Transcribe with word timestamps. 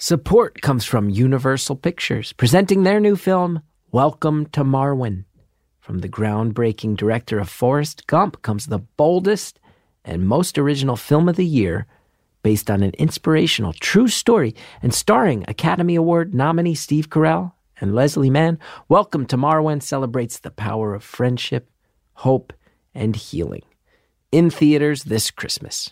Support 0.00 0.62
comes 0.62 0.84
from 0.84 1.10
Universal 1.10 1.74
Pictures, 1.74 2.32
presenting 2.32 2.84
their 2.84 3.00
new 3.00 3.16
film, 3.16 3.62
Welcome 3.90 4.46
to 4.50 4.62
Marwen. 4.62 5.24
From 5.80 5.98
the 5.98 6.08
groundbreaking 6.08 6.96
director 6.96 7.40
of 7.40 7.48
Forrest 7.48 8.06
Gump 8.06 8.40
comes 8.42 8.66
the 8.66 8.78
boldest 8.78 9.58
and 10.04 10.24
most 10.24 10.56
original 10.56 10.94
film 10.94 11.28
of 11.28 11.34
the 11.34 11.44
year, 11.44 11.88
based 12.44 12.70
on 12.70 12.84
an 12.84 12.92
inspirational 12.96 13.72
true 13.72 14.06
story 14.06 14.54
and 14.82 14.94
starring 14.94 15.44
Academy 15.48 15.96
Award 15.96 16.32
nominee 16.32 16.76
Steve 16.76 17.10
Carell 17.10 17.54
and 17.80 17.92
Leslie 17.92 18.30
Mann. 18.30 18.60
Welcome 18.88 19.26
to 19.26 19.36
Marwen 19.36 19.82
celebrates 19.82 20.38
the 20.38 20.52
power 20.52 20.94
of 20.94 21.02
friendship, 21.02 21.68
hope, 22.12 22.52
and 22.94 23.16
healing. 23.16 23.64
In 24.30 24.48
theaters 24.48 25.02
this 25.02 25.32
Christmas. 25.32 25.90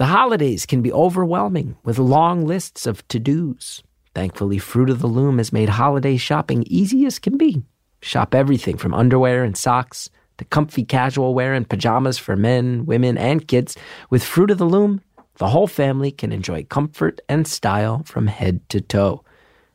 The 0.00 0.06
holidays 0.06 0.64
can 0.64 0.80
be 0.80 0.90
overwhelming 0.90 1.76
with 1.84 1.98
long 1.98 2.46
lists 2.46 2.86
of 2.86 3.06
to 3.08 3.18
dos. 3.18 3.82
Thankfully, 4.14 4.56
Fruit 4.56 4.88
of 4.88 5.00
the 5.00 5.06
Loom 5.06 5.36
has 5.36 5.52
made 5.52 5.68
holiday 5.68 6.16
shopping 6.16 6.64
easy 6.66 7.04
as 7.04 7.18
can 7.18 7.36
be. 7.36 7.62
Shop 8.00 8.34
everything 8.34 8.78
from 8.78 8.94
underwear 8.94 9.44
and 9.44 9.54
socks 9.54 10.08
to 10.38 10.46
comfy 10.46 10.84
casual 10.86 11.34
wear 11.34 11.52
and 11.52 11.68
pajamas 11.68 12.16
for 12.16 12.34
men, 12.34 12.86
women, 12.86 13.18
and 13.18 13.46
kids. 13.46 13.76
With 14.08 14.24
Fruit 14.24 14.50
of 14.50 14.56
the 14.56 14.64
Loom, 14.64 15.02
the 15.36 15.48
whole 15.48 15.66
family 15.66 16.10
can 16.10 16.32
enjoy 16.32 16.64
comfort 16.64 17.20
and 17.28 17.46
style 17.46 18.02
from 18.06 18.26
head 18.26 18.66
to 18.70 18.80
toe. 18.80 19.22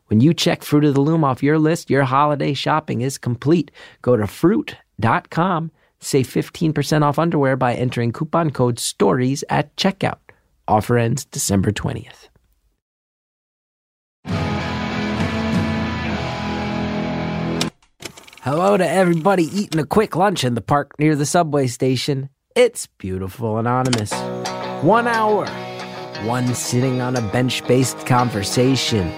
When 0.07 0.21
you 0.21 0.33
check 0.33 0.63
Fruit 0.63 0.85
of 0.85 0.95
the 0.95 1.01
Loom 1.01 1.23
off 1.23 1.43
your 1.43 1.59
list, 1.59 1.91
your 1.91 2.03
holiday 2.03 2.55
shopping 2.55 3.01
is 3.01 3.19
complete. 3.19 3.69
Go 4.01 4.17
to 4.17 4.25
fruit.com 4.25 5.69
Save 6.05 6.27
15% 6.27 7.01
off 7.01 7.17
underwear 7.17 7.55
by 7.55 7.73
entering 7.73 8.11
coupon 8.11 8.51
code 8.51 8.77
STORIES 8.77 9.43
at 9.49 9.75
checkout. 9.75 10.19
Offer 10.67 10.99
ends 10.99 11.25
December 11.25 11.71
20th. 11.71 12.29
Hello 18.43 18.77
to 18.77 18.87
everybody 18.87 19.45
eating 19.45 19.79
a 19.79 19.85
quick 19.87 20.15
lunch 20.15 20.43
in 20.43 20.53
the 20.53 20.61
park 20.61 20.91
near 20.99 21.15
the 21.15 21.25
subway 21.25 21.65
station. 21.65 22.29
It's 22.55 22.85
Beautiful 22.99 23.57
Anonymous. 23.57 24.13
One 24.83 25.07
hour, 25.07 25.47
one 26.27 26.53
sitting 26.53 27.01
on 27.01 27.15
a 27.15 27.21
bench 27.31 27.65
based 27.67 28.05
conversation. 28.05 29.11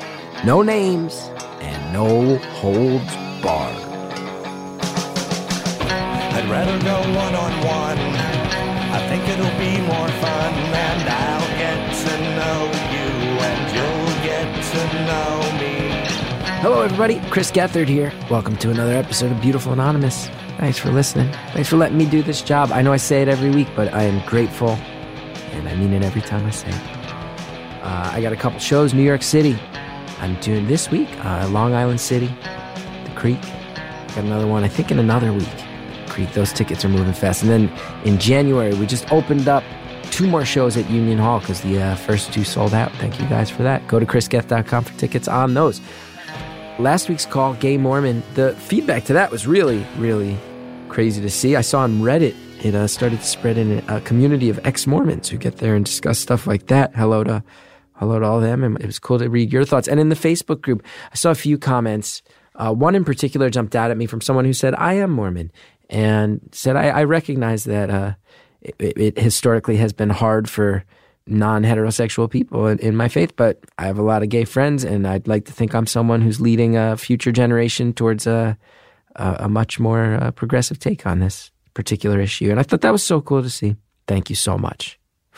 No 0.45 0.61
names 0.61 1.29
and 1.59 1.91
no 1.91 2.37
holds 2.37 3.13
barred. 3.43 3.86
I'd 6.37 6.47
rather 6.51 6.77
go 6.83 6.99
one 7.17 7.33
on 7.33 7.51
one. 7.65 7.97
I 7.97 9.03
think 9.09 9.27
it'll 9.27 9.57
be 9.57 9.81
more 9.81 10.07
fun, 10.21 10.53
and 10.53 11.09
I'll 11.09 11.57
get 11.57 11.95
to 12.05 12.13
know 12.37 12.59
you, 12.93 13.09
and 13.41 13.75
you'll 13.75 14.23
get 14.23 14.45
to 14.63 14.81
know 15.07 15.41
me. 15.57 16.05
Hello, 16.61 16.81
everybody. 16.83 17.19
Chris 17.31 17.49
Gethard 17.49 17.87
here. 17.87 18.13
Welcome 18.29 18.55
to 18.57 18.69
another 18.69 18.93
episode 18.93 19.31
of 19.31 19.41
Beautiful 19.41 19.73
Anonymous. 19.73 20.27
Thanks 20.59 20.77
for 20.77 20.91
listening. 20.91 21.33
Thanks 21.53 21.69
for 21.69 21.77
letting 21.77 21.97
me 21.97 22.05
do 22.05 22.21
this 22.21 22.43
job. 22.43 22.71
I 22.71 22.83
know 22.83 22.93
I 22.93 22.97
say 22.97 23.23
it 23.23 23.27
every 23.27 23.49
week, 23.49 23.69
but 23.75 23.91
I 23.91 24.03
am 24.03 24.23
grateful, 24.27 24.77
and 25.53 25.67
I 25.67 25.73
mean 25.75 25.91
it 25.91 26.03
every 26.03 26.21
time 26.21 26.45
I 26.45 26.51
say 26.51 26.69
it. 26.69 26.81
Uh, 27.81 28.11
I 28.13 28.21
got 28.21 28.31
a 28.31 28.35
couple 28.35 28.59
shows, 28.59 28.93
New 28.93 29.01
York 29.01 29.23
City. 29.23 29.57
I'm 30.19 30.39
doing 30.41 30.67
this 30.67 30.91
week, 30.91 31.09
uh, 31.25 31.47
Long 31.49 31.73
Island 31.73 31.99
City, 31.99 32.27
The 33.05 33.11
Creek. 33.15 33.41
Got 34.09 34.17
another 34.25 34.45
one, 34.45 34.63
I 34.63 34.67
think, 34.67 34.91
in 34.91 34.99
another 34.99 35.33
week. 35.33 35.66
Those 36.25 36.51
tickets 36.51 36.83
are 36.83 36.89
moving 36.89 37.13
fast. 37.13 37.43
And 37.43 37.51
then 37.51 37.71
in 38.05 38.19
January, 38.19 38.73
we 38.73 38.85
just 38.85 39.11
opened 39.11 39.47
up 39.47 39.63
two 40.11 40.27
more 40.27 40.45
shows 40.45 40.77
at 40.77 40.89
Union 40.89 41.17
Hall 41.17 41.39
because 41.39 41.61
the 41.61 41.81
uh, 41.81 41.95
first 41.95 42.33
two 42.33 42.43
sold 42.43 42.73
out. 42.73 42.91
Thank 42.93 43.19
you 43.19 43.27
guys 43.27 43.49
for 43.49 43.63
that. 43.63 43.87
Go 43.87 43.99
to 43.99 44.05
chrisgeth.com 44.05 44.83
for 44.83 44.97
tickets 44.97 45.27
on 45.27 45.53
those. 45.53 45.81
Last 46.79 47.09
week's 47.09 47.25
call, 47.25 47.55
Gay 47.55 47.77
Mormon, 47.77 48.23
the 48.35 48.53
feedback 48.55 49.05
to 49.05 49.13
that 49.13 49.31
was 49.31 49.47
really, 49.47 49.85
really 49.97 50.37
crazy 50.89 51.21
to 51.21 51.29
see. 51.29 51.55
I 51.55 51.61
saw 51.61 51.81
on 51.81 52.01
Reddit, 52.01 52.35
it 52.63 52.75
uh, 52.75 52.87
started 52.87 53.19
to 53.19 53.25
spread 53.25 53.57
in 53.57 53.83
a 53.87 54.01
community 54.01 54.49
of 54.49 54.59
ex 54.63 54.87
Mormons 54.87 55.29
who 55.29 55.37
get 55.37 55.57
there 55.57 55.75
and 55.75 55.85
discuss 55.85 56.19
stuff 56.19 56.47
like 56.47 56.67
that. 56.67 56.95
Hello 56.95 57.23
to, 57.23 57.43
hello 57.95 58.19
to 58.19 58.25
all 58.25 58.37
of 58.37 58.43
them. 58.43 58.63
And 58.63 58.79
it 58.79 58.85
was 58.85 58.99
cool 58.99 59.19
to 59.19 59.29
read 59.29 59.51
your 59.51 59.65
thoughts. 59.65 59.87
And 59.87 59.99
in 59.99 60.09
the 60.09 60.15
Facebook 60.15 60.61
group, 60.61 60.83
I 61.11 61.15
saw 61.15 61.31
a 61.31 61.35
few 61.35 61.57
comments. 61.57 62.21
Uh, 62.55 62.73
one 62.73 62.95
in 62.95 63.05
particular 63.05 63.49
jumped 63.49 63.75
out 63.75 63.91
at 63.91 63.97
me 63.97 64.07
from 64.07 64.21
someone 64.21 64.45
who 64.45 64.53
said, 64.53 64.73
I 64.75 64.93
am 64.93 65.11
Mormon 65.11 65.51
and 65.89 66.41
said, 66.51 66.75
I, 66.75 66.89
I 66.89 67.03
recognize 67.03 67.63
that 67.65 67.89
uh, 67.89 68.13
it, 68.61 68.97
it, 68.97 69.19
historically 69.19 69.77
has 69.77 69.93
been 69.93 70.09
hard 70.09 70.49
for 70.49 70.83
non 71.25 71.63
heterosexual 71.63 72.29
people 72.29 72.67
in, 72.67 72.79
in, 72.79 72.95
my 72.95 73.07
faith, 73.07 73.35
but 73.35 73.63
I 73.77 73.85
have 73.85 73.97
a 73.97 74.03
lot 74.03 74.23
of 74.23 74.29
gay 74.29 74.45
friends, 74.45 74.83
and 74.83 75.07
I'd 75.07 75.27
like 75.27 75.45
to 75.45 75.53
think 75.53 75.73
I'm 75.73 75.87
someone 75.87 76.21
who's 76.21 76.41
leading 76.41 76.77
a 76.77 76.97
future 76.97 77.31
generation 77.31 77.93
towards 77.93 78.27
a, 78.27 78.57
a, 79.15 79.35
a 79.41 79.49
much 79.49 79.79
more 79.79 80.15
uh, 80.15 80.31
progressive 80.31 80.79
take 80.79 81.05
on 81.05 81.19
this 81.19 81.51
particular 81.73 82.19
issue. 82.19 82.49
And 82.49 82.59
I 82.59 82.63
thought 82.63 82.81
that 82.81 82.91
was 82.91 83.03
so 83.03 83.21
cool 83.21 83.43
to 83.43 83.49
see. 83.49 83.75
Thank 84.07 84.29
you 84.29 84.35
so 84.35 84.57
much 84.57 84.96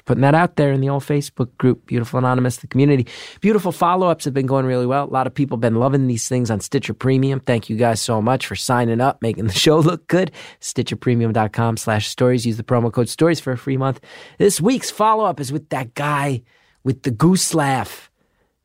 putting 0.10 0.24
that 0.24 0.34
out 0.34 0.56
there 0.56 0.72
in 0.72 0.82
the 0.82 0.90
old 0.90 1.04
Facebook 1.04 1.56
group, 1.60 1.86
Beautiful 1.86 2.18
Anonymous, 2.18 2.58
the 2.58 2.66
community. 2.66 3.06
Beautiful 3.42 3.72
follow 3.72 4.08
ups 4.08 4.26
have 4.26 4.34
been 4.34 4.48
going 4.48 4.66
really 4.66 4.88
well. 4.88 5.04
A 5.04 5.06
lot 5.06 5.28
of 5.28 5.36
people 5.36 5.56
have 5.56 5.62
been 5.62 5.76
loving 5.76 6.08
these 6.08 6.28
things 6.28 6.50
on 6.50 6.62
Stitcher 6.62 6.96
Premium. 6.96 7.40
Thank 7.40 7.70
you 7.70 7.78
guys 7.78 8.02
so 8.02 8.20
much 8.20 8.48
for 8.48 8.56
signing 8.56 9.02
up, 9.02 9.22
making 9.22 9.46
the 9.46 9.54
show 9.66 9.78
look 9.78 10.08
good. 10.08 10.32
StitcherPremium.com 10.62 11.78
slash 11.78 12.08
stories. 12.08 12.44
Use 12.44 12.58
the 12.58 12.64
promo 12.64 12.92
code 12.92 13.08
stories 13.08 13.40
for 13.40 13.52
a 13.54 13.58
free 13.58 13.78
month. 13.78 14.00
This 14.40 14.60
week's 14.60 14.90
follow 14.90 15.26
up 15.26 15.40
is 15.40 15.52
with 15.52 15.70
that 15.70 15.94
guy 15.94 16.42
with 16.84 17.04
the 17.04 17.12
goose 17.12 17.54
laugh. 17.54 18.10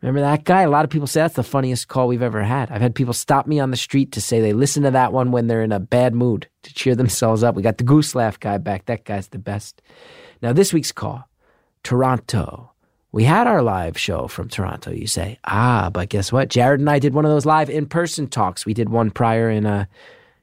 Remember 0.00 0.22
that 0.22 0.44
guy? 0.44 0.62
A 0.62 0.70
lot 0.70 0.86
of 0.86 0.90
people 0.90 1.06
say 1.06 1.20
that's 1.20 1.34
the 1.34 1.42
funniest 1.42 1.88
call 1.88 2.08
we've 2.08 2.22
ever 2.22 2.42
had. 2.42 2.70
I've 2.70 2.80
had 2.80 2.94
people 2.94 3.12
stop 3.12 3.46
me 3.46 3.60
on 3.60 3.70
the 3.70 3.76
street 3.76 4.12
to 4.12 4.22
say 4.22 4.40
they 4.40 4.54
listen 4.54 4.84
to 4.84 4.92
that 4.92 5.12
one 5.12 5.30
when 5.30 5.46
they're 5.46 5.62
in 5.62 5.72
a 5.72 5.80
bad 5.80 6.14
mood 6.14 6.48
to 6.62 6.72
cheer 6.72 6.94
themselves 6.94 7.42
up. 7.42 7.54
We 7.54 7.60
got 7.60 7.76
the 7.76 7.84
goose 7.84 8.14
laugh 8.14 8.40
guy 8.40 8.56
back. 8.56 8.86
That 8.86 9.04
guy's 9.04 9.28
the 9.28 9.38
best. 9.38 9.82
Now, 10.40 10.52
this 10.52 10.74
week's 10.74 10.92
call 10.92 11.28
Toronto. 11.84 12.72
We 13.12 13.22
had 13.22 13.46
our 13.46 13.62
live 13.62 13.96
show 13.96 14.26
from 14.26 14.48
Toronto, 14.48 14.90
you 14.90 15.06
say. 15.06 15.38
Ah, 15.44 15.90
but 15.92 16.08
guess 16.08 16.32
what? 16.32 16.48
Jared 16.48 16.80
and 16.80 16.90
I 16.90 16.98
did 16.98 17.14
one 17.14 17.24
of 17.24 17.30
those 17.30 17.46
live 17.46 17.70
in 17.70 17.86
person 17.86 18.26
talks. 18.26 18.66
We 18.66 18.74
did 18.74 18.88
one 18.88 19.12
prior 19.12 19.48
in 19.48 19.66
uh, 19.66 19.84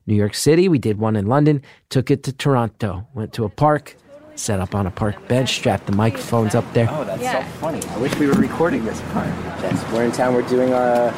New 0.07 0.15
York 0.15 0.33
City, 0.33 0.69
we 0.69 0.79
did 0.79 0.97
one 0.97 1.15
in 1.15 1.25
London, 1.25 1.61
took 1.89 2.09
it 2.09 2.23
to 2.23 2.31
Toronto, 2.31 3.05
went 3.13 3.33
to 3.33 3.43
a 3.43 3.49
park, 3.49 3.97
set 4.35 4.59
up 4.59 4.73
on 4.73 4.87
a 4.87 4.91
park 4.91 5.27
bench, 5.27 5.53
strapped 5.53 5.85
the 5.85 5.91
microphones 5.91 6.55
up 6.55 6.71
there. 6.73 6.87
Oh, 6.89 7.03
that's 7.03 7.21
yeah. 7.21 7.43
so 7.43 7.59
funny. 7.59 7.83
I 7.89 7.97
wish 7.97 8.15
we 8.15 8.27
were 8.27 8.33
recording 8.33 8.85
this 8.85 9.01
part. 9.11 9.27
Yes, 9.61 9.91
we're 9.91 10.03
in 10.03 10.11
town, 10.11 10.33
we're 10.33 10.47
doing 10.47 10.73
our. 10.73 11.13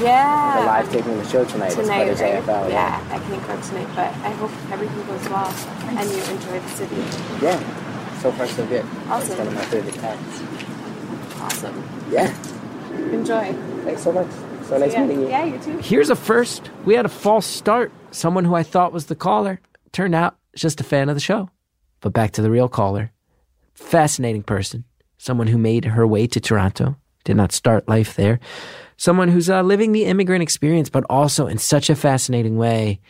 Yeah. 0.00 0.60
The 0.60 0.66
live 0.66 0.92
taping 0.92 1.12
of 1.12 1.24
the 1.24 1.28
show 1.28 1.44
tonight. 1.44 1.70
Tonight, 1.70 2.20
right? 2.20 2.42
AFL, 2.42 2.70
yeah, 2.70 3.04
yeah, 3.08 3.14
I 3.14 3.18
can't 3.18 3.42
come 3.44 3.60
tonight, 3.62 3.88
but 3.96 4.06
I 4.24 4.30
hope 4.30 4.52
everything 4.70 5.06
goes 5.06 5.28
well 5.28 5.52
and 5.98 6.10
you 6.10 6.22
enjoy 6.22 6.60
the 6.60 6.68
city. 6.68 6.96
Yeah 7.42 7.84
so 8.20 8.32
far 8.32 8.46
so 8.46 8.66
good. 8.66 8.84
Awesome. 9.08 9.30
It's 9.30 9.38
one 9.38 9.46
of 9.48 9.54
my 9.54 9.64
favorite 9.66 9.94
towns. 9.94 11.40
Awesome. 11.40 11.88
Yeah. 12.10 12.34
Enjoy. 13.12 13.52
Thanks 13.84 14.02
so 14.02 14.12
much. 14.12 14.28
So 14.64 14.76
nice 14.76 14.92
yeah. 14.92 15.02
meeting 15.04 15.22
you. 15.22 15.28
Yeah, 15.28 15.44
you 15.44 15.58
too. 15.58 15.78
Here's 15.78 16.10
a 16.10 16.16
first. 16.16 16.70
We 16.84 16.94
had 16.94 17.06
a 17.06 17.08
false 17.08 17.46
start. 17.46 17.92
Someone 18.10 18.44
who 18.44 18.54
I 18.54 18.62
thought 18.62 18.92
was 18.92 19.06
the 19.06 19.14
caller 19.14 19.60
turned 19.92 20.14
out 20.14 20.36
just 20.54 20.80
a 20.80 20.84
fan 20.84 21.08
of 21.08 21.16
the 21.16 21.20
show. 21.20 21.48
But 22.00 22.12
back 22.12 22.32
to 22.32 22.42
the 22.42 22.50
real 22.50 22.68
caller. 22.68 23.12
Fascinating 23.74 24.42
person. 24.42 24.84
Someone 25.16 25.46
who 25.46 25.58
made 25.58 25.84
her 25.84 26.06
way 26.06 26.26
to 26.26 26.40
Toronto. 26.40 26.96
Did 27.24 27.36
not 27.36 27.52
start 27.52 27.88
life 27.88 28.14
there. 28.16 28.40
Someone 28.96 29.28
who's 29.28 29.50
uh, 29.50 29.62
living 29.62 29.92
the 29.92 30.04
immigrant 30.04 30.42
experience, 30.42 30.90
but 30.90 31.04
also 31.08 31.46
in 31.46 31.58
such 31.58 31.90
a 31.90 31.94
fascinating 31.94 32.56
way 32.56 33.00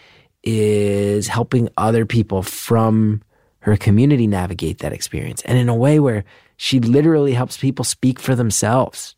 is 0.43 1.29
helping 1.29 1.69
other 1.77 2.05
people 2.05 2.43
from 2.43 3.23
her 3.69 3.77
community 3.77 4.27
navigate 4.27 4.79
that 4.79 4.93
experience 4.93 5.43
and 5.43 5.59
in 5.59 5.69
a 5.69 5.75
way 5.75 6.01
where 6.01 6.25
she 6.57 6.81
literally 6.81 7.33
helps 7.33 7.57
people 7.57 7.85
speak 7.85 8.19
for 8.19 8.35
themselves 8.35 9.15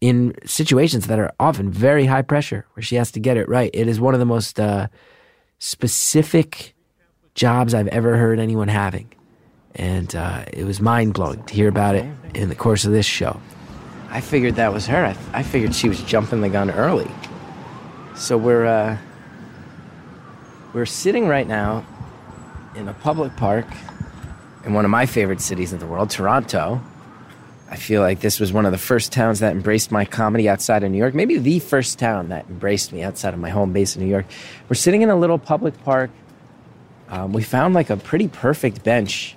in 0.00 0.34
situations 0.44 1.06
that 1.06 1.18
are 1.18 1.32
often 1.40 1.70
very 1.70 2.06
high 2.06 2.22
pressure 2.22 2.66
where 2.74 2.82
she 2.82 2.96
has 2.96 3.10
to 3.10 3.20
get 3.20 3.36
it 3.36 3.48
right. 3.48 3.70
It 3.72 3.88
is 3.88 3.98
one 3.98 4.14
of 4.14 4.20
the 4.20 4.26
most 4.26 4.60
uh, 4.60 4.88
specific 5.58 6.74
jobs 7.34 7.74
I've 7.74 7.88
ever 7.88 8.16
heard 8.16 8.38
anyone 8.38 8.68
having. 8.68 9.10
And 9.74 10.14
uh, 10.14 10.44
it 10.52 10.64
was 10.64 10.80
mind 10.80 11.14
blowing 11.14 11.42
to 11.44 11.54
hear 11.54 11.68
about 11.68 11.94
it 11.96 12.06
in 12.34 12.48
the 12.48 12.54
course 12.54 12.84
of 12.84 12.92
this 12.92 13.06
show. 13.06 13.40
I 14.10 14.20
figured 14.20 14.54
that 14.56 14.72
was 14.72 14.86
her. 14.86 15.04
I, 15.04 15.16
I 15.32 15.42
figured 15.42 15.74
she 15.74 15.88
was 15.88 16.00
jumping 16.02 16.42
the 16.42 16.48
gun 16.48 16.70
early. 16.70 17.10
So 18.14 18.38
we're 18.38 18.66
uh, 18.66 18.96
we're 20.72 20.86
sitting 20.86 21.26
right 21.26 21.48
now 21.48 21.84
in 22.76 22.88
a 22.88 22.94
public 22.94 23.34
park 23.36 23.66
in 24.64 24.72
one 24.74 24.84
of 24.84 24.90
my 24.90 25.06
favorite 25.06 25.40
cities 25.40 25.72
in 25.72 25.78
the 25.78 25.86
world, 25.86 26.10
Toronto. 26.10 26.80
I 27.70 27.76
feel 27.76 28.02
like 28.02 28.20
this 28.20 28.38
was 28.38 28.52
one 28.52 28.66
of 28.66 28.72
the 28.72 28.78
first 28.78 29.10
towns 29.12 29.40
that 29.40 29.52
embraced 29.52 29.90
my 29.90 30.04
comedy 30.04 30.48
outside 30.48 30.84
of 30.84 30.90
New 30.90 30.98
York, 30.98 31.14
maybe 31.14 31.38
the 31.38 31.58
first 31.58 31.98
town 31.98 32.28
that 32.28 32.46
embraced 32.48 32.92
me 32.92 33.02
outside 33.02 33.34
of 33.34 33.40
my 33.40 33.50
home 33.50 33.72
base 33.72 33.96
in 33.96 34.02
New 34.02 34.08
York. 34.08 34.26
We're 34.68 34.76
sitting 34.76 35.02
in 35.02 35.10
a 35.10 35.16
little 35.16 35.38
public 35.38 35.82
park. 35.82 36.10
Um, 37.08 37.32
we 37.32 37.42
found 37.42 37.74
like 37.74 37.90
a 37.90 37.96
pretty 37.96 38.28
perfect 38.28 38.84
bench. 38.84 39.36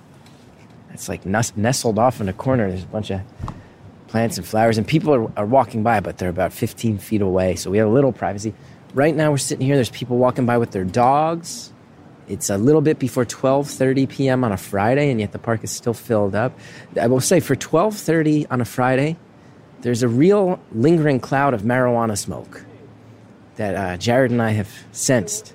It's 0.92 1.08
like 1.08 1.26
nestled 1.26 1.98
off 1.98 2.20
in 2.20 2.28
a 2.28 2.32
corner. 2.32 2.68
There's 2.68 2.84
a 2.84 2.86
bunch 2.86 3.10
of 3.10 3.20
plants 4.08 4.38
and 4.38 4.46
flowers, 4.46 4.78
and 4.78 4.86
people 4.86 5.14
are, 5.14 5.32
are 5.38 5.46
walking 5.46 5.82
by, 5.82 6.00
but 6.00 6.18
they're 6.18 6.28
about 6.28 6.52
15 6.52 6.98
feet 6.98 7.20
away, 7.20 7.56
so 7.56 7.70
we 7.70 7.78
have 7.78 7.88
a 7.88 7.90
little 7.90 8.12
privacy. 8.12 8.54
Right 8.94 9.14
now, 9.14 9.30
we're 9.30 9.38
sitting 9.38 9.66
here. 9.66 9.74
There's 9.74 9.90
people 9.90 10.16
walking 10.16 10.46
by 10.46 10.58
with 10.58 10.70
their 10.70 10.84
dogs. 10.84 11.72
It's 12.28 12.50
a 12.50 12.58
little 12.58 12.82
bit 12.82 12.98
before 12.98 13.24
12:30 13.24 14.08
p.m. 14.08 14.44
on 14.44 14.52
a 14.52 14.56
Friday, 14.56 15.10
and 15.10 15.18
yet 15.20 15.32
the 15.32 15.38
park 15.38 15.64
is 15.64 15.70
still 15.70 15.94
filled 15.94 16.34
up. 16.34 16.58
I 17.00 17.06
will 17.06 17.20
say, 17.20 17.40
for 17.40 17.56
12:30 17.56 18.46
on 18.50 18.60
a 18.60 18.64
Friday, 18.64 19.16
there's 19.80 20.02
a 20.02 20.08
real 20.08 20.60
lingering 20.72 21.20
cloud 21.20 21.54
of 21.54 21.62
marijuana 21.62 22.18
smoke 22.18 22.64
that 23.56 23.74
uh, 23.74 23.96
Jared 23.96 24.30
and 24.30 24.42
I 24.42 24.50
have 24.50 24.70
sensed. 24.92 25.54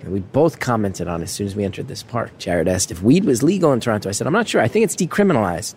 And 0.00 0.12
we 0.12 0.20
both 0.20 0.60
commented 0.60 1.08
on 1.08 1.22
as 1.22 1.30
soon 1.30 1.46
as 1.46 1.56
we 1.56 1.64
entered 1.64 1.88
this 1.88 2.02
park. 2.02 2.36
Jared 2.38 2.68
asked 2.68 2.90
if 2.90 3.02
weed 3.02 3.24
was 3.24 3.42
legal 3.42 3.72
in 3.72 3.80
Toronto. 3.80 4.08
I 4.08 4.12
said, 4.12 4.26
I'm 4.26 4.32
not 4.32 4.48
sure. 4.48 4.60
I 4.60 4.68
think 4.68 4.84
it's 4.84 4.96
decriminalized. 4.96 5.74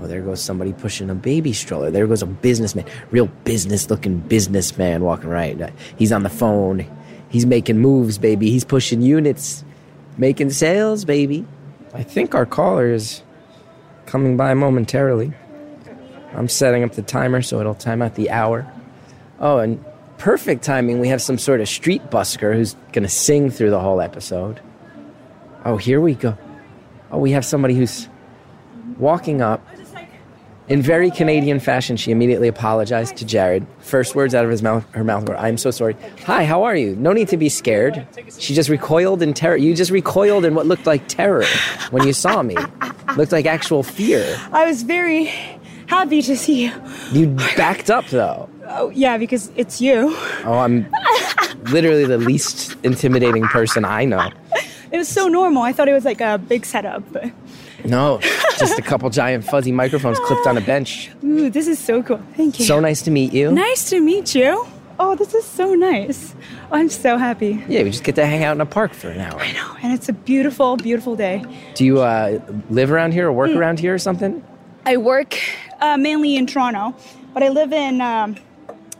Oh, 0.00 0.06
there 0.06 0.20
goes 0.20 0.42
somebody 0.42 0.72
pushing 0.72 1.10
a 1.10 1.14
baby 1.14 1.52
stroller. 1.52 1.90
There 1.90 2.06
goes 2.06 2.22
a 2.22 2.26
businessman, 2.26 2.84
real 3.10 3.26
business 3.44 3.90
looking 3.90 4.18
businessman 4.18 5.02
walking 5.02 5.30
right. 5.30 5.72
He's 5.96 6.12
on 6.12 6.22
the 6.22 6.30
phone. 6.30 6.86
He's 7.28 7.46
making 7.46 7.78
moves, 7.78 8.18
baby. 8.18 8.50
He's 8.50 8.64
pushing 8.64 9.02
units, 9.02 9.64
making 10.16 10.50
sales, 10.50 11.04
baby. 11.04 11.46
I 11.92 12.02
think 12.02 12.34
our 12.34 12.46
caller 12.46 12.90
is 12.90 13.22
coming 14.06 14.36
by 14.36 14.54
momentarily. 14.54 15.32
I'm 16.34 16.48
setting 16.48 16.84
up 16.84 16.92
the 16.92 17.02
timer 17.02 17.42
so 17.42 17.60
it'll 17.60 17.74
time 17.74 18.02
out 18.02 18.14
the 18.14 18.30
hour. 18.30 18.70
Oh, 19.40 19.58
and 19.58 19.84
perfect 20.18 20.64
timing. 20.64 21.00
We 21.00 21.08
have 21.08 21.22
some 21.22 21.38
sort 21.38 21.60
of 21.60 21.68
street 21.68 22.10
busker 22.10 22.54
who's 22.54 22.74
going 22.92 23.04
to 23.04 23.08
sing 23.08 23.50
through 23.50 23.70
the 23.70 23.80
whole 23.80 24.00
episode. 24.00 24.60
Oh, 25.64 25.76
here 25.76 26.00
we 26.00 26.14
go. 26.14 26.36
Oh, 27.10 27.18
we 27.18 27.32
have 27.32 27.44
somebody 27.44 27.74
who's 27.74 28.08
walking 28.98 29.40
up. 29.40 29.66
In 30.68 30.82
very 30.82 31.10
Canadian 31.10 31.60
fashion, 31.60 31.96
she 31.96 32.10
immediately 32.10 32.46
apologized 32.46 33.16
to 33.16 33.24
Jared. 33.24 33.66
First 33.78 34.14
words 34.14 34.34
out 34.34 34.44
of 34.44 34.50
his 34.50 34.62
mouth, 34.62 34.84
her 34.92 35.02
mouth 35.02 35.26
were, 35.26 35.36
"I'm 35.36 35.56
so 35.56 35.70
sorry." 35.70 35.96
Hi, 36.26 36.44
how 36.44 36.62
are 36.62 36.76
you? 36.76 36.94
No 36.96 37.14
need 37.14 37.28
to 37.28 37.38
be 37.38 37.48
scared. 37.48 38.06
She 38.38 38.54
just 38.54 38.68
recoiled 38.68 39.22
in 39.22 39.32
terror. 39.32 39.56
You 39.56 39.74
just 39.74 39.90
recoiled 39.90 40.44
in 40.44 40.54
what 40.54 40.66
looked 40.66 40.86
like 40.86 41.08
terror 41.08 41.46
when 41.90 42.06
you 42.06 42.12
saw 42.12 42.42
me. 42.42 42.56
Looked 43.16 43.32
like 43.32 43.46
actual 43.46 43.82
fear. 43.82 44.36
I 44.52 44.66
was 44.66 44.82
very 44.82 45.32
happy 45.86 46.20
to 46.20 46.36
see 46.36 46.64
you. 46.64 46.72
You 47.12 47.28
backed 47.56 47.90
up 47.90 48.06
though. 48.08 48.50
Oh, 48.68 48.90
yeah, 48.90 49.16
because 49.16 49.50
it's 49.56 49.80
you. 49.80 50.14
Oh, 50.44 50.58
I'm 50.58 50.86
literally 51.70 52.04
the 52.04 52.18
least 52.18 52.76
intimidating 52.82 53.44
person 53.44 53.86
I 53.86 54.04
know. 54.04 54.30
It 54.92 54.98
was 54.98 55.08
so 55.08 55.28
normal. 55.28 55.62
I 55.62 55.72
thought 55.72 55.88
it 55.88 55.94
was 55.94 56.04
like 56.04 56.20
a 56.20 56.36
big 56.36 56.66
setup. 56.66 57.02
But, 57.10 57.30
No, 57.88 58.18
just 58.58 58.78
a 58.78 58.82
couple 58.82 59.08
giant 59.10 59.44
fuzzy 59.44 59.72
microphones 59.72 60.18
clipped 60.20 60.46
on 60.46 60.56
a 60.56 60.60
bench. 60.60 61.10
ooh, 61.24 61.50
this 61.50 61.66
is 61.66 61.78
so 61.78 62.02
cool. 62.02 62.20
Thank 62.36 62.58
you. 62.58 62.64
So 62.64 62.80
nice 62.80 63.02
to 63.02 63.10
meet 63.10 63.32
you. 63.32 63.50
nice 63.52 63.88
to 63.90 64.00
meet 64.00 64.34
you. 64.34 64.66
Oh, 65.00 65.14
this 65.14 65.32
is 65.32 65.44
so 65.44 65.74
nice. 65.74 66.34
Oh, 66.72 66.76
I'm 66.76 66.88
so 66.88 67.16
happy. 67.18 67.62
Yeah, 67.68 67.84
we 67.84 67.90
just 67.90 68.02
get 68.02 68.16
to 68.16 68.26
hang 68.26 68.42
out 68.42 68.56
in 68.56 68.60
a 68.60 68.66
park 68.66 68.92
for 68.92 69.08
an 69.10 69.20
hour. 69.20 69.38
I 69.40 69.52
know, 69.52 69.76
and 69.82 69.92
it's 69.92 70.08
a 70.08 70.12
beautiful, 70.12 70.76
beautiful 70.76 71.14
day. 71.14 71.44
Do 71.74 71.84
you 71.84 72.00
uh, 72.00 72.40
live 72.68 72.90
around 72.90 73.12
here 73.12 73.28
or 73.28 73.32
work 73.32 73.50
Mm. 73.50 73.56
around 73.58 73.78
here 73.80 73.94
or 73.94 73.98
something? 73.98 74.42
I 74.84 74.96
work 74.96 75.38
uh, 75.80 75.96
mainly 75.96 76.34
in 76.36 76.46
Toronto, 76.48 76.96
but 77.32 77.42
I 77.44 77.48
live 77.50 77.72
in 77.72 78.00
um, 78.00 78.36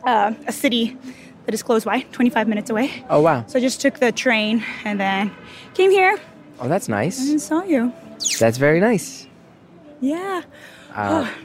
uh, 0.05 0.33
a 0.47 0.51
city 0.53 0.97
that 1.45 1.53
is 1.53 1.63
close 1.63 1.83
by, 1.83 2.01
25 2.13 2.47
minutes 2.47 2.69
away. 2.69 3.03
Oh 3.09 3.19
wow. 3.21 3.43
So 3.47 3.59
I 3.59 3.61
just 3.61 3.81
took 3.81 3.99
the 3.99 4.11
train 4.13 4.63
and 4.85 4.99
then 4.99 5.31
came 5.73 5.91
here 5.91 6.17
Oh, 6.61 6.67
that's 6.67 6.89
nice. 6.89 7.19
and 7.29 7.41
saw 7.41 7.63
you. 7.63 7.93
That's 8.39 8.57
very 8.57 8.79
nice. 8.79 9.27
Yeah. 10.01 10.43
Uh, 10.91 11.25
ah. 11.25 11.35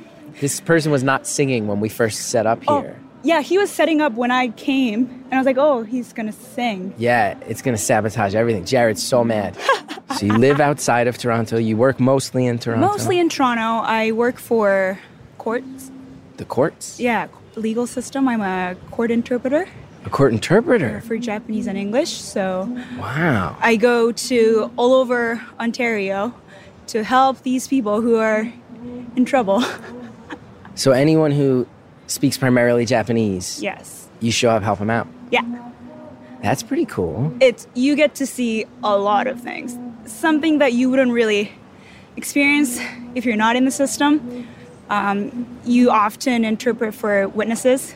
This 0.41 0.61
person 0.61 0.91
was 0.91 1.03
not 1.05 1.27
singing 1.27 1.69
when 1.69 1.81
we 1.81 1.89
first 1.89 2.29
set 2.29 2.47
up 2.47 2.59
here. 2.61 2.67
Oh, 2.69 2.81
here. 2.81 3.01
yeah, 3.23 3.41
he 3.41 3.57
was 3.57 3.71
setting 3.71 4.01
up 4.01 4.15
when 4.15 4.31
I 4.31 4.49
came, 4.49 4.99
and 5.27 5.35
I 5.35 5.37
was 5.39 5.47
like, 5.47 5.59
oh, 5.59 5.85
he's 5.85 6.13
gonna 6.13 6.33
sing. 6.33 6.93
Yeah, 6.99 7.39
it's 7.47 7.63
gonna 7.63 7.79
sabotage 7.79 8.35
everything. 8.35 8.65
Jared's 8.65 9.03
so 9.03 9.23
mad. 9.23 9.57
so 10.19 10.27
you 10.27 10.37
live 10.37 10.61
outside 10.69 11.07
of 11.07 11.17
Toronto. 11.19 11.57
You 11.59 11.77
work 11.77 12.01
mostly 12.01 12.47
in 12.47 12.59
Toronto. 12.59 12.87
Mostly 12.87 13.19
in 13.19 13.29
Toronto. 13.29 13.87
I 13.87 14.11
work 14.13 14.39
for 14.39 14.99
courts. 15.39 15.91
the 16.39 16.45
courts. 16.45 16.99
Yeah, 16.99 17.29
legal 17.55 17.87
system. 17.87 18.27
I'm 18.27 18.41
a 18.41 18.75
court 18.91 19.13
interpreter 19.13 19.69
A 20.05 20.11
court 20.11 20.33
interpreter. 20.33 21.01
for 21.03 21.17
Japanese 21.17 21.67
and 21.67 21.79
English. 21.79 22.11
So 22.11 22.69
Wow. 22.99 23.57
I 23.61 23.77
go 23.77 24.13
to 24.13 24.71
all 24.77 24.95
over 24.95 25.43
Ontario 25.59 26.35
to 26.89 27.03
help 27.03 27.43
these 27.43 27.67
people 27.67 28.01
who 28.01 28.17
are 28.17 28.53
in 29.17 29.25
trouble. 29.25 29.63
So 30.77 30.91
anyone 30.91 31.31
who 31.31 31.69
speaks 32.09 32.37
primarily 32.37 32.85
Japanese, 32.85 33.63
yes. 33.63 34.09
you 34.19 34.33
show 34.33 34.51
up, 34.51 34.65
help 34.65 34.81
them 34.81 34.91
out. 34.91 35.07
Yeah. 35.31 35.43
That's 36.43 36.65
pretty 36.65 36.85
cool. 36.85 37.33
It's 37.39 37.69
you 37.75 37.95
get 37.95 38.17
to 38.17 38.27
see 38.27 38.67
a 38.83 38.99
lot 38.99 39.29
of 39.29 39.41
things. 39.41 39.79
Something 40.05 40.59
that 40.59 40.73
you 40.73 40.91
wouldn't 40.91 41.13
really 41.13 41.53
experience 42.17 42.81
if 43.15 43.25
you're 43.25 43.37
not 43.37 43.55
in 43.55 43.67
the 43.67 43.71
system. 43.71 44.49
Um, 44.91 45.47
you 45.65 45.91
often 45.91 46.45
interpret 46.45 46.93
for 46.93 47.29
witnesses, 47.29 47.95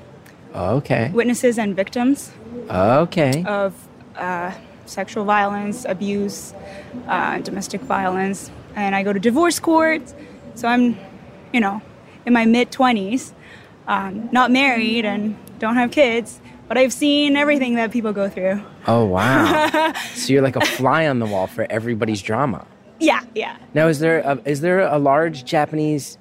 Okay. 0.54 1.10
witnesses 1.12 1.58
and 1.58 1.76
victims 1.76 2.32
Okay. 2.70 3.44
of 3.46 3.74
uh, 4.16 4.52
sexual 4.86 5.24
violence, 5.24 5.84
abuse, 5.88 6.54
uh, 7.06 7.38
domestic 7.40 7.80
violence, 7.82 8.50
and 8.74 8.94
I 8.94 9.02
go 9.02 9.12
to 9.12 9.20
divorce 9.20 9.58
court. 9.60 10.02
So 10.54 10.66
I'm, 10.68 10.96
you 11.52 11.60
know, 11.60 11.80
in 12.26 12.32
my 12.32 12.44
mid 12.44 12.70
twenties, 12.72 13.32
um, 13.86 14.28
not 14.32 14.50
married 14.50 15.04
and 15.04 15.36
don't 15.58 15.76
have 15.76 15.90
kids, 15.90 16.40
but 16.68 16.76
I've 16.76 16.92
seen 16.92 17.36
everything 17.36 17.74
that 17.76 17.90
people 17.90 18.12
go 18.12 18.28
through. 18.28 18.62
Oh 18.86 19.04
wow. 19.04 19.92
so 20.14 20.32
you're 20.32 20.42
like 20.42 20.56
a 20.56 20.64
fly 20.64 21.06
on 21.06 21.18
the 21.18 21.26
wall 21.26 21.46
for 21.46 21.66
everybody's 21.70 22.22
drama. 22.22 22.66
Yeah, 23.00 23.20
yeah. 23.34 23.56
Now, 23.74 23.86
is 23.86 24.00
there 24.00 24.18
a, 24.20 24.40
is 24.44 24.60
there 24.60 24.80
a 24.80 24.98
large 24.98 25.44
Japanese 25.44 26.18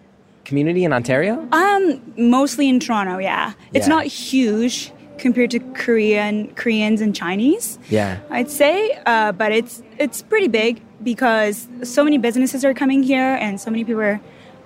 community 0.47 0.83
in 0.85 0.94
Ontario? 0.94 1.45
Um, 1.51 2.01
mostly 2.17 2.67
in 2.69 2.79
Toronto. 2.79 3.17
Yeah, 3.19 3.53
it's 3.73 3.88
Yeah. 3.88 3.95
not 3.95 4.05
huge 4.05 4.91
compared 5.19 5.51
to 5.51 5.59
Korean, 5.83 6.47
Koreans 6.55 7.01
and 7.01 7.13
Chinese. 7.13 7.77
Yeah. 7.89 8.17
I'd 8.31 8.49
say, 8.49 8.97
uh, 9.05 9.31
but 9.33 9.51
it's 9.51 9.83
it's 9.99 10.21
pretty 10.23 10.47
big 10.47 10.79
because 11.03 11.67
so 11.83 12.03
many 12.03 12.17
businesses 12.17 12.63
are 12.65 12.73
coming 12.73 13.03
here, 13.03 13.38
and 13.44 13.59
so 13.59 13.69
many 13.69 13.83
people 13.83 14.01
are, 14.01 14.19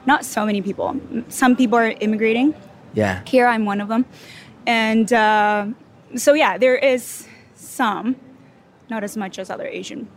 not 0.06 0.26
so 0.26 0.46
many 0.46 0.62
people. 0.62 0.96
Some 1.30 1.56
people 1.56 1.78
are 1.78 1.94
immigrating 2.00 2.54
Yeah. 2.94 3.20
here. 3.34 3.46
I'm 3.54 3.66
one 3.66 3.82
of 3.84 3.88
them, 3.88 4.06
and 4.66 5.12
uh, 5.14 5.66
so 6.16 6.34
yeah, 6.34 6.58
there 6.58 6.76
is 6.94 7.28
some, 7.56 8.16
not 8.90 9.04
as 9.04 9.16
much 9.18 9.38
as 9.40 9.50
other 9.50 9.68
Asian 9.80 10.08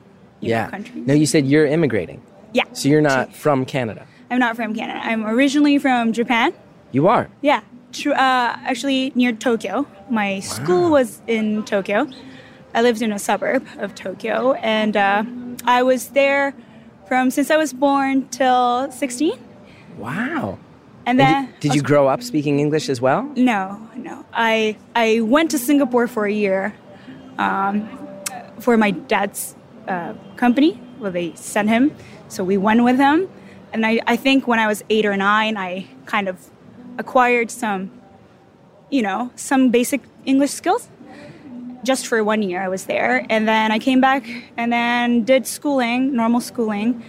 Yeah. 0.41 0.69
countries. 0.71 1.07
No, 1.07 1.15
you 1.15 1.27
said 1.27 1.47
you're 1.47 1.67
immigrating. 1.67 2.21
yeah, 2.53 2.65
So 2.73 2.89
you're 2.89 3.03
not 3.15 3.35
from 3.35 3.65
Canada. 3.65 4.03
I'm 4.35 4.41
not 4.41 4.57
from 4.57 4.75
Canada. 4.75 4.99
I'm 5.01 5.25
originally 5.25 5.79
from 5.79 6.13
Japan. 6.13 6.53
You 6.91 7.07
are. 7.07 7.29
Yeah, 7.41 7.61
tr- 7.93 8.11
uh, 8.11 8.59
actually 8.67 9.13
near 9.15 9.33
Tokyo. 9.33 9.87
My 10.11 10.41
school 10.41 10.91
was 10.91 11.23
in 11.29 11.63
Tokyo. 11.65 12.09
I 12.75 12.83
lived 12.83 13.01
in 13.01 13.13
a 13.13 13.19
suburb 13.21 13.65
of 13.79 13.95
Tokyo, 13.95 14.55
and 14.55 14.97
uh, 14.97 15.23
I 15.65 15.85
was 15.85 16.09
there 16.09 16.53
from 17.07 17.31
since 17.31 17.49
I 17.49 17.57
was 17.57 17.73
born 17.73 18.27
till 18.31 18.91
16. 18.91 19.39
Wow. 19.99 20.59
And 21.07 21.21
And 21.21 21.21
then 21.21 21.47
did, 21.47 21.61
did 21.61 21.75
you 21.77 21.83
grow 21.83 22.09
up 22.09 22.21
speaking 22.21 22.59
English 22.59 22.89
as 22.89 23.01
well? 23.01 23.23
No, 23.37 23.79
no. 23.95 24.25
I 24.33 24.77
I 24.97 25.21
went 25.21 25.53
to 25.53 25.59
Singapore 25.59 26.09
for 26.09 26.27
a 26.27 26.33
year, 26.33 26.75
um, 27.39 27.89
for 28.59 28.77
my 28.77 28.91
dad's 28.91 29.55
uh, 29.87 30.15
company. 30.35 30.81
Well, 30.99 31.13
they 31.13 31.35
sent 31.37 31.69
him, 31.69 31.93
so 32.27 32.43
we 32.43 32.57
went 32.57 32.83
with 32.83 32.97
him. 32.99 33.29
And 33.75 33.85
I, 33.85 34.01
I 34.07 34.15
think 34.17 34.47
when 34.47 34.61
I 34.61 34.69
was 34.69 34.85
eight 34.89 35.05
or 35.05 35.17
nine, 35.17 35.57
I 35.57 35.87
kind 36.07 36.29
of 36.29 36.39
acquired 36.97 37.51
some, 37.51 37.91
you 38.89 39.03
know, 39.03 39.33
some 39.35 39.71
basic 39.71 40.01
English 40.25 40.53
skills. 40.53 40.89
Just 41.83 42.07
for 42.07 42.23
one 42.23 42.41
year, 42.41 42.63
I 42.63 42.69
was 42.69 42.85
there, 42.87 43.27
and 43.29 43.47
then 43.47 43.71
I 43.73 43.79
came 43.79 44.01
back 44.01 44.25
and 44.57 44.73
then 44.73 45.25
did 45.25 45.47
schooling, 45.47 46.15
normal 46.15 46.41
schooling. 46.41 47.03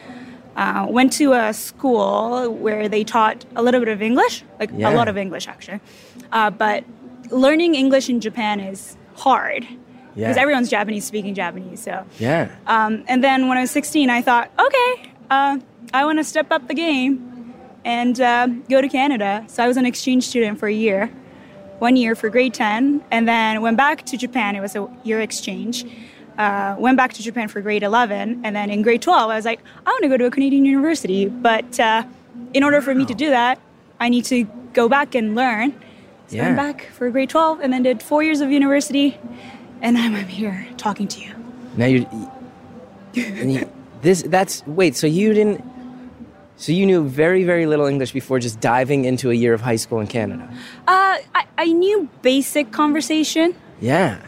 Uh, 0.57 0.87
went 0.89 1.13
to 1.13 1.33
a 1.33 1.53
school 1.53 2.49
where 2.51 2.89
they 2.89 3.03
taught 3.03 3.45
a 3.55 3.61
little 3.61 3.79
bit 3.79 3.89
of 3.89 4.01
English, 4.01 4.43
like 4.59 4.71
Yeah. 4.73 4.89
a 4.89 4.91
lot 4.95 5.07
of 5.07 5.17
English 5.17 5.47
actually. 5.47 5.79
Uh, 6.31 6.49
but 6.49 6.83
learning 7.29 7.75
English 7.75 8.09
in 8.09 8.19
Japan 8.21 8.59
is 8.59 8.97
hard 9.15 9.67
because 10.15 10.35
Yeah. 10.37 10.41
everyone's 10.41 10.69
Japanese 10.69 11.05
speaking 11.05 11.35
Japanese. 11.35 11.81
So, 11.81 12.05
Yeah. 12.19 12.47
um, 12.67 13.03
and 13.07 13.23
then 13.23 13.47
when 13.49 13.57
I 13.57 13.61
was 13.61 13.71
16, 13.71 14.09
I 14.09 14.21
thought, 14.21 14.49
okay, 14.59 15.11
uh, 15.29 15.57
I 15.93 16.05
want 16.05 16.19
to 16.19 16.23
step 16.23 16.51
up 16.51 16.67
the 16.67 16.73
game 16.73 17.53
and 17.83 18.19
uh, 18.19 18.47
go 18.69 18.81
to 18.81 18.89
Canada. 18.89 19.45
So 19.47 19.63
I 19.63 19.67
was 19.67 19.77
an 19.77 19.85
exchange 19.85 20.27
student 20.27 20.59
for 20.59 20.67
a 20.67 20.73
year, 20.73 21.07
one 21.79 21.95
year 21.95 22.15
for 22.15 22.29
grade 22.29 22.53
10, 22.53 23.03
and 23.11 23.27
then 23.27 23.61
went 23.61 23.77
back 23.77 24.05
to 24.07 24.17
Japan. 24.17 24.55
It 24.55 24.61
was 24.61 24.75
a 24.75 24.87
year 25.03 25.21
exchange. 25.21 25.85
Uh, 26.37 26.75
went 26.77 26.97
back 26.97 27.13
to 27.13 27.23
Japan 27.23 27.47
for 27.47 27.61
grade 27.61 27.83
11, 27.83 28.41
and 28.43 28.55
then 28.55 28.69
in 28.69 28.81
grade 28.81 29.01
12, 29.01 29.29
I 29.31 29.35
was 29.35 29.45
like, 29.45 29.61
I 29.85 29.89
want 29.89 30.03
to 30.03 30.09
go 30.09 30.17
to 30.17 30.25
a 30.25 30.31
Canadian 30.31 30.65
university. 30.65 31.27
But 31.27 31.79
uh, 31.79 32.03
in 32.53 32.63
order 32.63 32.81
for 32.81 32.93
me 32.93 33.05
to 33.05 33.13
do 33.13 33.29
that, 33.29 33.59
I 33.99 34.09
need 34.09 34.25
to 34.25 34.43
go 34.73 34.89
back 34.89 35.15
and 35.15 35.35
learn. 35.35 35.71
So 36.27 36.35
I 36.37 36.39
Yeah. 36.39 36.43
went 36.45 36.57
back 36.57 36.87
for 36.91 37.09
grade 37.11 37.29
12 37.29 37.61
and 37.61 37.71
then 37.71 37.83
did 37.83 38.01
four 38.03 38.21
years 38.23 38.41
of 38.41 38.51
university. 38.51 39.17
And 39.81 39.97
I'm, 39.97 40.15
I'm 40.15 40.27
here 40.27 40.67
talking 40.75 41.07
to 41.07 41.21
you. 41.21 41.31
Now 41.77 41.85
you, 41.85 42.05
and 43.15 43.53
you 43.53 43.69
this 44.01 44.23
that's 44.23 44.65
wait. 44.67 44.95
So 44.95 45.07
you 45.07 45.33
didn't. 45.33 45.63
So 46.57 46.71
you 46.71 46.85
knew 46.85 47.03
very 47.07 47.43
very 47.43 47.65
little 47.65 47.85
English 47.85 48.11
before 48.13 48.39
just 48.39 48.59
diving 48.61 49.05
into 49.05 49.29
a 49.29 49.33
year 49.33 49.53
of 49.53 49.61
high 49.61 49.75
school 49.75 49.99
in 49.99 50.07
Canada. 50.07 50.47
Uh, 50.87 51.17
I, 51.35 51.45
I 51.57 51.65
knew 51.67 52.07
basic 52.21 52.71
conversation, 52.71 53.55
Yeah. 53.81 54.19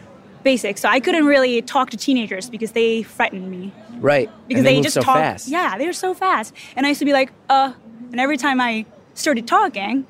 basic. 0.44 0.78
So 0.78 0.88
I 0.88 1.00
couldn't 1.00 1.26
really 1.26 1.62
talk 1.62 1.90
to 1.90 1.96
teenagers 1.96 2.50
because 2.50 2.72
they 2.72 3.02
frightened 3.02 3.50
me. 3.50 3.72
Right. 4.00 4.30
because 4.46 4.60
and 4.60 4.66
they, 4.66 4.74
move 4.76 4.84
just 4.84 4.94
so 4.94 5.00
talk 5.02 5.16
fast. 5.16 5.48
yeah 5.48 5.76
they 5.76 5.86
were 5.86 5.92
so 5.92 6.14
fast 6.14 6.54
and 6.76 6.86
i 6.86 6.90
used 6.90 7.00
to 7.00 7.04
be 7.04 7.12
like 7.12 7.32
uh 7.50 7.72
and 8.12 8.20
every 8.20 8.36
time 8.36 8.60
i 8.60 8.84
started 9.14 9.48
talking 9.48 10.06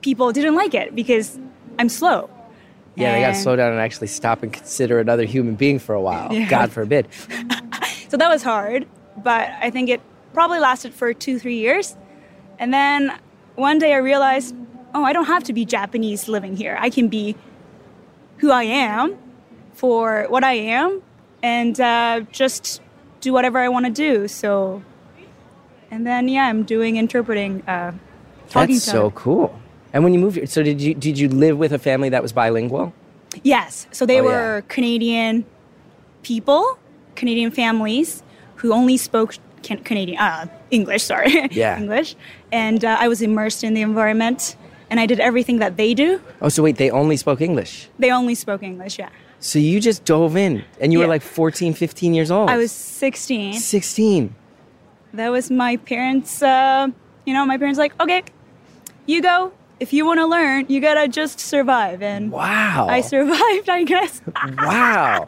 people 0.00 0.30
didn't 0.30 0.54
like 0.54 0.74
it 0.74 0.94
because 0.94 1.36
i'm 1.80 1.88
slow 1.88 2.30
Yeah, 2.94 3.12
they 3.14 3.20
got 3.20 3.34
to 3.34 3.42
slow 3.42 3.56
down 3.56 3.72
and 3.72 3.80
actually 3.80 4.06
stop 4.06 4.44
and 4.44 4.52
consider 4.52 5.00
another 5.00 5.24
human 5.24 5.56
being 5.56 5.80
for 5.80 5.92
a 5.96 6.00
while. 6.00 6.32
Yeah. 6.32 6.48
God 6.48 6.70
forbid. 6.70 7.08
so 8.08 8.16
that 8.16 8.28
was 8.28 8.44
hard 8.44 8.86
but 9.24 9.50
i 9.60 9.70
think 9.70 9.88
it 9.90 10.00
probably 10.34 10.58
lasted 10.60 10.92
for 10.92 11.14
two 11.14 11.38
three 11.38 11.56
years 11.58 11.96
and 12.58 12.72
then 12.74 13.16
one 13.54 13.78
day 13.78 13.94
i 13.94 13.96
realized 13.96 14.54
oh 14.94 15.04
i 15.04 15.12
don't 15.12 15.26
have 15.26 15.42
to 15.44 15.52
be 15.52 15.64
japanese 15.64 16.28
living 16.28 16.56
here 16.56 16.76
i 16.80 16.90
can 16.90 17.08
be 17.08 17.34
who 18.38 18.50
i 18.50 18.64
am 18.64 19.16
for 19.72 20.26
what 20.28 20.44
i 20.44 20.52
am 20.52 21.00
and 21.42 21.80
uh, 21.80 22.20
just 22.32 22.80
do 23.20 23.32
whatever 23.32 23.58
i 23.58 23.68
want 23.68 23.86
to 23.86 23.92
do 23.92 24.26
so 24.28 24.82
and 25.90 26.06
then 26.06 26.28
yeah 26.28 26.44
i'm 26.46 26.64
doing 26.64 26.96
interpreting 26.96 27.62
uh, 27.68 27.92
talking 28.50 28.74
That's 28.76 28.84
so 28.84 29.10
cool. 29.12 29.58
And 29.92 30.02
when 30.02 30.12
you 30.12 30.18
moved 30.18 30.36
here, 30.36 30.46
so 30.46 30.62
did 30.62 30.80
you 30.80 30.92
did 30.94 31.18
you 31.18 31.28
live 31.28 31.56
with 31.56 31.72
a 31.72 31.78
family 31.78 32.08
that 32.10 32.20
was 32.20 32.32
bilingual? 32.32 32.92
Yes. 33.44 33.86
So 33.92 34.04
they 34.06 34.20
Oh, 34.20 34.24
yeah. 34.24 34.30
were 34.30 34.62
Canadian 34.68 35.44
people, 36.22 36.78
Canadian 37.14 37.52
families 37.52 38.22
who 38.56 38.72
only 38.72 38.96
spoke 38.96 39.36
can- 39.64 39.82
Canadian 39.82 40.18
uh, 40.18 40.46
English. 40.70 41.02
Sorry, 41.04 41.48
Yeah. 41.50 41.78
English. 41.80 42.14
And 42.52 42.84
uh, 42.84 42.96
I 43.04 43.08
was 43.08 43.20
immersed 43.22 43.64
in 43.64 43.74
the 43.74 43.82
environment, 43.82 44.56
and 44.90 45.00
I 45.00 45.06
did 45.06 45.18
everything 45.20 45.58
that 45.58 45.76
they 45.76 45.94
do. 45.94 46.20
Oh, 46.40 46.48
so 46.48 46.62
wait, 46.62 46.76
they 46.76 46.90
only 46.90 47.16
spoke 47.16 47.40
English. 47.40 47.88
They 47.98 48.10
only 48.12 48.34
spoke 48.34 48.62
English. 48.62 48.98
Yeah. 48.98 49.08
So 49.40 49.58
you 49.58 49.78
just 49.80 50.04
dove 50.06 50.36
in 50.36 50.64
and 50.80 50.90
you 50.92 50.98
were 51.00 51.06
like 51.06 51.20
14, 51.22 51.74
15 51.74 52.14
years 52.14 52.30
old. 52.30 52.48
I 52.48 52.56
was 52.56 52.72
16. 52.72 53.52
16. 53.60 54.34
That 55.12 55.28
was 55.30 55.50
my 55.50 55.76
parents. 55.76 56.42
Uh, 56.42 56.88
you 57.26 57.34
know, 57.34 57.44
my 57.44 57.58
parents 57.58 57.78
like, 57.78 57.92
okay, 58.00 58.22
you 59.06 59.20
go. 59.20 59.52
If 59.80 59.92
you 59.92 60.06
want 60.06 60.20
to 60.20 60.26
learn, 60.26 60.64
you 60.68 60.80
gotta 60.80 61.08
just 61.08 61.40
survive. 61.40 62.00
And 62.00 62.30
Wow. 62.32 62.86
I 62.88 63.02
survived, 63.02 63.68
I 63.68 63.84
guess. 63.84 64.22
wow. 64.58 65.26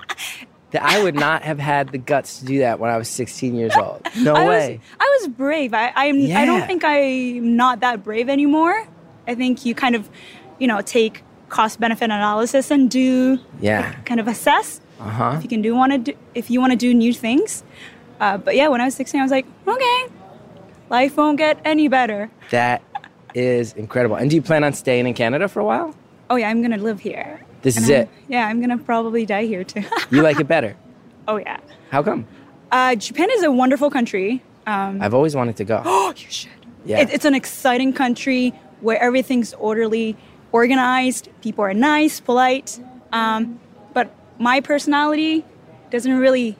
That 0.72 0.82
I 0.82 1.00
would 1.02 1.14
not 1.14 1.42
have 1.42 1.58
had 1.60 1.90
the 1.92 1.98
guts 1.98 2.40
to 2.40 2.44
do 2.44 2.58
that 2.58 2.80
when 2.80 2.90
I 2.90 2.96
was 2.96 3.08
16 3.08 3.54
years 3.54 3.74
old. 3.80 4.02
No 4.18 4.34
I 4.34 4.46
way. 4.48 4.80
Was, 4.80 4.96
I 5.00 5.18
was 5.20 5.28
brave. 5.28 5.72
I, 5.72 5.92
I'm. 5.94 6.16
I 6.32 6.44
don't 6.44 6.66
think 6.66 6.82
I'm 6.84 7.56
not 7.56 7.80
that 7.80 8.02
brave 8.02 8.28
anymore. 8.28 8.86
I 9.28 9.34
think 9.36 9.64
you 9.64 9.74
kind 9.74 9.94
of, 9.94 10.08
you 10.58 10.66
know, 10.66 10.80
take 10.80 11.22
cost 11.48 11.78
benefit 11.78 12.04
analysis 12.06 12.70
and 12.72 12.90
do 12.90 13.38
Yeah. 13.60 13.92
kind 14.04 14.18
of 14.18 14.26
assess 14.26 14.80
Uh 14.98 15.04
huh. 15.04 15.34
if 15.36 15.44
you 15.44 15.48
can 15.48 15.62
do 15.62 15.74
want 15.76 15.92
to 15.92 15.98
do 15.98 16.12
if 16.34 16.50
you 16.50 16.60
want 16.60 16.72
to 16.72 16.76
do 16.76 16.92
new 16.92 17.14
things. 17.14 17.62
Uh, 18.20 18.36
but 18.36 18.56
yeah, 18.56 18.66
when 18.68 18.80
I 18.80 18.86
was 18.86 18.94
16, 18.96 19.20
I 19.20 19.22
was 19.24 19.30
like, 19.30 19.46
okay, 19.68 20.06
life 20.90 21.16
won't 21.16 21.38
get 21.38 21.60
any 21.64 21.86
better. 21.86 22.28
That 22.50 22.82
is 23.34 23.72
incredible. 23.74 24.16
And 24.16 24.28
do 24.30 24.36
you 24.36 24.42
plan 24.42 24.64
on 24.64 24.72
staying 24.72 25.06
in 25.06 25.14
Canada 25.14 25.46
for 25.48 25.60
a 25.60 25.64
while? 25.64 25.94
Oh 26.28 26.34
yeah, 26.36 26.48
I'm 26.48 26.60
gonna 26.62 26.76
live 26.78 26.98
here. 27.00 27.40
This 27.62 27.76
And 27.76 27.84
is 27.84 27.90
I'm- 27.90 28.00
it. 28.02 28.08
Yeah, 28.28 28.46
I'm 28.46 28.60
gonna 28.60 28.78
probably 28.78 29.26
die 29.26 29.44
here 29.46 29.64
too. 29.64 29.82
You 30.10 30.22
like 30.22 30.38
it 30.40 30.48
better? 30.48 30.76
oh 31.28 31.36
yeah. 31.36 31.58
How 31.90 32.02
come? 32.02 32.26
Uh, 32.70 32.94
Japan 32.96 33.28
is 33.32 33.42
a 33.42 33.50
wonderful 33.50 33.90
country. 33.90 34.42
Um, 34.66 35.00
I've 35.00 35.14
always 35.14 35.34
wanted 35.36 35.56
to 35.56 35.64
go. 35.64 35.82
Oh, 35.84 36.12
you 36.16 36.30
should. 36.30 36.50
Yeah. 36.84 37.00
It, 37.00 37.10
it's 37.10 37.24
an 37.24 37.34
exciting 37.34 37.92
country 37.92 38.52
where 38.80 39.00
everything's 39.02 39.54
orderly, 39.54 40.16
organized, 40.52 41.28
people 41.42 41.64
are 41.64 41.74
nice, 41.74 42.20
polite. 42.20 42.78
Um, 43.12 43.58
but 43.94 44.10
my 44.38 44.60
personality 44.60 45.44
doesn't 45.90 46.16
really, 46.18 46.56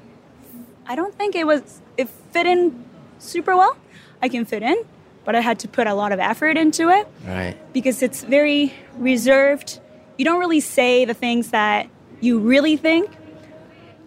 I 0.87 0.95
don't 0.97 1.15
think 1.15 1.35
it 1.35 1.47
was, 1.47 1.81
it 1.97 2.09
fit 2.33 2.47
in 2.47 2.85
super 3.19 3.55
well. 3.57 3.76
I 4.23 4.29
can 4.29 4.45
fit 4.45 4.62
in, 4.62 4.76
but 5.25 5.35
I 5.37 5.41
had 5.41 5.59
to 5.61 5.69
put 5.69 5.87
a 5.87 5.95
lot 5.95 6.11
of 6.12 6.19
effort 6.19 6.57
into 6.57 6.88
it 6.88 7.07
Right. 7.25 7.55
because 7.73 8.03
it's 8.03 8.23
very 8.25 8.73
reserved. 8.97 9.79
You 10.17 10.25
don't 10.25 10.41
really 10.41 10.61
say 10.61 11.05
the 11.05 11.15
things 11.15 11.51
that 11.51 11.89
you 12.21 12.39
really 12.39 12.77
think 12.77 13.11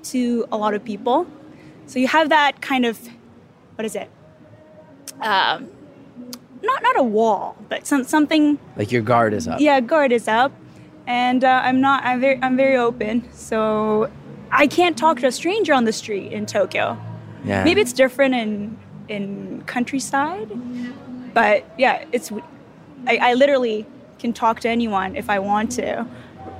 to 0.03 0.47
a 0.51 0.57
lot 0.57 0.73
of 0.73 0.83
people. 0.83 1.27
So 1.85 1.99
you 1.99 2.07
have 2.07 2.29
that 2.29 2.61
kind 2.61 2.85
of, 2.85 2.99
what 3.75 3.85
is 3.85 3.95
it? 3.95 4.09
Um, 5.21 5.69
not 6.61 6.83
not 6.83 6.97
a 6.99 7.03
wall, 7.03 7.55
but 7.69 7.85
some 7.87 8.03
something. 8.03 8.59
Like 8.75 8.91
your 8.91 9.01
guard 9.01 9.33
is 9.33 9.47
up. 9.47 9.59
Yeah, 9.59 9.79
guard 9.79 10.11
is 10.11 10.27
up, 10.27 10.51
and 11.07 11.43
uh, 11.43 11.61
I'm 11.63 11.81
not. 11.81 12.03
I'm 12.03 12.19
very 12.19 12.39
I'm 12.41 12.57
very 12.57 12.77
open. 12.77 13.31
So 13.33 14.11
I 14.51 14.67
can't 14.67 14.97
talk 14.97 15.19
to 15.19 15.27
a 15.27 15.31
stranger 15.31 15.73
on 15.73 15.85
the 15.85 15.93
street 15.93 16.31
in 16.31 16.45
Tokyo. 16.45 16.97
Yeah. 17.45 17.63
Maybe 17.63 17.81
it's 17.81 17.93
different 17.93 18.35
in 18.35 18.77
in 19.07 19.63
countryside, 19.65 20.49
but 21.33 21.65
yeah, 21.77 22.05
it's. 22.11 22.31
I, 23.07 23.17
I 23.17 23.33
literally 23.33 23.85
can 24.19 24.33
talk 24.33 24.59
to 24.61 24.69
anyone 24.69 25.15
if 25.15 25.29
I 25.29 25.39
want 25.39 25.71
to 25.73 26.05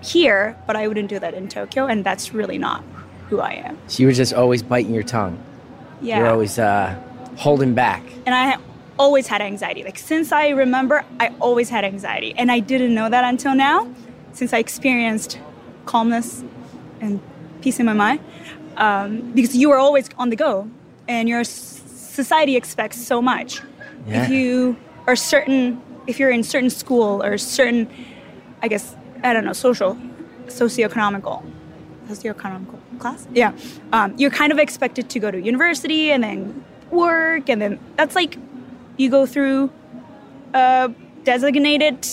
here, 0.02 0.56
but 0.66 0.76
I 0.76 0.88
wouldn't 0.88 1.10
do 1.10 1.20
that 1.20 1.34
in 1.34 1.48
Tokyo, 1.48 1.86
and 1.86 2.04
that's 2.04 2.34
really 2.34 2.58
not 2.58 2.84
who 3.30 3.40
I 3.40 3.54
am. 3.54 3.78
So 3.88 4.02
you 4.02 4.08
were 4.08 4.14
just 4.14 4.34
always 4.34 4.64
biting 4.64 4.94
your 4.94 5.04
tongue. 5.04 5.38
Yeah, 6.02 6.20
You're 6.20 6.30
always 6.30 6.58
uh, 6.58 6.96
holding 7.36 7.74
back. 7.74 8.02
and 8.26 8.34
I 8.34 8.58
always 8.98 9.28
had 9.28 9.42
anxiety. 9.42 9.84
Like 9.84 9.98
since 10.00 10.32
I 10.32 10.50
remember, 10.50 11.04
I 11.20 11.34
always 11.40 11.70
had 11.70 11.84
anxiety, 11.84 12.34
and 12.38 12.52
I 12.52 12.60
didn't 12.60 12.94
know 12.96 13.10
that 13.10 13.24
until 13.24 13.54
now, 13.56 13.88
since 14.34 14.54
I 14.54 14.60
experienced 14.60 15.40
calmness 15.86 16.44
and 17.02 17.20
peace 17.62 17.80
in 17.80 17.86
my 17.86 17.94
mind. 17.94 18.20
Um, 18.78 19.32
because 19.34 19.56
you 19.56 19.72
are 19.72 19.78
always 19.78 20.10
on 20.18 20.30
the 20.30 20.38
go, 20.38 20.70
and 21.08 21.28
your 21.28 21.44
society 21.44 22.56
expects 22.56 22.98
so 23.06 23.22
much. 23.22 23.62
Yeah. 24.08 24.24
If 24.24 24.30
you 24.30 24.78
are 25.08 25.16
certain, 25.18 25.82
if 26.10 26.20
you're 26.20 26.32
in 26.32 26.44
certain 26.44 26.72
school 26.72 27.24
or 27.24 27.38
certain, 27.38 27.88
I 28.64 28.68
guess 28.68 28.96
I 29.24 29.32
don't 29.32 29.46
know, 29.46 29.54
social, 29.54 29.96
socioeconomical, 30.48 31.46
socioeconomical 32.08 32.80
class. 32.98 33.28
Yeah, 33.32 33.54
um, 33.94 34.16
you're 34.18 34.32
kind 34.32 34.52
of 34.52 34.58
expected 34.58 35.10
to 35.12 35.20
go 35.20 35.30
to 35.30 35.40
university 35.40 36.12
and 36.12 36.24
then 36.24 36.66
work, 36.90 37.48
and 37.48 37.62
then 37.62 37.80
that's 37.96 38.16
like 38.16 38.38
you 38.98 39.12
go 39.12 39.28
through 39.28 39.72
a 40.54 40.92
designated, 41.24 42.08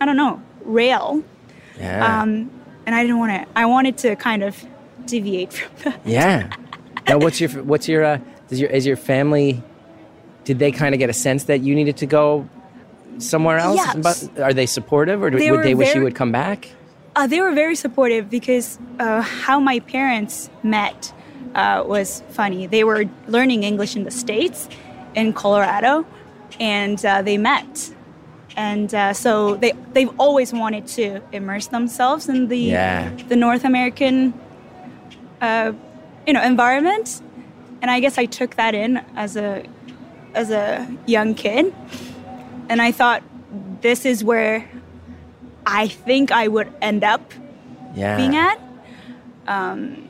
I 0.00 0.06
don't 0.06 0.16
know, 0.16 0.40
rail. 0.64 1.22
Yeah. 1.78 2.22
Um, 2.22 2.50
and 2.86 2.94
I 2.94 3.02
didn't 3.02 3.18
want 3.18 3.32
to. 3.32 3.58
I 3.58 3.66
wanted 3.66 3.98
to 3.98 4.16
kind 4.16 4.42
of 4.42 4.64
deviate 5.04 5.52
from 5.52 5.70
that. 5.84 6.00
yeah. 6.06 6.50
Now, 7.08 7.18
what's 7.18 7.40
your 7.40 7.50
what's 7.64 7.88
your 7.88 8.04
uh, 8.04 8.20
does 8.46 8.60
your 8.60 8.70
is 8.70 8.86
your 8.86 8.96
family? 8.96 9.60
Did 10.44 10.60
they 10.60 10.70
kind 10.70 10.94
of 10.94 11.00
get 11.00 11.10
a 11.10 11.12
sense 11.12 11.44
that 11.44 11.60
you 11.60 11.74
needed 11.74 11.96
to 11.96 12.06
go 12.06 12.48
somewhere 13.18 13.58
else? 13.58 13.76
Yes. 13.76 13.96
But 13.96 14.40
are 14.42 14.52
they 14.52 14.66
supportive, 14.66 15.22
or 15.22 15.30
do, 15.30 15.38
They 15.38 15.50
would 15.50 15.64
they 15.64 15.74
wish 15.74 15.94
you 15.94 16.02
would 16.02 16.14
come 16.14 16.32
back? 16.32 16.68
Uh, 17.14 17.26
they 17.26 17.40
were 17.40 17.52
very 17.52 17.76
supportive 17.76 18.30
because 18.30 18.78
uh, 18.98 19.20
how 19.20 19.60
my 19.60 19.80
parents 19.80 20.48
met 20.62 21.12
uh, 21.54 21.84
was 21.86 22.22
funny. 22.30 22.66
They 22.66 22.84
were 22.84 23.04
learning 23.28 23.64
English 23.64 23.96
in 23.96 24.04
the 24.04 24.10
States, 24.10 24.68
in 25.14 25.32
Colorado, 25.34 26.06
and 26.58 27.04
uh, 27.04 27.20
they 27.22 27.36
met. 27.36 27.92
And 28.56 28.94
uh, 28.94 29.12
so 29.12 29.56
they, 29.56 29.72
they've 29.92 30.10
always 30.18 30.52
wanted 30.52 30.86
to 30.88 31.20
immerse 31.32 31.68
themselves 31.68 32.28
in 32.28 32.48
the, 32.48 32.58
Yeah. 32.58 33.10
the 33.28 33.36
North 33.36 33.64
American 33.64 34.34
uh, 35.40 35.72
you 36.26 36.32
know, 36.32 36.42
environment. 36.42 37.20
And 37.82 37.90
I 37.90 38.00
guess 38.00 38.16
I 38.16 38.26
took 38.26 38.56
that 38.56 38.74
in 38.74 38.98
as 39.16 39.36
a, 39.36 39.64
as 40.34 40.50
a 40.50 40.86
young 41.06 41.34
kid. 41.34 41.74
And 42.68 42.80
I 42.80 42.92
thought, 42.92 43.22
this 43.80 44.04
is 44.06 44.22
where 44.24 44.68
I 45.66 45.88
think 45.88 46.32
I 46.32 46.48
would 46.48 46.72
end 46.80 47.04
up 47.04 47.32
Yeah. 47.94 48.16
being 48.16 48.36
at. 48.36 48.58
Um, 49.46 50.08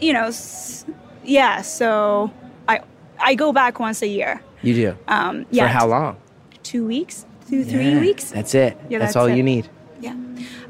you 0.00 0.12
know, 0.12 0.26
s- 0.26 0.84
yeah. 1.24 1.60
So 1.62 2.30
I 2.68 2.80
I 3.20 3.34
go 3.34 3.52
back 3.52 3.80
once 3.80 4.00
a 4.02 4.06
year. 4.08 4.40
You 4.62 4.74
do. 4.74 4.96
Um, 5.08 5.44
yeah, 5.50 5.64
For 5.64 5.68
how 5.68 5.86
long? 5.88 6.16
Two 6.62 6.86
weeks, 6.86 7.26
two 7.50 7.64
three 7.64 7.90
Yeah, 7.90 8.00
weeks. 8.00 8.30
That's 8.30 8.54
it. 8.54 8.76
Yeah, 8.88 8.98
that's, 8.98 9.14
that's 9.14 9.16
all 9.16 9.26
it. 9.26 9.36
you 9.36 9.42
need. 9.42 9.68
Yeah, 10.00 10.14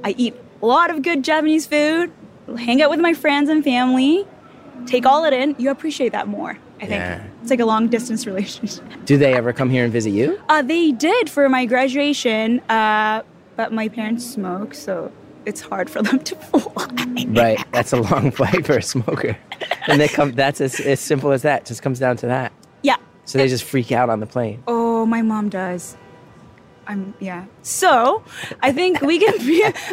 I 0.03 0.15
eat 0.17 0.35
a 0.63 0.67
lot 0.67 0.91
of 0.91 1.03
good 1.03 1.23
Japanese 1.23 1.67
food. 1.67 2.11
Hang 2.59 2.81
out 2.83 2.91
with 2.91 3.01
my 3.01 3.13
friends 3.13 3.49
and 3.51 3.63
family. 3.63 4.27
Take 4.87 5.05
all 5.07 5.25
it 5.25 5.33
in. 5.35 5.55
You 5.59 5.71
appreciate 5.71 6.13
that 6.13 6.27
more. 6.29 6.57
I 6.81 6.87
think 6.87 6.91
Yeah. 6.91 7.23
it's 7.43 7.51
like 7.51 7.61
a 7.61 7.65
long 7.67 7.89
distance 7.89 8.27
relationship. 8.33 8.85
Do 9.05 9.17
they 9.19 9.35
ever 9.35 9.53
come 9.53 9.71
here 9.71 9.85
and 9.85 9.93
visit 9.93 10.11
you? 10.11 10.41
Uh, 10.49 10.63
they 10.63 10.93
did 10.93 11.29
for 11.29 11.49
my 11.49 11.65
graduation, 11.67 12.61
uh, 12.71 13.23
but 13.57 13.73
my 13.73 13.89
parents 13.89 14.25
smoke, 14.25 14.75
so 14.75 15.11
it's 15.45 15.61
hard 15.61 15.91
for 15.91 16.03
them 16.07 16.21
to 16.21 16.37
fly. 16.37 16.87
Right. 17.29 17.73
That's 17.73 17.93
a 17.93 17.97
long 18.01 18.31
flight 18.39 18.65
for 18.67 18.77
a 18.77 18.83
smoker. 18.83 19.37
And 19.89 20.01
they 20.01 20.09
come. 20.09 20.33
That's 20.33 20.61
as, 20.61 20.79
as 20.81 21.01
simple 21.01 21.33
as 21.33 21.43
that. 21.43 21.65
Just 21.67 21.83
comes 21.83 21.99
down 21.99 22.17
to 22.19 22.27
that. 22.27 22.53
Yeah. 22.83 22.97
So 23.25 23.39
they 23.39 23.49
just 23.49 23.65
freak 23.65 23.91
out 23.91 24.09
on 24.11 24.21
the 24.21 24.27
plane. 24.27 24.63
Oh, 24.69 25.05
my 25.07 25.23
mom 25.23 25.49
does. 25.49 25.97
I'm 26.87 27.13
yeah. 27.21 27.45
So 27.63 28.23
I 28.63 28.73
think 28.73 29.01
we 29.03 29.19
can 29.19 29.35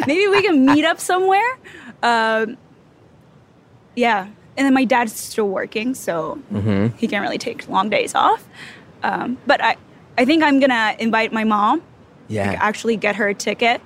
maybe 0.06 0.28
we 0.28 0.42
can 0.42 0.64
meet 0.64 0.84
up 0.84 0.98
somewhere. 1.00 1.58
Um, 2.02 2.56
yeah, 3.94 4.28
and 4.56 4.64
then 4.64 4.74
my 4.74 4.84
dad's 4.84 5.14
still 5.14 5.48
working, 5.48 5.94
so 5.94 6.38
he 6.96 7.06
can't 7.08 7.22
really 7.22 7.38
take 7.38 7.68
long 7.68 7.88
days 7.90 8.14
off. 8.14 8.46
Um, 9.02 9.38
but 9.46 9.62
I, 9.62 9.76
I 10.18 10.24
think 10.24 10.42
I'm 10.42 10.58
gonna 10.60 10.96
invite 10.98 11.32
my 11.32 11.44
mom. 11.44 11.82
Yeah. 12.28 12.48
Like 12.48 12.60
actually 12.60 12.96
get 12.96 13.16
her 13.16 13.28
a 13.28 13.34
ticket 13.34 13.80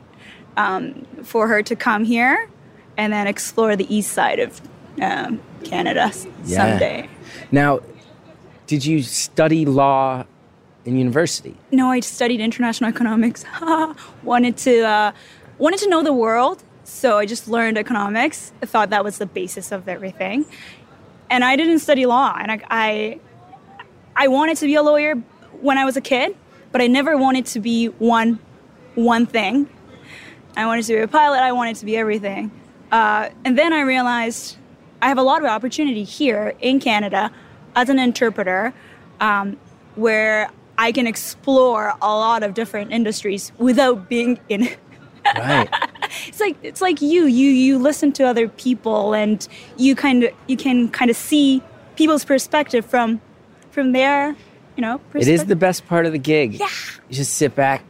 um, 0.56 1.06
for 1.24 1.48
her 1.48 1.62
to 1.62 1.76
come 1.76 2.04
here, 2.04 2.48
and 2.96 3.12
then 3.12 3.26
explore 3.26 3.76
the 3.76 3.92
east 3.94 4.12
side 4.12 4.38
of 4.38 4.60
um, 5.00 5.40
Canada 5.64 6.12
Yeah. 6.44 6.56
someday. 6.56 7.08
Now, 7.52 7.80
did 8.66 8.84
you 8.84 9.02
study 9.02 9.64
law 9.66 10.24
in 10.84 10.96
university? 10.96 11.56
No, 11.70 11.90
I 11.90 12.00
studied 12.00 12.40
international 12.40 12.88
economics. 12.90 13.44
wanted 14.22 14.56
to 14.58 14.80
uh, 14.86 15.12
wanted 15.58 15.80
to 15.80 15.88
know 15.88 16.02
the 16.02 16.12
world, 16.14 16.62
so 16.90 17.18
I 17.18 17.26
just 17.26 17.48
learned 17.48 17.78
economics. 17.78 18.52
I 18.62 18.66
thought 18.66 18.90
that 18.90 19.04
was 19.04 19.18
the 19.18 19.26
basis 19.26 19.72
of 19.72 19.88
everything, 19.88 20.44
and 21.30 21.44
I 21.44 21.56
didn't 21.56 21.78
study 21.78 22.06
law. 22.06 22.36
And 22.38 22.50
I, 22.50 22.60
I, 22.70 23.20
I 24.16 24.28
wanted 24.28 24.56
to 24.58 24.66
be 24.66 24.74
a 24.74 24.82
lawyer 24.82 25.14
when 25.60 25.78
I 25.78 25.84
was 25.84 25.96
a 25.96 26.00
kid, 26.00 26.36
but 26.72 26.80
I 26.80 26.86
never 26.86 27.16
wanted 27.16 27.46
to 27.46 27.60
be 27.60 27.86
one, 27.86 28.38
one 28.94 29.26
thing. 29.26 29.68
I 30.56 30.66
wanted 30.66 30.84
to 30.86 30.94
be 30.94 30.98
a 30.98 31.08
pilot. 31.08 31.38
I 31.38 31.52
wanted 31.52 31.76
to 31.76 31.86
be 31.86 31.96
everything. 31.96 32.50
Uh, 32.90 33.30
and 33.44 33.56
then 33.56 33.72
I 33.72 33.82
realized 33.82 34.56
I 35.00 35.08
have 35.08 35.18
a 35.18 35.22
lot 35.22 35.42
of 35.42 35.48
opportunity 35.48 36.04
here 36.04 36.54
in 36.60 36.80
Canada 36.80 37.30
as 37.76 37.88
an 37.88 37.98
interpreter, 37.98 38.74
um, 39.20 39.56
where 39.94 40.50
I 40.76 40.92
can 40.92 41.06
explore 41.06 41.94
a 42.02 42.08
lot 42.08 42.42
of 42.42 42.54
different 42.54 42.92
industries 42.92 43.52
without 43.58 44.08
being 44.08 44.40
in. 44.48 44.68
Right. 45.36 45.68
It's 46.26 46.40
like 46.40 46.56
it's 46.62 46.80
like 46.80 47.00
you 47.00 47.26
you 47.26 47.50
you 47.50 47.78
listen 47.78 48.12
to 48.12 48.24
other 48.24 48.48
people 48.48 49.14
and 49.14 49.46
you 49.76 49.94
kind 49.94 50.24
of 50.24 50.30
you 50.46 50.56
can 50.56 50.88
kind 50.88 51.10
of 51.10 51.16
see 51.16 51.62
people's 51.96 52.24
perspective 52.24 52.84
from 52.86 53.20
from 53.70 53.92
their 53.92 54.34
you 54.76 54.82
know 54.82 55.00
it 55.14 55.28
is 55.28 55.44
the 55.46 55.56
best 55.56 55.86
part 55.86 56.06
of 56.06 56.12
the 56.12 56.18
gig. 56.18 56.54
Yeah. 56.54 56.68
You 57.08 57.16
just 57.16 57.34
sit 57.34 57.54
back 57.54 57.84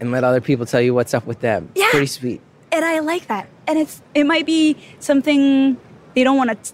and 0.00 0.12
let 0.12 0.24
other 0.24 0.40
people 0.40 0.66
tell 0.66 0.80
you 0.80 0.94
what's 0.94 1.14
up 1.14 1.26
with 1.26 1.40
them. 1.40 1.70
Yeah. 1.74 1.90
Pretty 1.90 2.06
sweet. 2.06 2.40
and 2.72 2.84
I 2.84 2.98
like 3.00 3.28
that. 3.28 3.48
And 3.66 3.78
it's 3.78 4.02
it 4.14 4.24
might 4.24 4.46
be 4.46 4.76
something 5.00 5.76
they 6.14 6.24
don't 6.24 6.36
want 6.36 6.50
to 6.50 6.72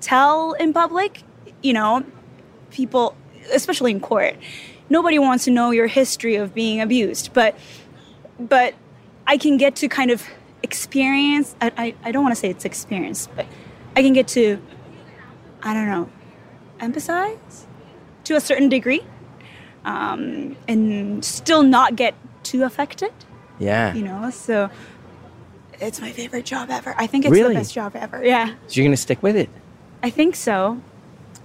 tell 0.00 0.52
in 0.54 0.72
public. 0.72 1.22
You 1.62 1.74
know, 1.74 2.04
people, 2.70 3.14
especially 3.52 3.90
in 3.90 4.00
court, 4.00 4.36
nobody 4.88 5.18
wants 5.18 5.44
to 5.44 5.50
know 5.50 5.70
your 5.72 5.86
history 5.86 6.36
of 6.36 6.54
being 6.54 6.80
abused. 6.80 7.32
But 7.34 7.56
but 8.38 8.74
I 9.30 9.36
can 9.38 9.56
get 9.56 9.76
to 9.76 9.88
kind 9.88 10.10
of 10.10 10.20
experience. 10.62 11.54
I 11.60 11.70
I, 11.84 11.94
I 12.06 12.12
don't 12.12 12.24
want 12.24 12.34
to 12.34 12.40
say 12.42 12.50
it's 12.50 12.64
experience, 12.64 13.28
but 13.36 13.46
I 13.96 14.02
can 14.02 14.12
get 14.12 14.26
to 14.38 14.44
I 15.62 15.72
don't 15.74 15.86
know 15.94 16.08
emphasize 16.80 17.66
to 18.24 18.34
a 18.36 18.40
certain 18.40 18.68
degree, 18.68 19.02
um, 19.84 20.56
and 20.66 21.24
still 21.24 21.62
not 21.62 21.94
get 21.96 22.14
too 22.42 22.64
affected 22.64 23.12
Yeah. 23.58 23.94
you 23.94 24.02
know 24.02 24.30
so 24.30 24.70
it's 25.78 26.00
my 26.00 26.10
favorite 26.10 26.46
job 26.46 26.70
ever 26.70 26.94
i 26.96 27.06
think 27.06 27.24
it's 27.26 27.32
Really? 27.32 27.54
the 27.54 27.60
best 27.60 27.74
job 27.74 27.92
ever 27.94 28.24
yeah 28.24 28.46
So 28.66 28.72
you're 28.80 28.86
gonna 28.88 28.96
stick 28.96 29.22
with 29.22 29.36
it. 29.36 29.50
i 30.02 30.08
think 30.18 30.34
so 30.34 30.80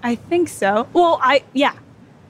i 0.01 0.15
think 0.15 0.47
so 0.47 0.87
well 0.93 1.19
i 1.21 1.43
yeah 1.53 1.73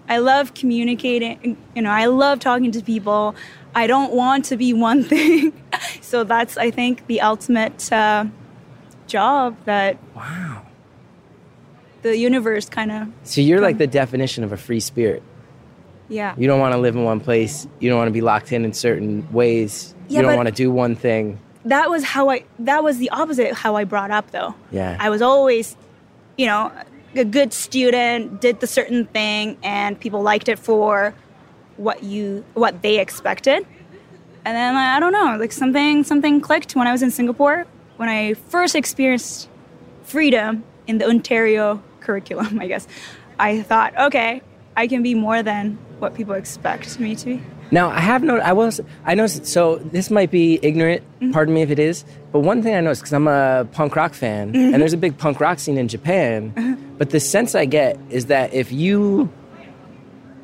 i 0.10 0.18
love 0.18 0.56
communicating 0.56 1.56
you 1.76 1.82
know 1.84 1.92
i 1.92 2.06
love 2.08 2.40
talking 2.40 2.72
to 2.72 2.82
people 2.82 3.36
i 3.76 3.86
don't 3.88 4.14
want 4.14 4.46
to 4.46 4.58
be 4.58 4.74
one 4.74 5.04
thing 5.04 5.52
so 6.02 6.24
that's 6.24 6.58
i 6.58 6.72
think 6.72 7.06
the 7.08 7.22
ultimate 7.22 7.92
uh, 7.92 8.26
job 9.08 9.56
that 9.66 9.98
Wow. 10.16 10.62
the 12.02 12.18
universe 12.18 12.68
kind 12.70 12.92
of 12.92 13.08
So 13.24 13.42
you're 13.42 13.62
like 13.62 13.78
the 13.78 13.88
definition 13.88 14.44
of 14.44 14.52
a 14.52 14.58
free 14.58 14.80
spirit. 14.80 15.22
yeah 16.10 16.34
You 16.38 16.48
don't 16.48 16.60
want 16.60 16.74
to 16.74 16.80
live 16.80 16.96
in 16.96 17.04
one 17.04 17.20
place. 17.20 17.68
You 17.80 17.90
don't 17.90 17.98
want 17.98 18.08
to 18.10 18.14
be 18.14 18.22
locked 18.22 18.52
in 18.52 18.64
in 18.66 18.74
certain 18.74 19.28
ways. 19.32 19.94
Yeah, 20.08 20.20
you 20.20 20.22
don't 20.26 20.36
want 20.36 20.48
to 20.48 20.54
do 20.54 20.72
one 20.72 20.96
thing. 20.96 21.40
that 21.66 21.90
was 21.90 22.04
how 22.04 22.30
I 22.30 22.44
that 22.60 22.84
was 22.84 22.98
the 23.00 23.10
opposite 23.10 23.50
of 23.52 23.58
how 23.58 23.76
I 23.76 23.84
brought 23.86 24.12
up 24.12 24.30
though. 24.32 24.54
Yeah. 24.72 24.98
I 25.00 25.10
was 25.10 25.22
always, 25.22 25.76
you 26.38 26.46
know, 26.46 26.72
a 27.16 27.26
good 27.26 27.54
student, 27.54 28.40
did 28.42 28.60
the 28.60 28.68
certain 28.68 29.06
thing 29.06 29.58
and 29.64 30.00
people 30.00 30.22
liked 30.22 30.48
it 30.50 30.60
for 30.60 31.14
what 31.78 32.04
you 32.04 32.44
what 32.54 32.82
they 32.82 33.00
expected. 33.00 33.66
And 34.46 34.56
then 34.56 34.76
I 34.76 35.00
don't 35.00 35.12
know, 35.14 35.38
like 35.40 35.52
something 35.52 36.04
something 36.04 36.40
clicked 36.42 36.76
when 36.76 36.88
I 36.88 36.92
was 36.92 37.02
in 37.02 37.12
Singapore 37.12 37.66
when 37.98 38.10
I 38.10 38.34
first 38.34 38.76
experienced 38.76 39.50
freedom 40.04 40.64
in 40.88 40.98
the 40.98 41.08
Ontario 41.08 41.82
curriculum, 42.02 42.60
I 42.62 42.68
guess. 42.68 42.88
I 43.40 43.62
thought, 43.64 43.98
okay, 43.98 44.42
I 44.78 44.88
can 44.88 45.02
be 45.04 45.16
more 45.16 45.42
than 45.44 45.78
what 46.00 46.14
people 46.14 46.34
expect 46.36 47.00
me 47.00 47.16
to 47.16 47.26
be. 47.26 47.42
Now 47.72 47.90
I 47.90 48.00
have 48.00 48.22
no. 48.24 48.38
I 48.38 48.54
was. 48.54 48.80
I 49.06 49.16
noticed. 49.16 49.48
So 49.48 49.78
this 49.78 50.12
might 50.12 50.30
be 50.30 50.60
ignorant. 50.62 51.02
Mm-hmm. 51.20 51.32
Pardon 51.32 51.54
me 51.56 51.64
if 51.64 51.72
it 51.72 51.80
is. 51.80 52.06
But 52.32 52.42
one 52.42 52.62
thing 52.62 52.76
I 52.76 52.82
noticed 52.82 53.02
because 53.02 53.14
I'm 53.14 53.28
a 53.28 53.68
punk 53.72 53.96
rock 53.96 54.14
fan, 54.14 54.54
Mm-hmm. 54.54 54.74
and 54.74 54.82
there's 54.82 54.94
a 54.94 54.98
big 54.98 55.18
punk 55.18 55.40
rock 55.40 55.58
scene 55.58 55.78
in 55.78 55.88
Japan. 55.88 56.78
But 57.00 57.10
the 57.10 57.20
sense 57.20 57.56
I 57.56 57.66
get 57.66 57.98
is 58.12 58.28
that 58.28 58.54
if 58.54 58.72
you, 58.72 59.30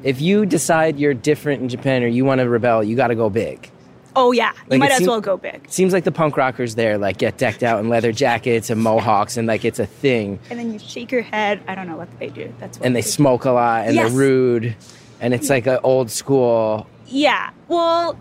if 0.03 0.21
you 0.21 0.45
decide 0.45 0.99
you're 0.99 1.13
different 1.13 1.61
in 1.61 1.69
Japan 1.69 2.03
or 2.03 2.07
you 2.07 2.25
want 2.25 2.39
to 2.39 2.49
rebel, 2.49 2.83
you 2.83 2.95
got 2.95 3.07
to 3.07 3.15
go 3.15 3.29
big. 3.29 3.69
Oh 4.15 4.33
yeah, 4.33 4.51
you 4.53 4.59
Like, 4.71 4.79
might 4.81 4.91
as 4.91 4.97
seem- 4.97 5.07
well 5.07 5.21
go 5.21 5.37
big. 5.37 5.69
Seems 5.69 5.93
like 5.93 6.03
the 6.03 6.11
punk 6.11 6.35
rockers 6.35 6.75
there 6.75 6.97
like 6.97 7.17
get 7.17 7.37
decked 7.37 7.63
out 7.63 7.79
in 7.79 7.87
leather 7.87 8.11
jackets 8.11 8.69
and 8.69 8.81
mohawks 8.81 9.37
and 9.37 9.47
like 9.47 9.63
it's 9.63 9.79
a 9.79 9.85
thing. 9.85 10.37
and 10.49 10.59
then 10.59 10.73
you 10.73 10.79
shake 10.79 11.13
your 11.13 11.21
head. 11.21 11.61
I 11.67 11.75
don't 11.75 11.87
know 11.87 11.95
what 11.95 12.09
they 12.19 12.27
do. 12.27 12.53
That's 12.59 12.77
what 12.77 12.85
And 12.85 12.93
they 12.95 13.01
do. 13.01 13.07
smoke 13.07 13.45
a 13.45 13.51
lot 13.51 13.85
and 13.87 13.95
Yes. 13.95 14.09
they're 14.09 14.17
rude, 14.19 14.75
and 15.21 15.33
it's 15.33 15.49
like 15.49 15.65
an 15.65 15.79
old 15.83 16.11
school. 16.11 16.87
Yeah. 17.07 17.51
Well, 17.69 18.17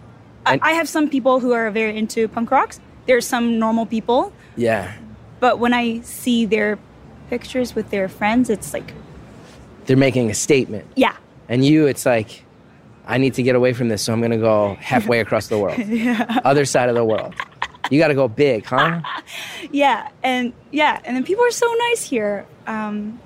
I, 0.46 0.52
And- 0.52 0.60
I 0.62 0.72
have 0.72 0.88
some 0.88 1.08
people 1.10 1.40
who 1.40 1.52
are 1.52 1.68
very 1.72 1.96
into 1.98 2.28
punk 2.28 2.52
rocks. 2.52 2.78
There's 3.06 3.26
some 3.26 3.58
normal 3.58 3.84
people, 3.86 4.32
Yeah, 4.56 4.92
but 5.40 5.58
when 5.58 5.74
I 5.74 6.00
see 6.02 6.44
their 6.46 6.78
pictures 7.30 7.74
with 7.74 7.90
their 7.90 8.08
friends, 8.08 8.48
it's 8.48 8.72
like, 8.72 8.92
they're 9.86 9.96
making 9.96 10.30
a 10.30 10.34
statement. 10.34 10.84
yeah, 10.94 11.14
And 11.50 11.64
you, 11.64 11.86
it's 11.86 12.06
like, 12.06 12.44
I 13.06 13.18
need 13.18 13.34
to 13.34 13.42
get 13.42 13.56
away 13.56 13.72
from 13.72 13.88
this, 13.88 14.02
so 14.02 14.12
I'm 14.12 14.22
gonna 14.22 14.38
go 14.38 14.76
halfway 14.80 15.20
across 15.24 15.48
the 15.48 15.58
world, 15.58 15.78
other 16.44 16.64
side 16.64 16.88
of 16.88 16.94
the 16.94 17.04
world. 17.04 17.34
You 17.90 17.98
got 17.98 18.08
to 18.08 18.14
go 18.14 18.28
big, 18.28 18.64
huh? 18.64 19.00
yeah, 19.72 20.10
and 20.22 20.52
yeah, 20.70 21.00
and 21.04 21.16
then 21.16 21.24
people 21.24 21.44
are 21.44 21.50
so 21.50 21.66
nice 21.90 22.04
here. 22.04 22.46
Um, 22.68 23.18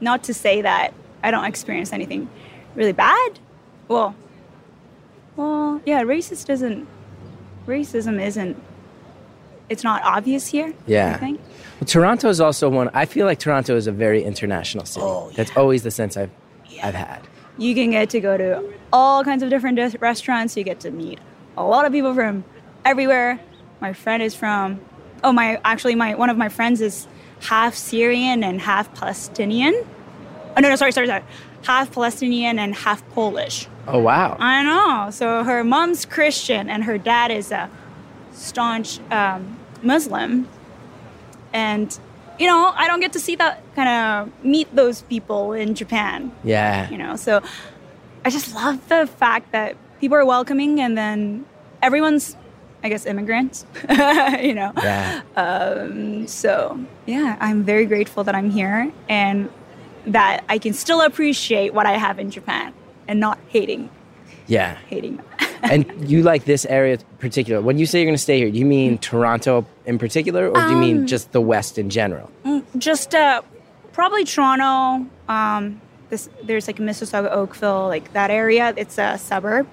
not 0.00 0.24
to 0.24 0.34
say 0.34 0.60
that 0.62 0.92
I 1.22 1.30
don't 1.30 1.44
experience 1.44 1.92
anything 1.92 2.28
really 2.74 2.92
bad. 2.92 3.38
Well, 3.86 4.16
well, 5.36 5.80
yeah, 5.86 6.02
racist 6.02 6.50
isn't. 6.50 6.88
Racism 7.66 8.20
isn't. 8.20 8.60
It's 9.68 9.84
not 9.84 10.02
obvious 10.02 10.48
here. 10.48 10.74
Yeah. 10.88 11.20
Well, 11.20 11.38
Toronto 11.86 12.28
is 12.28 12.40
also 12.40 12.68
one. 12.68 12.90
I 12.92 13.06
feel 13.06 13.24
like 13.24 13.38
Toronto 13.38 13.76
is 13.76 13.86
a 13.86 13.92
very 13.92 14.24
international 14.24 14.84
city. 14.84 15.06
Oh, 15.06 15.30
That's 15.36 15.56
always 15.56 15.84
the 15.84 15.92
sense 15.92 16.16
I've 16.16 16.32
I've 16.82 16.94
had. 16.94 17.20
You 17.58 17.74
can 17.74 17.90
get 17.90 18.10
to 18.10 18.20
go 18.20 18.36
to 18.36 18.72
all 18.92 19.24
kinds 19.24 19.42
of 19.42 19.50
different 19.50 19.76
dis- 19.76 20.00
restaurants. 20.00 20.56
You 20.56 20.64
get 20.64 20.80
to 20.80 20.90
meet 20.90 21.18
a 21.56 21.64
lot 21.64 21.84
of 21.84 21.92
people 21.92 22.14
from 22.14 22.44
everywhere. 22.84 23.40
My 23.80 23.92
friend 23.92 24.22
is 24.22 24.34
from, 24.34 24.80
oh 25.24 25.32
my, 25.32 25.60
actually 25.64 25.94
my 25.94 26.14
one 26.14 26.30
of 26.30 26.36
my 26.36 26.48
friends 26.48 26.80
is 26.80 27.06
half 27.40 27.74
Syrian 27.74 28.44
and 28.44 28.60
half 28.60 28.94
Palestinian. 28.94 29.74
Oh 30.56 30.60
no, 30.60 30.68
no, 30.68 30.76
sorry, 30.76 30.92
sorry, 30.92 31.06
sorry, 31.06 31.24
half 31.64 31.92
Palestinian 31.92 32.58
and 32.58 32.74
half 32.74 33.06
Polish. 33.10 33.68
Oh 33.88 33.98
wow. 33.98 34.36
I 34.38 34.62
know. 34.62 35.10
So 35.10 35.42
her 35.44 35.64
mom's 35.64 36.04
Christian 36.04 36.70
and 36.70 36.84
her 36.84 36.98
dad 36.98 37.30
is 37.30 37.50
a 37.50 37.68
staunch 38.32 39.00
um, 39.10 39.58
Muslim. 39.82 40.48
And 41.52 41.98
you 42.38 42.46
know, 42.46 42.72
I 42.74 42.86
don't 42.88 43.00
get 43.00 43.12
to 43.12 43.20
see 43.20 43.36
that 43.36 43.62
kind 43.74 43.88
of 43.88 44.44
meet 44.44 44.74
those 44.74 45.02
people 45.02 45.52
in 45.52 45.74
Japan 45.74 46.32
Yeah. 46.44 46.88
you 46.90 46.98
know 46.98 47.16
so 47.16 47.40
i 48.24 48.30
just 48.30 48.54
love 48.54 48.78
the 48.88 49.06
fact 49.18 49.50
that 49.52 49.76
people 50.00 50.16
are 50.16 50.24
welcoming 50.24 50.80
and 50.80 50.96
then 50.96 51.44
everyone's 51.82 52.36
i 52.84 52.88
guess 52.88 53.04
immigrants 53.06 53.64
you 54.40 54.54
know 54.54 54.70
Yeah. 54.76 55.22
Um, 55.36 56.26
so 56.28 56.78
yeah 57.06 57.36
i'm 57.40 57.64
very 57.64 57.86
grateful 57.86 58.22
that 58.24 58.34
i'm 58.34 58.50
here 58.50 58.92
and 59.08 59.48
that 60.06 60.42
I 60.48 60.58
can 60.58 60.72
still 60.72 61.00
appreciate 61.00 61.74
what 61.74 61.86
I 61.86 61.92
have 61.96 62.18
in 62.18 62.28
Japan 62.32 62.74
and 63.06 63.20
not 63.20 63.38
hating 63.48 63.88
Yeah. 64.48 64.76
hating 64.90 65.16
them. 65.18 65.26
and 65.62 66.10
you 66.10 66.22
like 66.22 66.44
this 66.44 66.64
area 66.66 66.94
in 66.94 67.00
particular. 67.18 67.60
When 67.60 67.78
you 67.78 67.86
say 67.86 68.00
you're 68.00 68.06
going 68.06 68.14
to 68.16 68.22
stay 68.22 68.38
here, 68.38 68.50
do 68.50 68.58
you 68.58 68.64
mean 68.66 68.98
Toronto 68.98 69.64
in 69.86 69.98
particular, 69.98 70.48
or 70.48 70.54
do 70.54 70.60
you 70.60 70.74
Um, 70.74 70.80
mean 70.80 71.06
just 71.06 71.32
the 71.32 71.40
West 71.40 71.78
in 71.78 71.90
general? 71.90 72.30
Just 72.78 73.14
uh, 73.14 73.42
probably 73.92 74.24
Toronto. 74.24 75.06
Um, 75.28 75.80
this 76.10 76.28
there's 76.42 76.66
like 76.66 76.76
Mississauga, 76.78 77.30
Oakville, 77.30 77.86
like 77.88 78.12
that 78.12 78.30
area. 78.30 78.74
It's 78.76 78.98
a 78.98 79.16
suburb. 79.18 79.66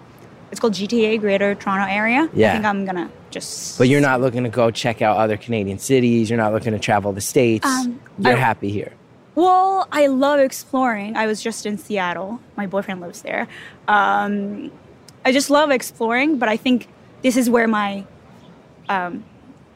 It's 0.52 0.60
called 0.60 0.74
GTA, 0.74 1.20
Greater 1.20 1.54
Toronto 1.56 1.86
Area. 1.92 2.28
Yeah. 2.34 2.50
I 2.50 2.54
think 2.54 2.66
I'm 2.66 2.86
gonna 2.86 3.12
just. 3.30 3.78
But 3.78 3.88
you're 3.88 4.02
not 4.02 4.20
looking 4.22 4.44
to 4.44 4.50
go 4.50 4.72
check 4.72 5.02
out 5.02 5.18
other 5.18 5.38
Canadian 5.38 5.78
cities. 5.80 6.30
You're 6.30 6.38
not 6.38 6.54
looking 6.54 6.72
to 6.74 6.80
travel 6.80 7.12
the 7.14 7.22
states. 7.22 7.66
Um, 7.68 8.00
you're 8.18 8.34
I- 8.36 8.40
happy 8.40 8.72
here. 8.72 8.94
Well, 9.36 9.88
I 9.92 10.08
love 10.08 10.40
exploring. 10.42 11.16
I 11.16 11.26
was 11.28 11.42
just 11.42 11.66
in 11.66 11.78
Seattle. 11.78 12.42
My 12.58 12.66
boyfriend 12.68 13.00
lives 13.00 13.22
there. 13.22 13.48
Um, 13.88 14.70
I 15.26 15.32
just 15.32 15.50
love 15.50 15.72
exploring, 15.72 16.38
but 16.40 16.50
I 16.50 16.58
think 16.58 16.88
this 17.22 17.36
is 17.38 17.50
where 17.50 17.68
my 17.68 18.06
um, 18.88 19.24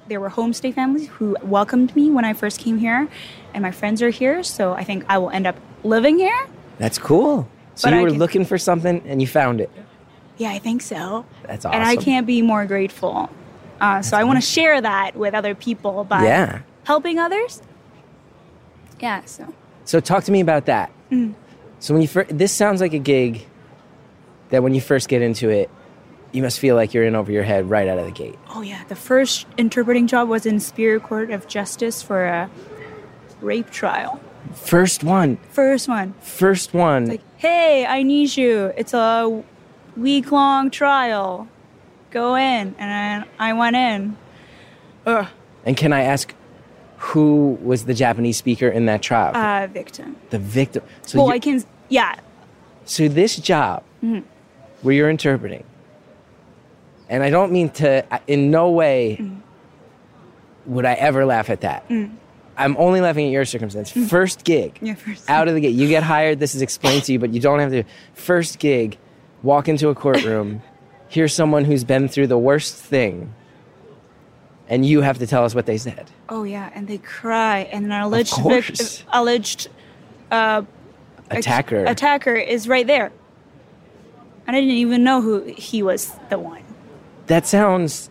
there 0.08 0.20
were 0.20 0.30
homestay 0.30 0.74
families 0.74 1.08
who 1.08 1.36
welcomed 1.44 1.96
me 1.96 2.10
when 2.10 2.26
I 2.26 2.34
first 2.34 2.60
came 2.60 2.78
here, 2.78 3.08
and 3.54 3.62
my 3.62 3.72
friends 3.72 4.02
are 4.02 4.10
here. 4.10 4.44
So 4.44 4.74
I 4.74 4.84
think 4.84 5.06
I 5.10 5.18
will 5.18 5.30
end 5.30 5.48
up 5.48 5.56
living 5.84 6.18
here. 6.18 6.48
That's 6.78 6.98
cool. 6.98 7.48
So 7.76 7.88
But 7.90 7.94
you 7.96 8.00
I 8.00 8.04
were 8.04 8.10
can- 8.10 8.20
looking 8.20 8.46
for 8.46 8.58
something 8.58 9.02
and 9.06 9.22
you 9.22 9.28
found 9.28 9.62
it. 9.62 9.70
Yeah, 10.38 10.50
I 10.52 10.60
think 10.60 10.82
so. 10.82 11.26
That's 11.48 11.64
awesome. 11.66 11.80
And 11.80 11.88
I 11.88 11.96
can't 11.96 12.26
be 12.26 12.42
more 12.42 12.66
grateful. 12.66 13.30
Uh, 13.80 14.02
so 14.02 14.18
I 14.18 14.24
want 14.24 14.38
to 14.38 14.46
share 14.46 14.82
that 14.82 15.16
with 15.16 15.34
other 15.34 15.54
people 15.56 16.04
by 16.06 16.24
Yeah. 16.24 16.60
helping 16.86 17.20
others. 17.20 17.62
Yeah. 19.00 19.22
So. 19.26 19.54
So 19.86 20.00
talk 20.00 20.24
to 20.26 20.32
me 20.32 20.40
about 20.42 20.66
that. 20.66 20.92
Mm. 21.12 21.34
So 21.80 21.94
when 21.94 22.02
you 22.02 22.08
first, 22.08 22.36
this 22.38 22.52
sounds 22.52 22.82
like 22.82 22.94
a 22.94 23.00
gig 23.00 23.46
that 24.54 24.62
when 24.62 24.76
you 24.76 24.82
first 24.82 25.10
get 25.10 25.24
into 25.24 25.50
it, 25.50 25.68
you 26.32 26.44
must 26.44 26.60
feel 26.60 26.76
like 26.76 26.94
you're 26.94 27.04
in 27.06 27.16
over 27.16 27.32
your 27.32 27.42
head 27.42 27.68
right 27.72 27.88
out 27.88 27.98
of 27.98 28.06
the 28.06 28.12
gate. 28.12 28.38
Oh 28.54 28.62
yeah, 28.62 28.84
the 28.88 28.96
first 28.96 29.48
interpreting 29.58 30.06
job 30.06 30.30
was 30.30 30.46
in 30.46 30.60
Superior 30.60 31.00
Court 31.00 31.32
of 31.32 31.48
Justice 31.48 32.04
for 32.04 32.24
a 32.26 32.52
rape 33.42 33.72
trial. 33.72 34.20
First 34.54 35.04
one. 35.04 35.38
First 35.50 35.88
one. 35.88 36.14
first 36.22 36.72
one. 36.72 37.08
Like, 37.08 37.22
hey, 37.38 37.88
I 37.88 38.04
need 38.04 38.38
you. 38.38 38.72
It's 38.78 38.94
a 38.94 39.44
week 39.98 40.32
long 40.32 40.70
trial. 40.70 41.48
Go 42.12 42.36
in, 42.36 42.76
and 42.78 43.26
I 43.40 43.54
went 43.54 43.76
in. 43.76 44.16
Ugh. 45.08 45.26
and 45.66 45.76
can 45.76 45.92
I 45.92 46.02
ask, 46.04 46.32
who 46.98 47.58
was 47.64 47.86
the 47.86 47.96
Japanese 47.96 48.38
speaker 48.38 48.68
in 48.68 48.86
that 48.86 49.02
trial? 49.02 49.36
Uh, 49.36 49.66
victim. 49.66 50.16
the 50.30 50.38
victim. 50.38 50.84
So, 51.02 51.18
well, 51.18 51.28
you- 51.30 51.34
I 51.34 51.40
can. 51.40 51.64
Yeah. 51.90 52.20
so 52.86 53.08
this 53.08 53.36
job 53.38 53.82
Mm-hmm. 54.04 54.28
Where 54.84 54.94
you're 54.94 55.10
interpreting, 55.10 55.64
and 57.10 57.24
I 57.24 57.30
don't 57.30 57.52
mean 57.52 57.70
to, 57.72 58.06
in 58.28 58.52
no 58.52 58.70
way 58.70 59.18
Mm. 59.20 59.38
would 60.68 60.86
I 60.86 60.94
ever 60.94 61.26
laugh 61.26 61.50
at 61.50 61.62
that. 61.62 61.86
I'm 62.56 62.78
only 62.78 63.02
laughing 63.02 63.26
at 63.26 63.32
your 63.32 63.46
circumstance. 63.46 63.90
First 63.92 64.44
gig, 64.44 64.76
Mm. 64.76 64.88
Yeah, 64.88 64.94
first. 64.96 65.30
out 65.30 65.48
of 65.48 65.56
the 65.56 65.62
gate. 65.62 65.74
You 65.74 65.88
get 65.88 66.04
hired. 66.04 66.40
This 66.40 66.54
is 66.54 66.62
explained 66.62 67.04
to 67.06 67.12
you, 67.14 67.20
but 67.20 67.34
you 67.34 67.40
don't 67.40 67.60
have 67.60 67.72
to. 67.72 67.84
First 68.14 68.60
gig, 68.60 68.98
walk 69.42 69.68
into 69.68 69.90
a 69.90 69.96
courtroom, 69.96 70.62
hear 71.10 71.28
someone 71.28 71.66
who's 71.66 71.84
been 71.84 72.08
through 72.08 72.28
the 72.28 72.38
worst 72.38 72.76
thing, 72.76 73.34
and 74.70 74.86
you 74.86 75.02
have 75.02 75.18
to 75.20 75.28
tell 75.28 75.44
us 75.46 75.56
what 75.56 75.66
they 75.66 75.78
said. 75.78 76.12
Oh 76.30 76.44
yeah, 76.44 76.70
and 76.76 76.88
they 76.88 76.98
cry, 77.00 77.60
and 77.72 77.86
an 77.86 77.92
alleged 77.92 78.36
vic- 78.44 79.04
alleged 79.12 79.68
uh, 80.32 80.62
Attacker. 81.32 81.86
attacker 81.86 82.36
is 82.36 82.68
right 82.68 82.86
there. 82.88 83.12
And 84.48 84.56
I 84.56 84.60
didn't 84.60 84.76
even 84.76 85.04
know 85.04 85.22
who 85.22 85.42
he 85.44 85.82
was 85.84 86.12
the 86.30 86.38
one. 86.40 86.62
that 87.28 87.48
sounds 87.48 88.10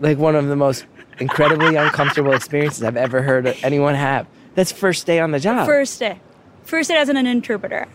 like 0.00 0.18
one 0.18 0.34
of 0.34 0.46
the 0.48 0.56
most 0.56 0.84
incredibly 1.20 1.76
uncomfortable 1.84 2.32
experiences 2.32 2.82
I've 2.82 2.96
ever 2.96 3.22
heard 3.22 3.46
anyone 3.62 3.94
have. 3.94 4.26
That's 4.56 4.72
first 4.72 5.06
day 5.06 5.20
on 5.20 5.30
the 5.30 5.38
job. 5.40 5.66
First 5.66 6.00
day, 6.00 6.20
first 6.64 6.88
day 6.90 6.96
as 6.96 7.08
an 7.08 7.16
interpreter, 7.26 7.86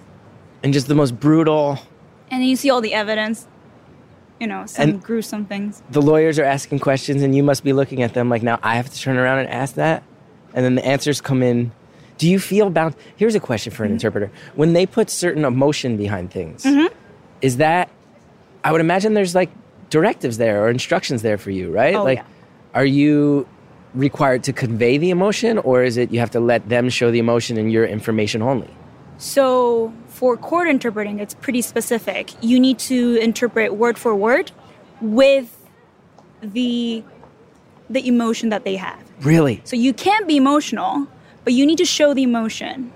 and 0.63 0.73
just 0.73 0.87
the 0.87 0.95
most 0.95 1.19
brutal. 1.19 1.79
and 2.31 2.41
then 2.41 2.47
you 2.49 2.55
see 2.55 2.69
all 2.69 2.81
the 2.81 2.93
evidence. 2.93 3.47
You 4.39 4.47
know, 4.47 4.65
some 4.67 4.89
And- 4.91 5.03
gruesome 5.03 5.43
things. 5.45 5.83
The 5.91 6.01
lawyers 6.01 6.39
are 6.39 6.45
asking 6.45 6.79
questions, 6.79 7.21
and 7.21 7.35
you 7.35 7.43
must 7.43 7.61
be 7.63 7.73
looking 7.73 8.01
at 8.01 8.13
them 8.13 8.29
like, 8.29 8.41
now 8.41 8.57
I 8.63 8.75
have 8.77 8.89
to 8.89 8.97
turn 8.97 9.17
around 9.17 9.39
and 9.39 9.49
ask 9.49 9.75
that? 9.75 10.01
And 10.53 10.63
then 10.63 10.75
the 10.75 10.85
answers 10.85 11.19
come 11.19 11.43
in. 11.43 11.73
Do 12.17 12.29
you 12.29 12.39
feel 12.39 12.69
bound? 12.69 12.95
Here's 13.17 13.35
a 13.35 13.39
question 13.41 13.71
Mm-hmm. 13.71 13.77
for 13.77 13.83
an 13.83 13.91
interpreter. 13.91 14.31
When 14.55 14.71
they 14.71 14.85
put 14.85 15.09
certain 15.09 15.43
emotion 15.43 15.97
behind 15.97 16.31
things, 16.31 16.65
is 17.41 17.57
that, 17.57 17.89
I 18.63 18.71
would 18.71 18.81
imagine 18.81 19.13
there's 19.13 19.35
like 19.35 19.49
directives 19.89 20.37
there 20.37 20.63
or 20.63 20.69
instructions 20.69 21.21
there 21.21 21.37
for 21.37 21.51
you, 21.51 21.71
right? 21.71 21.95
Oh, 21.95 22.03
like, 22.03 22.19
yeah. 22.19 22.25
are 22.73 22.85
you 22.85 23.47
required 23.95 24.43
to 24.43 24.53
convey 24.53 24.97
the 24.97 25.09
emotion, 25.09 25.57
or 25.57 25.83
is 25.83 25.97
it 25.97 26.11
you 26.11 26.19
have 26.19 26.31
to 26.31 26.39
let 26.39 26.69
them 26.69 26.89
show 26.89 27.09
the 27.11 27.19
emotion 27.19 27.57
and 27.57 27.71
your 27.71 27.85
information 27.85 28.41
only? 28.41 28.69
So 29.17 29.91
for 30.07 30.37
court 30.37 30.67
interpreting, 30.69 31.19
it's 31.19 31.33
pretty 31.33 31.61
specific. 31.61 32.31
You 32.41 32.59
need 32.59 32.79
to 32.79 33.15
interpret 33.17 33.73
word 33.75 33.97
for 33.97 34.15
word 34.15 34.51
with 35.01 35.55
the 36.41 37.03
the 37.89 38.07
emotion 38.07 38.49
that 38.49 38.63
they 38.63 38.75
have. 38.75 39.01
Really? 39.21 39.61
So 39.63 39.75
you 39.75 39.93
can't 39.93 40.27
be 40.27 40.37
emotional, 40.37 41.07
but 41.43 41.53
you 41.53 41.65
need 41.65 41.79
to 41.79 41.85
show 41.85 42.13
the 42.13 42.23
emotion 42.23 42.93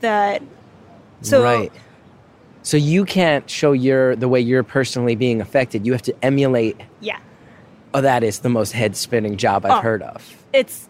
that. 0.00 0.42
So 1.22 1.42
right. 1.42 1.72
So 2.62 2.76
you 2.76 3.04
can't 3.04 3.48
show 3.48 3.72
your 3.72 4.14
the 4.16 4.28
way 4.28 4.40
you're 4.40 4.62
personally 4.62 5.16
being 5.16 5.40
affected. 5.40 5.86
You 5.86 5.92
have 5.92 6.02
to 6.02 6.14
emulate. 6.24 6.76
yeah, 7.00 7.18
Oh, 7.94 8.00
that 8.02 8.22
is 8.22 8.40
the 8.40 8.48
most 8.48 8.72
head 8.72 8.94
spinning 8.96 9.36
job 9.36 9.64
I've 9.64 9.78
Oh. 9.78 9.80
heard 9.80 10.02
of. 10.02 10.44
it's 10.52 10.88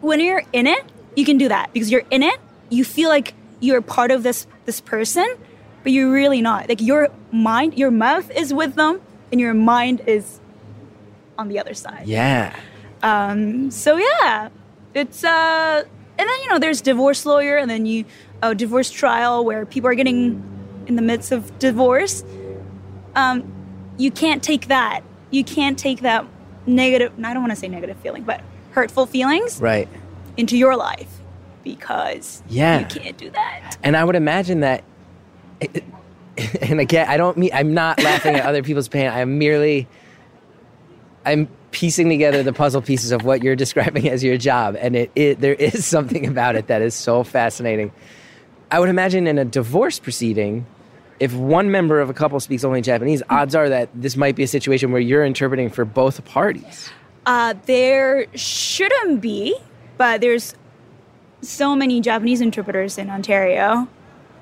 when 0.00 0.20
you're 0.20 0.42
in 0.52 0.66
it, 0.66 0.84
you 1.14 1.24
can 1.24 1.38
do 1.38 1.48
that 1.48 1.72
because 1.72 1.90
you're 1.90 2.04
in 2.10 2.22
it. 2.22 2.38
You 2.70 2.84
feel 2.84 3.08
like 3.08 3.34
you're 3.60 3.80
part 3.80 4.10
of 4.10 4.22
this 4.22 4.46
this 4.66 4.80
person, 4.80 5.26
but 5.82 5.92
you're 5.92 6.10
really 6.12 6.42
not. 6.42 6.68
Like 6.68 6.80
your 6.82 7.08
mind, 7.32 7.78
your 7.78 7.90
mouth 7.90 8.30
is 8.32 8.52
with 8.52 8.74
them, 8.74 9.00
and 9.32 9.40
your 9.40 9.54
mind 9.54 10.02
is 10.06 10.40
on 11.38 11.48
the 11.48 11.58
other 11.58 11.72
side. 11.74 12.06
Yeah. 12.06 12.54
Um, 13.02 13.70
so 13.70 13.96
yeah, 13.96 14.48
it's 14.94 15.22
uh, 15.24 15.84
and 16.18 16.28
then 16.28 16.42
you 16.42 16.48
know 16.50 16.58
there's 16.58 16.80
divorce 16.80 17.24
lawyer, 17.24 17.56
and 17.56 17.70
then 17.70 17.86
you 17.86 18.04
a 18.42 18.54
divorce 18.54 18.90
trial 18.90 19.44
where 19.44 19.64
people 19.64 19.88
are 19.88 19.94
getting 19.94 20.42
in 20.86 20.96
the 20.96 21.02
midst 21.02 21.32
of 21.32 21.58
divorce. 21.58 22.24
Um, 23.14 23.44
you 23.98 24.10
can't 24.10 24.42
take 24.42 24.68
that. 24.68 25.00
You 25.30 25.42
can't 25.44 25.78
take 25.78 26.00
that 26.00 26.24
negative. 26.66 27.12
I 27.22 27.32
don't 27.32 27.42
want 27.42 27.52
to 27.52 27.56
say 27.56 27.68
negative 27.68 27.96
feeling, 27.98 28.22
but 28.24 28.40
hurtful 28.72 29.06
feelings 29.06 29.60
Right. 29.60 29.88
into 30.36 30.56
your 30.56 30.76
life 30.76 31.08
because 31.64 32.42
Yeah. 32.48 32.80
you 32.80 32.86
can't 32.86 33.16
do 33.16 33.30
that. 33.30 33.76
And 33.82 33.96
I 33.96 34.04
would 34.04 34.16
imagine 34.16 34.60
that. 34.60 34.84
And 36.60 36.80
again, 36.80 37.08
I 37.08 37.16
don't 37.16 37.38
mean 37.38 37.48
I'm 37.54 37.72
not 37.72 37.98
laughing 38.02 38.34
at 38.34 38.44
other 38.44 38.62
people's 38.62 38.88
pain. 38.88 39.08
I'm 39.08 39.38
merely 39.38 39.88
I'm 41.24 41.48
piecing 41.70 42.10
together 42.10 42.42
the 42.42 42.52
puzzle 42.52 42.82
pieces 42.82 43.10
of 43.10 43.24
what 43.24 43.42
you're 43.42 43.56
describing 43.56 44.06
as 44.10 44.22
your 44.22 44.36
job, 44.36 44.76
and 44.78 44.94
it, 44.96 45.10
it 45.16 45.40
there 45.40 45.54
is 45.54 45.86
something 45.94 46.26
about 46.26 46.54
it 46.54 46.66
that 46.66 46.82
is 46.82 46.94
so 46.94 47.24
fascinating. 47.24 47.90
I 48.70 48.80
would 48.80 48.90
imagine 48.90 49.26
in 49.26 49.38
a 49.38 49.46
divorce 49.46 49.98
proceeding, 49.98 50.66
if 51.20 51.34
one 51.34 51.70
member 51.70 52.00
of 52.00 52.10
a 52.10 52.14
couple 52.14 52.38
speaks 52.40 52.64
only 52.64 52.82
Japanese, 52.82 53.22
odds 53.30 53.54
are 53.54 53.68
that 53.68 53.88
this 53.94 54.16
might 54.16 54.36
be 54.36 54.42
a 54.42 54.48
situation 54.48 54.92
where 54.92 55.00
you're 55.00 55.24
interpreting 55.24 55.70
for 55.70 55.84
both 55.84 56.24
parties. 56.24 56.90
Uh, 57.24 57.54
there 57.66 58.26
shouldn't 58.34 59.20
be, 59.20 59.56
but 59.96 60.20
there's 60.20 60.54
so 61.42 61.74
many 61.74 62.00
Japanese 62.00 62.40
interpreters 62.40 62.98
in 62.98 63.10
Ontario. 63.10 63.88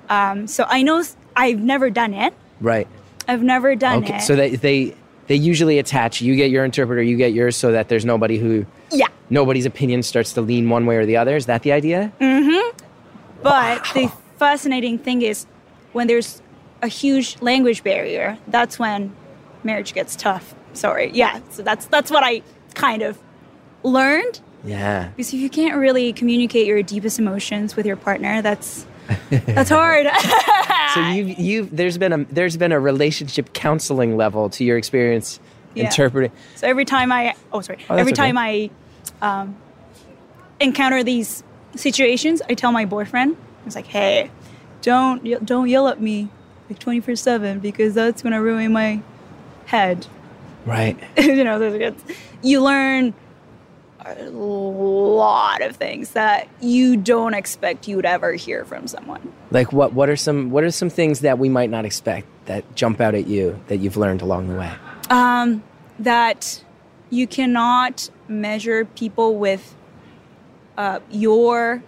Um, 0.08 0.46
so 0.46 0.64
I 0.68 0.82
know 0.82 1.02
I've 1.36 1.60
never 1.60 1.90
done 1.90 2.12
it. 2.14 2.34
Right. 2.60 2.86
I've 3.26 3.42
never 3.42 3.74
done 3.74 4.04
Okay. 4.04 4.16
it. 4.16 4.22
So 4.22 4.36
they 4.36 4.56
they 4.56 4.94
they 5.28 5.34
usually 5.36 5.78
attach. 5.78 6.20
You 6.20 6.36
get 6.36 6.50
your 6.50 6.64
interpreter. 6.64 7.02
You 7.02 7.16
get 7.16 7.32
yours, 7.32 7.56
so 7.56 7.72
that 7.72 7.88
there's 7.88 8.04
nobody 8.04 8.36
who 8.36 8.66
yeah, 8.90 9.06
nobody's 9.30 9.64
opinion 9.64 10.02
starts 10.02 10.34
to 10.34 10.42
lean 10.42 10.68
one 10.68 10.84
way 10.84 10.96
or 10.96 11.06
the 11.06 11.16
other. 11.16 11.36
Is 11.36 11.46
that 11.46 11.62
the 11.62 11.72
idea? 11.72 12.12
Mm-hmm. 12.20 12.76
But 13.42 13.84
the 13.94 14.12
fascinating 14.38 14.98
thing 14.98 15.22
is 15.22 15.46
when 15.92 16.06
there's 16.06 16.42
a 16.84 16.88
huge 16.88 17.40
language 17.40 17.82
barrier, 17.82 18.36
that's 18.48 18.78
when 18.78 19.14
marriage 19.64 19.94
gets 19.94 20.14
tough. 20.16 20.54
Sorry, 20.74 21.10
yeah. 21.14 21.40
So 21.50 21.62
that's 21.62 21.86
that's 21.86 22.10
what 22.10 22.22
I 22.24 22.42
kind 22.74 23.02
of 23.02 23.18
learned 23.82 24.40
Yeah. 24.64 25.08
because 25.16 25.32
if 25.32 25.40
you 25.40 25.48
can't 25.50 25.76
really 25.76 26.12
communicate 26.12 26.66
your 26.66 26.82
deepest 26.82 27.18
emotions 27.18 27.76
with 27.76 27.86
your 27.86 27.96
partner, 27.96 28.42
that's 28.42 28.86
that's 29.30 29.70
hard. 29.70 30.06
So 30.94 31.00
you 31.16 31.24
you 31.24 31.68
there's 31.72 31.98
been 31.98 32.12
a 32.12 32.24
there's 32.30 32.56
been 32.56 32.72
a 32.72 32.78
relationship 32.80 33.52
counseling 33.52 34.16
level 34.16 34.48
to 34.50 34.64
your 34.64 34.76
experience 34.78 35.40
Yeah. 35.74 35.84
interpreting. 35.86 36.30
So 36.56 36.66
every 36.68 36.84
time 36.84 37.10
I, 37.12 37.34
oh 37.52 37.60
sorry, 37.62 37.78
Oh, 37.90 37.96
every 37.96 38.12
okay. 38.12 38.22
time 38.22 38.36
I 38.38 38.70
um, 39.22 39.56
encounter 40.60 41.02
these 41.02 41.42
situations, 41.76 42.42
I 42.48 42.54
tell 42.54 42.72
my 42.72 42.84
boyfriend 42.84 43.36
It's 43.66 43.74
like, 43.76 43.86
hey, 43.86 44.30
don't 44.82 45.44
don't 45.44 45.68
yell 45.68 45.88
at 45.88 46.00
me 46.00 46.28
like 46.68 46.78
twenty 46.78 47.00
four 47.00 47.16
seven 47.16 47.60
because 47.60 47.94
that's 47.94 48.22
gonna 48.22 48.42
ruin 48.42 48.72
my 48.72 49.02
head. 49.66 50.06
Right. 50.66 50.98
you 51.18 51.44
know, 51.44 51.94
you 52.42 52.62
learn 52.62 53.14
a 54.06 54.24
lot 54.30 55.62
of 55.62 55.76
things 55.76 56.10
that 56.10 56.48
you 56.60 56.96
don't 56.96 57.34
expect 57.34 57.88
you 57.88 57.96
would 57.96 58.04
ever 58.06 58.32
hear 58.32 58.64
from 58.64 58.86
someone. 58.86 59.32
Like 59.50 59.72
what 59.72 59.92
what 59.92 60.08
are 60.08 60.16
some 60.16 60.50
what 60.50 60.64
are 60.64 60.70
some 60.70 60.90
things 60.90 61.20
that 61.20 61.38
we 61.38 61.48
might 61.48 61.70
not 61.70 61.84
expect 61.84 62.26
that 62.46 62.74
jump 62.74 63.00
out 63.00 63.14
at 63.14 63.26
you 63.26 63.60
that 63.68 63.78
you've 63.78 63.96
learned 63.96 64.22
along 64.22 64.48
the 64.48 64.54
way? 64.56 64.72
um, 65.10 65.62
that 65.98 66.64
you 67.10 67.26
cannot 67.26 68.10
measure 68.28 68.84
people 68.84 69.36
with 69.36 69.74
uh, 70.76 71.00
your 71.10 71.82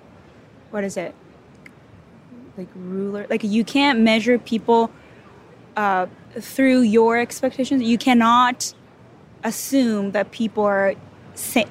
what 0.70 0.84
is 0.84 0.96
it 0.96 1.14
like 2.56 2.68
ruler 2.74 3.26
like 3.28 3.42
you 3.44 3.64
can't 3.64 4.00
measure 4.00 4.38
people 4.38 4.90
uh, 5.76 6.06
through 6.40 6.80
your 6.80 7.18
expectations 7.18 7.82
you 7.82 7.98
cannot 7.98 8.72
assume 9.44 10.12
that 10.12 10.30
people 10.30 10.64
are 10.64 10.94
sa- 11.34 11.64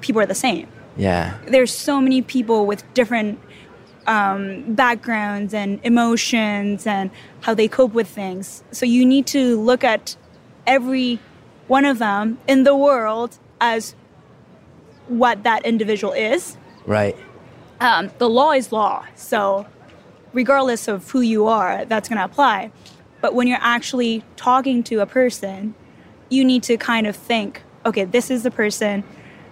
people 0.00 0.20
are 0.20 0.26
the 0.26 0.34
same 0.34 0.66
Yeah. 0.96 1.38
there's 1.46 1.72
so 1.72 2.00
many 2.00 2.22
people 2.22 2.66
with 2.66 2.82
different 2.94 3.38
um, 4.06 4.74
backgrounds 4.74 5.54
and 5.54 5.78
emotions 5.84 6.86
and 6.86 7.10
how 7.42 7.54
they 7.54 7.68
cope 7.68 7.94
with 7.94 8.08
things. 8.08 8.64
So 8.72 8.84
you 8.84 9.06
need 9.06 9.28
to 9.28 9.60
look 9.60 9.84
at 9.84 10.16
every 10.66 11.20
one 11.68 11.84
of 11.84 11.98
them 12.00 12.38
in 12.48 12.64
the 12.64 12.74
world 12.76 13.38
as 13.60 13.94
what 15.06 15.44
that 15.44 15.64
individual 15.64 16.12
is. 16.12 16.56
Right. 16.84 17.16
Um, 17.80 18.10
the 18.18 18.28
law 18.28 18.52
is 18.52 18.72
law, 18.72 19.04
so 19.14 19.66
regardless 20.32 20.88
of 20.88 21.10
who 21.10 21.20
you 21.20 21.46
are, 21.46 21.84
that's 21.84 22.08
going 22.08 22.18
to 22.18 22.24
apply. 22.24 22.70
But 23.20 23.34
when 23.34 23.46
you're 23.46 23.58
actually 23.60 24.24
talking 24.36 24.82
to 24.84 25.00
a 25.00 25.06
person, 25.06 25.74
you 26.28 26.44
need 26.44 26.62
to 26.64 26.76
kind 26.76 27.06
of 27.06 27.14
think, 27.14 27.62
okay, 27.84 28.04
this 28.04 28.30
is 28.30 28.42
the 28.42 28.50
person. 28.50 29.04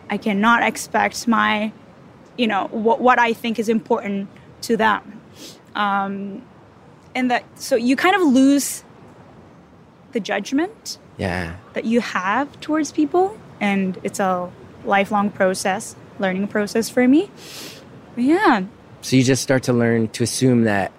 I 0.08 0.16
cannot 0.16 0.62
expect 0.62 1.28
my, 1.28 1.72
you 2.36 2.46
know, 2.46 2.66
what, 2.70 3.00
what 3.00 3.18
I 3.18 3.32
think 3.32 3.58
is 3.58 3.68
important 3.68 4.28
to 4.62 4.76
them. 4.76 5.20
Um, 5.74 6.42
and 7.14 7.30
that, 7.30 7.44
so 7.60 7.76
you 7.76 7.96
kind 7.96 8.16
of 8.16 8.22
lose 8.22 8.82
the 10.12 10.20
judgment 10.20 10.98
Yeah. 11.18 11.56
that 11.74 11.84
you 11.84 12.00
have 12.00 12.60
towards 12.60 12.90
people. 12.92 13.38
And 13.60 13.98
it's 14.02 14.18
a 14.18 14.50
lifelong 14.84 15.30
process, 15.30 15.94
learning 16.18 16.48
process 16.48 16.88
for 16.88 17.06
me. 17.06 17.30
But 18.14 18.24
yeah, 18.24 18.62
So 19.02 19.16
you 19.16 19.22
just 19.24 19.42
start 19.42 19.62
to 19.64 19.72
learn 19.72 20.08
to 20.08 20.22
assume 20.22 20.64
that 20.64 20.92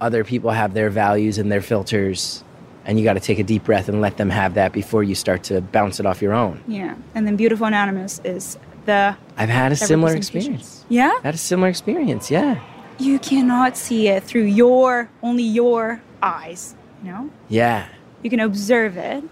other 0.00 0.24
people 0.24 0.50
have 0.50 0.74
their 0.74 0.90
values 0.90 1.38
and 1.38 1.50
their 1.50 1.62
filters 1.62 2.42
and 2.84 2.98
you 2.98 3.04
got 3.04 3.12
to 3.14 3.20
take 3.20 3.38
a 3.38 3.44
deep 3.44 3.62
breath 3.64 3.88
and 3.88 4.00
let 4.00 4.16
them 4.16 4.28
have 4.30 4.54
that 4.54 4.72
before 4.72 5.04
you 5.04 5.14
start 5.14 5.44
to 5.44 5.60
bounce 5.60 6.00
it 6.00 6.06
off 6.06 6.20
your 6.20 6.32
own. 6.32 6.60
yeah. 6.66 6.96
And 7.14 7.26
then 7.26 7.36
Beautiful 7.36 7.66
Anonymous 7.66 8.20
is 8.24 8.58
the 8.86 9.16
I've 9.36 9.48
had 9.48 9.70
a 9.70 9.76
similar 9.76 10.14
experience. 10.16 10.84
Yeah, 10.88 11.12
I 11.22 11.26
had 11.28 11.34
a 11.34 11.38
similar 11.38 11.68
experience. 11.68 12.30
Yeah. 12.30 12.60
you 12.98 13.18
cannot 13.20 13.76
see 13.76 14.08
it 14.08 14.22
through 14.24 14.44
your 14.44 15.08
only 15.22 15.44
your 15.44 16.00
eyes. 16.22 16.74
You 17.04 17.10
know, 17.12 17.30
Yeah. 17.48 17.86
you 18.22 18.30
can 18.30 18.40
observe 18.40 18.96
it 18.96 19.22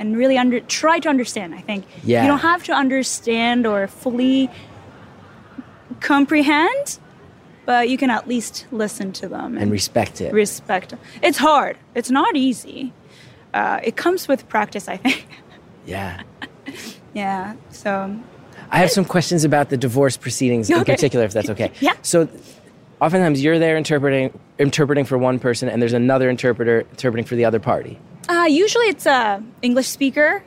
and 0.00 0.16
really 0.16 0.36
under 0.36 0.58
try 0.60 0.98
to 0.98 1.08
understand. 1.08 1.54
I 1.54 1.60
think 1.60 1.84
Yeah. 2.04 2.22
you 2.22 2.28
don't 2.28 2.40
have 2.40 2.64
to 2.64 2.72
understand 2.72 3.66
or 3.66 3.86
fully 3.86 4.50
comprehend, 6.00 6.98
but 7.66 7.88
you 7.88 7.96
can 7.96 8.10
at 8.10 8.28
least 8.28 8.66
listen 8.70 9.12
to 9.12 9.28
them 9.28 9.56
And 9.56 9.70
respect 9.70 10.20
it. 10.20 10.32
respect. 10.32 10.90
them. 10.90 10.98
It's 11.22 11.38
hard. 11.38 11.76
It's 11.94 12.10
not 12.10 12.36
easy. 12.36 12.92
Uh, 13.52 13.80
it 13.82 13.96
comes 13.96 14.26
with 14.28 14.48
practice, 14.48 14.88
I 14.88 14.96
think. 14.96 15.26
yeah. 15.86 16.22
yeah. 17.14 17.54
So 17.70 18.18
I 18.70 18.78
have 18.78 18.90
some 18.90 19.04
questions 19.04 19.44
about 19.44 19.70
the 19.70 19.76
divorce 19.76 20.16
proceedings 20.16 20.68
in 20.70 20.84
particular, 20.84 21.24
if 21.24 21.32
that's 21.32 21.50
okay. 21.50 21.70
Yeah. 21.80 21.94
So, 22.02 22.28
oftentimes 23.00 23.42
you're 23.42 23.58
there 23.58 23.76
interpreting 23.76 24.38
interpreting 24.58 25.04
for 25.04 25.18
one 25.18 25.38
person, 25.38 25.68
and 25.68 25.80
there's 25.80 25.92
another 25.92 26.28
interpreter 26.30 26.80
interpreting 26.90 27.24
for 27.24 27.36
the 27.36 27.44
other 27.44 27.60
party. 27.60 27.98
Uh, 28.28 28.46
usually 28.48 28.86
it's 28.86 29.06
a 29.06 29.42
English 29.62 29.86
speaker, 29.88 30.42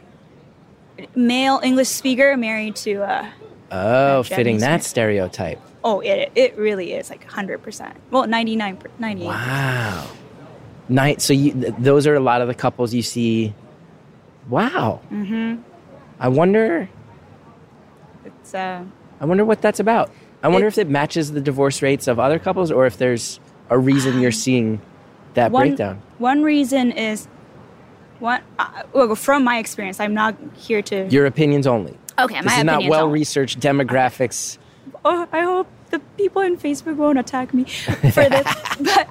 male 1.15 1.59
English 1.63 1.89
speaker 1.89 2.35
married 2.35 2.75
to 2.75 3.01
uh 3.03 3.29
Oh, 3.71 4.23
fitting 4.23 4.59
that 4.59 4.83
stereotype. 4.83 5.59
oh 5.83 5.99
it 5.99 6.31
it 6.35 6.57
really 6.57 6.93
is 6.93 7.09
like 7.09 7.27
100%. 7.29 7.93
Well, 8.11 8.27
99 8.27 8.77
98. 8.99 9.27
Wow. 9.27 10.07
Night. 10.89 11.21
So 11.21 11.33
you, 11.33 11.51
th- 11.53 11.73
those 11.77 12.07
are 12.07 12.15
a 12.15 12.19
lot 12.19 12.41
of 12.41 12.47
the 12.47 12.53
couples 12.53 12.93
you 12.93 13.01
see. 13.01 13.53
Wow. 14.49 15.01
Mm-hmm. 15.11 15.61
I 16.19 16.27
wonder. 16.29 16.87
It's 18.25 18.53
uh 18.53 18.83
I 19.19 19.25
wonder 19.25 19.43
what 19.43 19.61
that's 19.61 19.79
about. 19.79 20.11
I 20.43 20.47
wonder 20.49 20.67
if 20.67 20.77
it 20.77 20.87
matches 20.87 21.31
the 21.31 21.41
divorce 21.41 21.81
rates 21.81 22.07
of 22.07 22.19
other 22.19 22.39
couples, 22.39 22.71
or 22.71 22.85
if 22.85 22.97
there's 22.97 23.39
a 23.69 23.77
reason 23.77 24.21
you're 24.21 24.31
seeing 24.31 24.79
that 25.33 25.51
one 25.51 25.69
breakdown. 25.69 26.01
one 26.19 26.43
reason 26.43 26.91
is 26.91 27.27
one 28.19 28.41
uh, 28.59 28.83
well, 28.93 29.15
from 29.15 29.43
my 29.43 29.57
experience, 29.57 29.99
I'm 29.99 30.13
not 30.13 30.35
here 30.55 30.81
to 30.83 31.07
Your 31.09 31.25
opinions 31.25 31.67
only. 31.67 31.97
Okay, 32.19 32.37
This 32.37 32.45
my 32.45 32.57
is 32.57 32.63
not 32.63 32.75
opinions 32.75 32.91
well 32.91 33.09
researched 33.09 33.59
demographics. 33.59 34.57
Oh, 35.05 35.27
I 35.31 35.41
hope 35.41 35.67
the 35.91 35.99
people 36.17 36.41
in 36.41 36.57
Facebook 36.57 36.95
won't 36.95 37.19
attack 37.19 37.53
me 37.53 37.65
for 37.65 38.27
this. 38.29 38.47
but 38.79 39.07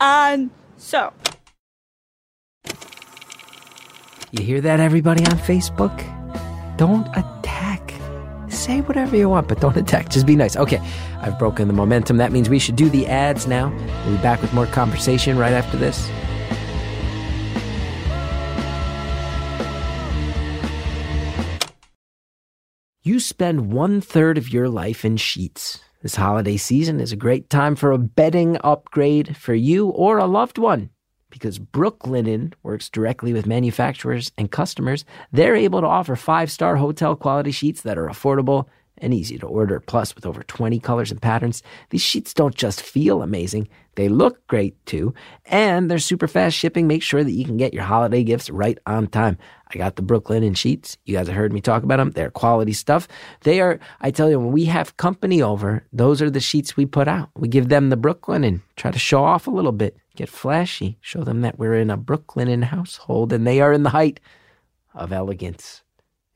um 0.00 0.50
so 0.76 1.12
You 4.36 4.44
hear 4.44 4.60
that, 4.62 4.80
everybody 4.80 5.24
on 5.26 5.38
Facebook? 5.38 5.96
Don't 6.76 7.06
attack. 7.16 7.94
Say 8.48 8.80
whatever 8.80 9.16
you 9.16 9.28
want, 9.28 9.46
but 9.46 9.60
don't 9.60 9.76
attack. 9.76 10.08
Just 10.08 10.26
be 10.26 10.34
nice. 10.34 10.56
Okay, 10.56 10.80
I've 11.20 11.38
broken 11.38 11.68
the 11.68 11.74
momentum. 11.74 12.16
That 12.16 12.32
means 12.32 12.48
we 12.48 12.58
should 12.58 12.74
do 12.74 12.88
the 12.88 13.06
ads 13.06 13.46
now. 13.46 13.68
We'll 14.04 14.16
be 14.16 14.22
back 14.22 14.42
with 14.42 14.52
more 14.52 14.66
conversation 14.66 15.38
right 15.38 15.52
after 15.52 15.76
this. 15.76 16.10
You 23.06 23.20
spend 23.20 23.70
one 23.70 24.00
third 24.00 24.38
of 24.38 24.48
your 24.48 24.70
life 24.70 25.04
in 25.04 25.18
sheets. 25.18 25.78
This 26.00 26.16
holiday 26.16 26.56
season 26.56 27.00
is 27.00 27.12
a 27.12 27.16
great 27.16 27.50
time 27.50 27.76
for 27.76 27.92
a 27.92 27.98
bedding 27.98 28.56
upgrade 28.64 29.36
for 29.36 29.52
you 29.52 29.88
or 29.88 30.16
a 30.16 30.24
loved 30.24 30.56
one. 30.56 30.88
Because 31.28 31.58
Brooklinen 31.58 32.54
works 32.62 32.88
directly 32.88 33.34
with 33.34 33.44
manufacturers 33.44 34.32
and 34.38 34.50
customers, 34.50 35.04
they're 35.30 35.54
able 35.54 35.82
to 35.82 35.86
offer 35.86 36.16
five 36.16 36.50
star 36.50 36.76
hotel 36.76 37.14
quality 37.14 37.50
sheets 37.50 37.82
that 37.82 37.98
are 37.98 38.08
affordable 38.08 38.68
and 38.98 39.12
easy 39.12 39.38
to 39.38 39.46
order. 39.46 39.80
Plus, 39.80 40.14
with 40.14 40.26
over 40.26 40.42
20 40.42 40.78
colors 40.80 41.10
and 41.10 41.20
patterns, 41.20 41.62
these 41.90 42.02
sheets 42.02 42.34
don't 42.34 42.54
just 42.54 42.80
feel 42.82 43.22
amazing, 43.22 43.68
they 43.96 44.08
look 44.08 44.46
great 44.46 44.74
too. 44.86 45.14
And 45.46 45.90
their 45.90 45.98
super 45.98 46.26
fast 46.26 46.56
shipping 46.56 46.86
makes 46.86 47.04
sure 47.04 47.22
that 47.22 47.32
you 47.32 47.44
can 47.44 47.56
get 47.56 47.74
your 47.74 47.84
holiday 47.84 48.24
gifts 48.24 48.50
right 48.50 48.78
on 48.86 49.06
time. 49.06 49.38
I 49.72 49.78
got 49.78 49.96
the 49.96 50.02
Brooklinen 50.02 50.56
sheets. 50.56 50.96
You 51.04 51.16
guys 51.16 51.26
have 51.26 51.36
heard 51.36 51.52
me 51.52 51.60
talk 51.60 51.82
about 51.82 51.98
them. 51.98 52.10
They're 52.10 52.30
quality 52.30 52.72
stuff. 52.72 53.08
They 53.42 53.60
are, 53.60 53.78
I 54.00 54.10
tell 54.10 54.30
you, 54.30 54.38
when 54.38 54.52
we 54.52 54.64
have 54.66 54.96
company 54.96 55.42
over, 55.42 55.84
those 55.92 56.20
are 56.22 56.30
the 56.30 56.40
sheets 56.40 56.76
we 56.76 56.86
put 56.86 57.08
out. 57.08 57.30
We 57.36 57.48
give 57.48 57.68
them 57.68 57.90
the 57.90 57.96
Brooklinen 57.96 58.62
try 58.76 58.90
to 58.90 58.98
show 58.98 59.24
off 59.24 59.46
a 59.46 59.50
little 59.50 59.72
bit, 59.72 59.96
get 60.16 60.28
flashy, 60.28 60.98
show 61.00 61.22
them 61.22 61.42
that 61.42 61.58
we're 61.58 61.74
in 61.74 61.90
a 61.90 61.98
Brooklinen 61.98 62.64
household 62.64 63.32
and 63.32 63.46
they 63.46 63.60
are 63.60 63.72
in 63.72 63.84
the 63.84 63.90
height 63.90 64.20
of 64.94 65.12
elegance. 65.12 65.83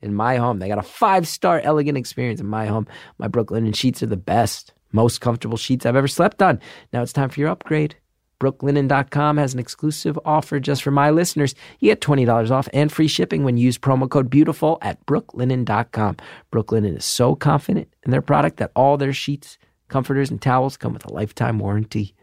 In 0.01 0.13
my 0.13 0.37
home, 0.37 0.59
they 0.59 0.67
got 0.67 0.77
a 0.77 0.83
five 0.83 1.27
star 1.27 1.59
elegant 1.61 1.97
experience 1.97 2.39
in 2.39 2.47
my 2.47 2.65
home. 2.65 2.87
My 3.17 3.27
Brooklinen 3.27 3.75
sheets 3.75 4.01
are 4.01 4.07
the 4.07 4.17
best, 4.17 4.73
most 4.91 5.21
comfortable 5.21 5.57
sheets 5.57 5.85
I've 5.85 5.95
ever 5.95 6.07
slept 6.07 6.41
on. 6.41 6.59
Now 6.93 7.01
it's 7.01 7.13
time 7.13 7.29
for 7.29 7.39
your 7.39 7.49
upgrade. 7.49 7.95
Brooklinen.com 8.39 9.37
has 9.37 9.53
an 9.53 9.59
exclusive 9.59 10.17
offer 10.23 10.59
just 10.59 10.81
for 10.81 10.91
my 10.91 11.09
listeners. 11.09 11.55
You 11.79 11.91
get 11.91 11.99
$20 11.99 12.51
off 12.51 12.69
and 12.73 12.91
free 12.91 13.09
shipping 13.09 13.43
when 13.43 13.57
you 13.57 13.65
use 13.65 13.77
promo 13.77 14.09
code 14.09 14.29
BEAUTIFUL 14.29 14.77
at 14.81 15.05
brooklinen.com. 15.05 16.17
Brooklinen 16.51 16.97
is 16.97 17.05
so 17.05 17.35
confident 17.35 17.89
in 18.03 18.11
their 18.11 18.21
product 18.21 18.57
that 18.57 18.71
all 18.77 18.95
their 18.95 19.11
sheets, 19.11 19.57
comforters, 19.89 20.31
and 20.31 20.41
towels 20.41 20.77
come 20.77 20.93
with 20.93 21.05
a 21.05 21.13
lifetime 21.13 21.59
warranty. 21.59 22.15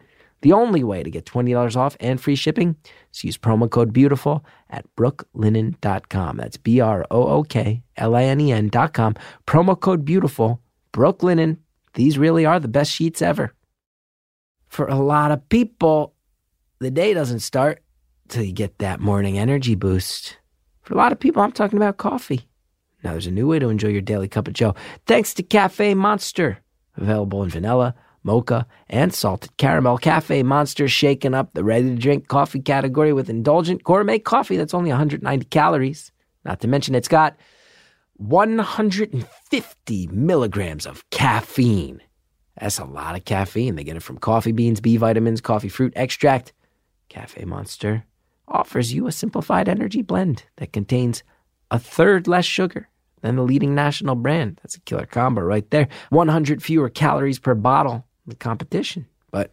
The 0.47 0.53
only 0.53 0.81
way 0.81 1.03
to 1.03 1.11
get 1.11 1.25
$20 1.25 1.75
off 1.75 1.97
and 1.99 2.21
free 2.21 2.35
shipping 2.35 2.77
is 3.13 3.21
use 3.21 3.37
promo 3.37 3.69
code 3.69 3.91
BEAUTIFUL 3.91 4.45
at 4.69 4.85
brooklinen.com. 4.95 6.37
That's 6.37 6.55
B 6.55 6.79
R 6.79 7.05
O 7.11 7.27
O 7.27 7.43
K 7.43 7.83
L 7.97 8.15
I 8.15 8.23
N 8.23 8.39
E 8.39 8.53
N.com. 8.53 9.15
Promo 9.45 9.77
code 9.77 10.05
BEAUTIFUL. 10.05 10.57
Brooklinen. 10.93 11.57
These 11.95 12.17
really 12.17 12.45
are 12.45 12.61
the 12.61 12.69
best 12.69 12.93
sheets 12.93 13.21
ever. 13.21 13.53
For 14.69 14.87
a 14.87 14.95
lot 14.95 15.31
of 15.31 15.49
people, 15.49 16.13
the 16.79 16.91
day 16.91 17.13
doesn't 17.13 17.41
start 17.41 17.83
till 18.29 18.43
you 18.43 18.53
get 18.53 18.77
that 18.77 19.01
morning 19.01 19.37
energy 19.37 19.75
boost. 19.75 20.37
For 20.83 20.93
a 20.93 20.97
lot 20.97 21.11
of 21.11 21.19
people, 21.19 21.41
I'm 21.41 21.51
talking 21.51 21.75
about 21.75 21.97
coffee. 21.97 22.47
Now, 23.03 23.11
there's 23.11 23.27
a 23.27 23.31
new 23.31 23.47
way 23.47 23.59
to 23.59 23.67
enjoy 23.67 23.89
your 23.89 23.99
daily 23.99 24.29
cup 24.29 24.47
of 24.47 24.53
Joe 24.53 24.75
thanks 25.07 25.33
to 25.33 25.43
Cafe 25.43 25.93
Monster. 25.93 26.59
Available 26.95 27.43
in 27.43 27.49
vanilla, 27.49 27.95
mocha, 28.27 28.67
and 28.89 29.13
salted 29.13 29.55
caramel. 29.57 29.97
Cafe 29.97 30.43
Monster 30.43 30.87
shaking 30.87 31.33
up 31.33 31.53
the 31.53 31.63
ready 31.63 31.89
to 31.89 31.95
drink 31.95 32.27
coffee 32.27 32.59
category 32.59 33.13
with 33.13 33.29
indulgent 33.29 33.83
gourmet 33.83 34.19
coffee 34.19 34.57
that's 34.57 34.75
only 34.75 34.89
190 34.89 35.45
calories. 35.45 36.11
Not 36.45 36.59
to 36.59 36.67
mention, 36.67 36.93
it's 36.93 37.07
got 37.07 37.37
150 38.17 40.07
milligrams 40.07 40.85
of 40.85 41.09
caffeine. 41.09 42.01
That's 42.59 42.79
a 42.79 42.85
lot 42.85 43.15
of 43.15 43.25
caffeine. 43.25 43.75
They 43.75 43.83
get 43.83 43.95
it 43.95 44.03
from 44.03 44.17
coffee 44.17 44.51
beans, 44.51 44.81
B 44.81 44.97
vitamins, 44.97 45.41
coffee 45.41 45.69
fruit 45.69 45.93
extract. 45.95 46.53
Cafe 47.09 47.45
Monster 47.45 48.03
offers 48.47 48.93
you 48.93 49.07
a 49.07 49.11
simplified 49.11 49.69
energy 49.69 50.01
blend 50.01 50.43
that 50.57 50.73
contains 50.73 51.23
a 51.71 51.79
third 51.79 52.27
less 52.27 52.45
sugar 52.45 52.89
than 53.21 53.35
the 53.35 53.43
leading 53.43 53.75
national 53.75 54.15
brand. 54.15 54.59
That's 54.61 54.75
a 54.75 54.81
killer 54.81 55.05
combo 55.05 55.41
right 55.41 55.69
there. 55.69 55.87
100 56.09 56.63
fewer 56.63 56.89
calories 56.89 57.39
per 57.39 57.55
bottle 57.55 58.06
the 58.27 58.35
competition. 58.35 59.05
But 59.31 59.51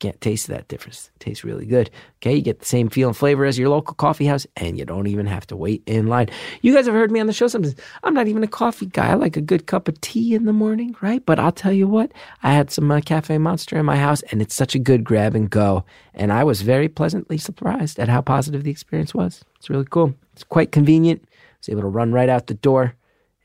can't 0.00 0.20
taste 0.20 0.48
that 0.48 0.66
difference. 0.66 1.10
It 1.14 1.20
tastes 1.20 1.44
really 1.44 1.66
good. 1.66 1.90
Okay, 2.16 2.34
you 2.34 2.42
get 2.42 2.58
the 2.58 2.64
same 2.64 2.88
feel 2.88 3.08
and 3.08 3.16
flavor 3.16 3.44
as 3.44 3.58
your 3.58 3.68
local 3.68 3.94
coffee 3.94 4.26
house, 4.26 4.46
and 4.56 4.78
you 4.78 4.84
don't 4.84 5.06
even 5.06 5.26
have 5.26 5.46
to 5.48 5.56
wait 5.56 5.82
in 5.86 6.08
line. 6.08 6.30
You 6.62 6.74
guys 6.74 6.86
have 6.86 6.94
heard 6.94 7.12
me 7.12 7.20
on 7.20 7.26
the 7.26 7.32
show 7.32 7.46
sometimes. 7.46 7.76
I'm 8.02 8.14
not 8.14 8.26
even 8.26 8.42
a 8.42 8.48
coffee 8.48 8.86
guy. 8.86 9.10
I 9.10 9.14
like 9.14 9.36
a 9.36 9.42
good 9.42 9.66
cup 9.66 9.86
of 9.86 10.00
tea 10.00 10.34
in 10.34 10.46
the 10.46 10.52
morning, 10.52 10.96
right? 11.02 11.24
But 11.24 11.38
I'll 11.38 11.52
tell 11.52 11.72
you 11.72 11.86
what, 11.86 12.10
I 12.42 12.52
had 12.52 12.70
some 12.70 12.90
uh, 12.90 13.00
Cafe 13.02 13.36
Monster 13.38 13.78
in 13.78 13.86
my 13.86 13.96
house, 13.96 14.22
and 14.22 14.42
it's 14.42 14.54
such 14.54 14.74
a 14.74 14.80
good 14.80 15.04
grab 15.04 15.34
and 15.34 15.48
go. 15.48 15.84
And 16.14 16.32
I 16.32 16.44
was 16.44 16.62
very 16.62 16.88
pleasantly 16.88 17.38
surprised 17.38 17.98
at 17.98 18.08
how 18.08 18.22
positive 18.22 18.64
the 18.64 18.70
experience 18.70 19.14
was. 19.14 19.44
It's 19.56 19.70
really 19.70 19.86
cool. 19.88 20.14
It's 20.32 20.44
quite 20.44 20.72
convenient. 20.72 21.22
I 21.22 21.56
was 21.60 21.68
able 21.68 21.82
to 21.82 21.88
run 21.88 22.12
right 22.12 22.30
out 22.30 22.46
the 22.46 22.54
door 22.54 22.94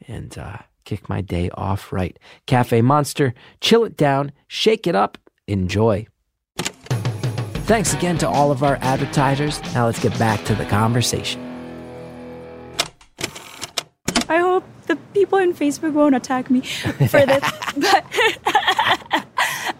and 0.08 0.36
uh, 0.38 0.60
kick 0.86 1.10
my 1.10 1.22
day 1.22 1.50
off 1.56 1.92
right. 1.92 2.18
Cafe 2.46 2.82
Monster, 2.82 3.34
chill 3.60 3.84
it 3.84 3.98
down, 3.98 4.32
shake 4.48 4.88
it 4.88 4.96
up, 4.96 5.18
enjoy. 5.48 6.08
Thanks 7.66 7.94
again 7.96 8.18
to 8.20 8.30
all 8.30 8.52
of 8.52 8.62
our 8.62 8.78
advertisers. 8.82 9.60
Now 9.74 9.88
let's 9.88 10.00
get 10.00 10.18
back 10.20 10.44
to 10.46 10.56
the 10.56 10.66
conversation. 10.66 11.42
I 14.30 14.38
hope 14.38 14.64
the 14.86 14.96
people 15.14 15.40
in 15.40 15.54
Facebook 15.54 15.94
won't 15.94 16.16
attack 16.16 16.50
me 16.52 16.62
for 16.62 17.26
this. 17.26 17.44
but 17.78 19.26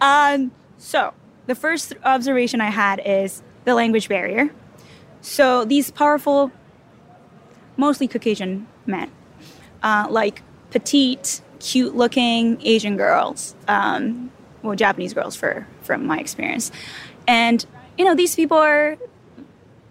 um, 0.00 0.50
so 0.78 1.14
the 1.46 1.54
first 1.54 1.94
observation 2.04 2.60
I 2.60 2.70
had 2.70 3.00
is 3.04 3.42
the 3.64 3.74
language 3.74 4.08
barrier. 4.08 4.50
So 5.20 5.64
these 5.64 5.90
powerful, 5.90 6.50
mostly 7.76 8.08
Caucasian 8.08 8.66
men, 8.84 9.10
uh, 9.82 10.06
like 10.10 10.42
petite, 10.70 11.40
cute-looking 11.60 12.60
Asian 12.62 12.96
girls, 12.96 13.54
um, 13.68 14.30
well, 14.62 14.74
Japanese 14.76 15.14
girls, 15.14 15.36
for 15.36 15.66
from 15.82 16.06
my 16.06 16.18
experience, 16.18 16.70
and 17.28 17.64
you 17.98 18.04
know 18.04 18.14
these 18.14 18.34
people 18.34 18.56
are, 18.58 18.96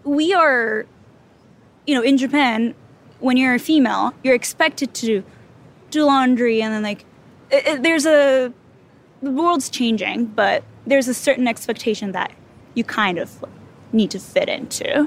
we 0.04 0.32
are, 0.34 0.86
you 1.86 1.94
know, 1.94 2.02
in 2.02 2.16
Japan, 2.18 2.74
when 3.20 3.36
you're 3.36 3.54
a 3.54 3.58
female, 3.58 4.12
you're 4.22 4.34
expected 4.34 4.92
to 4.94 5.22
do 5.90 6.04
laundry 6.04 6.60
and 6.62 6.72
then 6.74 6.82
like 6.82 7.04
it, 7.50 7.66
it- 7.66 7.82
there's 7.82 8.06
a 8.06 8.52
the 9.22 9.30
world's 9.30 9.70
changing, 9.70 10.26
but 10.26 10.62
there's 10.86 11.08
a 11.08 11.14
certain 11.14 11.48
expectation 11.48 12.12
that 12.12 12.30
you 12.74 12.84
kind 12.84 13.18
of 13.18 13.42
need 13.92 14.10
to 14.10 14.18
fit 14.18 14.48
into 14.48 15.04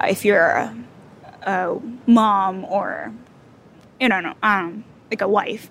uh, 0.00 0.06
if 0.08 0.24
you're 0.24 0.48
a, 0.48 0.74
a 1.42 1.78
mom 2.06 2.64
or 2.64 3.12
you 4.00 4.08
know, 4.08 4.20
no, 4.20 4.34
um, 4.42 4.84
like 5.12 5.20
a 5.20 5.28
wife, 5.28 5.70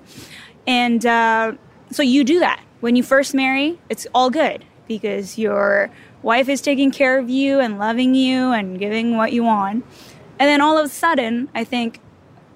and 0.68 1.06
uh, 1.06 1.54
so 1.92 2.04
you 2.04 2.24
do 2.24 2.40
that 2.40 2.62
when 2.80 2.96
you 2.96 3.04
first 3.04 3.34
marry. 3.34 3.80
It's 3.90 4.06
all 4.14 4.30
good 4.30 4.64
because 4.88 5.38
your 5.38 5.90
wife 6.22 6.48
is 6.48 6.62
taking 6.62 6.92
care 6.92 7.18
of 7.18 7.30
you 7.30 7.60
and 7.60 7.80
loving 7.80 8.14
you 8.16 8.52
and 8.52 8.78
giving 8.78 9.18
what 9.18 9.34
you 9.34 9.44
want, 9.44 9.84
and 10.40 10.48
then 10.48 10.62
all 10.62 10.78
of 10.78 10.86
a 10.86 10.90
sudden, 10.90 11.50
I 11.56 11.64
think 11.64 12.00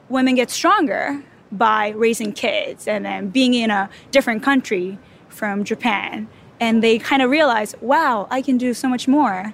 women 0.10 0.36
get 0.36 0.50
stronger 0.50 1.24
by 1.52 1.90
raising 1.90 2.32
kids 2.34 2.88
and 2.88 3.06
then 3.06 3.30
being 3.30 3.54
in 3.54 3.72
a 3.72 3.90
different 4.12 4.44
country 4.44 4.98
from 5.30 5.64
Japan. 5.64 6.28
And 6.60 6.84
they 6.84 7.00
kind 7.00 7.22
of 7.22 7.30
realize, 7.30 7.76
wow, 7.82 8.28
I 8.32 8.42
can 8.42 8.58
do 8.58 8.74
so 8.74 8.88
much 8.88 9.08
more. 9.08 9.54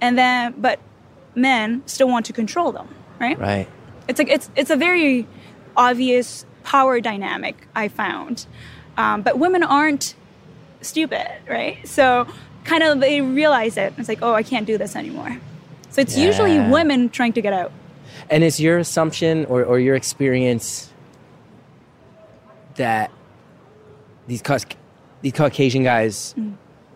And 0.00 0.18
then, 0.18 0.54
but 0.58 0.80
men 1.34 1.82
still 1.86 2.08
want 2.08 2.26
to 2.26 2.32
control 2.32 2.72
them, 2.72 2.88
right? 3.20 3.38
Right. 3.38 3.68
It's 4.08 4.18
like 4.18 4.28
it's 4.28 4.50
it's 4.56 4.70
a 4.70 4.76
very 4.76 5.26
obvious 5.76 6.44
power 6.64 7.00
dynamic 7.00 7.66
I 7.74 7.88
found, 7.88 8.46
um, 8.96 9.22
but 9.22 9.38
women 9.38 9.62
aren't 9.62 10.14
stupid, 10.80 11.28
right? 11.48 11.86
So 11.86 12.26
kind 12.64 12.82
of 12.82 13.00
they 13.00 13.20
realize 13.20 13.76
it. 13.76 13.92
It's 13.98 14.08
like, 14.08 14.20
oh, 14.22 14.34
I 14.34 14.42
can't 14.42 14.66
do 14.66 14.78
this 14.78 14.96
anymore. 14.96 15.38
So 15.90 16.00
it's 16.00 16.16
usually 16.16 16.58
women 16.58 17.10
trying 17.10 17.32
to 17.34 17.42
get 17.42 17.52
out. 17.52 17.72
And 18.30 18.42
is 18.44 18.58
your 18.60 18.78
assumption 18.78 19.44
or, 19.46 19.64
or 19.64 19.78
your 19.78 19.94
experience 19.94 20.90
that 22.76 23.10
these 24.26 24.42
these 25.20 25.32
Caucasian 25.32 25.82
guys, 25.84 26.34
Mm. 26.38 26.54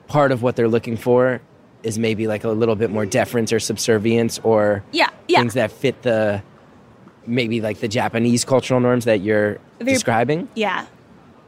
part 0.09 0.33
of 0.33 0.43
what 0.43 0.57
they're 0.57 0.69
looking 0.69 0.97
for 0.97 1.41
is 1.83 1.99
maybe 1.99 2.27
like 2.27 2.45
a 2.45 2.49
little 2.49 2.75
bit 2.77 2.91
more 2.91 3.05
deference 3.07 3.53
or 3.53 3.61
subservience 3.61 4.39
or 4.43 4.83
Yeah, 4.93 5.09
yeah. 5.29 5.41
things 5.41 5.55
that 5.55 5.71
fit 5.71 6.03
the 6.03 6.43
maybe 7.27 7.61
like 7.61 7.81
the 7.81 7.89
Japanese 7.89 8.45
cultural 8.45 8.81
norms 8.81 9.05
that 9.05 9.21
you're 9.21 9.59
Very- 9.79 9.93
describing? 9.93 10.49
Yeah, 10.55 10.87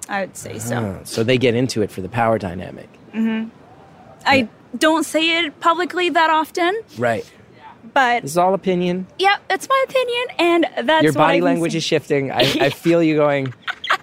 I 0.09 0.21
would 0.23 0.37
say 0.37 0.59
so. 0.59 0.77
Oh, 0.77 1.01
so 1.05 1.23
they 1.25 1.39
get 1.39 1.55
into 1.55 1.83
it 1.83 1.91
for 1.91 2.01
the 2.01 2.09
power 2.09 2.39
dynamic. 2.39 2.89
Mm-hmm. 3.15 3.49
I 4.27 4.49
don't 4.77 5.05
say 5.05 5.45
it 5.45 5.61
publicly 5.61 6.11
that 6.11 6.31
often, 6.31 6.79
Right. 6.99 7.31
but 7.95 8.23
This 8.23 8.33
is 8.33 8.39
all 8.39 8.55
opinion. 8.55 9.07
yeah, 9.19 9.37
that's 9.49 9.69
my 9.69 9.85
opinion, 9.89 10.27
and 10.77 10.89
that's 10.89 11.03
Your 11.05 11.13
body 11.13 11.41
language 11.41 11.75
is 11.75 11.85
shifting. 11.85 12.31
I, 12.31 12.41
I 12.61 12.71
feel 12.85 13.03
you 13.03 13.17
going. 13.17 13.55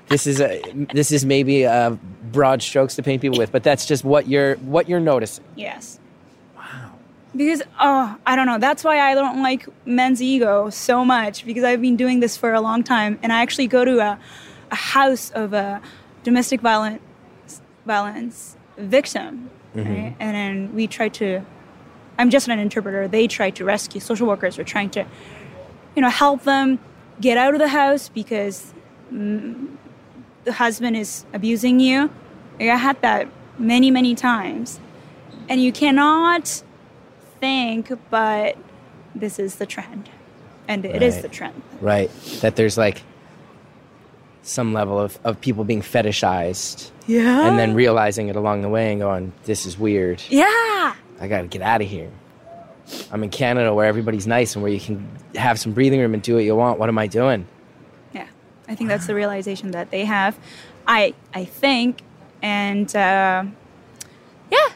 This 0.07 0.27
is 0.27 0.39
a 0.41 0.61
this 0.93 1.11
is 1.11 1.25
maybe 1.25 1.63
a 1.63 1.97
broad 2.31 2.61
strokes 2.61 2.95
to 2.95 3.03
paint 3.03 3.21
people 3.21 3.37
with, 3.37 3.51
but 3.51 3.63
that's 3.63 3.85
just 3.85 4.03
what 4.03 4.27
you're 4.27 4.55
what 4.57 4.87
you're 4.89 4.99
noticing. 4.99 5.43
Yes. 5.55 5.99
Because 7.35 7.61
oh, 7.79 8.17
I 8.25 8.35
don't 8.35 8.45
know. 8.45 8.57
That's 8.57 8.83
why 8.83 8.99
I 8.99 9.13
don't 9.13 9.43
like 9.43 9.67
men's 9.85 10.21
ego 10.21 10.69
so 10.69 11.03
much 11.03 11.45
because 11.45 11.63
I've 11.63 11.81
been 11.81 11.97
doing 11.97 12.19
this 12.19 12.37
for 12.37 12.53
a 12.53 12.61
long 12.61 12.83
time, 12.83 13.19
and 13.21 13.33
I 13.33 13.41
actually 13.41 13.67
go 13.67 13.83
to 13.83 13.99
a, 13.99 14.19
a 14.71 14.75
house 14.75 15.31
of 15.31 15.53
a 15.53 15.81
domestic 16.23 16.61
violence 16.61 17.01
violence 17.85 18.57
victim, 18.77 19.49
right? 19.73 20.15
and 20.19 20.35
then 20.35 20.75
we 20.75 20.87
try 20.87 21.09
to. 21.09 21.41
I'm 22.17 22.29
just 22.29 22.47
an 22.47 22.59
interpreter. 22.59 23.07
They 23.09 23.27
try 23.27 23.49
to 23.51 23.65
rescue 23.65 23.99
social 23.99 24.27
workers. 24.27 24.57
Are 24.57 24.63
trying 24.63 24.89
to, 24.91 25.05
you 25.95 26.01
know, 26.01 26.09
help 26.09 26.43
them 26.43 26.79
get 27.19 27.37
out 27.37 27.53
of 27.53 27.59
the 27.59 27.67
house 27.67 28.09
because 28.09 28.73
mm, 29.11 29.75
the 30.45 30.53
husband 30.53 30.95
is 30.95 31.25
abusing 31.33 31.79
you. 31.79 32.09
Like, 32.59 32.69
I 32.69 32.77
had 32.77 33.01
that 33.01 33.27
many, 33.57 33.91
many 33.91 34.15
times. 34.15 34.79
And 35.47 35.61
you 35.61 35.71
cannot 35.71 36.63
think, 37.45 37.91
but 38.09 38.57
this 39.13 39.37
is 39.39 39.55
the 39.55 39.65
trend. 39.65 40.09
And 40.67 40.83
it 40.85 41.01
is 41.03 41.13
Right. 41.15 41.21
the 41.21 41.29
trend. 41.29 41.61
Right. 41.79 42.09
That 42.41 42.55
there's 42.55 42.77
like 42.77 43.03
some 44.41 44.73
level 44.73 44.99
of, 44.99 45.17
of 45.23 45.39
people 45.41 45.63
being 45.63 45.81
fetishized 45.81 46.91
Yeah. 47.07 47.47
and 47.47 47.57
then 47.59 47.73
realizing 47.75 48.27
it 48.29 48.35
along 48.35 48.61
the 48.61 48.69
way 48.69 48.91
and 48.91 48.99
going, 49.01 49.31
This 49.43 49.65
is 49.65 49.77
weird. 49.77 50.21
yeah. 50.29 50.95
I 51.21 51.27
gotta 51.29 51.47
get 51.47 51.61
out 51.61 51.81
of 51.81 51.87
here. 51.87 52.09
I'm 53.11 53.23
in 53.23 53.29
Canada 53.29 53.73
where 53.73 53.85
everybody's 53.85 54.27
nice 54.27 54.53
and 54.55 54.61
where 54.63 54.71
you 54.71 54.79
can 54.79 55.07
have 55.35 55.59
some 55.59 55.71
breathing 55.73 55.99
room 56.01 56.13
and 56.13 56.21
do 56.21 56.35
what 56.35 56.43
you 56.43 56.55
want. 56.55 56.77
What 56.79 56.89
am 56.89 56.97
I 56.97 57.07
doing? 57.07 57.47
Yeah. 58.13 58.27
I 58.67 58.75
think 58.75 58.89
that's 58.89 59.07
the 59.07 59.15
realization 59.15 59.71
that 59.71 59.91
they 59.91 60.03
have. 60.05 60.37
I 60.87 61.13
I 61.33 61.45
think 61.45 62.01
and 62.41 62.93
uh, 62.95 63.43
yeah. 64.51 64.69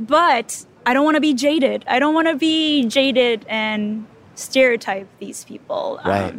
But 0.00 0.64
I 0.86 0.94
don't 0.94 1.04
want 1.04 1.16
to 1.16 1.20
be 1.20 1.34
jaded. 1.34 1.84
I 1.88 1.98
don't 1.98 2.14
want 2.14 2.28
to 2.28 2.36
be 2.36 2.84
jaded 2.86 3.44
and 3.48 4.06
stereotype 4.36 5.08
these 5.18 5.44
people. 5.44 5.98
Um, 6.04 6.10
Right. 6.10 6.34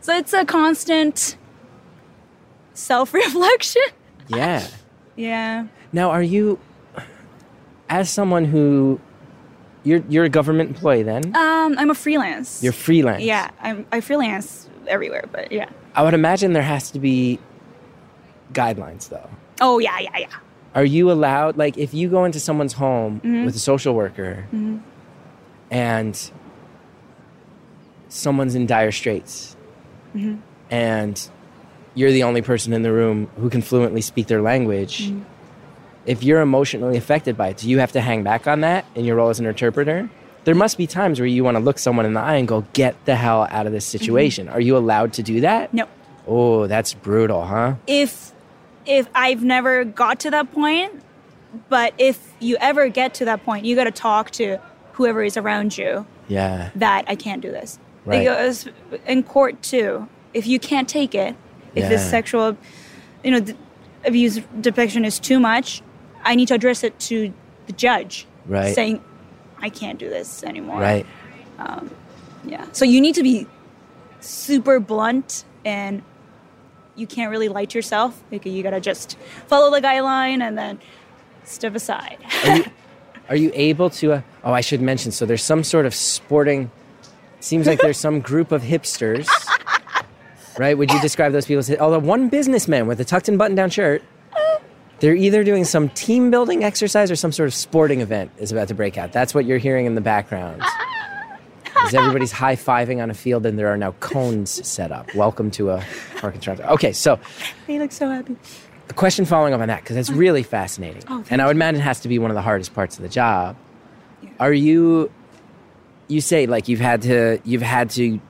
so 0.00 0.16
it's 0.16 0.32
a 0.32 0.44
constant 0.44 1.36
self-reflection. 2.74 3.82
Yeah. 4.28 4.64
Yeah. 5.16 5.66
Now, 5.92 6.10
are 6.10 6.22
you, 6.22 6.60
as 7.88 8.08
someone 8.08 8.44
who, 8.44 9.00
you're 9.82 10.04
you're 10.08 10.22
a 10.24 10.28
government 10.28 10.70
employee 10.70 11.02
then? 11.02 11.34
Um, 11.34 11.74
I'm 11.76 11.90
a 11.90 11.96
freelance. 11.96 12.62
You're 12.62 12.72
freelance. 12.72 13.24
Yeah, 13.24 13.50
I'm 13.60 13.86
I 13.90 14.00
freelance 14.00 14.68
everywhere, 14.86 15.24
but 15.32 15.50
yeah. 15.50 15.68
I 15.96 16.04
would 16.04 16.14
imagine 16.14 16.52
there 16.52 16.62
has 16.62 16.92
to 16.92 17.00
be 17.00 17.40
guidelines 18.52 19.08
though. 19.08 19.28
Oh 19.60 19.80
yeah, 19.80 19.98
yeah, 19.98 20.18
yeah. 20.18 20.36
Are 20.74 20.84
you 20.84 21.10
allowed, 21.10 21.56
like, 21.56 21.76
if 21.78 21.92
you 21.94 22.08
go 22.08 22.24
into 22.24 22.38
someone's 22.40 22.74
home 22.74 23.20
Mm-hmm. 23.24 23.44
with 23.44 23.56
a 23.56 23.58
social 23.58 23.94
worker 23.94 24.46
and 25.70 26.30
someone's 28.08 28.54
in 28.54 28.66
dire 28.66 28.92
straits 28.92 29.56
Mm-hmm. 30.14 30.40
and 30.72 31.28
you're 31.94 32.10
the 32.10 32.24
only 32.24 32.42
person 32.42 32.72
in 32.72 32.82
the 32.82 32.90
room 32.92 33.28
who 33.36 33.48
can 33.50 33.62
fluently 33.62 34.00
speak 34.00 34.26
their 34.26 34.42
language, 34.42 35.08
Mm-hmm. 35.08 35.22
if 36.06 36.22
you're 36.24 36.40
emotionally 36.40 36.96
affected 36.96 37.36
by 37.36 37.48
it, 37.48 37.58
do 37.58 37.68
you 37.70 37.78
have 37.78 37.92
to 37.92 38.00
hang 38.00 38.22
back 38.24 38.46
on 38.48 38.60
that 38.62 38.84
in 38.94 39.04
your 39.04 39.16
role 39.16 39.28
as 39.30 39.38
an 39.38 39.46
interpreter? 39.46 40.08
There 40.44 40.54
must 40.54 40.78
be 40.78 40.86
times 40.86 41.20
where 41.20 41.26
you 41.26 41.44
want 41.44 41.56
to 41.58 41.62
look 41.62 41.78
someone 41.78 42.06
in 42.06 42.14
the 42.14 42.20
eye 42.20 42.36
and 42.36 42.48
go, 42.48 42.64
"Get 42.72 42.96
the 43.04 43.14
hell 43.14 43.46
out 43.50 43.66
of 43.66 43.72
this 43.72 43.84
situation." 43.84 44.48
Are 44.48 44.60
you 44.60 44.74
allowed 44.76 45.12
to 45.14 45.22
do 45.22 45.42
that? 45.42 45.72
No. 45.74 45.86
Oh, 46.26 46.66
that's 46.66 46.94
brutal, 46.94 47.44
huh? 47.44 47.74
if 47.86 48.32
if 48.86 49.08
I've 49.14 49.42
never 49.44 49.84
got 49.84 50.20
to 50.20 50.30
that 50.30 50.52
point, 50.52 51.02
but 51.68 51.94
if 51.98 52.32
you 52.40 52.56
ever 52.60 52.88
get 52.88 53.14
to 53.14 53.24
that 53.26 53.44
point, 53.44 53.64
you 53.64 53.74
got 53.76 53.84
to 53.84 53.90
talk 53.90 54.30
to 54.32 54.58
whoever 54.92 55.22
is 55.22 55.36
around 55.36 55.76
you 55.76 56.06
Yeah. 56.28 56.70
that 56.76 57.04
I 57.08 57.14
can't 57.16 57.40
do 57.42 57.50
this. 57.50 57.78
Right. 58.04 58.20
Because 58.20 58.68
in 59.06 59.22
court 59.22 59.62
too, 59.62 60.08
if 60.34 60.46
you 60.46 60.58
can't 60.58 60.88
take 60.88 61.14
it, 61.14 61.34
if 61.74 61.88
this 61.88 62.08
sexual, 62.08 62.56
you 63.24 63.30
know, 63.30 63.44
abuse 64.04 64.40
depiction 64.60 65.04
is 65.04 65.18
too 65.18 65.38
much, 65.40 65.82
I 66.24 66.34
need 66.34 66.48
to 66.48 66.54
address 66.54 66.82
it 66.84 66.98
to 67.00 67.32
the 67.66 67.72
judge, 67.72 68.26
Right. 68.46 68.74
saying, 68.74 69.02
I 69.60 69.68
can't 69.68 69.98
do 69.98 70.08
this 70.08 70.42
anymore. 70.44 70.80
Right. 70.80 71.06
Um, 71.58 71.90
Yeah. 72.44 72.64
So 72.72 72.84
you 72.86 73.00
need 73.02 73.14
to 73.16 73.22
be 73.22 73.46
super 74.20 74.80
blunt 74.80 75.44
and 75.64 76.02
you 76.96 77.06
can't 77.06 77.30
really 77.30 77.48
to 77.48 77.78
yourself. 77.78 78.22
Like 78.30 78.44
you 78.46 78.62
gotta 78.62 78.80
just 78.80 79.16
follow 79.46 79.70
the 79.70 79.80
guideline 79.80 80.40
and 80.42 80.56
then 80.56 80.78
step 81.44 81.74
aside. 81.74 82.18
Are 82.44 82.56
you, 82.56 82.64
are 83.30 83.36
you 83.36 83.50
able 83.54 83.90
to? 83.90 84.14
Uh, 84.14 84.22
oh, 84.44 84.52
I 84.52 84.60
should 84.60 84.80
mention. 84.80 85.12
So 85.12 85.26
there's 85.26 85.42
some 85.42 85.64
sort 85.64 85.86
of 85.86 85.94
sporting. 85.94 86.70
Seems 87.40 87.66
like 87.66 87.80
there's 87.80 87.98
some 87.98 88.20
group 88.20 88.52
of 88.52 88.62
hipsters, 88.62 89.26
right? 90.58 90.76
Would 90.76 90.90
you 90.90 91.00
describe 91.00 91.32
those 91.32 91.46
people? 91.46 91.64
Although 91.80 92.00
one 92.00 92.28
businessman 92.28 92.86
with 92.86 93.00
a 93.00 93.04
tucked-in 93.04 93.38
button-down 93.38 93.70
shirt, 93.70 94.02
they're 95.00 95.14
either 95.14 95.42
doing 95.42 95.64
some 95.64 95.88
team 95.88 96.30
building 96.30 96.62
exercise 96.62 97.10
or 97.10 97.16
some 97.16 97.32
sort 97.32 97.46
of 97.46 97.54
sporting 97.54 98.02
event 98.02 98.30
is 98.36 98.52
about 98.52 98.68
to 98.68 98.74
break 98.74 98.98
out. 98.98 99.12
That's 99.12 99.34
what 99.34 99.46
you're 99.46 99.56
hearing 99.56 99.86
in 99.86 99.94
the 99.94 100.02
background. 100.02 100.62
As 101.82 101.94
everybody's 101.94 102.32
high 102.32 102.56
fiving 102.56 103.02
on 103.02 103.10
a 103.10 103.14
field 103.14 103.46
and 103.46 103.58
there 103.58 103.68
are 103.68 103.76
now 103.76 103.92
cones 104.00 104.66
set 104.66 104.92
up. 104.92 105.14
Welcome 105.14 105.50
to 105.52 105.70
a 105.70 105.84
park 106.18 106.34
in 106.34 106.40
Toronto. 106.40 106.64
Okay, 106.74 106.92
so 106.92 107.18
they 107.66 107.78
look 107.78 107.90
so 107.92 108.08
happy. 108.08 108.36
a 108.88 108.92
question 108.92 109.24
following 109.24 109.54
up 109.54 109.60
on 109.60 109.68
that 109.68 109.80
because 109.82 109.96
that's 109.96 110.10
really 110.10 110.42
fascinating 110.42 111.02
Oh, 111.08 111.24
and 111.30 111.40
i 111.40 111.46
would 111.46 111.54
imagine 111.56 111.80
it 111.80 111.84
has 111.84 112.00
to 112.00 112.08
be 112.08 112.18
one 112.18 112.30
of 112.30 112.34
the 112.34 112.42
hardest 112.42 112.74
parts 112.74 112.96
of 112.96 113.02
the 113.02 113.08
job 113.08 113.56
are 114.40 114.52
you 114.52 115.10
you 116.08 116.20
say 116.20 116.46
like 116.46 116.66
you've 116.68 116.80
had 116.80 117.02
to 117.02 117.38
you've 117.44 117.62
had 117.62 117.88
to 117.90 118.20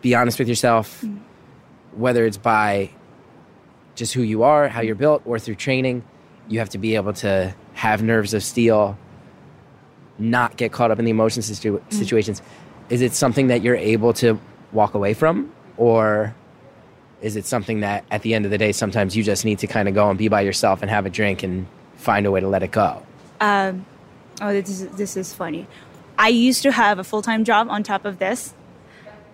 be 0.00 0.14
honest 0.14 0.38
with 0.38 0.48
yourself 0.48 1.02
Mm. 1.02 1.18
whether 1.92 2.24
it's 2.24 2.38
by 2.38 2.90
just 3.96 4.14
who 4.14 4.22
you 4.22 4.42
are 4.44 4.68
how 4.68 4.80
you're 4.80 4.94
built 4.94 5.20
or 5.26 5.38
through 5.38 5.56
training 5.56 6.02
you 6.48 6.58
have 6.58 6.70
to 6.70 6.78
be 6.78 6.94
able 6.94 7.12
to 7.12 7.54
have 7.74 8.02
nerves 8.02 8.32
of 8.32 8.42
steel 8.42 8.96
not 10.18 10.56
get 10.56 10.72
caught 10.72 10.90
up 10.90 10.98
in 10.98 11.04
the 11.04 11.10
emotion 11.10 11.42
situ- 11.42 11.80
Mm. 11.80 11.92
situations 11.92 12.40
is 12.90 13.00
it 13.00 13.12
something 13.12 13.48
that 13.48 13.62
you're 13.62 13.76
able 13.76 14.12
to 14.14 14.38
walk 14.72 14.94
away 14.94 15.14
from 15.14 15.52
or 15.76 16.34
is 17.20 17.36
it 17.36 17.44
something 17.44 17.80
that 17.80 18.04
at 18.10 18.22
the 18.22 18.34
end 18.34 18.44
of 18.44 18.50
the 18.50 18.58
day 18.58 18.72
sometimes 18.72 19.16
you 19.16 19.22
just 19.22 19.44
need 19.44 19.58
to 19.58 19.66
kind 19.66 19.88
of 19.88 19.94
go 19.94 20.08
and 20.08 20.18
be 20.18 20.28
by 20.28 20.40
yourself 20.40 20.82
and 20.82 20.90
have 20.90 21.06
a 21.06 21.10
drink 21.10 21.42
and 21.42 21.66
find 21.96 22.26
a 22.26 22.30
way 22.30 22.40
to 22.40 22.48
let 22.48 22.62
it 22.62 22.70
go 22.70 23.02
Um, 23.40 23.86
oh, 24.40 24.52
this 24.52 24.68
is 24.68 24.88
this 24.96 25.16
is 25.16 25.32
funny. 25.34 25.66
I 26.18 26.28
used 26.28 26.62
to 26.62 26.72
have 26.72 26.98
a 26.98 27.04
full 27.04 27.22
time 27.22 27.44
job 27.44 27.68
on 27.70 27.82
top 27.82 28.04
of 28.04 28.18
this. 28.18 28.54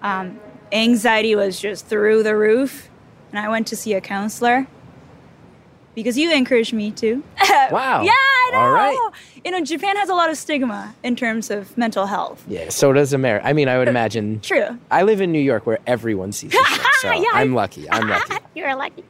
Um, 0.03 0.39
anxiety 0.73 1.35
was 1.35 1.59
just 1.59 1.87
through 1.87 2.23
the 2.23 2.37
roof, 2.37 2.91
and 3.31 3.39
I 3.39 3.49
went 3.49 3.67
to 3.69 3.77
see 3.77 3.95
a 3.95 4.01
counselor 4.01 4.67
because 5.95 6.19
you 6.19 6.31
encouraged 6.33 6.75
me 6.75 6.91
to. 6.93 7.23
wow 7.71 8.03
Yeah, 8.03 8.13
know. 8.55 8.61
all 8.61 8.73
right 8.73 9.11
You 9.45 9.51
know, 9.51 9.61
Japan 9.61 9.97
has 9.97 10.09
a 10.09 10.15
lot 10.15 10.31
of 10.31 10.37
stigma 10.37 10.95
in 11.03 11.17
terms 11.17 11.51
of 11.51 11.77
mental 11.77 12.07
health. 12.07 12.43
yeah 12.49 12.69
so 12.71 12.93
does 12.93 13.13
america 13.13 13.47
i 13.47 13.53
mean 13.53 13.69
i 13.69 13.77
would 13.79 13.89
imagine 13.97 14.41
True. 14.41 14.79
i 14.91 15.03
live 15.03 15.21
in 15.21 15.31
new 15.33 15.41
york 15.53 15.67
where 15.67 15.79
everyone 15.87 16.33
sees 16.33 16.51
this 16.53 16.67
shit, 16.67 16.87
so 17.03 17.13
Yeah, 17.13 17.29
i'm 17.35 17.55
lucky 17.55 17.89
i'm 17.91 18.09
lucky 18.09 18.35
You're 18.55 18.77
lucky. 18.77 19.03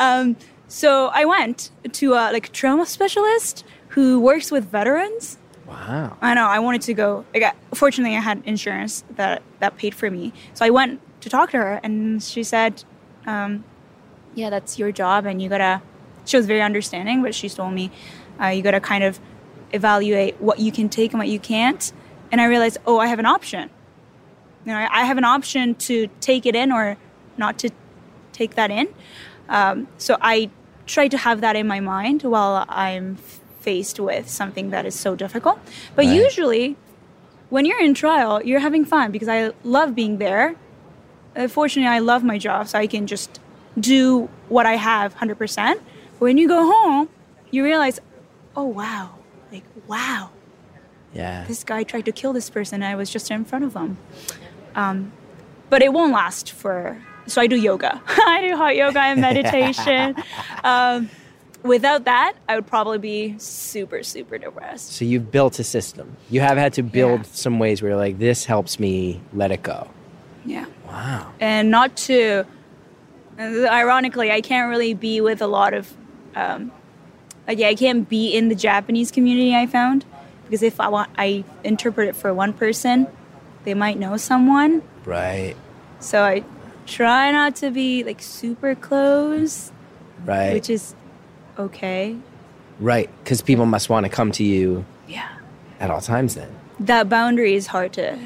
Um, 0.00 0.34
so 0.66 1.06
I 1.14 1.24
went 1.24 1.70
to 2.00 2.14
a 2.14 2.32
like 2.32 2.50
trauma 2.52 2.84
specialist 2.84 3.62
who 3.94 4.18
works 4.18 4.50
with 4.50 4.64
veterans. 4.70 5.38
wow 5.68 6.16
I 6.20 6.34
know. 6.34 6.46
I 6.46 6.58
wanted 6.58 6.82
to 6.82 6.94
go. 6.94 7.24
I 7.32 7.38
got, 7.38 7.54
fortunately, 7.74 8.16
I 8.16 8.20
had 8.20 8.42
insurance 8.44 9.04
that 9.14 9.40
that 9.60 9.76
paid 9.76 9.94
for 9.94 10.10
me. 10.10 10.32
So 10.54 10.64
I 10.64 10.70
went 10.70 11.00
to 11.20 11.28
talk 11.30 11.50
to 11.52 11.58
her, 11.58 11.78
and 11.84 12.20
she 12.20 12.42
said, 12.42 12.82
um, 13.24 13.62
"Yeah, 14.34 14.50
that's 14.50 14.78
your 14.80 14.90
job, 14.90 15.26
and 15.26 15.40
you 15.40 15.48
gotta." 15.48 15.80
She 16.24 16.36
was 16.36 16.46
very 16.46 16.62
understanding, 16.62 17.22
but 17.22 17.34
she 17.34 17.48
told 17.48 17.72
me, 17.74 17.90
uh, 18.42 18.46
"You 18.48 18.62
gotta 18.62 18.80
kind 18.80 19.04
of 19.04 19.20
evaluate 19.72 20.40
what 20.40 20.58
you 20.58 20.72
can 20.72 20.88
take 20.88 21.12
and 21.12 21.18
what 21.18 21.28
you 21.28 21.38
can't." 21.38 21.92
And 22.30 22.40
I 22.40 22.46
realized, 22.46 22.78
oh, 22.86 22.98
I 22.98 23.06
have 23.06 23.18
an 23.18 23.26
option. 23.26 23.70
You 24.64 24.72
know, 24.72 24.78
I, 24.78 24.88
I 25.00 25.04
have 25.04 25.18
an 25.18 25.24
option 25.24 25.74
to 25.76 26.08
take 26.20 26.46
it 26.46 26.54
in 26.54 26.72
or 26.72 26.96
not 27.36 27.58
to 27.58 27.70
take 28.32 28.54
that 28.54 28.70
in. 28.70 28.88
Um, 29.48 29.88
so 29.98 30.16
I 30.20 30.50
try 30.86 31.08
to 31.08 31.18
have 31.18 31.40
that 31.42 31.56
in 31.56 31.66
my 31.66 31.80
mind 31.80 32.22
while 32.22 32.64
I'm 32.68 33.16
faced 33.60 34.00
with 34.00 34.28
something 34.28 34.70
that 34.70 34.86
is 34.86 34.94
so 34.98 35.14
difficult. 35.14 35.58
But 35.94 36.06
Right. 36.06 36.14
usually, 36.14 36.76
when 37.50 37.66
you're 37.66 37.80
in 37.82 37.94
trial, 37.94 38.42
you're 38.42 38.60
having 38.60 38.84
fun 38.84 39.12
because 39.12 39.28
I 39.28 39.52
love 39.62 39.94
being 39.94 40.18
there. 40.18 40.54
Uh, 41.36 41.48
fortunately, 41.48 41.88
I 41.88 41.98
love 41.98 42.24
my 42.24 42.38
job, 42.38 42.68
so 42.68 42.78
I 42.78 42.86
can 42.86 43.06
just 43.06 43.40
do 43.78 44.28
what 44.48 44.64
I 44.66 44.76
have 44.76 45.14
100%. 45.16 45.74
But 46.18 46.20
when 46.20 46.38
you 46.38 46.48
go 46.48 46.64
home, 46.70 47.08
you 47.50 47.62
realize, 47.64 48.00
oh, 48.56 48.64
wow, 48.64 49.14
like, 49.50 49.64
wow, 49.86 50.30
yeah 51.14 51.44
this 51.46 51.62
guy 51.62 51.82
tried 51.82 52.06
to 52.06 52.12
kill 52.12 52.32
this 52.32 52.48
person 52.48 52.76
and 52.82 52.84
I 52.84 52.94
was 52.94 53.10
just 53.10 53.30
in 53.30 53.44
front 53.44 53.64
of 53.64 53.74
him. 53.74 53.98
Um, 54.74 55.12
but 55.70 55.82
it 55.82 55.92
won't 55.92 56.12
last 56.12 56.50
for. 56.52 57.00
So 57.26 57.40
I 57.40 57.46
do 57.46 57.56
yoga. 57.56 58.00
I 58.08 58.46
do 58.48 58.56
hot 58.56 58.74
yoga 58.76 59.00
and 59.00 59.20
meditation. 59.20 60.14
um, 60.64 61.08
without 61.62 62.04
that, 62.04 62.34
I 62.48 62.54
would 62.56 62.66
probably 62.66 62.98
be 62.98 63.38
super, 63.38 64.02
super 64.02 64.38
depressed. 64.38 64.92
so 64.92 65.04
you've 65.04 65.30
built 65.30 65.58
a 65.58 65.64
system 65.64 66.16
you 66.30 66.40
have 66.40 66.56
had 66.56 66.72
to 66.74 66.82
build 66.82 67.20
Yeah. 67.20 67.26
some 67.32 67.58
ways 67.58 67.80
where 67.82 67.90
you're 67.92 67.98
like 68.00 68.18
this 68.18 68.44
helps 68.46 68.80
me 68.80 69.20
let 69.32 69.50
it 69.52 69.62
go 69.62 69.88
Yeah. 70.44 70.66
wow 70.86 71.30
And 71.40 71.70
not 71.70 71.96
to. 72.08 72.44
Ironically, 73.38 74.30
I 74.30 74.40
can't 74.40 74.68
really 74.70 74.94
be 74.94 75.20
with 75.20 75.40
a 75.42 75.46
lot 75.46 75.72
of. 75.74 75.92
Um, 76.34 76.70
like, 77.46 77.58
yeah, 77.58 77.68
I 77.68 77.74
can't 77.74 78.08
be 78.08 78.28
in 78.34 78.48
the 78.48 78.54
Japanese 78.54 79.10
community. 79.10 79.54
I 79.54 79.66
found 79.66 80.04
because 80.44 80.62
if 80.62 80.80
I 80.80 80.88
want, 80.88 81.10
I 81.18 81.44
interpret 81.64 82.08
it 82.08 82.16
for 82.16 82.32
one 82.34 82.52
person, 82.52 83.06
they 83.64 83.74
might 83.74 83.98
know 83.98 84.16
someone. 84.16 84.82
right 85.04 85.54
So 86.00 86.22
I 86.24 86.44
try 86.86 87.30
not 87.32 87.54
to 87.56 87.70
be 87.70 88.02
like 88.04 88.20
super 88.22 88.74
close, 88.74 89.72
right 90.24 90.52
which 90.52 90.68
is 90.70 90.94
okay. 91.58 92.16
right 92.80 93.08
because 93.22 93.40
people 93.42 93.66
must 93.66 93.88
want 93.88 94.04
to 94.04 94.10
come 94.10 94.32
to 94.32 94.44
you 94.44 94.84
Yeah. 95.08 95.28
at 95.80 95.90
all 95.90 96.00
times 96.00 96.34
then 96.34 96.50
That 96.80 97.08
boundary 97.08 97.54
is 97.54 97.68
hard 97.68 97.92
to 97.94 98.16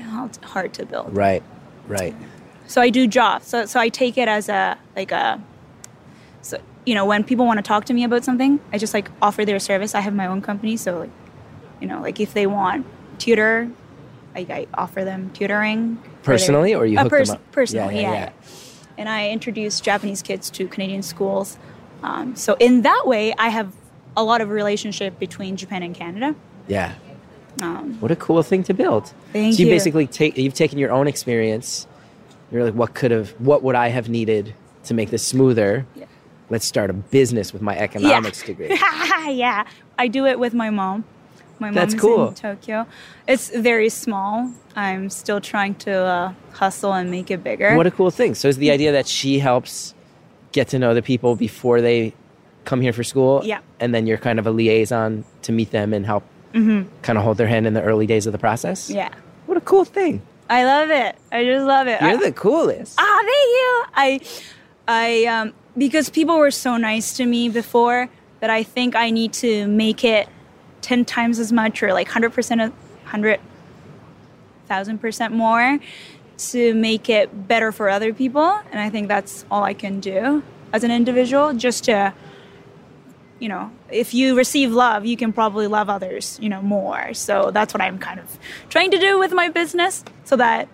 hard 0.42 0.72
to 0.74 0.86
build. 0.86 1.14
right 1.16 1.42
right 1.88 2.14
So 2.66 2.80
I 2.80 2.90
do 2.90 3.06
jobs. 3.06 3.46
So 3.46 3.66
so 3.66 3.78
I 3.78 3.88
take 3.88 4.16
it 4.18 4.28
as 4.28 4.48
a 4.48 4.76
like 4.96 5.12
a 5.12 5.40
so 6.42 6.58
you 6.86 6.94
know 6.94 7.04
when 7.04 7.24
people 7.24 7.44
want 7.46 7.58
to 7.58 7.62
talk 7.62 7.84
to 7.86 7.92
me 7.94 8.04
about 8.04 8.24
something, 8.24 8.60
I 8.72 8.78
just 8.78 8.94
like 8.94 9.10
offer 9.20 9.44
their 9.44 9.58
service. 9.58 9.94
I 9.94 10.00
have 10.00 10.14
my 10.14 10.26
own 10.26 10.40
company, 10.40 10.76
so 10.76 11.00
like 11.00 11.10
you 11.80 11.86
know 11.88 12.00
like 12.00 12.20
if 12.20 12.32
they 12.32 12.46
want 12.46 12.86
tutor, 13.18 13.68
I, 14.34 14.40
I 14.48 14.66
offer 14.74 15.04
them 15.04 15.30
tutoring 15.34 15.96
for 15.96 16.02
their- 16.02 16.22
Personally, 16.22 16.74
or 16.74 16.86
you 16.86 16.98
Uh, 16.98 17.02
hook 17.04 17.12
them 17.12 17.30
up? 17.36 17.52
Personally, 17.52 17.96
Yeah, 17.96 18.02
yeah, 18.02 18.12
yeah, 18.12 18.20
yeah. 18.20 18.98
And 18.98 19.08
I 19.08 19.30
introduce 19.30 19.80
Japanese 19.80 20.22
kids 20.22 20.48
to 20.50 20.66
Canadian 20.68 21.02
schools. 21.02 21.58
Um, 22.02 22.34
so 22.36 22.56
in 22.60 22.82
that 22.82 23.02
way, 23.06 23.34
I 23.38 23.48
have 23.48 23.72
a 24.16 24.22
lot 24.24 24.40
of 24.40 24.48
relationship 24.50 25.18
between 25.18 25.56
Japan 25.56 25.82
and 25.82 25.94
Canada. 25.94 26.34
yeah 26.68 26.92
Um, 27.62 27.96
What 28.00 28.10
a 28.10 28.16
cool 28.16 28.42
thing 28.42 28.62
to 28.64 28.74
build. 28.74 29.12
Thank 29.32 29.54
so 29.54 29.60
you, 29.60 29.66
you. 29.66 29.72
basically 29.74 30.06
take 30.06 30.36
you've 30.38 30.54
taken 30.54 30.78
your 30.78 30.92
own 30.92 31.06
experience. 31.08 31.86
You're 32.52 32.64
like, 32.64 32.74
what 32.74 32.94
could 32.94 33.10
have, 33.10 33.30
what 33.40 33.62
would 33.64 33.74
I 33.74 33.88
have 33.88 34.08
needed 34.08 34.54
to 34.84 34.94
make 34.94 35.10
this 35.10 35.22
smoother? 35.26 35.84
Yeah. 35.96 36.04
Let's 36.48 36.64
start 36.64 36.90
a 36.90 36.92
business 36.92 37.52
with 37.52 37.62
my 37.62 37.76
economics 37.76 38.42
degree. 38.42 38.68
yeah, 39.28 39.64
I 39.98 40.08
do 40.08 40.26
it 40.26 40.38
with 40.38 40.54
my 40.54 40.70
mom. 40.70 41.04
My 41.58 41.70
That's 41.70 41.94
mom's 41.94 42.00
cool. 42.00 42.28
in 42.28 42.34
Tokyo. 42.34 42.86
It's 43.26 43.48
very 43.48 43.88
small. 43.88 44.52
I'm 44.76 45.08
still 45.10 45.40
trying 45.40 45.74
to 45.76 45.92
uh, 45.92 46.32
hustle 46.52 46.92
and 46.92 47.10
make 47.10 47.30
it 47.30 47.42
bigger. 47.42 47.74
What 47.76 47.86
a 47.86 47.90
cool 47.90 48.10
thing. 48.10 48.34
So 48.34 48.46
is 48.48 48.58
the 48.58 48.70
idea 48.70 48.92
that 48.92 49.06
she 49.06 49.38
helps 49.38 49.94
get 50.52 50.68
to 50.68 50.78
know 50.78 50.92
the 50.94 51.02
people 51.02 51.34
before 51.34 51.80
they 51.80 52.12
come 52.66 52.80
here 52.82 52.92
for 52.92 53.02
school? 53.02 53.40
Yeah. 53.42 53.60
And 53.80 53.94
then 53.94 54.06
you're 54.06 54.18
kind 54.18 54.38
of 54.38 54.46
a 54.46 54.50
liaison 54.50 55.24
to 55.42 55.52
meet 55.52 55.70
them 55.70 55.92
and 55.94 56.04
help 56.04 56.24
kind 56.52 57.18
of 57.18 57.24
hold 57.24 57.36
their 57.38 57.46
hand 57.46 57.66
in 57.66 57.74
the 57.74 57.82
early 57.82 58.06
days 58.06 58.26
of 58.26 58.32
the 58.32 58.38
process? 58.38 58.88
Mm-hmm. 58.88 58.96
yeah, 58.96 59.08
What 59.46 59.56
a 59.58 59.60
cool 59.62 59.84
thing. 59.84 60.22
I 60.48 60.64
love 60.64 60.90
it. 60.90 61.16
I 61.32 61.44
just 61.44 61.66
love 61.66 61.86
it. 61.86 62.00
You're 62.00 62.10
I- 62.10 62.16
the 62.16 62.32
coolest. 62.32 62.94
Ah, 62.98 63.18
thank 63.24 63.28
you. 63.28 63.84
I, 63.94 64.20
I, 64.88 65.24
um, 65.26 65.52
because 65.76 66.10
people 66.10 66.38
were 66.38 66.50
so 66.50 66.76
nice 66.76 67.16
to 67.16 67.26
me 67.26 67.48
before. 67.48 68.08
that 68.40 68.50
I 68.50 68.62
think 68.62 68.94
I 68.94 69.10
need 69.10 69.32
to 69.34 69.66
make 69.66 70.04
it 70.04 70.28
10 70.82 71.04
times 71.04 71.38
as 71.38 71.52
much 71.52 71.82
or 71.82 71.92
like 71.92 72.08
100% 72.08 72.64
of 72.64 72.72
100,000% 73.06 75.32
more 75.32 75.78
to 76.38 76.74
make 76.74 77.08
it 77.08 77.48
better 77.48 77.72
for 77.72 77.88
other 77.88 78.12
people. 78.12 78.60
And 78.70 78.80
I 78.80 78.90
think 78.90 79.08
that's 79.08 79.46
all 79.50 79.64
I 79.64 79.74
can 79.74 80.00
do 80.00 80.42
as 80.72 80.84
an 80.84 80.90
individual, 80.90 81.54
just 81.54 81.84
to, 81.84 82.12
you 83.38 83.48
know, 83.48 83.70
if 83.90 84.12
you 84.12 84.36
receive 84.36 84.72
love, 84.72 85.06
you 85.06 85.16
can 85.16 85.32
probably 85.32 85.66
love 85.66 85.88
others, 85.88 86.38
you 86.42 86.48
know, 86.48 86.60
more. 86.60 87.14
So 87.14 87.50
that's 87.52 87.72
what 87.72 87.80
I'm 87.80 87.98
kind 87.98 88.20
of 88.20 88.38
trying 88.68 88.90
to 88.90 88.98
do 88.98 89.18
with 89.18 89.32
my 89.32 89.48
business 89.48 90.04
so 90.24 90.36
that, 90.36 90.68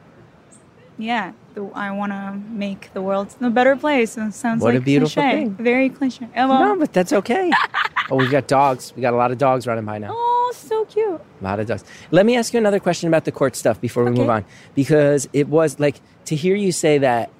yeah, 0.99 1.33
the, 1.55 1.65
I 1.75 1.91
want 1.93 2.13
to 2.13 2.41
make 2.51 2.93
the 2.95 3.03
world 3.03 3.35
a 3.41 3.51
better 3.51 3.77
place. 3.77 4.17
It 4.17 4.33
sounds 4.35 4.63
What 4.63 4.75
a 4.75 4.79
like 4.79 4.85
beautiful 4.85 5.23
cliche. 5.23 5.37
thing. 5.45 5.51
Very 5.55 5.89
cliche. 5.91 6.29
Oh, 6.37 6.49
well, 6.49 6.61
No, 6.61 6.77
but 6.79 6.93
that's 6.93 7.13
okay. 7.13 7.51
oh, 8.11 8.17
we've 8.17 8.31
got 8.31 8.47
dogs. 8.47 8.93
We 8.97 9.03
got 9.03 9.13
a 9.15 9.17
lot 9.17 9.31
of 9.33 9.39
dogs 9.39 9.67
running 9.67 9.85
by 9.85 9.99
now. 9.99 10.11
oh, 10.13 10.53
so 10.55 10.85
cute. 10.87 11.21
A 11.41 11.45
lot 11.45 11.61
of 11.61 11.67
dogs. 11.67 11.85
Let 12.11 12.27
me 12.27 12.37
ask 12.37 12.53
you 12.53 12.59
another 12.59 12.81
question 12.81 13.09
about 13.09 13.25
the 13.25 13.33
court 13.33 13.57
stuff 13.57 13.81
before 13.81 14.05
we 14.05 14.11
Okay. 14.11 14.21
move 14.21 14.31
on. 14.31 14.45
Because 14.75 15.29
it 15.33 15.49
was 15.49 15.79
like 15.81 16.01
to 16.27 16.37
hear 16.37 16.55
you 16.55 16.73
say 16.73 16.99
that. 16.99 17.31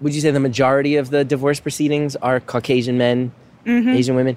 Would 0.00 0.14
you 0.14 0.20
say 0.20 0.30
the 0.30 0.40
majority 0.40 0.96
of 0.96 1.10
the 1.10 1.24
divorce 1.24 1.60
proceedings 1.60 2.16
are 2.16 2.40
Caucasian 2.40 2.98
men, 2.98 3.32
Mm-hmm. 3.64 3.88
Asian 3.90 4.14
women? 4.16 4.36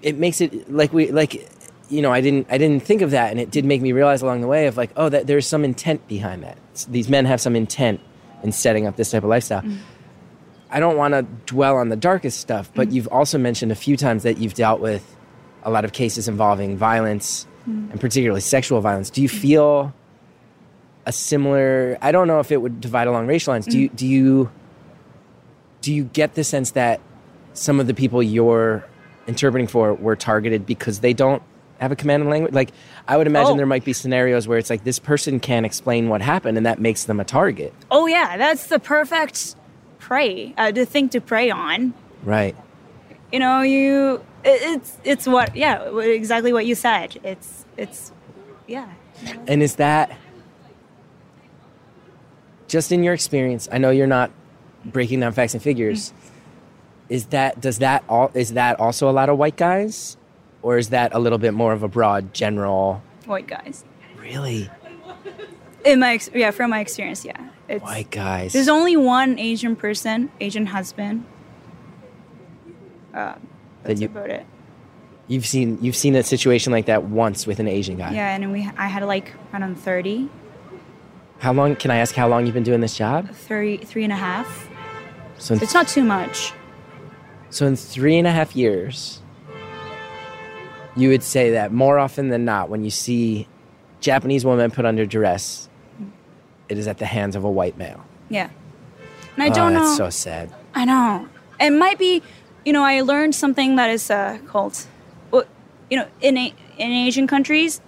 It 0.00 0.16
makes 0.16 0.40
it 0.40 0.72
like 0.72 0.92
we 0.94 1.10
like, 1.10 1.46
you 1.88 2.02
know, 2.02 2.12
I 2.12 2.20
didn't 2.20 2.46
I 2.50 2.58
didn't 2.58 2.82
think 2.82 3.02
of 3.02 3.12
that, 3.12 3.30
and 3.30 3.40
it 3.40 3.50
did 3.50 3.64
make 3.64 3.80
me 3.80 3.92
realize 3.92 4.22
along 4.22 4.40
the 4.40 4.46
way 4.46 4.66
of 4.66 4.76
like, 4.76 4.90
oh, 4.96 5.08
that 5.08 5.26
there's 5.26 5.46
some 5.46 5.64
intent 5.64 6.06
behind 6.08 6.42
that. 6.42 6.58
These 6.88 7.08
men 7.08 7.24
have 7.24 7.40
some 7.40 7.56
intent 7.56 8.00
in 8.42 8.52
setting 8.52 8.86
up 8.86 8.96
this 8.96 9.10
type 9.10 9.22
of 9.22 9.28
lifestyle. 9.30 9.62
Mm-hmm. 9.62 9.76
I 10.70 10.80
don't 10.80 10.96
want 10.96 11.14
to 11.14 11.22
dwell 11.46 11.76
on 11.76 11.88
the 11.88 11.96
darkest 11.96 12.40
stuff, 12.40 12.70
but 12.74 12.88
mm-hmm. 12.88 12.96
you've 12.96 13.08
also 13.08 13.38
mentioned 13.38 13.72
a 13.72 13.76
few 13.76 13.96
times 13.96 14.22
that 14.24 14.38
you've 14.38 14.54
dealt 14.54 14.80
with 14.80 15.16
a 15.62 15.70
lot 15.70 15.84
of 15.84 15.92
cases 15.92 16.28
involving 16.28 16.76
violence 16.76 17.46
mm-hmm. 17.62 17.90
and 17.90 18.00
particularly 18.00 18.42
sexual 18.42 18.80
violence. 18.80 19.10
Do 19.10 19.22
you 19.22 19.28
feel 19.28 19.94
a 21.08 21.12
similar 21.12 21.96
I 22.02 22.12
don't 22.12 22.28
know 22.28 22.38
if 22.38 22.52
it 22.52 22.58
would 22.58 22.82
divide 22.82 23.08
along 23.08 23.26
racial 23.26 23.54
lines. 23.54 23.64
Do 23.64 23.78
you 23.78 23.88
mm. 23.88 23.96
do 23.96 24.06
you 24.06 24.50
do 25.80 25.92
you 25.92 26.04
get 26.04 26.34
the 26.34 26.44
sense 26.44 26.72
that 26.72 27.00
some 27.54 27.80
of 27.80 27.86
the 27.86 27.94
people 27.94 28.22
you're 28.22 28.84
interpreting 29.26 29.66
for 29.66 29.94
were 29.94 30.16
targeted 30.16 30.66
because 30.66 31.00
they 31.00 31.14
don't 31.14 31.42
have 31.78 31.92
a 31.92 31.96
command 31.96 32.22
of 32.22 32.28
language? 32.28 32.52
Like 32.54 32.70
I 33.06 33.16
would 33.16 33.26
imagine 33.26 33.52
Oh. 33.52 33.56
there 33.56 33.66
might 33.66 33.84
be 33.84 33.92
scenarios 33.92 34.46
where 34.48 34.58
it's 34.58 34.70
like 34.70 34.84
this 34.84 34.98
person 34.98 35.40
can't 35.40 35.64
explain 35.66 36.08
what 36.08 36.20
happened 36.20 36.56
and 36.56 36.66
that 36.66 36.78
makes 36.80 37.04
them 37.04 37.20
a 37.20 37.24
target. 37.24 37.72
Oh, 37.90 38.06
yeah, 38.06 38.36
that's 38.36 38.66
the 38.66 38.78
perfect 38.78 39.54
prey, 39.98 40.54
uh, 40.58 40.70
the 40.72 40.84
thing 40.86 41.08
to 41.10 41.20
prey 41.20 41.50
on. 41.50 41.94
Right. 42.24 42.56
you 43.32 43.38
know 43.38 43.60
you 43.62 44.24
it, 44.44 44.60
it's 44.62 44.96
it's 45.04 45.26
what 45.26 45.54
yeah 45.54 45.88
exactly 45.98 46.52
what 46.52 46.64
you 46.66 46.74
said 46.74 47.16
it's 47.22 47.64
it's 47.76 48.10
yeah 48.66 48.88
And 49.46 49.62
is 49.62 49.76
that 49.76 50.16
just 52.68 52.92
in 52.92 53.02
your 53.02 53.14
experience? 53.14 53.68
I 53.72 53.78
know 53.78 53.90
you're 53.90 54.06
not 54.06 54.30
breaking 54.84 55.20
down 55.20 55.32
facts 55.32 55.54
and 55.54 55.62
figures. 55.62 56.12
Is 57.08 57.26
that 57.26 57.60
does 57.60 57.78
that 57.78 58.04
all 58.08 58.30
is 58.34 58.52
that 58.52 58.78
also 58.80 59.08
a 59.08 59.12
lot 59.12 59.28
of 59.28 59.38
white 59.38 59.56
guys, 59.56 60.16
or 60.62 60.78
is 60.78 60.90
that 60.90 61.14
a 61.14 61.18
little 61.18 61.38
bit 61.38 61.54
more 61.54 61.72
of 61.72 61.82
a 61.82 61.88
broad 61.88 62.32
general? 62.34 63.02
white 63.26 63.46
guys 63.46 63.84
Really, 64.18 64.70
in 65.84 66.00
my 66.00 66.14
ex- 66.14 66.30
yeah 66.34 66.50
from 66.50 66.70
my 66.70 66.80
experience 66.80 67.24
yeah 67.24 67.36
it's 67.68 67.82
white 67.82 68.10
guys. 68.10 68.52
there's 68.54 68.68
only 68.68 68.96
one 68.96 69.38
asian 69.38 69.76
person 69.76 70.30
asian 70.40 70.66
husband 70.66 71.24
uh, 73.14 73.34
that's 73.82 74.00
you- 74.00 74.06
about 74.06 74.30
it 74.30 74.46
You've 75.30 75.44
seen 75.46 75.76
you've 75.82 75.94
seen 75.96 76.16
a 76.16 76.22
situation 76.22 76.72
like 76.72 76.86
that 76.86 77.02
once 77.04 77.46
with 77.46 77.60
an 77.60 77.68
Asian 77.68 77.98
guy. 77.98 78.12
yeah 78.14 78.34
and 78.34 78.50
we 78.50 78.66
i 78.78 78.86
had 78.86 79.02
like 79.02 79.34
around 79.52 79.76
30 79.76 80.26
How 81.40 81.52
long? 81.52 81.76
Can 81.76 81.90
I 81.90 81.96
ask 81.96 82.14
how 82.14 82.28
long 82.28 82.46
you've 82.46 82.54
been 82.54 82.62
doing 82.64 82.80
this 82.80 82.96
job? 82.96 83.28
33 83.30 84.04
and 84.04 84.12
a 84.14 84.16
half 84.16 84.68
So 85.36 85.52
in, 85.54 85.62
it's 85.62 85.74
not 85.74 85.86
too 85.86 86.02
much 86.02 86.52
so 87.50 87.66
in 87.66 87.76
three 87.76 88.16
and 88.18 88.26
a 88.26 88.30
half 88.32 88.56
years, 88.56 89.20
you 90.96 91.08
would 91.10 91.22
say 91.22 91.52
that 91.52 91.72
more 91.72 91.98
often 91.98 92.28
than 92.28 92.44
not, 92.44 92.68
when 92.68 92.84
you 92.84 92.90
see 92.90 93.46
Japanese 94.00 94.44
women 94.44 94.70
put 94.70 94.84
under 94.84 95.06
duress, 95.06 95.68
it 96.68 96.78
is 96.78 96.86
at 96.86 96.98
the 96.98 97.06
hands 97.06 97.36
of 97.36 97.44
a 97.44 97.50
white 97.50 97.78
male. 97.78 98.04
yeah 98.28 98.50
and 99.34 99.42
i 99.42 99.48
oh, 99.48 99.54
don't 99.54 99.72
know 99.72 99.80
that's 99.80 99.96
so 99.96 100.10
sad. 100.10 100.52
I 100.74 100.84
know. 100.84 101.28
It 101.60 101.70
might 101.70 101.98
be, 101.98 102.22
you 102.64 102.72
know, 102.72 102.84
I 102.84 103.00
learned 103.00 103.34
something 103.34 103.76
that 103.76 103.90
is 103.90 104.10
uh, 104.10 104.38
called, 104.46 104.86
well, 105.30 105.44
you 105.90 105.96
know, 105.96 106.06
in 106.20 106.36
a, 106.36 106.54
in 106.76 106.90
Asian 106.90 107.26
countries, 107.26 107.80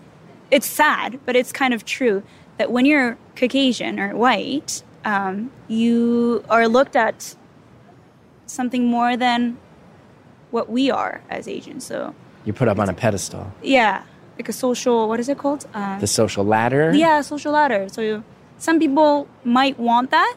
it's 0.51 0.67
sad, 0.67 1.21
but 1.25 1.37
it's 1.37 1.53
kind 1.53 1.73
of 1.73 1.85
true 1.85 2.23
that 2.57 2.73
when 2.73 2.85
you're 2.85 3.17
Caucasian 3.37 4.01
or 4.01 4.17
white, 4.17 4.83
um, 5.05 5.53
you 5.69 6.45
are 6.51 6.67
looked 6.67 6.97
at 6.97 7.37
something 8.47 8.87
more 8.87 9.17
than 9.17 9.57
what 10.51 10.69
we 10.69 10.91
are 10.91 11.23
as 11.31 11.47
Asians. 11.47 11.87
So 11.87 12.15
You're 12.45 12.55
put 12.55 12.69
up 12.69 12.79
on 12.79 12.89
a 12.89 12.95
pedestal. 12.95 13.53
yeah, 13.63 14.03
like 14.39 14.49
a 14.49 14.53
social, 14.53 15.09
what 15.09 15.21
is 15.21 15.29
it 15.29 15.37
called? 15.39 15.67
Uh, 15.75 15.99
The 15.99 16.07
social 16.07 16.45
ladder. 16.45 16.93
yeah, 16.95 17.21
social 17.21 17.53
ladder. 17.53 17.89
So 17.91 18.01
you, 18.01 18.25
some 18.59 18.79
people 18.79 19.29
might 19.45 19.79
want 19.79 20.11
that. 20.11 20.37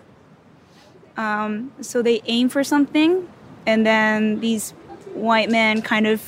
Um, 1.16 1.72
so 1.82 2.01
they 2.01 2.22
aim 2.26 2.49
for 2.49 2.64
something, 2.64 3.28
and 3.66 3.86
then 3.86 4.39
these 4.39 4.72
white 5.14 5.49
men 5.49 5.82
kind 5.82 6.08
of 6.08 6.22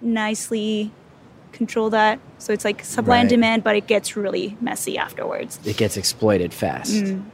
nicely 0.00 0.90
control 1.52 1.90
that. 1.90 2.20
So 2.38 2.52
it's 2.52 2.64
like 2.64 2.84
supply 2.84 3.18
and 3.18 3.28
demand, 3.28 3.64
but 3.64 3.74
it 3.76 3.86
gets 3.86 4.16
really 4.16 4.56
messy 4.60 4.96
afterwards. 4.96 5.58
It 5.64 5.76
gets 5.76 5.96
exploited 5.96 6.54
fast. 6.54 6.92
Mm, 6.92 7.24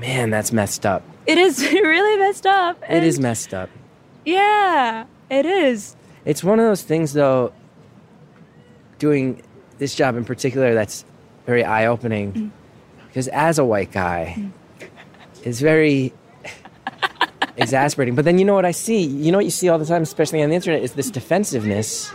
Man, 0.00 0.30
that's 0.30 0.52
messed 0.52 0.84
up. 0.84 1.02
It 1.26 1.38
is 1.38 1.62
really 1.72 2.18
messed 2.18 2.46
up. 2.46 2.82
It 2.88 3.02
is 3.02 3.18
messed 3.18 3.54
up. 3.54 3.70
Yeah, 4.24 5.06
it 5.30 5.46
is. 5.46 5.96
It's 6.24 6.44
one 6.44 6.58
of 6.60 6.66
those 6.66 6.82
things, 6.82 7.12
though, 7.12 7.52
doing 8.98 9.42
this 9.78 9.94
job 9.94 10.16
in 10.16 10.24
particular 10.24 10.74
that's 10.74 11.04
very 11.46 11.64
eye 11.64 11.86
opening. 11.86 12.32
Mm. 12.32 12.50
Because 13.08 13.26
as 13.28 13.58
a 13.58 13.64
white 13.64 13.90
guy, 13.90 14.50
it's 15.42 15.58
very 15.58 16.12
exasperating. 17.56 18.14
But 18.14 18.24
then 18.24 18.38
you 18.38 18.44
know 18.44 18.54
what 18.54 18.64
I 18.64 18.70
see? 18.70 19.02
You 19.02 19.32
know 19.32 19.38
what 19.38 19.44
you 19.44 19.50
see 19.50 19.68
all 19.68 19.78
the 19.78 19.86
time, 19.86 20.02
especially 20.02 20.42
on 20.42 20.50
the 20.50 20.54
internet, 20.54 20.82
is 20.82 20.92
this 20.92 21.10
defensiveness. 21.10 22.12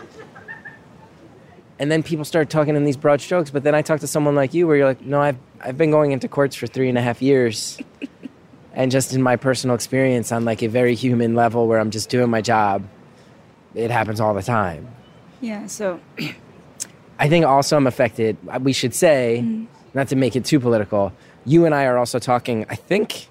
And 1.78 1.91
then 1.91 2.03
people 2.03 2.24
start 2.24 2.49
talking 2.49 2.78
in 2.78 2.86
these 2.86 2.95
broad 2.95 3.20
strokes. 3.20 3.49
But 3.49 3.64
then 3.64 3.76
I 3.76 3.82
talk 3.82 3.99
to 3.99 4.08
someone 4.08 4.36
like 4.36 4.53
you 4.53 4.68
where 4.68 4.78
you're 4.78 4.88
like, 4.88 5.01
no, 5.01 5.20
I've, 5.20 5.38
I've 5.60 5.78
been 5.78 5.91
going 5.91 6.12
into 6.12 6.30
courts 6.30 6.56
for 6.56 6.68
three 6.68 6.88
and 6.88 6.97
a 6.97 7.01
half 7.01 7.22
years. 7.22 7.78
and 8.74 8.91
just 8.91 9.14
in 9.14 9.22
my 9.22 9.36
personal 9.36 9.76
experience, 9.76 10.32
on 10.32 10.45
like 10.45 10.64
a 10.64 10.68
very 10.68 10.95
human 10.95 11.36
level 11.36 11.68
where 11.68 11.80
I'm 11.80 11.91
just 11.91 12.10
doing 12.10 12.30
my 12.30 12.41
job, 12.41 12.88
it 13.76 13.92
happens 13.92 14.20
all 14.20 14.34
the 14.34 14.44
time. 14.44 14.88
Yeah. 15.42 15.68
So 15.68 16.00
I 17.20 17.30
think 17.30 17.46
also 17.46 17.78
I'm 17.78 17.88
affected. 17.88 18.38
We 18.62 18.74
should 18.74 18.94
say, 18.94 19.42
mm. 19.44 19.68
not 19.94 20.08
to 20.10 20.16
make 20.16 20.36
it 20.36 20.46
too 20.46 20.60
political, 20.60 21.14
you 21.46 21.66
and 21.66 21.76
I 21.76 21.86
are 21.86 21.98
also 21.98 22.20
talking, 22.20 22.66
I 22.70 22.76
think, 22.76 23.28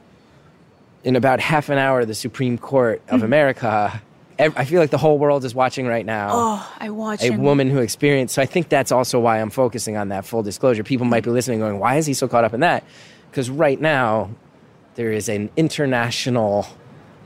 in 1.03 1.17
about 1.17 1.41
half 1.41 1.69
an 1.69 1.79
hour, 1.79 2.05
the 2.05 2.15
Supreme 2.15 2.59
Court 2.59 3.03
of 3.09 3.21
mm. 3.21 3.25
America. 3.25 4.01
I 4.37 4.65
feel 4.65 4.81
like 4.81 4.91
the 4.91 4.99
whole 4.99 5.17
world 5.17 5.45
is 5.45 5.55
watching 5.55 5.87
right 5.87 6.05
now. 6.05 6.31
oh, 6.33 6.73
I 6.81 6.91
watched 6.91 7.23
A 7.23 7.27
him. 7.27 7.43
woman 7.43 7.71
who 7.71 7.79
experienced, 7.79 8.35
so 8.35 8.43
I 8.43 8.47
think 8.47 8.69
that's 8.69 8.91
also 8.91 9.21
why 9.21 9.41
I'm 9.41 9.51
focusing 9.51 9.97
on 9.97 10.09
that 10.09 10.25
full 10.27 10.43
disclosure. 10.43 10.83
People 10.83 11.07
might 11.07 11.23
be 11.23 11.31
listening, 11.31 11.61
going, 11.61 11.79
"Why 11.79 11.99
is 11.99 12.07
he 12.07 12.15
so 12.15 12.27
caught 12.27 12.43
up 12.43 12.53
in 12.53 12.59
that?" 12.59 12.83
Because 13.31 13.49
right 13.49 13.81
now, 13.81 14.31
there 14.97 15.13
is 15.13 15.29
an 15.29 15.51
international 15.57 16.67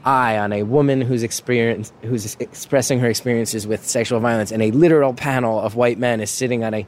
eye 0.05 0.38
on 0.38 0.53
a 0.53 0.62
woman 0.62 1.01
who's 1.01 1.22
experience, 1.22 1.92
who's 2.03 2.36
expressing 2.40 3.01
her 3.01 3.09
experiences 3.09 3.66
with 3.66 3.86
sexual 3.86 4.20
violence, 4.20 4.53
and 4.53 4.62
a 4.62 4.70
literal 4.70 5.14
panel 5.14 5.61
of 5.61 5.74
white 5.74 5.99
men 5.99 6.20
is 6.20 6.30
sitting 6.30 6.64
on 6.64 6.74
a 6.74 6.86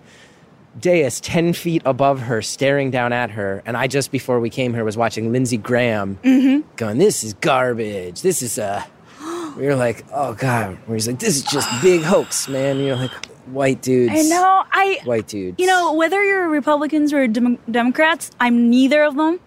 dais 0.78 1.20
10 1.20 1.52
feet 1.52 1.82
above 1.84 2.20
her, 2.20 2.42
staring 2.42 2.90
down 2.90 3.12
at 3.12 3.30
her. 3.30 3.62
And 3.66 3.76
I 3.76 3.86
just 3.86 4.11
before 4.11 4.40
we 4.40 4.50
came 4.50 4.74
here 4.74 4.84
was 4.84 4.96
watching 4.96 5.32
Lindsey 5.32 5.56
Graham 5.56 6.18
mm-hmm. 6.22 6.68
going, 6.76 6.98
This 6.98 7.24
is 7.24 7.34
garbage. 7.34 8.22
This 8.22 8.42
is 8.42 8.58
uh, 8.58 8.82
a. 8.84 8.90
We 9.56 9.66
were 9.66 9.74
like, 9.74 10.04
Oh 10.12 10.34
God. 10.34 10.78
Where 10.86 10.96
he's 10.96 11.08
like, 11.08 11.18
This 11.18 11.36
is 11.36 11.42
just 11.42 11.68
big 11.82 12.02
hoax, 12.02 12.48
man. 12.48 12.78
you're 12.78 12.96
like 12.96 13.11
white 13.46 13.82
dudes. 13.82 14.12
I 14.14 14.22
know. 14.22 14.64
I 14.70 15.00
White 15.04 15.26
dudes. 15.26 15.56
You 15.58 15.66
know, 15.66 15.92
whether 15.94 16.24
you're 16.24 16.48
Republicans 16.48 17.12
or 17.12 17.26
Dem- 17.26 17.58
Democrats, 17.70 18.30
I'm 18.40 18.70
neither 18.70 19.02
of 19.02 19.16
them. 19.16 19.40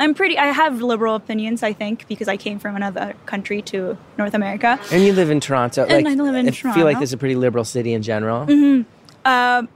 I'm 0.00 0.14
pretty. 0.14 0.38
I 0.38 0.46
have 0.46 0.80
liberal 0.80 1.14
opinions, 1.14 1.62
I 1.62 1.72
think, 1.72 2.06
because 2.08 2.28
I 2.28 2.36
came 2.36 2.58
from 2.58 2.76
another 2.76 3.14
country 3.26 3.62
to 3.62 3.98
North 4.16 4.34
America. 4.34 4.78
And 4.92 5.02
you 5.02 5.12
live 5.12 5.30
in 5.30 5.40
Toronto. 5.40 5.82
And 5.84 6.04
like, 6.04 6.18
I 6.18 6.22
live 6.22 6.34
in 6.34 6.48
I 6.48 6.50
feel 6.52 6.66
like 6.66 6.74
Toronto. 6.74 7.00
this 7.00 7.08
is 7.10 7.12
a 7.14 7.16
pretty 7.18 7.34
liberal 7.34 7.64
city 7.64 7.92
in 7.92 8.02
general. 8.02 8.46
Mm-hmm. 8.46 8.82
Um, 9.24 9.68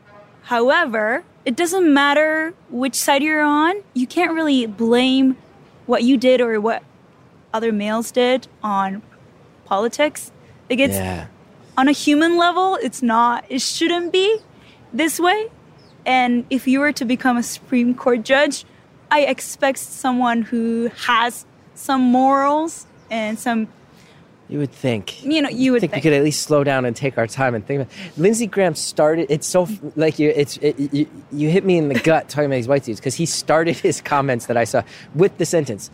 however, 0.43 1.25
it 1.45 1.57
doesn't 1.57 1.93
matter 1.93 2.55
which 2.71 2.95
side 2.95 3.23
you're 3.23 3.43
on. 3.43 3.75
You 3.95 4.07
can't 4.07 4.33
really 4.33 4.67
blame 4.67 5.37
what 5.87 6.05
you 6.05 6.17
did 6.17 6.41
or 6.41 6.61
what 6.61 6.85
other 7.53 7.73
males 7.73 8.11
did 8.11 8.47
on 8.63 9.03
politics. 9.65 10.31
Like 10.71 10.79
it's 10.79 10.95
yeah. 10.95 11.27
on 11.77 11.89
a 11.89 11.93
human 11.93 12.37
level, 12.37 12.79
it's 12.81 13.03
not. 13.03 13.45
It 13.49 13.61
shouldn't 13.61 14.13
be 14.13 14.39
this 14.93 15.19
way. 15.19 15.51
And 16.07 16.47
if 16.51 16.67
you 16.67 16.81
were 16.81 16.93
to 16.93 17.05
become 17.05 17.37
a 17.37 17.43
Supreme 17.43 17.95
Court 17.95 18.25
judge, 18.25 18.65
I 19.13 19.21
expect 19.21 19.79
someone 19.79 20.43
who 20.43 20.91
has 21.07 21.45
some 21.75 22.01
morals 22.01 22.87
and 23.11 23.39
some, 23.39 23.69
You 24.49 24.59
would 24.59 24.73
think. 24.73 25.23
you 25.25 25.43
know, 25.43 25.49
you 25.51 25.73
would 25.73 25.81
think, 25.81 25.93
think. 25.93 26.05
we 26.05 26.11
could 26.11 26.17
at 26.17 26.25
least 26.25 26.43
slow 26.43 26.65
down 26.65 26.85
and 26.87 26.97
take 26.97 27.19
our 27.19 27.27
time 27.27 27.55
and 27.55 27.65
think 27.67 27.83
about 27.83 27.93
Lindsey 28.17 28.47
Graham 28.47 28.75
started 28.75 29.27
it's 29.31 29.47
so 29.47 29.69
like 29.97 30.19
you 30.19 30.31
it's 30.35 30.57
it, 30.59 30.79
you, 30.93 31.07
you 31.31 31.49
hit 31.51 31.65
me 31.65 31.77
in 31.79 31.89
the 31.89 31.95
gut 32.01 32.29
talking 32.31 32.47
about 32.47 32.57
these 32.57 32.69
white 32.69 32.85
dudes 32.85 33.01
because 33.01 33.15
he 33.15 33.27
started 33.27 33.77
his 33.77 34.01
comments 34.01 34.47
that 34.47 34.57
I 34.57 34.65
saw 34.65 34.83
with 35.15 35.37
the 35.39 35.45
sentence 35.47 35.91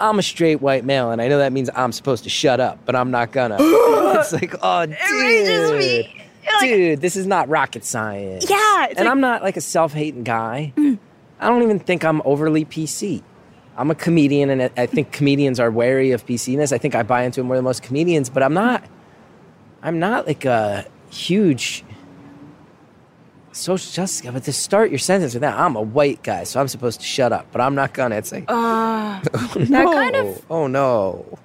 I'm 0.00 0.18
a 0.18 0.22
straight 0.22 0.60
white 0.62 0.84
male 0.84 1.10
and 1.10 1.20
I 1.20 1.28
know 1.28 1.38
that 1.38 1.52
means 1.52 1.68
I'm 1.74 1.92
supposed 1.92 2.22
to 2.24 2.30
shut 2.30 2.58
up 2.60 2.78
but 2.86 2.94
I'm 2.96 3.10
not 3.10 3.32
gonna 3.32 3.56
it's 3.60 4.32
like 4.32 4.54
oh 4.62 4.86
dude. 4.86 6.06
Like- 6.06 6.60
dude 6.60 7.00
this 7.00 7.16
is 7.16 7.26
not 7.26 7.48
rocket 7.48 7.84
science 7.84 8.48
Yeah, 8.48 8.86
and 8.90 8.96
like- 8.98 9.06
Mm. 9.06 9.10
I'm 9.10 9.20
not 9.20 9.42
like 9.42 9.56
a 9.56 9.60
self-hating 9.60 10.24
guy 10.24 10.72
I 11.40 11.48
don't 11.48 11.62
even 11.62 11.78
think 11.80 12.04
I'm 12.04 12.20
overly 12.24 12.64
PC 12.64 13.22
I'm 13.76 13.90
a 13.90 13.94
comedian, 13.94 14.50
and 14.50 14.70
I- 14.76 14.84
think 14.86 15.10
comedians 15.10 15.58
are 15.58 15.70
wary 15.70 16.10
of 16.10 16.26
PCness. 16.26 16.70
I 16.70 16.76
think 16.76 16.94
I 16.94 17.02
buy 17.02 17.22
into 17.22 17.40
it 17.40 17.44
more 17.44 17.56
than 17.56 17.64
most 17.64 17.82
comedians, 17.82 18.28
but 18.28 18.42
I'm 18.42 18.52
not. 18.52 18.84
I'm 19.82 19.98
not 19.98 20.26
like 20.26 20.44
a 20.44 20.84
huge 21.08 21.82
social 23.52 23.90
justice 23.92 24.20
guy. 24.20 24.30
But 24.30 24.44
to 24.44 24.52
start 24.52 24.90
your 24.90 24.98
sentence 24.98 25.32
with 25.34 25.40
that, 25.40 25.58
I'm 25.58 25.76
a 25.76 25.80
white 25.82 26.22
guy, 26.22 26.44
so 26.44 26.60
I'm 26.60 26.68
supposed 26.68 27.00
to 27.00 27.06
shut 27.06 27.32
up, 27.32 27.46
but 27.52 27.60
I'm 27.62 27.74
not 27.74 27.94
gonna. 27.94 28.16
It's 28.16 28.32
like, 28.32 28.44
Uh, 28.48 29.20
no, 29.56 29.64
that 29.64 29.84
kind 29.86 30.16
of- 30.16 30.44
oh 30.50 30.66
no, 30.66 31.38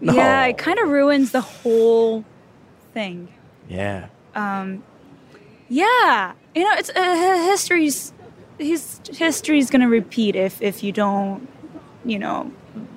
no, 0.00 0.12
Yeah, 0.12 0.46
it 0.46 0.58
kind 0.58 0.78
of 0.80 0.88
ruins 0.88 1.30
the 1.30 1.40
whole 1.42 2.24
thing. 2.94 3.28
yeah, 3.68 4.06
Um, 4.34 4.82
Yeah, 5.68 6.32
you 6.54 6.62
know, 6.64 6.72
it's 6.78 6.90
uh, 6.90 7.48
history's 7.50 8.12
his 8.58 9.00
history 9.12 9.58
is 9.58 9.70
gonna 9.70 9.88
repeat 9.88 10.36
if 10.36 10.60
if 10.62 10.82
you 10.82 10.92
don't, 10.92 11.48
you 12.04 12.18
know, 12.18 12.50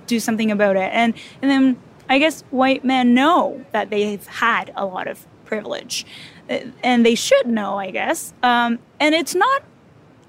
do 0.07 0.19
something 0.19 0.51
about 0.51 0.75
it. 0.75 0.91
And 0.93 1.13
and 1.41 1.51
then 1.51 1.77
I 2.09 2.19
guess 2.19 2.41
white 2.49 2.83
men 2.83 3.13
know 3.13 3.63
that 3.71 3.89
they've 3.89 4.25
had 4.25 4.71
a 4.75 4.85
lot 4.85 5.07
of 5.07 5.25
privilege, 5.45 6.05
uh, 6.49 6.59
and 6.83 7.05
they 7.05 7.15
should 7.15 7.47
know, 7.47 7.77
I 7.77 7.91
guess. 7.91 8.33
Um, 8.43 8.79
and 8.99 9.13
it's 9.15 9.35
not 9.35 9.63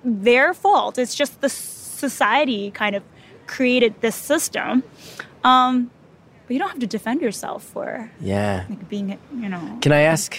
their 0.05 0.55
fault. 0.55 0.99
It's 0.99 1.15
just 1.15 1.41
the 1.41 1.49
society 1.49 2.71
kind 2.71 2.97
of 2.97 3.03
created 3.47 4.01
this 4.01 4.17
system. 4.17 4.83
Um, 5.45 5.91
but 6.47 6.55
you 6.55 6.59
don't 6.59 6.71
have 6.71 6.81
to 6.81 6.87
defend 6.87 7.21
yourself 7.21 7.63
for 7.63 8.11
yeah. 8.21 8.67
like 8.69 8.89
being, 8.89 9.19
you 9.37 9.49
know. 9.49 9.79
Can 9.81 9.93
I 9.93 10.01
ask 10.01 10.39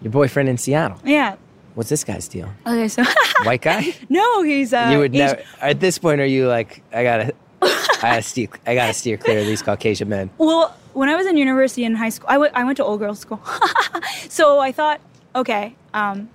your 0.00 0.12
boyfriend 0.12 0.48
in 0.48 0.58
Seattle? 0.58 1.00
Yeah. 1.04 1.36
What's 1.78 1.90
this 1.90 2.02
guy's 2.02 2.26
deal? 2.26 2.52
Okay, 2.66 2.88
so 2.88 3.04
White 3.44 3.62
guy? 3.62 3.94
no, 4.08 4.42
he's 4.42 4.72
uh, 4.74 4.88
you 4.90 4.98
would 4.98 5.14
Asian- 5.14 5.26
never. 5.28 5.42
At 5.60 5.78
this 5.78 5.96
point, 5.96 6.20
are 6.20 6.26
you 6.26 6.48
like, 6.48 6.82
I 6.92 7.04
gotta, 7.04 7.32
I 7.62 7.98
gotta 8.02 8.22
steer, 8.22 8.48
I 8.66 8.74
gotta 8.74 8.92
steer 8.92 9.16
clear 9.16 9.38
of 9.38 9.46
these 9.46 9.62
Caucasian 9.62 10.08
men? 10.08 10.28
Well, 10.38 10.74
when 10.92 11.08
I 11.08 11.14
was 11.14 11.24
in 11.28 11.36
university 11.36 11.84
and 11.84 11.96
high 11.96 12.08
school, 12.08 12.26
I 12.28 12.36
went- 12.36 12.56
I 12.56 12.64
went 12.64 12.78
to 12.78 12.84
all 12.84 12.98
girls 12.98 13.20
school. 13.20 13.40
so 14.28 14.58
I 14.58 14.72
thought, 14.72 15.00
okay, 15.36 15.76
um, 15.94 16.30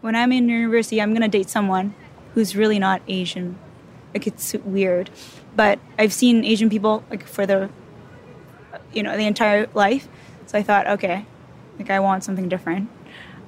when 0.00 0.16
I'm 0.16 0.32
in 0.32 0.48
university, 0.48 1.02
I'm 1.02 1.12
gonna 1.12 1.28
date 1.28 1.50
someone 1.50 1.92
who's 2.32 2.56
really 2.56 2.78
not 2.78 3.02
Asian. 3.08 3.58
Like 4.14 4.26
it's 4.26 4.54
weird, 4.64 5.10
but 5.54 5.78
I've 5.98 6.14
seen 6.14 6.46
Asian 6.46 6.70
people 6.70 7.04
like 7.10 7.26
for 7.26 7.44
the, 7.44 7.68
you 8.94 9.02
know, 9.02 9.14
the 9.18 9.26
entire 9.26 9.68
life. 9.74 10.08
So 10.46 10.56
I 10.56 10.62
thought, 10.62 10.86
okay, 10.86 11.26
like 11.78 11.90
I 11.90 12.00
want 12.00 12.24
something 12.24 12.48
different. 12.48 12.88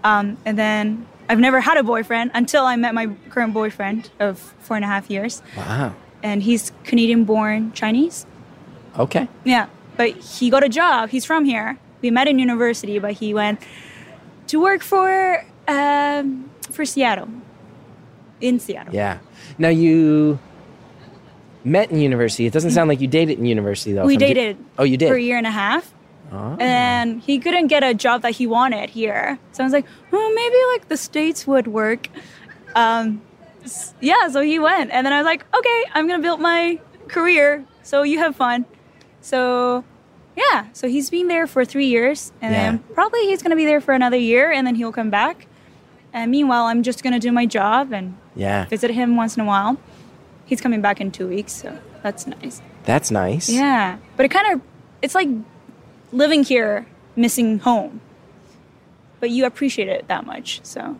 Um, 0.04 0.36
and 0.44 0.58
then 0.58 1.06
I've 1.30 1.38
never 1.38 1.60
had 1.60 1.76
a 1.78 1.84
boyfriend 1.84 2.32
until 2.34 2.64
I 2.64 2.74
met 2.74 2.92
my 2.92 3.06
current 3.28 3.54
boyfriend 3.54 4.10
of 4.18 4.38
four 4.58 4.74
and 4.74 4.84
a 4.84 4.88
half 4.88 5.08
years, 5.08 5.42
Wow. 5.56 5.94
and 6.24 6.42
he's 6.42 6.72
Canadian-born 6.82 7.70
Chinese. 7.72 8.26
Okay. 8.98 9.28
Yeah, 9.44 9.68
but 9.96 10.10
he 10.16 10.50
got 10.50 10.64
a 10.64 10.68
job. 10.68 11.10
He's 11.10 11.24
from 11.24 11.44
here. 11.44 11.78
We 12.02 12.10
met 12.10 12.26
in 12.26 12.40
university, 12.40 12.98
but 12.98 13.12
he 13.12 13.32
went 13.32 13.60
to 14.48 14.60
work 14.60 14.82
for 14.82 15.44
um, 15.68 16.50
for 16.72 16.84
Seattle, 16.84 17.28
in 18.40 18.58
Seattle. 18.58 18.92
Yeah. 18.92 19.18
Now 19.56 19.68
you 19.68 20.40
met 21.62 21.92
in 21.92 22.00
university. 22.00 22.46
It 22.46 22.52
doesn't 22.52 22.72
sound 22.72 22.88
like 22.88 23.00
you 23.00 23.06
dated 23.06 23.38
in 23.38 23.46
university 23.46 23.92
though. 23.92 24.04
we 24.04 24.16
dated. 24.16 24.56
oh, 24.80 24.82
you 24.84 24.96
did. 24.96 25.08
for 25.08 25.14
a 25.14 25.22
year 25.22 25.38
and 25.38 25.46
a 25.46 25.50
half, 25.52 25.92
Oh. 26.32 26.56
and 26.60 27.20
he 27.20 27.38
couldn't 27.40 27.66
get 27.66 27.82
a 27.82 27.92
job 27.92 28.22
that 28.22 28.32
he 28.32 28.46
wanted 28.46 28.90
here. 28.90 29.38
So 29.52 29.64
I 29.64 29.66
was 29.66 29.72
like, 29.72 29.86
well, 30.12 30.32
maybe 30.32 30.56
like 30.72 30.88
the 30.88 30.96
states 30.96 31.46
would 31.46 31.66
work. 31.66 32.08
Um, 32.76 33.20
yeah, 34.00 34.28
so 34.28 34.40
he 34.40 34.58
went, 34.58 34.90
and 34.90 35.04
then 35.04 35.12
I 35.12 35.18
was 35.18 35.26
like, 35.26 35.44
okay, 35.54 35.84
I'm 35.94 36.06
gonna 36.06 36.22
build 36.22 36.40
my 36.40 36.78
career. 37.08 37.64
So 37.82 38.02
you 38.02 38.18
have 38.18 38.36
fun. 38.36 38.64
So 39.20 39.84
yeah, 40.36 40.66
so 40.72 40.88
he's 40.88 41.10
been 41.10 41.28
there 41.28 41.46
for 41.46 41.64
three 41.64 41.86
years, 41.86 42.32
and 42.40 42.54
Yeah. 42.54 42.62
then 42.62 42.78
probably 42.94 43.26
he's 43.26 43.42
gonna 43.42 43.56
be 43.56 43.66
there 43.66 43.80
for 43.80 43.92
another 43.92 44.16
year, 44.16 44.50
and 44.52 44.66
then 44.66 44.76
he'll 44.76 44.92
come 44.92 45.10
back. 45.10 45.46
And 46.12 46.30
meanwhile, 46.30 46.64
I'm 46.64 46.82
just 46.82 47.02
gonna 47.02 47.18
do 47.20 47.32
my 47.32 47.46
job 47.46 47.92
and 47.92 48.16
Yeah. 48.34 48.66
visit 48.66 48.90
him 48.92 49.16
once 49.16 49.36
in 49.36 49.42
a 49.42 49.46
while. 49.46 49.76
He's 50.46 50.60
coming 50.60 50.80
back 50.80 51.00
in 51.00 51.10
two 51.10 51.28
weeks, 51.28 51.52
so 51.52 51.76
that's 52.02 52.26
nice. 52.26 52.62
That's 52.84 53.10
nice. 53.10 53.48
Yeah, 53.48 53.96
but 54.16 54.24
it 54.26 54.30
kind 54.30 54.52
of 54.54 54.60
it's 55.02 55.14
like 55.14 55.28
living 56.12 56.44
here, 56.44 56.86
missing 57.16 57.58
home. 57.60 58.00
But 59.20 59.30
you 59.30 59.44
appreciate 59.44 59.88
it 59.88 60.08
that 60.08 60.24
much, 60.26 60.60
so 60.62 60.96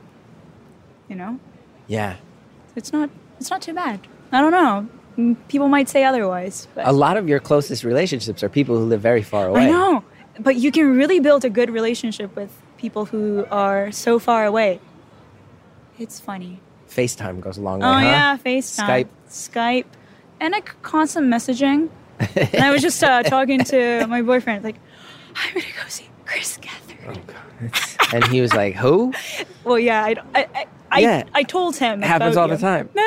you 1.09 1.17
know, 1.17 1.39
Yeah. 1.89 2.17
it's 2.77 2.93
not 2.93 3.11
it's 3.39 3.51
not 3.51 3.63
too 3.63 3.73
bad. 3.75 4.01
I 4.33 4.41
don't 4.41 4.53
know. 4.53 4.89
Mm, 5.19 5.37
People 5.49 5.69
might 5.69 5.89
say 5.89 6.05
otherwise, 6.05 6.69
but 6.75 6.87
A 6.87 6.93
lot 6.93 7.17
of 7.17 7.29
your 7.29 7.41
closest 7.41 7.83
relationships 7.85 8.43
are 8.43 8.49
people 8.49 8.77
who 8.79 8.85
live 8.85 9.01
very 9.01 9.23
far 9.23 9.49
away. 9.49 9.63
I 9.67 9.71
know. 9.71 10.05
But 10.39 10.57
you 10.57 10.71
can 10.71 10.97
really 10.97 11.19
build 11.21 11.45
a 11.45 11.51
good 11.51 11.71
relationship 11.71 12.35
with 12.37 12.51
people 12.79 13.07
who 13.07 13.45
are 13.51 13.91
so 13.93 14.19
far 14.19 14.45
away. 14.47 14.81
It's 15.99 16.21
funny. 16.21 16.61
FaceTime 16.89 17.41
goes 17.41 17.59
a 17.59 17.61
long 17.63 17.81
way. 17.81 17.87
Oh 17.87 17.93
huh? 17.93 18.01
yeah, 18.01 18.37
FaceTime, 18.37 18.87
Skype. 18.87 19.09
Skype, 19.29 19.85
and 20.41 20.53
like 20.53 20.81
constant 20.83 21.27
messaging. 21.27 21.89
and 22.37 22.63
I 22.63 22.71
was 22.71 22.83
just 22.83 23.03
uh, 23.03 23.23
talking 23.23 23.65
to 23.65 24.07
my 24.07 24.23
boyfriend, 24.23 24.63
like, 24.65 24.77
I'm 25.37 25.55
gonna 25.55 25.67
go 25.77 25.89
see 25.89 26.09
Chris 26.25 26.59
Gethard. 26.59 27.19
It's- 27.65 27.97
and 28.13 28.25
he 28.29 28.41
was 28.41 28.53
like, 28.55 28.75
"Who?" 28.77 29.13
Well, 29.65 29.79
yeah, 29.79 30.05
I, 30.05 30.15
I, 30.35 30.47
I, 30.55 30.67
I, 30.91 31.01
Yeah. 31.01 31.23
I 31.35 31.43
told 31.43 31.77
him. 31.77 32.01
Happens 32.03 32.35
about 32.37 32.43
all 32.51 32.57
the 32.57 32.59
time. 32.59 32.89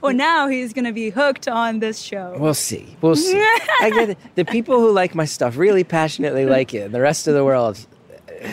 Well, 0.00 0.14
now 0.14 0.48
he's 0.48 0.72
gonna 0.72 0.92
be 0.92 1.10
hooked 1.10 1.46
on 1.48 1.78
this 1.80 2.00
show. 2.00 2.34
We'll 2.38 2.54
see. 2.54 2.96
We'll 3.00 3.14
see. 3.16 3.38
I 3.80 3.90
get 3.92 4.10
it. 4.10 4.18
The 4.36 4.44
people 4.44 4.80
who 4.80 4.90
like 4.92 5.14
my 5.14 5.24
stuff 5.24 5.56
really 5.56 5.84
passionately 5.84 6.44
like 6.46 6.72
it. 6.74 6.90
The 6.92 7.00
rest 7.00 7.28
of 7.28 7.34
the 7.34 7.44
world 7.44 7.84
uh, 8.42 8.48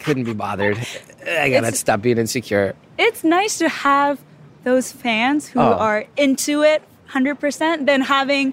couldn't 0.00 0.24
be 0.24 0.34
bothered. 0.34 0.78
I 1.26 1.48
gotta 1.50 1.68
It's- 1.68 1.78
stop 1.78 2.02
being 2.02 2.18
insecure. 2.18 2.74
it's 2.98 3.22
nice 3.24 3.58
to 3.58 3.68
have 3.68 4.18
those 4.64 4.92
fans 4.92 5.48
who 5.48 5.60
Oh. 5.60 5.74
are 5.74 6.04
into 6.16 6.62
it 6.62 6.82
100% 7.10 7.86
than 7.86 8.02
having 8.02 8.52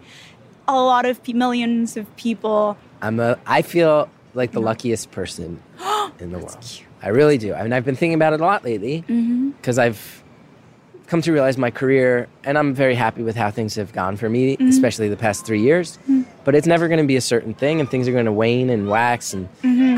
a 0.67 0.75
lot 0.81 1.05
of 1.05 1.25
millions 1.27 1.97
of 1.97 2.05
people. 2.15 2.77
I'm 3.01 3.19
a. 3.19 3.37
I 3.45 3.61
feel 3.61 4.09
like 4.33 4.51
the 4.51 4.59
luckiest 4.61 5.11
person 5.11 5.61
in 6.19 6.31
the 6.31 6.39
world. 6.39 6.81
I 7.01 7.09
really 7.09 7.37
do. 7.37 7.53
I 7.53 7.63
mean, 7.63 7.73
I've 7.73 7.85
been 7.85 7.95
thinking 7.95 8.15
about 8.15 8.33
it 8.33 8.41
a 8.41 8.45
lot 8.45 8.63
lately 8.65 9.01
because 9.57 9.79
I've 9.79 10.23
come 11.07 11.21
to 11.23 11.31
realize 11.31 11.57
my 11.57 11.71
career, 11.71 12.27
and 12.43 12.57
I'm 12.57 12.73
very 12.73 12.93
happy 12.93 13.23
with 13.23 13.35
how 13.35 13.49
things 13.49 13.75
have 13.75 13.93
gone 13.93 14.15
for 14.17 14.29
me, 14.29 14.57
especially 14.59 15.09
the 15.09 15.17
past 15.17 15.45
three 15.45 15.61
years. 15.61 15.97
But 16.43 16.55
it's 16.55 16.67
never 16.67 16.87
going 16.87 16.99
to 16.99 17.07
be 17.07 17.15
a 17.15 17.21
certain 17.21 17.53
thing, 17.53 17.79
and 17.79 17.89
things 17.89 18.07
are 18.07 18.11
going 18.11 18.25
to 18.25 18.31
wane 18.31 18.69
and 18.69 18.89
wax 18.89 19.33
and 19.33 19.47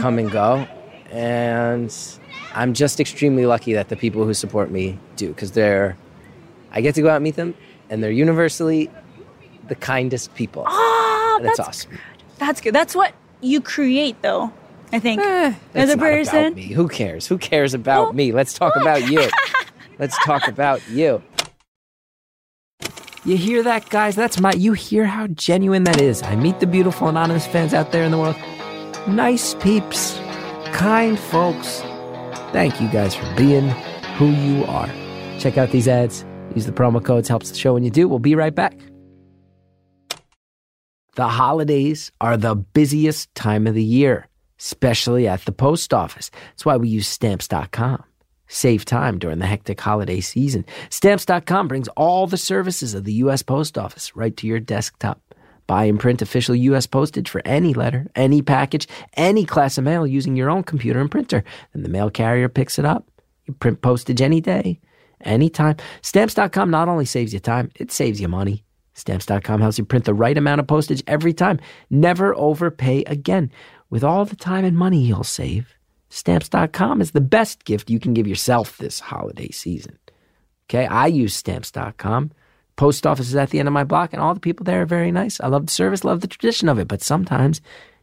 come 0.02 0.20
and 0.20 0.32
go. 0.32 0.68
And 1.10 1.94
I'm 2.54 2.74
just 2.74 3.00
extremely 3.00 3.46
lucky 3.46 3.74
that 3.74 3.90
the 3.90 3.96
people 3.98 4.26
who 4.26 4.34
support 4.34 4.72
me 4.72 5.00
do 5.16 5.30
because 5.30 5.52
they're. 5.52 5.98
I 6.72 6.80
get 6.82 6.96
to 6.96 7.02
go 7.02 7.10
out 7.10 7.16
and 7.16 7.24
meet 7.24 7.36
them, 7.36 7.56
and 7.90 8.02
they're 8.02 8.12
universally 8.12 8.90
the 9.68 9.76
kindest 9.76 10.34
people. 10.36 10.66
And 10.68 11.46
it's 11.46 11.58
that's 11.58 11.68
awesome. 11.68 11.98
That's 12.42 12.60
good. 12.60 12.74
That's 12.76 12.96
what 12.96 13.14
you 13.42 13.62
create, 13.62 14.22
though. 14.24 14.52
I 14.92 15.00
think 15.00 15.22
Eh, 15.22 15.54
as 15.76 15.90
a 15.92 15.96
not 15.96 16.02
person. 16.04 16.36
about 16.48 16.56
me. 16.56 16.64
Who 16.74 16.88
cares? 16.90 17.28
Who 17.28 17.38
cares 17.38 17.74
about 17.74 18.04
Well- 18.08 18.14
me? 18.14 18.32
Let's 18.34 18.54
talk 18.54 18.76
about 18.76 19.08
you. 19.10 19.30
Let's 20.00 20.18
talk 20.26 20.48
about 20.48 20.82
you. 20.90 21.22
You 23.24 23.38
hear 23.38 23.62
that, 23.64 23.90
guys? 23.90 24.16
That's 24.16 24.40
my. 24.40 24.52
You 24.54 24.74
hear 24.74 25.06
how 25.06 25.28
genuine 25.28 25.84
that 25.84 26.02
is. 26.02 26.24
I 26.24 26.36
meet 26.36 26.60
the 26.60 26.66
beautiful 26.68 27.08
anonymous 27.08 27.46
fans 27.46 27.74
out 27.76 27.92
there 27.92 28.04
in 28.04 28.10
the 28.12 28.18
world. 28.18 28.36
Nice 29.08 29.54
peeps, 29.56 30.18
kind 30.74 31.20
folks. 31.20 31.82
Thank 32.52 32.82
you 32.82 32.90
guys 32.90 33.14
for 33.14 33.32
being 33.36 33.70
who 34.18 34.30
you 34.32 34.66
are. 34.66 34.90
Check 35.40 35.58
out 35.60 35.70
these 35.70 35.88
ads. 35.88 36.26
Use 36.56 36.66
the 36.66 36.72
promo 36.72 37.04
codes. 37.06 37.30
Helps 37.30 37.52
the 37.52 37.58
show 37.58 37.76
when 37.76 37.84
you 37.84 37.92
do. 37.92 38.10
We'll 38.10 38.18
be 38.20 38.34
right 38.34 38.54
back. 38.54 38.74
The 41.16 41.28
holidays 41.28 42.10
are 42.22 42.38
the 42.38 42.56
busiest 42.56 43.36
time 43.36 43.68
of 43.68 43.74
the 43.74 43.84
year, 43.84 44.28
especially 44.58 45.28
at 45.28 45.44
the 45.44 45.52
post 45.52 45.94
office. 45.94 46.32
That's 46.52 46.66
why 46.66 46.78
we 46.78 46.88
use 46.88 47.06
stamps.com. 47.06 48.04
Save 48.48 48.86
time 48.86 49.20
during 49.20 49.40
the 49.40 49.46
hectic 49.46 49.82
holiday 49.82 50.22
season. 50.22 50.66
Stamps.com 50.90 51.68
brings 51.68 51.90
all 51.90 52.28
the 52.28 52.38
services 52.38 52.94
of 52.94 53.04
the 53.04 53.14
U.S. 53.14 53.44
Post 53.44 53.78
Office 53.78 54.16
right 54.16 54.36
to 54.38 54.48
your 54.48 54.62
desktop. 54.62 55.20
Buy 55.68 55.86
and 55.86 56.00
print 56.00 56.22
official 56.22 56.56
U.S. 56.56 56.88
postage 56.88 57.30
for 57.30 57.42
any 57.44 57.74
letter, 57.74 58.08
any 58.16 58.42
package, 58.42 58.88
any 59.14 59.46
class 59.46 59.78
of 59.78 59.84
mail 59.84 60.08
using 60.08 60.38
your 60.38 60.50
own 60.50 60.64
computer 60.64 61.02
and 61.02 61.12
printer. 61.12 61.44
Then 61.74 61.84
the 61.84 61.90
mail 61.90 62.10
carrier 62.10 62.48
picks 62.48 62.80
it 62.80 62.86
up. 62.86 63.06
You 63.48 63.54
print 63.54 63.82
postage 63.82 64.22
any 64.22 64.40
day, 64.40 64.80
anytime. 65.20 65.76
Stamps.com 66.02 66.70
not 66.70 66.88
only 66.88 67.06
saves 67.06 67.34
you 67.34 67.42
time, 67.42 67.70
it 67.76 67.92
saves 67.92 68.22
you 68.22 68.30
money. 68.30 68.64
Stamps.com 69.02 69.62
helps 69.62 69.80
you 69.80 69.84
print 69.86 70.06
the 70.06 70.14
right 70.14 70.38
amount 70.38 70.60
of 70.60 70.68
postage 70.68 71.04
every 71.08 71.34
time. 71.34 71.60
Never 71.90 72.36
overpay 72.36 73.04
again. 73.06 73.52
With 73.90 74.04
all 74.04 74.26
the 74.26 74.36
time 74.36 74.64
and 74.64 74.78
money 74.78 75.02
you'll 75.02 75.24
save, 75.24 75.74
Stamps.com 76.10 77.02
is 77.02 77.10
the 77.12 77.20
best 77.20 77.66
gift 77.66 77.90
you 77.90 78.00
can 78.00 78.14
give 78.14 78.28
yourself 78.28 78.78
this 78.78 79.00
holiday 79.00 79.50
season. 79.50 79.98
Okay, 80.70 80.86
I 80.86 81.08
use 81.08 81.34
Stamps.com. 81.34 82.32
Post 82.76 83.08
office 83.08 83.28
is 83.28 83.36
at 83.36 83.50
the 83.50 83.58
end 83.58 83.68
of 83.68 83.74
my 83.74 83.84
block, 83.84 84.14
and 84.14 84.22
all 84.22 84.36
the 84.36 84.40
people 84.40 84.66
there 84.66 84.84
are 84.84 84.86
very 84.86 85.12
nice. 85.12 85.42
I 85.42 85.48
love 85.48 85.66
the 85.66 85.72
service, 85.72 86.04
love 86.04 86.22
the 86.22 86.28
tradition 86.28 86.70
of 86.70 86.78
it, 86.78 86.88
but 86.88 87.02
sometimes 87.02 87.60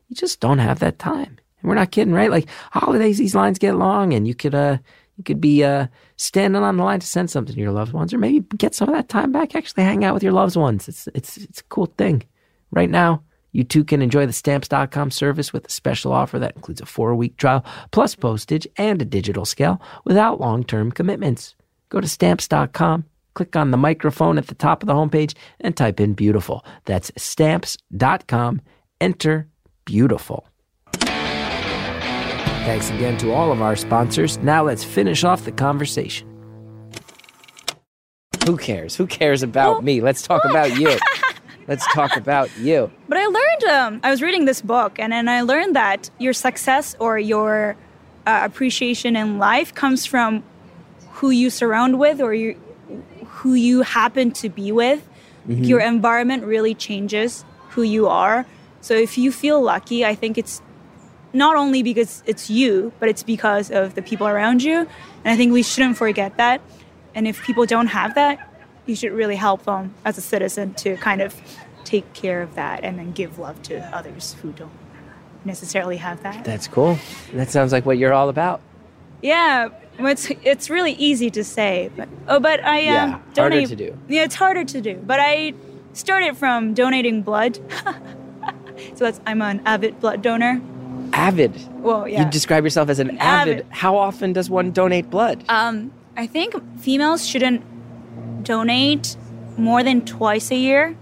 you 0.08 0.16
just 0.16 0.40
don't 0.40 0.58
have 0.58 0.80
that 0.80 0.98
time. 0.98 1.38
And 1.60 1.68
we're 1.68 1.76
not 1.76 1.92
kidding, 1.92 2.12
right? 2.12 2.30
Like 2.30 2.48
holidays, 2.72 3.18
these 3.18 3.36
lines 3.36 3.60
get 3.60 3.76
long, 3.76 4.12
and 4.14 4.26
you 4.26 4.34
could 4.34 4.54
uh 4.54 4.78
you 5.18 5.24
could 5.24 5.40
be 5.40 5.62
uh 5.62 5.88
standing 6.16 6.62
on 6.62 6.76
the 6.78 6.84
line 6.84 7.00
to 7.00 7.06
send 7.06 7.30
something 7.30 7.54
to 7.54 7.60
your 7.60 7.72
loved 7.72 7.92
ones, 7.92 8.14
or 8.14 8.18
maybe 8.18 8.40
get 8.56 8.74
some 8.74 8.88
of 8.88 8.94
that 8.94 9.08
time 9.08 9.32
back. 9.32 9.54
Actually, 9.54 9.82
hang 9.82 10.04
out 10.04 10.14
with 10.14 10.22
your 10.22 10.32
loved 10.32 10.56
ones. 10.56 10.88
It's 10.88 11.08
it's 11.14 11.36
it's 11.36 11.60
a 11.60 11.64
cool 11.64 11.92
thing. 11.98 12.22
Right 12.70 12.88
now, 12.88 13.22
you 13.52 13.64
too 13.64 13.84
can 13.84 14.00
enjoy 14.00 14.26
the 14.26 14.32
stamps.com 14.32 15.10
service 15.10 15.52
with 15.52 15.66
a 15.66 15.70
special 15.70 16.12
offer 16.12 16.38
that 16.38 16.56
includes 16.56 16.80
a 16.80 16.86
four 16.86 17.14
week 17.14 17.36
trial, 17.36 17.64
plus 17.90 18.14
postage 18.14 18.66
and 18.76 19.02
a 19.02 19.04
digital 19.04 19.44
scale 19.44 19.82
without 20.04 20.40
long 20.40 20.64
term 20.64 20.92
commitments. 20.92 21.56
Go 21.88 22.00
to 22.00 22.08
stamps.com, 22.08 23.04
click 23.34 23.56
on 23.56 23.70
the 23.70 23.76
microphone 23.76 24.38
at 24.38 24.46
the 24.46 24.54
top 24.54 24.82
of 24.82 24.86
the 24.86 24.94
homepage, 24.94 25.34
and 25.60 25.76
type 25.76 26.00
in 26.00 26.14
beautiful. 26.14 26.64
That's 26.84 27.10
stamps.com. 27.16 28.60
Enter 29.00 29.48
beautiful. 29.84 30.46
Thanks 32.68 32.90
again 32.90 33.16
to 33.20 33.32
all 33.32 33.50
of 33.50 33.62
our 33.62 33.76
sponsors. 33.76 34.36
Now 34.40 34.62
let's 34.62 34.84
finish 34.84 35.24
off 35.24 35.46
the 35.46 35.52
conversation. 35.52 36.28
Who 38.44 38.58
cares? 38.58 38.94
Who 38.94 39.06
cares 39.06 39.42
about 39.42 39.82
me? 39.82 40.02
Let's 40.02 40.20
talk 40.20 40.44
about 40.44 40.78
you. 40.78 40.98
Let's 41.66 41.90
talk 41.94 42.14
about 42.14 42.54
you. 42.58 42.90
But 43.08 43.16
I 43.16 43.24
learned, 43.24 43.64
um, 43.64 44.00
I 44.02 44.10
was 44.10 44.20
reading 44.20 44.44
this 44.44 44.60
book, 44.60 44.98
and 44.98 45.14
then 45.14 45.30
I 45.30 45.40
learned 45.40 45.76
that 45.76 46.10
your 46.18 46.34
success 46.34 46.94
or 46.98 47.18
your 47.18 47.74
uh, 48.26 48.40
appreciation 48.42 49.16
in 49.16 49.38
life 49.38 49.74
comes 49.74 50.04
from 50.04 50.44
who 51.12 51.30
you 51.30 51.48
surround 51.48 51.98
with 51.98 52.20
or 52.20 52.34
you, 52.34 52.54
who 53.28 53.54
you 53.54 53.80
happen 53.80 54.30
to 54.32 54.50
be 54.50 54.72
with. 54.72 55.08
Your 55.46 55.80
environment 55.80 56.44
really 56.44 56.74
changes 56.74 57.46
who 57.70 57.82
you 57.82 58.08
are. 58.08 58.44
So 58.82 58.92
if 58.92 59.16
you 59.16 59.32
feel 59.32 59.62
lucky, 59.62 60.04
I 60.04 60.14
think 60.14 60.36
it's 60.36 60.60
not 61.32 61.56
only 61.56 61.82
because 61.82 62.22
it's 62.26 62.48
you, 62.48 62.92
but 62.98 63.08
it's 63.08 63.22
because 63.22 63.70
of 63.70 63.94
the 63.94 64.02
people 64.02 64.26
around 64.26 64.62
you. 64.62 64.78
And 64.78 65.32
I 65.32 65.36
think 65.36 65.52
we 65.52 65.62
shouldn't 65.62 65.96
forget 65.96 66.36
that. 66.36 66.60
And 67.14 67.26
if 67.26 67.42
people 67.42 67.66
don't 67.66 67.88
have 67.88 68.14
that, 68.14 68.38
you 68.86 68.94
should 68.94 69.12
really 69.12 69.36
help 69.36 69.64
them 69.64 69.94
as 70.04 70.16
a 70.16 70.20
citizen 70.22 70.74
to 70.74 70.96
kind 70.96 71.20
of 71.20 71.34
take 71.84 72.12
care 72.14 72.42
of 72.42 72.54
that 72.54 72.84
and 72.84 72.98
then 72.98 73.12
give 73.12 73.38
love 73.38 73.62
to 73.62 73.80
others 73.94 74.36
who 74.42 74.52
don't 74.52 74.70
necessarily 75.44 75.96
have 75.96 76.22
that. 76.22 76.44
That's 76.44 76.68
cool. 76.68 76.98
That 77.32 77.50
sounds 77.50 77.72
like 77.72 77.84
what 77.86 77.98
you're 77.98 78.12
all 78.12 78.28
about. 78.28 78.60
Yeah, 79.22 79.68
it's 79.98 80.30
it's 80.44 80.70
really 80.70 80.92
easy 80.92 81.30
to 81.30 81.42
say, 81.42 81.90
but 81.96 82.08
oh, 82.28 82.38
but 82.38 82.64
I 82.64 82.78
um, 82.78 82.84
Yeah, 82.84 83.20
harder 83.36 83.66
to 83.66 83.76
do. 83.76 83.98
Yeah, 84.08 84.24
it's 84.24 84.36
harder 84.36 84.64
to 84.64 84.80
do. 84.80 84.94
But 85.04 85.18
I 85.20 85.54
started 85.92 86.36
from 86.36 86.74
donating 86.74 87.22
blood, 87.22 87.56
so 88.94 89.04
that's 89.04 89.20
I'm 89.26 89.42
an 89.42 89.60
avid 89.66 89.98
blood 90.00 90.22
donor. 90.22 90.60
Avid. 91.12 91.54
Well, 91.82 92.06
yeah. 92.08 92.24
You 92.24 92.30
describe 92.30 92.64
yourself 92.64 92.88
as 92.88 92.98
an 92.98 93.18
avid. 93.18 93.60
Avid. 93.60 93.66
How 93.70 93.96
often 93.96 94.32
does 94.32 94.48
one 94.50 94.70
donate 94.72 95.10
blood? 95.10 95.44
Um, 95.48 95.92
I 96.16 96.26
think 96.26 96.54
females 96.80 97.26
shouldn't 97.26 97.62
donate 98.44 99.16
more 99.56 99.82
than 99.82 100.04
twice 100.04 100.50
a 100.50 100.56
year. 100.56 100.96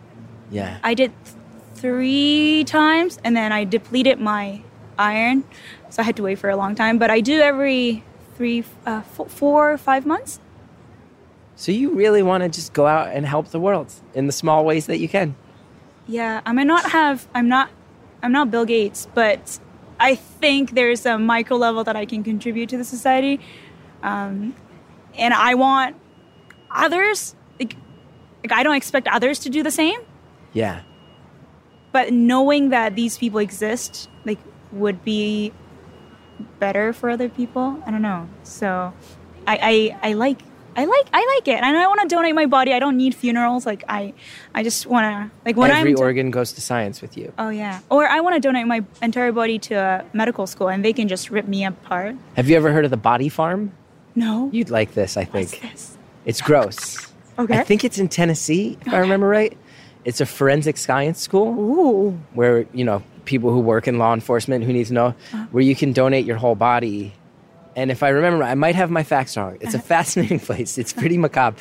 yeah. 0.51 0.79
I 0.83 0.95
did 0.95 1.13
th- 1.25 1.37
three 1.75 2.65
times, 2.67 3.19
and 3.25 3.37
then 3.37 3.53
I 3.53 3.65
depleted 3.65 4.19
my 4.21 4.63
iron, 4.99 5.45
so 5.91 6.03
I 6.03 6.05
had 6.05 6.17
to 6.17 6.23
wait 6.23 6.39
for 6.39 6.49
a 6.51 6.57
long 6.57 6.75
time. 6.75 6.99
But 6.99 7.11
I 7.11 7.21
do 7.21 7.41
every 7.41 8.03
three, 8.37 8.65
uh, 8.87 9.03
f- 9.19 9.31
four, 9.31 9.77
five 9.77 10.07
months. 10.07 10.41
So 11.57 11.73
you 11.73 11.91
really 11.95 12.23
want 12.23 12.43
to 12.43 12.49
just 12.49 12.73
go 12.73 12.87
out 12.87 13.09
and 13.09 13.25
help 13.27 13.49
the 13.49 13.61
world 13.61 13.93
in 14.15 14.27
the 14.27 14.33
small 14.33 14.65
ways 14.65 14.87
that 14.87 14.99
you 14.99 15.09
can. 15.09 15.35
Yeah, 16.07 16.41
I 16.47 16.53
may 16.53 16.65
not 16.65 16.91
have. 16.93 17.27
I'm 17.35 17.49
not. 17.49 17.71
I'm 18.23 18.33
not 18.33 18.51
Bill 18.51 18.65
Gates, 18.65 19.07
but 19.15 19.59
I 19.99 20.15
think 20.15 20.73
there's 20.75 21.07
a 21.07 21.19
micro 21.19 21.57
level 21.57 21.85
that 21.85 21.97
I 21.97 22.05
can 22.05 22.23
contribute 22.23 22.69
to 22.71 22.77
the 22.77 22.85
society, 22.85 23.41
um, 24.03 24.55
and 25.17 25.33
I 25.35 25.55
want 25.55 25.97
others. 26.71 27.35
Like, 27.59 27.77
like 28.45 28.53
I 28.53 28.63
don't 28.63 28.77
expect 28.77 29.09
others 29.09 29.39
to 29.41 29.49
do 29.51 29.63
the 29.63 29.71
same, 29.71 30.01
Yeah. 30.53 30.83
but 31.93 32.13
knowing 32.13 32.69
that 32.71 32.95
these 32.95 33.17
people 33.17 33.39
exist, 33.41 34.09
like, 34.25 34.39
would 34.73 35.03
be 35.05 35.53
better 36.61 36.93
for 36.93 37.09
other 37.09 37.29
people. 37.31 37.83
I 37.87 37.91
don't 37.91 38.03
know. 38.03 38.29
So, 38.43 38.93
I 39.47 39.97
I, 40.03 40.11
I 40.11 40.13
like. 40.13 40.41
I 40.77 40.85
like 40.85 41.07
I 41.13 41.35
like 41.37 41.49
it, 41.49 41.63
and 41.63 41.77
I 41.77 41.87
want 41.87 42.01
to 42.03 42.09
donate 42.09 42.35
my 42.35 42.47
body. 42.47 42.73
I 42.75 42.79
don't 42.79 42.97
need 42.97 43.15
funerals. 43.15 43.65
Like 43.65 43.83
I, 43.89 44.13
I 44.55 44.63
just 44.63 44.87
want 44.87 45.05
to 45.05 45.31
like 45.47 45.57
when 45.57 45.71
Every 45.71 45.93
I'm 45.93 45.99
organ 45.99 46.31
goes 46.31 46.53
to 46.53 46.61
science 46.61 47.01
with 47.01 47.17
you. 47.17 47.33
Oh 47.39 47.49
yeah. 47.49 47.81
Or 47.91 48.07
I 48.07 48.21
want 48.21 48.35
to 48.35 48.41
donate 48.41 48.67
my 48.67 48.85
entire 49.03 49.33
body 49.33 49.59
to 49.61 49.75
a 49.75 50.05
medical 50.13 50.47
school 50.47 50.69
and 50.69 50.85
they 50.85 50.93
can 50.93 51.09
just 51.09 51.31
rip 51.31 51.49
me 51.49 51.65
apart. 51.65 52.15
Have 52.37 52.49
you 52.49 52.57
ever 52.57 52.71
heard 52.73 52.85
of 52.85 52.91
the 52.91 52.97
Body 52.97 53.29
Farm? 53.31 53.73
No. 54.15 54.51
You'd 54.53 54.71
like 54.71 54.93
this, 54.95 55.17
I 55.17 55.25
What's 55.25 55.51
think. 55.53 55.73
this? 55.73 55.97
It's 56.25 56.41
gross. 56.41 57.13
Okay. 57.39 57.59
I 57.59 57.65
think 57.65 57.85
it's 57.85 57.99
in 57.99 58.09
Tennessee, 58.09 58.79
if 58.87 58.93
I 58.93 58.99
remember 58.99 59.29
right. 59.29 59.57
It's 60.05 60.21
a 60.21 60.27
forensic 60.27 60.77
science 60.77 61.21
school 61.21 61.49
Ooh. 61.59 62.19
where, 62.33 62.67
you 62.73 62.85
know, 62.85 63.03
people 63.25 63.51
who 63.51 63.61
work 63.61 63.89
in 63.89 63.99
law 63.99 64.15
enforcement 64.15 64.65
who 64.65 64.73
need 64.73 64.87
to 64.87 64.93
know 64.95 65.07
Uh-huh. 65.09 65.47
where 65.51 65.63
you 65.63 65.75
can 65.75 65.93
donate 65.93 66.25
your 66.25 66.37
whole 66.37 66.55
body. 66.55 67.13
And 67.77 67.91
if 67.91 68.03
I 68.03 68.09
remember, 68.09 68.43
I 68.43 68.55
might 68.55 68.75
have 68.75 68.91
my 68.91 69.05
facts 69.05 69.37
wrong. 69.37 69.59
It's 69.61 69.75
a 69.75 69.79
fascinating 69.95 70.41
place. 70.41 70.79
It's 70.79 70.93
pretty 70.93 71.19
macabre. 71.19 71.59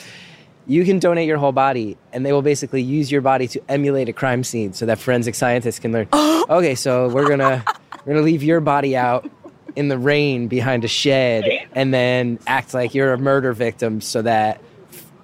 You 0.65 0.83
can 0.83 0.97
donate 0.97 1.27
your 1.27 1.37
whole 1.37 1.51
body, 1.51 1.95
and 2.11 2.25
they 2.25 2.33
will 2.33 2.41
basically 2.41 2.81
use 2.81 3.11
your 3.11 3.21
body 3.21 3.47
to 3.49 3.61
emulate 3.69 4.09
a 4.09 4.13
crime 4.13 4.43
scene, 4.43 4.73
so 4.73 4.87
that 4.87 4.97
forensic 4.97 5.35
scientists 5.35 5.77
can 5.77 5.91
learn. 5.91 6.07
okay, 6.13 6.73
so 6.73 7.07
we're 7.09 7.27
gonna 7.29 7.63
we're 8.05 8.13
gonna 8.13 8.25
leave 8.25 8.41
your 8.41 8.61
body 8.61 8.97
out 8.97 9.29
in 9.75 9.89
the 9.89 9.97
rain 9.99 10.47
behind 10.47 10.83
a 10.83 10.87
shed, 10.87 11.43
and 11.73 11.93
then 11.93 12.39
act 12.47 12.73
like 12.73 12.95
you're 12.95 13.13
a 13.13 13.17
murder 13.19 13.53
victim, 13.53 14.01
so 14.01 14.23
that 14.23 14.59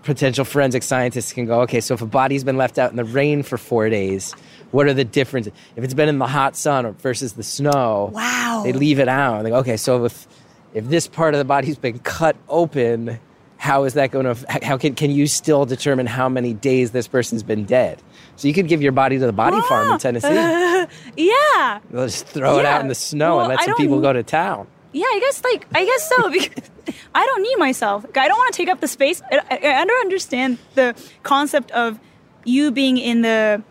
potential 0.04 0.44
forensic 0.46 0.84
scientists 0.84 1.32
can 1.34 1.46
go, 1.46 1.62
okay, 1.62 1.80
so 1.80 1.94
if 1.94 2.02
a 2.02 2.06
body's 2.06 2.44
been 2.44 2.58
left 2.58 2.78
out 2.78 2.92
in 2.92 2.98
the 2.98 3.04
rain 3.06 3.42
for 3.44 3.58
four 3.58 3.88
days, 3.90 4.34
what 4.72 4.88
are 4.88 4.94
the 4.94 5.04
differences? 5.06 5.54
If 5.76 5.84
it's 5.84 5.94
been 5.94 6.10
in 6.10 6.18
the 6.20 6.28
hot 6.28 6.56
sun 6.56 6.92
versus 6.96 7.34
the 7.34 7.44
snow, 7.44 8.10
Wow. 8.14 8.62
they 8.64 8.74
leave 8.74 9.00
it 9.00 9.08
out. 9.08 9.44
They 9.44 9.50
go, 9.52 9.58
okay, 9.58 9.78
so 9.78 10.06
if 10.06 10.28
if 10.74 10.88
this 10.88 11.08
part 11.08 11.34
of 11.34 11.38
the 11.40 11.46
body's 11.46 11.78
been 11.78 12.00
cut 12.00 12.36
open, 12.50 13.20
how 13.58 13.84
is 13.84 13.94
that 13.94 14.12
going 14.12 14.26
to? 14.26 14.46
How 14.64 14.78
can 14.78 14.96
can 14.96 15.12
you 15.12 15.28
still 15.28 15.66
determine 15.66 16.08
how 16.08 16.28
many 16.30 16.54
days 16.54 16.92
this 16.92 17.08
person's 17.08 17.44
been 17.44 17.66
dead? 17.66 18.02
So 18.36 18.48
you 18.48 18.54
could 18.54 18.68
give 18.68 18.82
your 18.82 18.92
body 18.92 19.20
to 19.20 19.26
the 19.26 19.34
body 19.34 19.60
farm 19.68 19.88
in 19.88 19.94
Ah. 19.94 19.98
Tennessee. 19.98 20.86
Yeah. 21.18 21.80
They'll 21.92 22.08
just 22.08 22.26
throw 22.26 22.58
it 22.60 22.66
out 22.66 22.82
in 22.82 22.88
the 22.88 22.96
snow 22.96 23.38
Well, 23.38 23.46
and 23.46 23.50
let 23.56 23.64
some 23.64 23.76
people 23.76 24.02
go 24.02 24.12
to 24.14 24.24
town. 24.24 24.68
Yeah, 24.94 25.06
I 25.06 25.20
guess 25.22 25.44
like 25.44 25.68
I 25.76 25.86
guess 25.86 26.10
so 26.10 26.30
because 26.32 26.70
I 27.16 27.26
don't 27.26 27.44
need 27.44 27.58
myself. 27.60 28.04
I 28.16 28.28
don't 28.28 28.38
want 28.38 28.52
to 28.54 28.58
take 28.58 28.68
up 28.70 28.80
the 28.82 28.88
space. 28.88 29.22
I, 29.32 29.40
I, 29.52 29.82
I 29.82 29.86
don't 29.86 30.02
understand 30.02 30.58
the 30.76 30.96
concept 31.24 31.70
of 31.72 32.00
you 32.46 32.72
being 32.72 32.98
in 32.98 33.22
the 33.22 33.62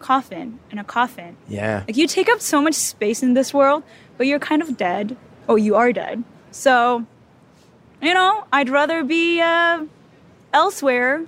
coffin 0.00 0.58
in 0.70 0.78
a 0.78 0.84
coffin. 0.84 1.36
Yeah. 1.48 1.84
Like 1.86 1.96
you 1.96 2.06
take 2.06 2.28
up 2.28 2.40
so 2.40 2.60
much 2.60 2.74
space 2.74 3.22
in 3.22 3.34
this 3.34 3.54
world, 3.54 3.84
but 4.18 4.26
you're 4.26 4.38
kind 4.40 4.60
of 4.62 4.76
dead. 4.76 5.16
Oh, 5.48 5.56
you 5.56 5.74
are 5.76 5.92
dead. 5.92 6.22
So, 6.52 7.04
you 8.02 8.14
know, 8.14 8.44
I'd 8.52 8.68
rather 8.68 9.02
be 9.04 9.40
uh, 9.40 9.84
elsewhere, 10.52 11.24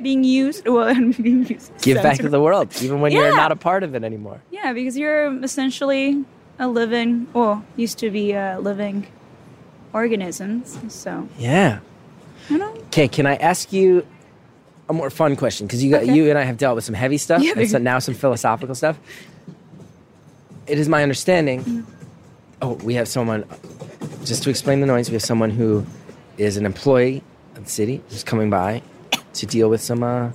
being 0.00 0.24
used. 0.24 0.66
Well, 0.68 0.94
being 0.94 1.46
used. 1.46 1.72
Give 1.82 2.02
back 2.02 2.18
to 2.18 2.28
the 2.28 2.40
world, 2.40 2.68
even 2.82 3.00
when 3.00 3.12
you're 3.12 3.34
not 3.36 3.52
a 3.52 3.56
part 3.56 3.82
of 3.82 3.94
it 3.94 4.04
anymore. 4.04 4.40
Yeah, 4.50 4.72
because 4.72 4.96
you're 4.96 5.42
essentially 5.44 6.24
a 6.58 6.68
living, 6.68 7.26
well, 7.32 7.64
used 7.76 7.98
to 7.98 8.10
be 8.10 8.34
uh, 8.34 8.58
living 8.60 9.06
organisms. 9.92 10.78
So, 10.88 11.28
Yeah. 11.38 11.80
you 12.48 12.58
know, 12.58 12.72
Okay, 12.86 13.08
can 13.08 13.26
I 13.26 13.36
ask 13.36 13.72
you 13.72 14.06
a 14.88 14.92
more 14.92 15.10
fun 15.10 15.36
question 15.36 15.66
because 15.66 15.82
you 15.82 15.90
got 15.90 16.02
Okay. 16.02 16.14
you 16.14 16.28
and 16.28 16.38
I 16.38 16.42
have 16.42 16.58
dealt 16.58 16.74
with 16.74 16.84
some 16.84 16.94
heavy 16.94 17.16
stuff 17.18 17.42
Yeah. 17.42 17.52
and 17.56 17.68
so 17.70 17.78
now 17.78 17.98
some 17.98 18.14
philosophical 18.14 18.74
stuff. 18.74 18.98
It 20.66 20.78
is 20.78 20.88
my 20.88 21.02
understanding. 21.02 21.60
Mm-hmm. 21.60 21.91
Oh, 22.62 22.74
we 22.84 22.94
have 22.94 23.08
someone. 23.08 23.44
Just 24.24 24.42
to 24.44 24.50
explain 24.50 24.80
the 24.80 24.86
noise, 24.86 25.08
we 25.10 25.14
have 25.14 25.22
someone 25.22 25.50
who 25.50 25.84
is 26.38 26.56
an 26.56 26.64
employee 26.64 27.22
of 27.56 27.64
the 27.64 27.70
city 27.70 28.00
who's 28.08 28.22
coming 28.22 28.50
by 28.50 28.80
to 29.34 29.46
deal 29.46 29.68
with 29.68 29.80
some 29.80 30.02
uh, 30.04 30.30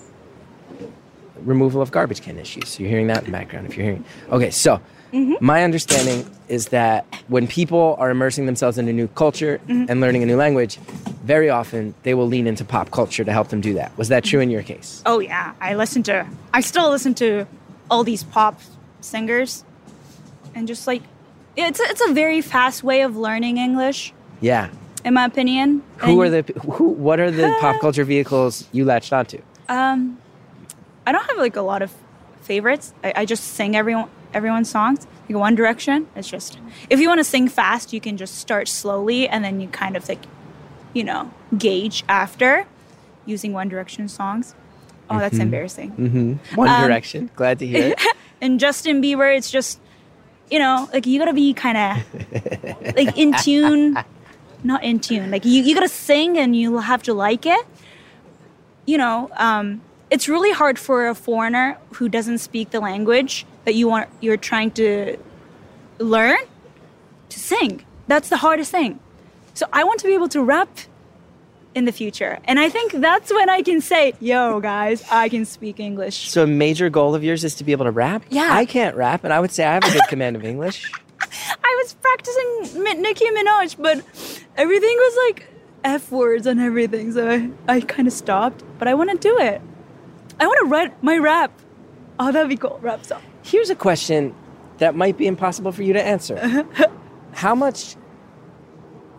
removal 1.43 1.81
of 1.81 1.91
garbage 1.91 2.21
can 2.21 2.37
issues. 2.37 2.67
So 2.69 2.83
you're 2.83 2.89
hearing 2.89 3.07
that 3.07 3.19
in 3.19 3.25
the 3.25 3.31
background. 3.31 3.67
If 3.67 3.77
you're 3.77 3.85
hearing, 3.85 4.05
okay, 4.31 4.51
so 4.51 4.81
Mm-hmm. 5.13 5.35
my 5.39 5.63
understanding 5.63 6.29
is 6.49 6.67
that 6.67 7.05
when 7.29 7.47
people 7.47 7.95
are 7.97 8.09
immersing 8.09 8.45
themselves 8.45 8.77
in 8.77 8.89
a 8.89 8.93
new 8.93 9.07
culture 9.07 9.57
Mm-hmm. 9.69 9.85
and 9.89 10.01
learning 10.01 10.21
a 10.21 10.25
new 10.25 10.35
language, 10.35 10.75
very 11.23 11.49
often 11.49 11.95
they 12.03 12.13
will 12.13 12.27
lean 12.27 12.45
into 12.45 12.65
pop 12.65 12.91
culture 12.91 13.23
to 13.23 13.31
help 13.31 13.47
them 13.47 13.61
do 13.61 13.73
that. 13.75 13.97
Was 13.97 14.09
that 14.09 14.25
true 14.25 14.41
in 14.41 14.49
your 14.49 14.63
case? 14.63 15.01
Oh 15.05 15.19
yeah, 15.19 15.53
I 15.61 15.75
listen 15.75 16.03
to. 16.03 16.27
I 16.53 16.59
still 16.59 16.89
listen 16.91 17.13
to 17.15 17.47
all 17.89 18.03
these 18.03 18.23
pop 18.23 18.59
singers, 18.99 19.63
and 20.53 20.67
just 20.67 20.87
like 20.87 21.03
it's 21.57 21.79
a, 21.79 21.83
it's 21.83 22.01
a 22.07 22.13
very 22.13 22.41
fast 22.41 22.83
way 22.83 23.01
of 23.01 23.17
learning 23.17 23.57
English, 23.57 24.13
Yeah. 24.41 24.69
in 25.03 25.13
my 25.13 25.25
opinion. 25.25 25.81
Who 25.97 26.21
And, 26.21 26.35
are 26.35 26.41
the 26.41 26.53
who? 26.71 26.89
What 26.89 27.19
are 27.19 27.31
the 27.31 27.55
pop 27.61 27.79
culture 27.81 28.03
vehicles 28.03 28.67
you 28.71 28.85
latched 28.85 29.11
onto? 29.13 29.41
Um, 29.69 30.17
I 31.05 31.11
don't 31.11 31.25
have 31.25 31.37
like 31.37 31.55
a 31.55 31.61
lot 31.61 31.81
of 31.81 31.91
favorites. 32.41 32.93
I, 33.03 33.13
I 33.17 33.25
just 33.25 33.43
sing 33.43 33.75
everyone 33.75 34.09
everyone's 34.33 34.69
songs. 34.69 35.07
Like 35.29 35.37
One 35.39 35.55
Direction. 35.55 36.07
It's 36.15 36.29
just 36.29 36.57
if 36.89 36.99
you 36.99 37.07
want 37.09 37.19
to 37.19 37.23
sing 37.25 37.47
fast, 37.49 37.91
you 37.93 37.99
can 38.01 38.17
just 38.17 38.35
start 38.35 38.67
slowly, 38.67 39.27
and 39.27 39.43
then 39.43 39.59
you 39.59 39.67
kind 39.67 39.97
of 39.97 40.07
like, 40.07 40.23
you 40.93 41.03
know, 41.03 41.31
gauge 41.57 42.03
after 42.07 42.65
using 43.25 43.51
One 43.53 43.67
Direction 43.67 44.07
songs. 44.07 44.55
Oh, 45.09 45.19
that's 45.19 45.37
embarrassing. 45.39 45.91
Mm-hmm. 45.91 46.55
One 46.55 46.67
Um, 46.69 46.81
Direction. 46.81 47.29
Glad 47.35 47.59
to 47.59 47.67
hear 47.67 47.87
it. 47.93 48.01
and 48.41 48.59
Justin 48.59 49.01
Bieber, 49.01 49.35
it's 49.37 49.49
just, 49.49 49.79
you 50.49 50.59
know, 50.59 50.89
like 50.93 51.05
you 51.05 51.19
gotta 51.19 51.33
be 51.33 51.53
kind 51.53 51.77
of 51.77 52.95
like 52.95 53.17
in 53.17 53.33
tune, 53.43 53.97
not 54.63 54.83
in 54.83 54.99
tune. 54.99 55.31
Like 55.31 55.45
you, 55.45 55.63
you 55.63 55.73
gotta 55.73 55.89
sing 55.89 56.37
and 56.37 56.55
you 56.55 56.77
have 56.77 57.03
to 57.03 57.13
like 57.13 57.45
it. 57.45 57.65
You 58.85 58.97
know, 58.97 59.29
um, 59.35 59.81
it's 60.09 60.29
really 60.29 60.51
hard 60.51 60.79
for 60.79 61.07
a 61.07 61.15
foreigner 61.15 61.77
who 61.93 62.07
doesn't 62.07 62.37
speak 62.37 62.71
the 62.71 62.79
language 62.79 63.45
that 63.65 63.75
you 63.75 63.87
want, 63.87 64.09
you're 64.21 64.37
trying 64.37 64.71
to 64.71 65.17
learn 65.99 66.37
to 67.29 67.39
sing. 67.39 67.83
That's 68.07 68.29
the 68.29 68.37
hardest 68.37 68.71
thing. 68.71 68.99
So 69.53 69.65
I 69.73 69.83
want 69.83 69.99
to 70.01 70.07
be 70.07 70.13
able 70.13 70.29
to 70.29 70.41
rap 70.41 70.69
in 71.75 71.85
the 71.85 71.91
future. 71.91 72.39
And 72.45 72.59
I 72.59 72.69
think 72.69 72.91
that's 72.93 73.31
when 73.31 73.49
I 73.49 73.61
can 73.61 73.81
say, 73.81 74.13
yo, 74.19 74.59
guys, 74.59 75.03
I 75.11 75.29
can 75.29 75.45
speak 75.45 75.79
English. 75.79 76.29
So 76.29 76.43
a 76.43 76.47
major 76.47 76.89
goal 76.89 77.15
of 77.15 77.23
yours 77.23 77.43
is 77.43 77.55
to 77.55 77.63
be 77.63 77.71
able 77.71 77.85
to 77.85 77.91
rap? 77.91 78.23
Yeah. 78.29 78.49
I 78.51 78.65
can't 78.65 78.95
rap, 78.95 79.23
and 79.23 79.33
I 79.33 79.39
would 79.39 79.51
say 79.51 79.65
I 79.65 79.73
have 79.73 79.83
a 79.83 79.91
good 79.91 80.01
command 80.09 80.35
of 80.35 80.43
English. 80.43 80.91
I 81.21 81.83
was 81.83 81.93
practicing 81.93 83.01
Nicki 83.01 83.25
Minaj, 83.25 83.75
but 83.81 83.97
everything 84.55 84.95
was 84.95 85.17
like 85.27 85.47
F 85.83 86.11
words 86.11 86.47
and 86.47 86.59
everything, 86.59 87.11
so 87.13 87.29
I, 87.29 87.51
I 87.67 87.81
kind 87.81 88.07
of 88.07 88.13
stopped. 88.13 88.63
But 88.79 88.87
I 88.87 88.93
want 88.93 89.11
to 89.11 89.17
do 89.17 89.37
it. 89.39 89.61
I 90.39 90.47
want 90.47 90.59
to 90.63 90.65
write 90.65 91.03
my 91.03 91.17
rap. 91.17 91.51
Oh, 92.19 92.31
that'd 92.31 92.49
be 92.49 92.57
cool. 92.57 92.79
Rap 92.81 93.05
song. 93.05 93.21
Here's 93.43 93.69
a 93.69 93.75
question 93.75 94.35
that 94.79 94.95
might 94.95 95.17
be 95.17 95.27
impossible 95.27 95.71
for 95.71 95.83
you 95.83 95.93
to 95.93 96.03
answer. 96.03 96.65
How 97.33 97.55
much 97.55 97.95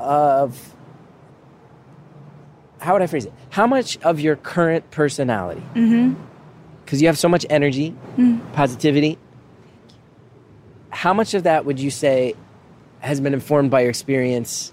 of 0.01 0.74
how 2.80 2.92
would 2.92 3.02
I 3.02 3.06
phrase 3.06 3.26
it? 3.26 3.32
How 3.50 3.66
much 3.66 3.98
of 4.02 4.20
your 4.20 4.36
current 4.36 4.90
personality? 4.90 5.62
Because 6.84 7.00
you 7.02 7.08
have 7.08 7.18
so 7.18 7.28
much 7.28 7.44
energy, 7.50 7.94
positivity. 8.52 9.18
How 10.90 11.12
much 11.12 11.34
of 11.34 11.42
that 11.42 11.64
would 11.64 11.78
you 11.78 11.90
say 11.90 12.34
has 13.00 13.20
been 13.20 13.34
informed 13.34 13.70
by 13.70 13.82
your 13.82 13.90
experience 13.90 14.72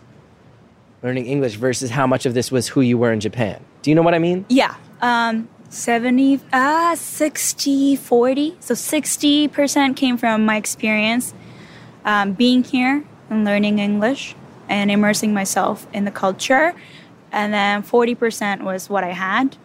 learning 1.03 1.27
English 1.27 1.55
versus 1.55 1.91
how 1.91 2.07
much 2.07 2.25
of 2.25 2.33
this 2.33 2.51
was 2.51 2.67
who 2.67 2.81
you 2.81 2.97
were 2.97 3.11
in 3.11 3.19
Japan? 3.19 3.63
Do 3.81 3.91
you 3.91 3.95
know 3.95 4.01
what 4.01 4.13
I 4.13 4.19
mean? 4.19 4.45
Yeah. 4.49 4.75
Um, 5.01 5.47
70, 5.69 6.39
ah, 6.53 6.95
60, 6.95 7.95
40. 7.97 8.57
So 8.59 8.73
60% 8.73 9.95
came 9.95 10.17
from 10.17 10.45
my 10.45 10.55
experience 10.55 11.33
um, 12.05 12.33
being 12.33 12.63
here 12.63 13.03
and 13.29 13.43
learning 13.43 13.79
English 13.79 14.35
and 14.69 14.89
immersing 14.89 15.33
myself 15.33 15.85
in 15.93 16.05
the 16.05 16.11
culture. 16.11 16.73
And 17.35 17.53
then 17.53 17.83
40% 17.83 18.63
was 18.63 18.89
what 18.89 19.03
I 19.03 19.09
had. 19.11 19.57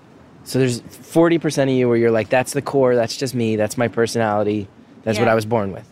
So 0.43 0.59
there's 0.59 0.81
40% 0.83 1.63
of 1.63 1.69
you 1.69 1.87
where 1.89 1.97
you're 1.97 2.11
like, 2.11 2.29
that's 2.29 2.53
the 2.53 2.63
core, 2.63 2.97
that's 2.97 3.17
just 3.17 3.33
me, 3.35 3.55
that's 3.57 3.79
my 3.79 3.87
personality, 3.89 4.67
that's 5.05 5.19
what 5.21 5.29
I 5.29 5.35
was 5.35 5.47
born 5.47 5.71
with. 5.73 5.87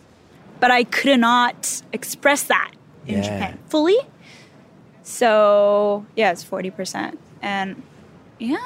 but 0.59 0.71
I 0.71 0.83
could 0.83 1.19
not 1.21 1.81
express 1.93 2.43
that 2.43 2.71
in 3.07 3.19
Yeah. 3.19 3.23
Japan 3.23 3.59
fully. 3.69 3.97
So 5.03 6.05
yeah, 6.15 6.31
it's 6.31 6.43
forty 6.43 6.69
percent, 6.69 7.17
and 7.41 7.81
yeah, 8.39 8.57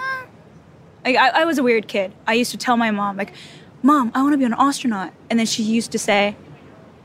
like 1.06 1.16
I, 1.16 1.30
I 1.42 1.46
was 1.46 1.58
a 1.58 1.64
weird 1.64 1.88
kid. 1.88 2.12
I 2.28 2.34
used 2.34 2.52
to 2.52 2.58
tell 2.58 2.76
my 2.78 2.92
mom 2.92 3.16
like, 3.18 3.32
"Mom, 3.82 4.12
I 4.16 4.22
want 4.24 4.34
to 4.34 4.38
be 4.38 4.44
an 4.46 4.56
astronaut," 4.58 5.14
and 5.30 5.40
then 5.40 5.46
she 5.46 5.64
used 5.64 5.92
to 5.92 6.00
say, 6.00 6.36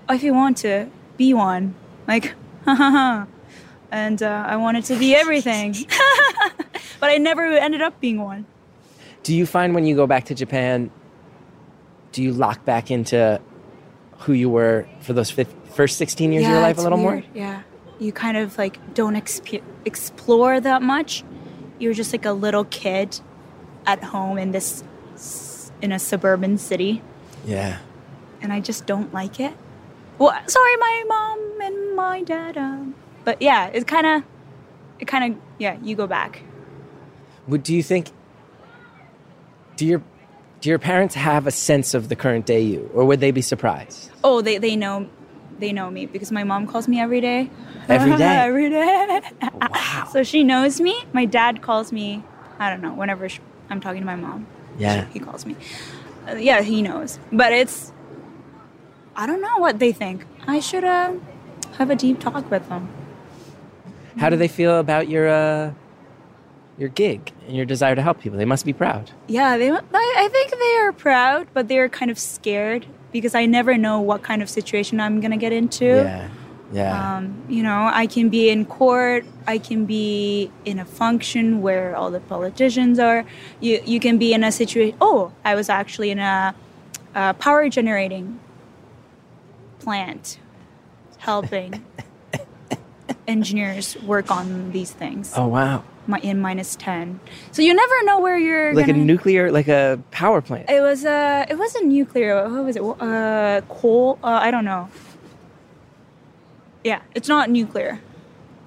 oh, 0.09 0.15
"If 0.15 0.23
you 0.23 0.35
want 0.35 0.57
to 0.59 0.89
be 1.17 1.35
one," 1.35 1.75
like, 2.09 2.35
ha 2.65 2.75
ha 2.75 2.91
ha. 2.91 3.27
And 3.91 4.23
uh, 4.23 4.45
I 4.47 4.57
wanted 4.57 4.85
to 4.87 4.99
be 4.99 5.15
everything, 5.15 5.73
but 7.01 7.11
I 7.11 7.17
never 7.17 7.45
ended 7.45 7.81
up 7.81 7.99
being 8.01 8.21
one. 8.23 8.45
Do 9.23 9.35
you 9.35 9.47
find 9.47 9.75
when 9.75 9.87
you 9.87 9.97
go 9.97 10.07
back 10.07 10.27
to 10.27 10.35
Japan, 10.35 10.91
do 12.13 12.23
you 12.23 12.33
lock 12.33 12.65
back 12.65 12.91
into 12.91 13.41
who 14.19 14.33
you 14.33 14.51
were 14.51 14.87
for 15.01 15.13
those 15.15 15.31
first 15.31 15.97
16 15.97 16.33
years 16.33 16.45
of 16.45 16.51
your 16.51 16.61
life 16.61 16.77
a 16.79 16.83
little 16.83 16.99
weird. 16.99 17.25
more? 17.25 17.33
Yeah, 17.35 17.63
you 17.99 18.13
kind 18.13 18.37
of 18.37 18.59
like 18.59 18.79
don't 18.95 19.15
exp- 19.15 19.63
explore 19.85 20.61
that 20.61 20.83
much. 20.83 21.25
You're 21.79 21.95
just 21.95 22.13
like 22.13 22.25
a 22.27 22.33
little 22.33 22.65
kid 22.65 23.21
at 23.87 24.03
home 24.05 24.37
in 24.39 24.51
this 24.53 24.83
in 25.81 25.93
a 25.93 25.99
suburban 25.99 26.59
city, 26.59 27.01
Yeah. 27.47 27.79
and 28.43 28.53
I 28.53 28.61
just 28.61 28.85
don't 28.87 29.15
like 29.15 29.39
it. 29.41 29.55
Well, 30.19 30.37
sorry, 30.47 30.77
my 30.77 31.05
mom 31.07 31.61
and 31.63 31.97
my 31.97 32.23
dad. 32.23 32.59
Um, 32.59 32.95
but 33.29 33.43
yeah, 33.43 33.67
it's 33.67 33.85
kind 33.85 34.07
of, 34.07 34.23
it 35.01 35.05
kind 35.07 35.35
of 35.35 35.41
yeah. 35.59 35.77
You 35.83 35.95
go 35.95 36.07
back. 36.07 36.41
Would, 37.47 37.63
do 37.63 37.75
you 37.75 37.83
think, 37.83 38.09
do 39.77 39.85
your, 39.85 40.03
do 40.63 40.71
your 40.71 40.79
parents 40.79 41.15
have 41.15 41.47
a 41.47 41.51
sense 41.51 41.93
of 41.93 42.09
the 42.09 42.17
current 42.17 42.47
day 42.47 42.63
you, 42.63 42.91
or 42.95 43.05
would 43.05 43.21
they 43.21 43.31
be 43.31 43.43
surprised? 43.43 44.11
Oh, 44.25 44.41
they 44.41 44.57
they 44.57 44.77
know. 44.77 45.11
They 45.59 45.73
know 45.75 45.91
me 45.91 46.07
because 46.07 46.33
my 46.33 46.43
mom 46.43 46.67
calls 46.67 46.89
me 46.89 47.01
every 47.01 47.21
day. 47.21 47.51
Every 47.87 48.17
day? 48.17 48.25
every 48.49 48.71
day. 48.71 49.21
Wow. 49.61 50.09
So 50.11 50.23
she 50.23 50.43
knows 50.43 50.81
me. 50.81 50.97
My 51.13 51.27
dad 51.27 51.61
calls 51.61 51.93
me. 51.93 52.25
I 52.59 52.71
don't 52.71 52.81
know. 52.81 52.95
Whenever 52.95 53.29
sh- 53.29 53.41
I'm 53.69 53.79
talking 53.83 54.01
to 54.01 54.07
my 54.07 54.17
mom, 54.17 54.47
Yeah. 54.79 55.05
he 55.13 55.19
calls 55.19 55.45
me. 55.45 55.55
Uh, 56.27 56.37
yeah, 56.37 56.63
he 56.63 56.81
knows. 56.81 57.19
But 57.31 57.53
it's. 57.53 57.93
I 59.17 59.27
don't 59.27 59.43
know 59.43 59.59
what 59.59 59.81
they 59.81 59.93
think. 59.93 60.25
I 60.47 60.61
should 60.61 60.85
uh, 60.85 61.13
have 61.77 61.91
a 61.91 61.95
deep 61.97 62.21
talk 62.21 62.51
with 62.51 62.67
them. 62.71 62.89
How 64.19 64.31
do 64.31 64.37
they 64.37 64.49
feel 64.49 64.79
about 64.79 65.09
your, 65.09 65.29
uh, 65.29 65.73
your 66.77 66.89
gig 66.89 67.33
and 67.47 67.57
your 67.57 67.67
desire 67.67 67.95
to 67.95 68.03
help 68.03 68.21
people? 68.21 68.39
They 68.39 68.45
must 68.45 68.65
be 68.65 68.73
proud. 68.73 69.11
Yeah, 69.27 69.57
they. 69.57 69.71
I 69.71 70.29
think 70.31 70.51
they 70.51 70.77
are 70.81 70.93
proud, 70.93 71.49
but 71.55 71.69
they're 71.69 71.89
kind 71.89 72.11
of 72.11 72.19
scared 72.19 72.87
because 73.13 73.35
I 73.35 73.47
never 73.47 73.77
know 73.77 74.01
what 74.01 74.23
kind 74.23 74.43
of 74.43 74.51
situation 74.51 75.01
I'm 75.01 75.21
gonna 75.21 75.37
get 75.37 75.53
into. 75.53 75.87
Yeah. 75.87 76.29
Yeah. 76.71 77.17
Um, 77.17 77.45
you 77.49 77.63
know, 77.63 77.89
I 77.91 78.07
can 78.07 78.29
be 78.29 78.51
in 78.51 78.67
court. 78.67 79.25
I 79.47 79.59
can 79.59 79.87
be 79.87 80.51
in 80.67 80.79
a 80.79 80.85
function 80.85 81.63
where 81.63 81.97
all 81.97 82.11
the 82.11 82.21
politicians 82.21 82.99
are. 82.99 83.25
You 83.61 83.81
you 83.87 84.01
can 84.01 84.19
be 84.19 84.35
in 84.35 84.45
a 84.45 84.53
situation. 84.53 84.97
Oh, 85.01 85.33
I 85.45 85.55
was 85.55 85.69
actually 85.71 86.11
in 86.11 86.19
a, 86.19 86.55
a 87.15 87.35
power 87.35 87.69
generating 87.71 88.39
plant, 89.79 90.39
helping 91.19 91.85
engineers 93.29 93.97
work 94.03 94.31
on 94.31 94.73
these 94.73 94.91
things. 94.91 95.33
oh, 95.37 95.47
wow. 95.47 95.85
Mi- 96.09 96.21
in 96.23 96.41
minus 96.41 96.75
ten, 96.75 97.21
so 97.53 97.61
you 97.61 97.75
never 97.75 98.03
know 98.05 98.19
where 98.19 98.39
you're. 98.39 98.73
Like 98.75 98.89
a 98.89 98.93
gonna, 98.93 99.05
nuclear, 99.05 99.53
like 99.53 99.69
a 99.69 100.01
power 100.11 100.41
plant. 100.41 100.71
It 100.71 100.81
was 100.81 101.05
a. 101.05 101.45
It 101.51 101.59
wasn't 101.59 101.87
nuclear. 101.89 102.49
What 102.49 102.65
was 102.65 102.77
it? 102.77 102.83
Uh, 102.83 103.61
coal. 103.69 104.19
Uh, 104.25 104.41
I 104.41 104.51
don't 104.51 104.65
know. 104.65 104.89
Yeah, 106.83 107.01
it's 107.15 107.29
not 107.29 107.51
nuclear. 107.51 108.01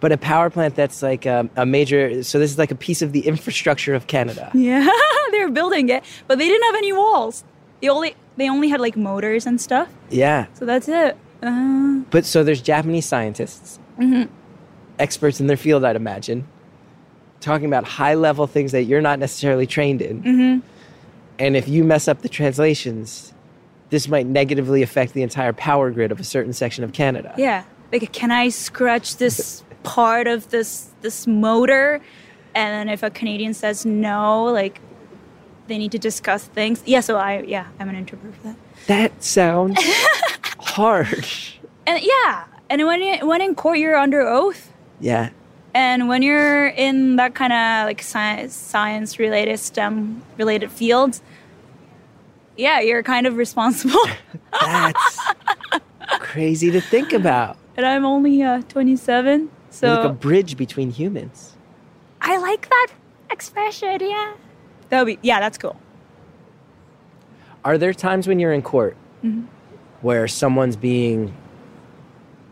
But 0.01 0.11
a 0.11 0.17
power 0.17 0.49
plant 0.49 0.75
that's 0.75 1.01
like 1.01 1.25
a, 1.25 1.49
a 1.55 1.65
major, 1.65 2.23
so 2.23 2.39
this 2.39 2.51
is 2.51 2.57
like 2.57 2.71
a 2.71 2.75
piece 2.75 3.01
of 3.01 3.11
the 3.11 3.21
infrastructure 3.27 3.93
of 3.95 4.07
Canada. 4.07 4.51
Yeah, 4.55 4.87
they 5.31 5.39
were 5.43 5.49
building 5.51 5.89
it, 5.89 6.03
but 6.27 6.37
they 6.37 6.47
didn't 6.47 6.63
have 6.65 6.75
any 6.75 6.93
walls. 6.93 7.43
They 7.81 7.89
only 7.89 8.15
they 8.37 8.49
only 8.49 8.69
had 8.69 8.79
like 8.81 8.95
motors 8.95 9.45
and 9.47 9.59
stuff. 9.59 9.89
Yeah. 10.11 10.45
So 10.53 10.65
that's 10.65 10.87
it. 10.87 11.17
Uh, 11.41 12.01
But 12.11 12.25
so 12.25 12.43
there's 12.43 12.61
Japanese 12.61 13.05
scientists, 13.07 13.79
Mm-hmm. 13.99 14.31
Experts 15.01 15.39
in 15.41 15.47
their 15.47 15.57
field, 15.57 15.83
I'd 15.83 15.95
imagine. 15.95 16.47
talking 17.39 17.65
about 17.65 17.83
high 17.83 18.13
level 18.13 18.45
things 18.45 18.71
that 18.71 18.83
you're 18.83 19.01
not 19.01 19.17
necessarily 19.17 19.65
trained 19.65 20.01
in. 20.01 20.21
Mm-hmm. 20.21 20.67
And 21.39 21.57
if 21.57 21.67
you 21.67 21.83
mess 21.83 22.07
up 22.07 22.21
the 22.21 22.29
translations, 22.29 23.33
this 23.89 24.07
might 24.07 24.27
negatively 24.27 24.83
affect 24.83 25.13
the 25.13 25.23
entire 25.23 25.51
power 25.53 25.89
grid 25.89 26.11
of 26.11 26.19
a 26.19 26.23
certain 26.23 26.53
section 26.53 26.83
of 26.83 26.93
Canada. 26.93 27.33
Yeah. 27.37 27.63
Like, 27.91 28.13
can 28.13 28.29
I 28.29 28.49
scratch 28.49 29.17
this 29.17 29.63
part 29.83 30.27
of 30.27 30.49
this 30.51 30.89
this 31.01 31.25
motor? 31.25 31.99
And 32.53 32.73
then 32.73 32.93
if 32.93 33.01
a 33.01 33.09
Canadian 33.09 33.53
says 33.55 33.85
no, 33.87 34.45
like 34.45 34.79
they 35.67 35.79
need 35.79 35.91
to 35.93 35.99
discuss 35.99 36.45
things. 36.45 36.83
Yeah. 36.85 36.99
So 37.01 37.17
I 37.17 37.41
yeah 37.41 37.67
I'm 37.79 37.89
an 37.89 37.95
interpreter 37.95 38.33
for 38.37 38.43
that. 38.43 38.55
That 38.87 39.23
sounds 39.23 39.77
harsh. 40.59 41.55
And 41.87 42.01
yeah. 42.03 42.45
And 42.69 42.85
when 42.85 43.01
you, 43.01 43.25
when 43.27 43.41
in 43.41 43.55
court 43.55 43.79
you're 43.79 43.97
under 43.97 44.21
oath. 44.21 44.70
Yeah. 45.01 45.29
And 45.73 46.07
when 46.07 46.21
you're 46.21 46.67
in 46.67 47.15
that 47.17 47.33
kind 47.35 47.51
of 47.53 47.85
like 47.87 48.01
science, 48.01 48.53
science 48.53 49.19
related, 49.19 49.57
STEM 49.57 50.21
related 50.37 50.71
fields, 50.71 51.21
yeah, 52.57 52.79
you're 52.81 53.03
kind 53.03 53.25
of 53.27 53.35
responsible. 53.37 53.99
That's 54.61 55.19
crazy 56.19 56.71
to 56.71 56.81
think 56.81 57.13
about. 57.13 57.57
and 57.77 57.85
I'm 57.85 58.05
only 58.05 58.43
uh, 58.43 58.61
27, 58.69 59.39
You're 59.41 59.49
so 59.69 59.95
like 59.95 60.05
a 60.05 60.13
bridge 60.13 60.57
between 60.57 60.91
humans. 60.91 61.53
I 62.21 62.37
like 62.37 62.69
that 62.69 62.87
expression. 63.31 63.97
Yeah, 64.01 64.33
that 64.89 64.99
would 65.05 65.07
be 65.07 65.19
yeah, 65.27 65.39
that's 65.39 65.57
cool. 65.57 65.77
Are 67.63 67.77
there 67.77 67.93
times 67.93 68.27
when 68.27 68.39
you're 68.39 68.53
in 68.53 68.61
court 68.61 68.95
Mm-hmm. 69.23 69.45
where 70.01 70.27
someone's 70.27 70.75
being 70.75 71.31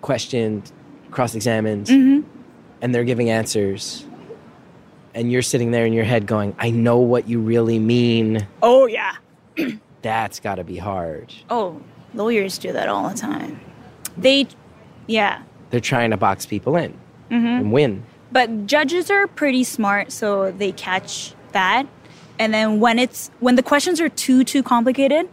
questioned, 0.02 0.72
cross 1.12 1.34
examined, 1.36 1.88
Mm-hmm. 1.88 2.39
And 2.82 2.94
they're 2.94 3.04
giving 3.04 3.30
answers, 3.30 4.06
and 5.14 5.32
you're 5.32 5.42
sitting 5.42 5.72
there 5.72 5.86
in 5.86 5.94
your 5.94 6.06
head 6.06 6.26
going, 6.26 6.56
I 6.60 6.70
know 6.70 6.98
what 7.00 7.28
you 7.28 7.40
really 7.40 7.80
mean? 7.80 8.48
Oh 8.62 8.86
yeah. 8.88 9.16
That's 10.02 10.40
got 10.40 10.56
to 10.56 10.64
be 10.64 10.78
hard. 10.78 11.34
Oh, 11.50 11.82
lawyers 12.14 12.58
do 12.58 12.72
that 12.74 12.88
all 12.88 13.10
the 13.10 13.16
time. 13.18 13.60
They, 14.18 14.48
yeah, 15.08 15.42
They're 15.72 15.80
trying 15.80 16.12
to 16.12 16.18
box 16.18 16.46
people 16.46 16.76
in 16.78 16.94
Mm-hmm. 17.30 17.46
and 17.46 17.72
win. 17.72 18.04
but 18.32 18.66
judges 18.66 19.12
are 19.12 19.28
pretty 19.28 19.64
smart, 19.64 20.12
so 20.12 20.52
they 20.52 20.72
catch 20.72 21.34
that. 21.52 21.86
And 22.40 22.54
then 22.54 22.80
when 22.80 22.98
it's 22.98 23.30
when 23.40 23.56
the 23.56 23.62
questions 23.64 24.00
are 24.02 24.10
too 24.10 24.44
too 24.44 24.64
complicated, 24.64 25.28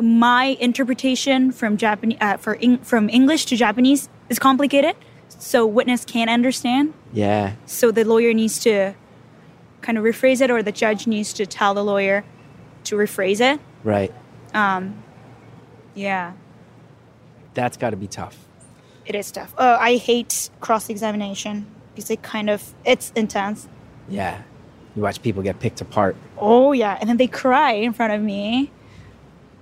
my 0.00 0.56
interpretation 0.60 1.52
from 1.52 1.76
Japanese 1.76 2.18
uh, 2.20 2.36
for 2.36 2.56
Eng- 2.56 2.78
from 2.78 3.08
English 3.08 3.46
to 3.46 3.56
Japanese 3.56 4.08
is 4.28 4.38
complicated, 4.38 4.96
so 5.44 5.66
witness 5.66 6.04
can't 6.04 6.30
understand. 6.30 6.94
Yeah. 7.12 7.52
So 7.66 7.90
the 7.90 8.04
lawyer 8.04 8.32
needs 8.32 8.58
to 8.60 8.94
kind 9.82 9.98
of 9.98 10.04
rephrase 10.04 10.40
it, 10.40 10.50
or 10.50 10.62
the 10.62 10.72
judge 10.72 11.06
needs 11.06 11.32
to 11.34 11.44
tell 11.46 11.74
the 11.74 11.84
lawyer 11.84 12.24
to 12.84 12.96
rephrase 12.96 13.40
it. 13.40 13.60
Right. 13.82 14.12
Um, 14.54 15.02
Yeah, 15.94 16.32
That's 17.54 17.76
got 17.76 17.90
to 17.90 17.96
be 17.96 18.06
tough. 18.08 18.36
it 19.06 19.14
is 19.14 19.30
tough. 19.30 19.52
Uh, 19.58 19.76
I 19.78 19.96
hate 19.96 20.48
cross 20.60 20.88
examination 20.88 21.66
because 21.94 22.10
it 22.10 22.22
kind 22.22 22.48
of 22.50 22.74
it's 22.84 23.12
intense. 23.14 23.68
Yeah. 24.08 24.42
You 24.96 25.02
watch 25.02 25.20
people 25.22 25.42
get 25.42 25.60
picked 25.60 25.80
apart. 25.80 26.16
Oh 26.38 26.72
yeah, 26.72 26.96
and 27.00 27.08
then 27.08 27.16
they 27.18 27.26
cry 27.26 27.72
in 27.72 27.92
front 27.92 28.12
of 28.12 28.22
me. 28.22 28.70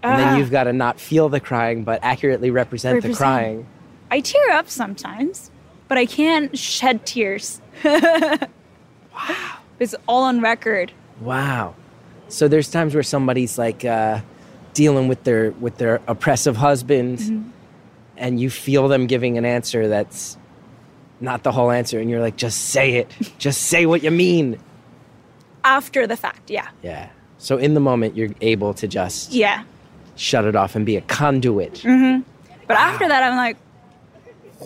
And 0.03 0.13
Ah. 0.15 0.17
then 0.17 0.39
you've 0.39 0.51
got 0.51 0.65
to 0.65 0.73
not 0.73 0.99
feel 1.01 1.29
the 1.29 1.41
crying, 1.41 1.85
but 1.85 1.99
accurately 2.03 2.51
represent, 2.51 3.03
the 3.03 3.13
crying. 3.15 3.67
I 4.11 4.21
tear 4.21 4.51
up 4.53 4.69
sometimes, 4.69 5.51
but 5.93 5.99
I 5.99 6.07
can't 6.07 6.57
shed 6.57 7.05
tears. 7.05 7.61
wow. 7.85 8.39
It's 9.79 9.95
all 10.09 10.23
on 10.25 10.41
record. 10.41 10.91
Wow. 11.21 11.75
So 12.29 12.49
there's 12.49 12.71
times 12.71 12.95
where 12.95 13.03
somebody's 13.03 13.59
like 13.59 13.85
uh, 13.85 14.21
dealing 14.73 15.07
with 15.07 15.25
their 15.25 15.51
with 15.53 15.77
their 15.77 16.01
oppressive 16.07 16.57
husband, 16.57 17.19
Mm-hmm. 17.19 17.51
and 18.17 18.41
you 18.41 18.49
feel 18.49 18.89
them 18.89 19.07
giving 19.07 19.37
an 19.37 19.45
answer 19.45 19.87
that's 19.89 20.39
not 21.21 21.43
the 21.43 21.53
whole 21.53 21.71
answer, 21.71 22.01
and 22.01 22.09
you're 22.09 22.23
like, 22.23 22.37
just 22.37 22.69
say 22.71 22.95
it, 22.95 23.11
just 23.39 23.65
say 23.65 23.85
what 23.85 24.03
you 24.03 24.11
mean. 24.11 24.59
After 25.63 26.07
the 26.07 26.17
fact, 26.17 26.49
yeah. 26.51 26.69
Yeah. 26.83 27.11
So 27.37 27.59
in 27.59 27.75
the 27.75 27.81
moment, 27.81 28.17
you're 28.17 28.31
able 28.41 28.73
to 28.75 28.89
just 28.89 29.31
Yeah. 29.33 29.65
shut 30.17 30.47
it 30.47 30.57
off 30.57 30.75
and 30.75 30.87
be 30.87 30.97
a 30.97 31.03
conduit. 31.03 31.75
Mm-hmm. 31.85 32.23
But 32.67 32.79
after 32.79 33.07
that, 33.09 33.23
I'm 33.23 33.37
like, 33.37 33.59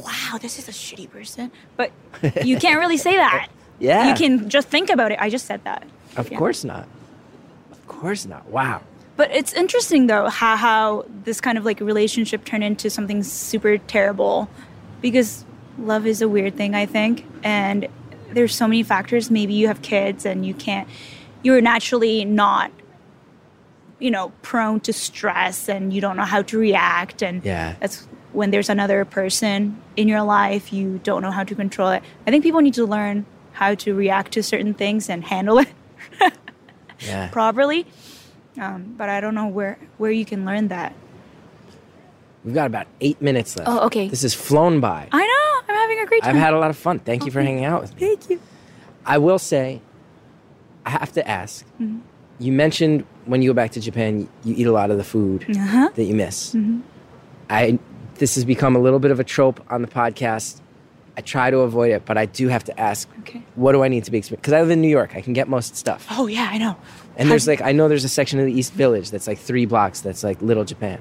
wow, 0.05 0.39
this 0.41 0.59
is 0.59 0.69
a 0.69 0.73
shitty 0.73 1.11
person. 1.11 1.51
But 1.77 1.91
you 2.45 2.59
can't 2.59 2.79
really 2.79 2.97
say 2.97 3.17
that. 3.17 3.49
Yeah. 3.79 4.09
You 4.09 4.15
can 4.15 4.49
just 4.49 4.69
think 4.69 4.91
about 4.91 5.13
it. 5.13 5.19
I 5.21 5.29
just 5.31 5.47
said 5.47 5.63
that. 5.65 5.87
Of 6.17 6.31
Yeah. 6.31 6.39
course 6.39 6.65
not. 6.65 6.87
Of 7.73 7.87
course 7.87 8.25
not. 8.27 8.47
Wow. 8.49 8.83
But 9.17 9.31
it's 9.33 9.53
interesting 9.55 10.07
though 10.09 10.29
how 10.29 10.57
how 10.57 11.05
this 11.25 11.41
kind 11.41 11.57
of 11.59 11.65
like 11.65 11.81
relationship 11.81 12.45
turned 12.45 12.65
into 12.65 12.91
something 12.91 13.23
super 13.23 13.79
terrible 13.79 14.49
because 15.01 15.45
love 15.79 16.07
is 16.07 16.21
a 16.23 16.29
weird 16.29 16.57
thing 16.57 16.75
I 16.75 16.87
think 16.87 17.25
and 17.43 17.87
there's 18.33 18.55
so 18.55 18.67
many 18.67 18.83
factors 18.83 19.31
maybe 19.31 19.55
you 19.55 19.69
have 19.69 19.81
kids 19.83 20.27
and 20.27 20.45
you 20.45 20.53
can't 20.55 20.87
you're 21.43 21.61
naturally 21.63 22.25
not 22.25 22.71
you 23.99 24.11
know 24.11 24.33
prone 24.43 24.81
to 24.81 24.93
stress 24.93 25.69
and 25.69 25.93
you 25.93 26.01
don't 26.01 26.17
know 26.17 26.25
how 26.25 26.43
to 26.43 26.59
react 26.59 27.23
and 27.23 27.43
Yeah. 27.45 27.75
that's 27.81 28.07
when 28.37 28.51
there's 28.53 28.69
another 28.69 29.05
person 29.05 29.81
in 29.97 30.07
your 30.09 30.23
life 30.23 30.73
you 30.73 31.01
don't 31.09 31.23
know 31.23 31.31
how 31.31 31.43
to 31.45 31.55
control 31.55 31.91
it. 31.97 32.03
I 32.27 32.31
think 32.31 32.43
people 32.45 32.61
need 32.61 32.75
to 32.75 32.85
learn 32.87 33.25
how 33.53 33.75
to 33.75 33.95
react 33.95 34.33
to 34.33 34.43
certain 34.43 34.75
things 34.75 35.09
and 35.09 35.25
handle 35.25 35.59
it 35.59 35.69
Yeah. 37.01 37.29
properly. 37.29 37.87
Um, 38.59 38.95
but 38.97 39.09
I 39.09 39.21
don't 39.21 39.35
know 39.35 39.47
where 39.49 39.79
where 39.99 40.11
you 40.11 40.25
can 40.25 40.45
learn 40.45 40.69
that. 40.69 40.93
We've 42.45 42.55
got 42.55 42.67
about 42.67 42.87
eight 43.01 43.21
minutes 43.21 43.57
left. 43.57 43.69
Oh, 43.69 43.81
okay. 43.87 44.09
This 44.09 44.23
has 44.23 44.33
flown 44.35 44.81
by. 44.81 45.09
I 45.13 45.19
know. 45.27 45.75
I'm 45.75 45.81
having 45.81 46.01
a 46.01 46.07
great 46.07 46.23
time. 46.23 46.37
I've 46.37 46.41
had 46.43 46.55
a 46.55 46.59
lot 46.59 46.71
of 46.71 46.77
fun. 46.77 47.01
Thank 47.01 47.25
you 47.27 47.31
for 47.33 47.43
hanging 47.43 47.65
out 47.65 47.83
with 47.83 47.93
me. 47.95 48.01
Thank 48.01 48.31
you. 48.31 48.41
I 49.05 49.19
will 49.19 49.39
say, 49.39 49.81
I 50.87 50.91
have 50.91 51.13
to 51.13 51.27
ask. 51.29 51.67
Mm-hmm. 51.81 51.99
You 52.39 52.53
mentioned 52.53 53.05
when 53.25 53.43
you 53.43 53.51
go 53.51 53.55
back 53.55 53.73
to 53.73 53.81
Japan, 53.81 54.29
you 54.45 54.55
eat 54.57 54.67
a 54.67 54.73
lot 54.73 54.91
of 54.91 54.97
the 54.97 55.05
food 55.05 55.45
Uh-huh. 55.51 55.89
that 55.95 56.05
you 56.05 56.15
miss. 56.15 56.55
I 57.51 57.79
this 58.19 58.35
has 58.35 58.45
become 58.45 58.77
a 58.77 58.79
little 58.79 58.99
bit 58.99 59.11
of 59.11 59.21
a 59.21 59.25
trope 59.25 59.61
on 59.71 59.83
the 59.83 59.89
podcast. 59.89 60.61
I 61.19 61.23
try 61.23 61.51
to 61.51 61.59
avoid 61.61 61.93
it, 61.93 62.05
but 62.05 62.19
I 62.19 62.27
do 62.27 62.49
have 62.49 62.65
to 62.65 62.79
ask. 62.79 63.09
Okay. 63.21 63.43
What 63.55 63.73
do 63.73 63.83
I 63.83 63.89
need 63.89 64.05
to 64.05 64.11
be 64.11 64.19
experienced? 64.19 64.43
Because 64.43 64.53
I 64.53 64.61
live 64.61 64.71
in 64.71 64.83
New 64.83 64.89
York, 64.89 65.17
I 65.17 65.23
can 65.23 65.33
get 65.33 65.49
most 65.49 65.75
stuff. 65.77 66.07
Oh 66.11 66.27
yeah, 66.27 66.49
I 66.51 66.59
know. 66.59 66.77
And 67.17 67.31
there's 67.31 67.47
like 67.47 67.63
I 67.63 67.73
know 67.73 67.89
there's 67.89 68.05
a 68.05 68.09
section 68.09 68.39
of 68.39 68.45
the 68.47 68.53
East 68.53 68.73
Village 68.75 69.11
that's 69.11 69.27
like 69.27 69.39
three 69.39 69.65
blocks 69.65 70.01
that's 70.03 70.23
like 70.23 70.43
Little 70.43 70.65
Japan. 70.65 71.01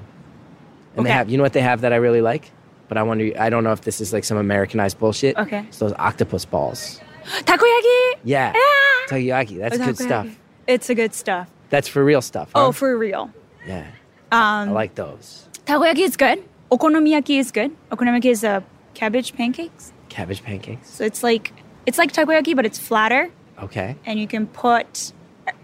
And 0.96 1.04
they 1.04 1.10
have 1.10 1.28
you 1.28 1.36
know 1.36 1.42
what 1.42 1.52
they 1.52 1.60
have 1.60 1.82
that 1.82 1.92
I 1.92 1.96
really 1.96 2.22
like? 2.22 2.50
But 2.88 2.96
I 2.96 3.02
wonder 3.02 3.30
I 3.38 3.50
don't 3.50 3.64
know 3.64 3.72
if 3.72 3.82
this 3.82 4.00
is 4.00 4.12
like 4.14 4.24
some 4.24 4.38
Americanized 4.38 4.98
bullshit. 4.98 5.36
Okay. 5.36 5.64
It's 5.68 5.78
those 5.78 5.92
octopus 5.98 6.44
balls. 6.46 7.00
takoyaki. 7.26 8.12
Yeah. 8.24 8.52
Ah! 8.56 9.06
Takoyaki. 9.08 9.58
That's 9.58 9.76
good 9.76 9.96
Takoyaki. 9.96 10.02
stuff. 10.06 10.38
It's 10.66 10.88
a 10.88 10.94
good 10.94 11.12
stuff. 11.12 11.50
That's 11.68 11.88
for 11.88 12.02
real 12.02 12.22
stuff. 12.22 12.50
Huh? 12.54 12.68
Oh, 12.68 12.72
for 12.72 12.96
real. 12.96 13.30
yeah. 13.66 13.86
Um, 14.32 14.40
I 14.40 14.70
like 14.70 14.94
those. 14.94 15.46
takoyaki 15.66 15.98
is 15.98 16.16
good. 16.16 16.42
Okonomiyaki 16.70 17.38
is 17.38 17.50
good. 17.52 17.70
Okonomiyaki 17.90 18.30
is 18.30 18.44
uh, 18.44 18.60
cabbage 18.94 19.34
pancakes. 19.34 19.92
Cabbage 20.08 20.42
pancakes. 20.42 20.88
So 20.90 21.04
it's 21.04 21.22
like 21.22 21.52
it's 21.86 21.98
like 21.98 22.12
takoyaki, 22.12 22.56
but 22.56 22.66
it's 22.66 22.78
flatter, 22.78 23.30
Okay. 23.62 23.96
and 24.04 24.18
you 24.18 24.26
can 24.26 24.46
put 24.48 25.12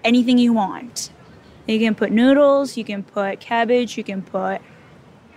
anything 0.05 0.39
you 0.39 0.53
want. 0.53 1.11
You 1.67 1.79
can 1.79 1.95
put 1.95 2.13
noodles. 2.13 2.77
You 2.77 2.85
can 2.85 3.03
put 3.03 3.41
cabbage. 3.41 3.97
You 3.99 4.05
can 4.05 4.23
put 4.23 4.61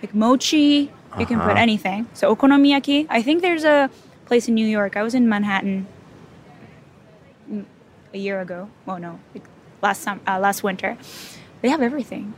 like 0.01 0.13
mochi. 0.13 0.91
You 1.17 1.25
can 1.25 1.39
put 1.39 1.51
Uh-huh. 1.51 1.61
anything. 1.67 2.07
So 2.13 2.35
okonomiyaki. 2.35 3.07
I 3.09 3.21
think 3.21 3.41
there's 3.41 3.63
a 3.63 3.89
place 4.25 4.47
in 4.47 4.53
New 4.55 4.67
York. 4.67 4.97
I 4.97 5.01
was 5.03 5.15
in 5.15 5.27
Manhattan 5.29 5.87
mm, 7.51 7.65
a 8.13 8.17
year 8.17 8.39
ago. 8.41 8.69
Well, 8.85 8.99
no, 8.99 9.19
like 9.33 9.43
last 9.81 10.03
time, 10.03 10.19
uh, 10.27 10.39
last 10.39 10.61
winter. 10.63 10.97
They 11.61 11.69
have 11.69 11.81
everything, 11.81 12.33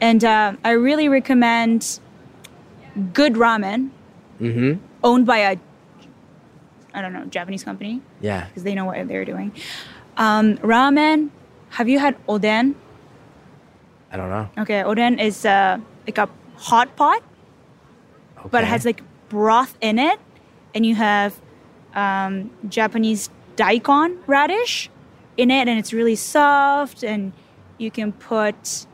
and 0.00 0.22
uh, 0.22 0.52
I 0.62 0.70
really 0.72 1.08
recommend 1.08 1.98
good 2.98 3.34
ramen 3.34 3.90
Mm-hmm. 4.40 4.78
owned 5.02 5.26
by 5.26 5.38
a 5.38 5.56
I 6.94 7.02
don't 7.02 7.12
know 7.12 7.24
Japanese 7.26 7.64
company 7.64 8.00
Yeah. 8.20 8.46
because 8.46 8.62
they 8.62 8.74
know 8.74 8.84
what 8.84 9.08
they're 9.08 9.24
doing. 9.24 9.52
Um, 10.16 10.56
ramen. 10.58 11.30
Have 11.70 11.88
you 11.88 11.98
had 11.98 12.16
oden? 12.26 12.74
I 14.12 14.16
don't 14.16 14.30
know. 14.30 14.48
Okay, 14.58 14.82
oden 14.82 15.20
is 15.20 15.44
uh, 15.44 15.78
like 16.06 16.18
a 16.18 16.28
hot 16.56 16.94
pot, 16.96 17.22
Okay. 18.38 18.48
but 18.50 18.62
it 18.64 18.68
has 18.68 18.84
like 18.84 19.02
broth 19.28 19.76
in 19.80 19.98
it, 19.98 20.18
and 20.74 20.86
you 20.86 20.94
have 20.94 21.38
um, 21.94 22.50
Japanese 22.68 23.28
daikon 23.56 24.18
radish 24.26 24.88
in 25.36 25.50
it, 25.50 25.68
and 25.68 25.78
it's 25.78 25.92
really 25.92 26.16
soft, 26.16 27.02
and 27.04 27.32
you 27.76 27.90
can 27.90 28.12
put 28.12 28.86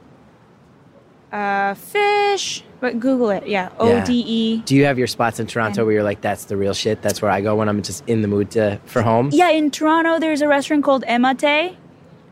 uh, 1.32 1.74
fish, 1.74 2.64
but 2.84 3.00
Google 3.00 3.30
it. 3.30 3.46
Yeah, 3.48 3.70
O 3.78 4.04
D 4.04 4.22
E. 4.26 4.58
Do 4.58 4.76
you 4.76 4.84
have 4.84 4.98
your 4.98 5.06
spots 5.06 5.40
in 5.40 5.46
Toronto 5.46 5.86
where 5.86 5.94
you're 5.94 6.02
like, 6.02 6.20
that's 6.20 6.44
the 6.44 6.54
real 6.54 6.74
shit? 6.74 7.00
That's 7.00 7.22
where 7.22 7.30
I 7.30 7.40
go 7.40 7.56
when 7.56 7.66
I'm 7.66 7.80
just 7.80 8.06
in 8.06 8.20
the 8.20 8.28
mood 8.28 8.50
to 8.50 8.78
for 8.84 9.00
home. 9.00 9.30
Yeah, 9.32 9.48
in 9.48 9.70
Toronto, 9.70 10.18
there's 10.18 10.42
a 10.42 10.48
restaurant 10.48 10.84
called 10.84 11.02
Ematei, 11.04 11.76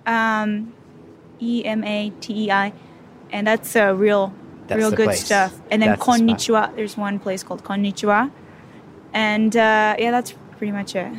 um, 0.04 0.74
E 1.40 1.64
M 1.64 1.82
A 1.84 2.12
T 2.20 2.44
E 2.44 2.50
I, 2.50 2.74
and 3.30 3.46
that's 3.46 3.74
a 3.76 3.94
real, 3.94 4.34
That's 4.66 4.78
real 4.78 4.90
good 4.90 5.06
place. 5.06 5.24
stuff. 5.24 5.58
And 5.70 5.80
then 5.80 5.96
That's 5.98 6.04
the 6.04 6.70
there's 6.76 6.98
one 6.98 7.18
place 7.18 7.42
called 7.42 7.64
Konnichiwa, 7.64 8.30
and 9.14 9.56
uh, 9.56 9.96
yeah, 9.98 10.10
that's 10.10 10.34
pretty 10.58 10.72
much 10.72 10.94
it. 10.94 11.10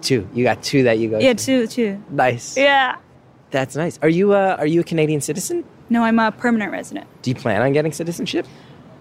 Two. 0.00 0.28
You 0.34 0.42
got 0.42 0.64
two 0.64 0.82
that 0.82 0.98
you 0.98 1.10
go. 1.10 1.20
Yeah, 1.20 1.34
to. 1.34 1.44
two, 1.44 1.66
two. 1.68 2.02
Nice. 2.10 2.56
Yeah. 2.56 2.96
That's 3.52 3.76
nice. 3.76 4.00
Are 4.02 4.08
you 4.08 4.32
uh, 4.32 4.56
are 4.58 4.66
you 4.66 4.80
a 4.80 4.84
Canadian 4.84 5.20
citizen? 5.20 5.64
No, 5.90 6.04
I'm 6.04 6.18
a 6.18 6.32
permanent 6.32 6.72
resident. 6.72 7.06
Do 7.22 7.30
you 7.30 7.34
plan 7.34 7.62
on 7.62 7.72
getting 7.72 7.92
citizenship? 7.92 8.46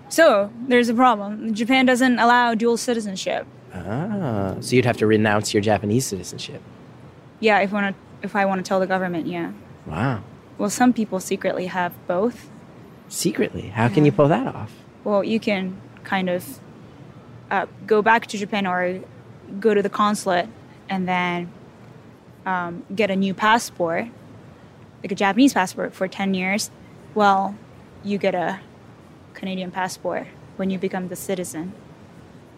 So 0.09 0.51
there's 0.67 0.89
a 0.89 0.93
problem. 0.93 1.53
Japan 1.53 1.85
doesn't 1.85 2.17
allow 2.19 2.55
dual 2.55 2.77
citizenship. 2.77 3.45
Ah, 3.73 4.55
so 4.61 4.75
you'd 4.75 4.85
have 4.85 4.97
to 4.97 5.07
renounce 5.07 5.53
your 5.53 5.61
Japanese 5.61 6.05
citizenship. 6.05 6.61
Yeah, 7.39 7.59
if 7.59 7.73
I 7.73 7.81
want 7.81 7.95
to, 7.95 8.25
if 8.25 8.35
I 8.35 8.45
want 8.45 8.63
to 8.63 8.67
tell 8.67 8.79
the 8.79 8.87
government, 8.87 9.27
yeah. 9.27 9.51
Wow. 9.85 10.23
Well, 10.57 10.69
some 10.69 10.93
people 10.93 11.19
secretly 11.19 11.67
have 11.67 11.93
both. 12.07 12.49
Secretly, 13.09 13.67
how 13.67 13.87
can 13.89 14.05
you 14.05 14.11
pull 14.11 14.27
that 14.27 14.47
off? 14.47 14.71
Well, 15.03 15.23
you 15.23 15.39
can 15.39 15.79
kind 16.03 16.29
of 16.29 16.59
uh, 17.51 17.67
go 17.85 18.01
back 18.01 18.27
to 18.27 18.37
Japan 18.37 18.65
or 18.65 19.01
go 19.59 19.73
to 19.73 19.81
the 19.81 19.89
consulate 19.89 20.49
and 20.89 21.07
then 21.07 21.51
um, 22.45 22.83
get 22.93 23.11
a 23.11 23.15
new 23.15 23.33
passport, 23.33 24.07
like 25.03 25.11
a 25.11 25.15
Japanese 25.15 25.53
passport 25.53 25.93
for 25.93 26.07
10 26.07 26.33
years. 26.33 26.71
Well, 27.17 27.55
you 28.03 28.19
get 28.19 28.35
a 28.35 28.59
Canadian 29.33 29.71
passport 29.71 30.27
when 30.57 30.69
you 30.69 30.77
become 30.77 31.07
the 31.07 31.15
citizen. 31.15 31.73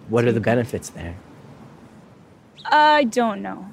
What 0.10 0.26
are 0.26 0.34
the 0.34 0.42
benefits 0.42 0.90
there? 0.90 1.16
I 2.66 3.06
don't 3.06 3.42
know. 3.42 3.70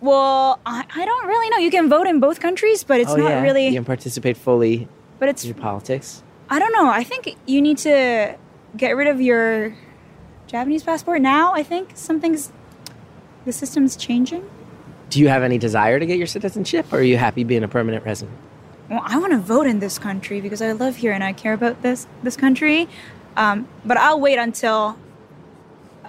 Well, 0.00 0.58
I, 0.66 0.86
I 0.92 1.04
don't 1.04 1.28
really 1.28 1.50
know. 1.50 1.58
You 1.58 1.70
can 1.70 1.88
vote 1.88 2.08
in 2.08 2.18
both 2.18 2.40
countries, 2.40 2.82
but 2.82 2.98
it's 2.98 3.12
oh 3.12 3.16
not 3.16 3.28
yeah, 3.28 3.42
really. 3.42 3.68
you 3.68 3.74
can 3.74 3.84
participate 3.84 4.36
fully 4.36 4.88
But 5.20 5.28
it's 5.28 5.44
in 5.44 5.50
your 5.50 5.62
politics. 5.62 6.24
I 6.50 6.58
don't 6.58 6.72
know. 6.72 6.90
I 6.90 7.04
think 7.04 7.36
you 7.46 7.62
need 7.62 7.78
to 7.78 8.36
get 8.76 8.96
rid 8.96 9.06
of 9.06 9.20
your 9.20 9.76
Japanese 10.48 10.82
passport 10.82 11.22
now. 11.22 11.54
I 11.54 11.62
think 11.62 11.92
something's 11.94 12.50
the 13.44 13.52
system's 13.52 13.94
changing. 13.94 14.50
Do 15.10 15.20
you 15.20 15.28
have 15.28 15.44
any 15.44 15.58
desire 15.58 16.00
to 16.00 16.06
get 16.06 16.18
your 16.18 16.26
citizenship, 16.26 16.92
or 16.92 16.98
are 16.98 17.02
you 17.02 17.18
happy 17.18 17.44
being 17.44 17.62
a 17.62 17.68
permanent 17.68 18.04
resident? 18.04 18.36
Well, 18.90 19.00
I 19.02 19.18
want 19.18 19.32
to 19.32 19.38
vote 19.38 19.66
in 19.66 19.78
this 19.80 19.98
country 19.98 20.40
because 20.40 20.60
I 20.60 20.72
live 20.72 20.96
here 20.96 21.12
and 21.12 21.24
I 21.24 21.32
care 21.32 21.52
about 21.54 21.82
this 21.82 22.06
this 22.22 22.36
country. 22.36 22.88
Um, 23.36 23.66
but 23.84 23.96
I'll 23.96 24.20
wait 24.20 24.38
until 24.38 24.96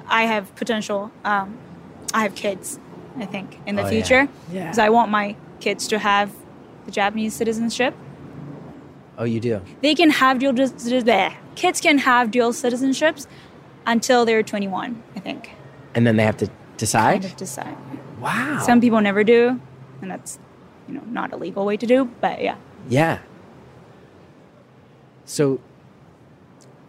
I 0.07 0.23
have 0.23 0.53
potential. 0.55 1.11
Um, 1.23 1.57
I 2.13 2.23
have 2.23 2.35
kids. 2.35 2.79
I 3.17 3.25
think 3.25 3.59
in 3.65 3.75
the 3.77 3.81
Oh, 3.83 3.85
yeah. 3.85 3.91
future, 3.91 4.27
Yeah. 4.51 4.63
because 4.63 4.77
I 4.77 4.89
want 4.89 5.09
my 5.09 5.35
kids 5.61 5.87
to 5.87 5.99
have 5.99 6.31
the 6.85 6.91
Japanese 6.91 7.33
citizenship. 7.33 7.95
Oh, 9.17 9.23
you 9.23 9.39
do. 9.39 9.61
They 9.81 9.95
can 9.95 10.09
have 10.09 10.39
dual 10.39 10.51
bleh. 10.53 11.33
kids 11.55 11.79
can 11.79 11.99
have 11.99 12.29
dual 12.31 12.51
citizenships 12.51 13.25
until 13.87 14.25
they're 14.25 14.43
21. 14.43 15.01
I 15.15 15.19
think. 15.21 15.51
And 15.95 16.05
then 16.05 16.17
they 16.17 16.23
have 16.23 16.35
to 16.37 16.49
decide. 16.75 17.21
Kind 17.21 17.25
of 17.25 17.37
decide. 17.37 17.77
Wow. 18.19 18.59
Some 18.61 18.81
people 18.81 18.99
never 18.99 19.23
do, 19.23 19.61
and 20.01 20.11
that's 20.11 20.37
you 20.87 20.93
know 20.95 21.03
not 21.07 21.33
a 21.33 21.37
legal 21.37 21.65
way 21.65 21.77
to 21.77 21.85
do. 21.85 22.05
But 22.21 22.41
yeah, 22.41 22.55
Yeah. 22.89 23.19
So 25.25 25.59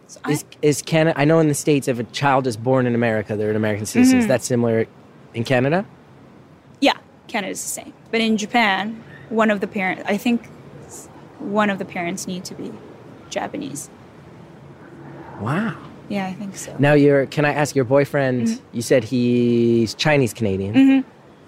So 0.07 0.19
I- 0.23 0.31
is 0.31 0.45
is 0.61 0.81
Canada? 0.81 1.19
I 1.19 1.25
know 1.25 1.39
in 1.39 1.47
the 1.47 1.53
states, 1.53 1.87
if 1.87 1.99
a 1.99 2.03
child 2.05 2.47
is 2.47 2.55
born 2.57 2.85
in 2.87 2.95
America, 2.95 3.35
they're 3.35 3.49
an 3.49 3.55
American 3.55 3.85
citizen. 3.85 4.15
Mm-hmm. 4.15 4.21
Is 4.21 4.27
that 4.27 4.43
similar 4.43 4.85
in 5.33 5.43
Canada? 5.43 5.85
yeah, 6.79 6.93
Canada's 7.27 7.61
the 7.61 7.67
same. 7.69 7.93
But 8.11 8.21
in 8.21 8.37
Japan, 8.37 9.03
one 9.29 9.49
of 9.51 9.59
the 9.59 9.67
parents, 9.67 10.03
I 10.05 10.15
think, 10.17 10.45
one 11.39 11.69
of 11.69 11.77
the 11.79 11.85
parents 11.85 12.27
need 12.27 12.45
to 12.45 12.55
be 12.55 12.71
Japanese. 13.29 13.89
Wow. 15.41 15.75
Yeah, 16.09 16.25
I 16.25 16.33
think 16.33 16.55
so. 16.55 16.73
Now, 16.79 16.93
your 16.93 17.25
can 17.25 17.43
I 17.43 17.53
ask 17.53 17.75
your 17.75 17.83
boyfriend? 17.85 18.47
Mm-hmm. 18.47 18.75
You 18.77 18.81
said 18.81 19.03
he's 19.03 19.93
Chinese 19.95 20.33
Canadian. 20.33 21.03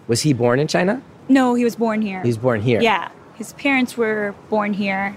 Was 0.08 0.22
he 0.22 0.34
born 0.34 0.60
in 0.60 0.68
China? 0.68 1.02
No, 1.30 1.54
he 1.56 1.64
was 1.64 1.76
born 1.76 2.02
here. 2.02 2.22
He 2.22 2.28
was 2.30 2.38
born 2.38 2.62
here. 2.62 2.82
Yeah, 2.82 3.10
his 3.36 3.54
parents 3.54 3.96
were 3.96 4.34
born 4.50 4.74
here, 4.74 5.16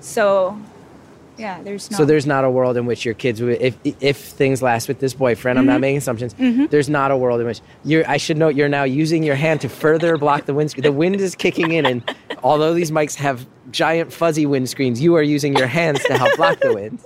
so 0.00 0.58
yeah, 1.38 1.62
there's 1.62 1.90
no. 1.90 1.96
So 1.96 2.04
there's 2.04 2.26
not 2.26 2.44
a 2.44 2.50
world 2.50 2.76
in 2.76 2.84
which 2.86 3.04
your 3.06 3.14
kids 3.14 3.40
would, 3.40 3.60
if 3.60 3.76
if 4.00 4.18
things 4.18 4.60
last 4.62 4.88
with 4.88 5.00
this 5.00 5.14
boyfriend. 5.14 5.58
I'm 5.58 5.64
not 5.66 5.72
Mm-hmm. 5.74 5.80
making 5.80 5.96
assumptions. 5.98 6.34
There's 6.70 6.88
not 6.90 7.10
a 7.10 7.16
world 7.16 7.40
in 7.40 7.46
which 7.46 7.60
you're. 7.84 8.08
I 8.08 8.18
should 8.18 8.36
note 8.36 8.54
you're 8.54 8.68
now 8.68 8.84
using 8.84 9.22
your 9.22 9.34
hand 9.36 9.62
to 9.62 9.68
further 9.68 10.18
block 10.18 10.44
the 10.44 10.54
windscreen. 10.54 10.82
The 10.82 10.92
wind 10.92 11.16
is 11.16 11.34
kicking 11.34 11.72
in, 11.72 11.86
and 11.86 12.14
although 12.42 12.74
these 12.74 12.90
mics 12.90 13.14
have 13.14 13.46
giant 13.70 14.12
fuzzy 14.12 14.44
windscreens, 14.44 15.00
you 15.00 15.14
are 15.16 15.22
using 15.22 15.56
your 15.56 15.66
hands 15.66 16.02
to 16.04 16.18
help 16.18 16.36
block 16.36 16.60
the 16.60 16.74
wind. 16.74 16.98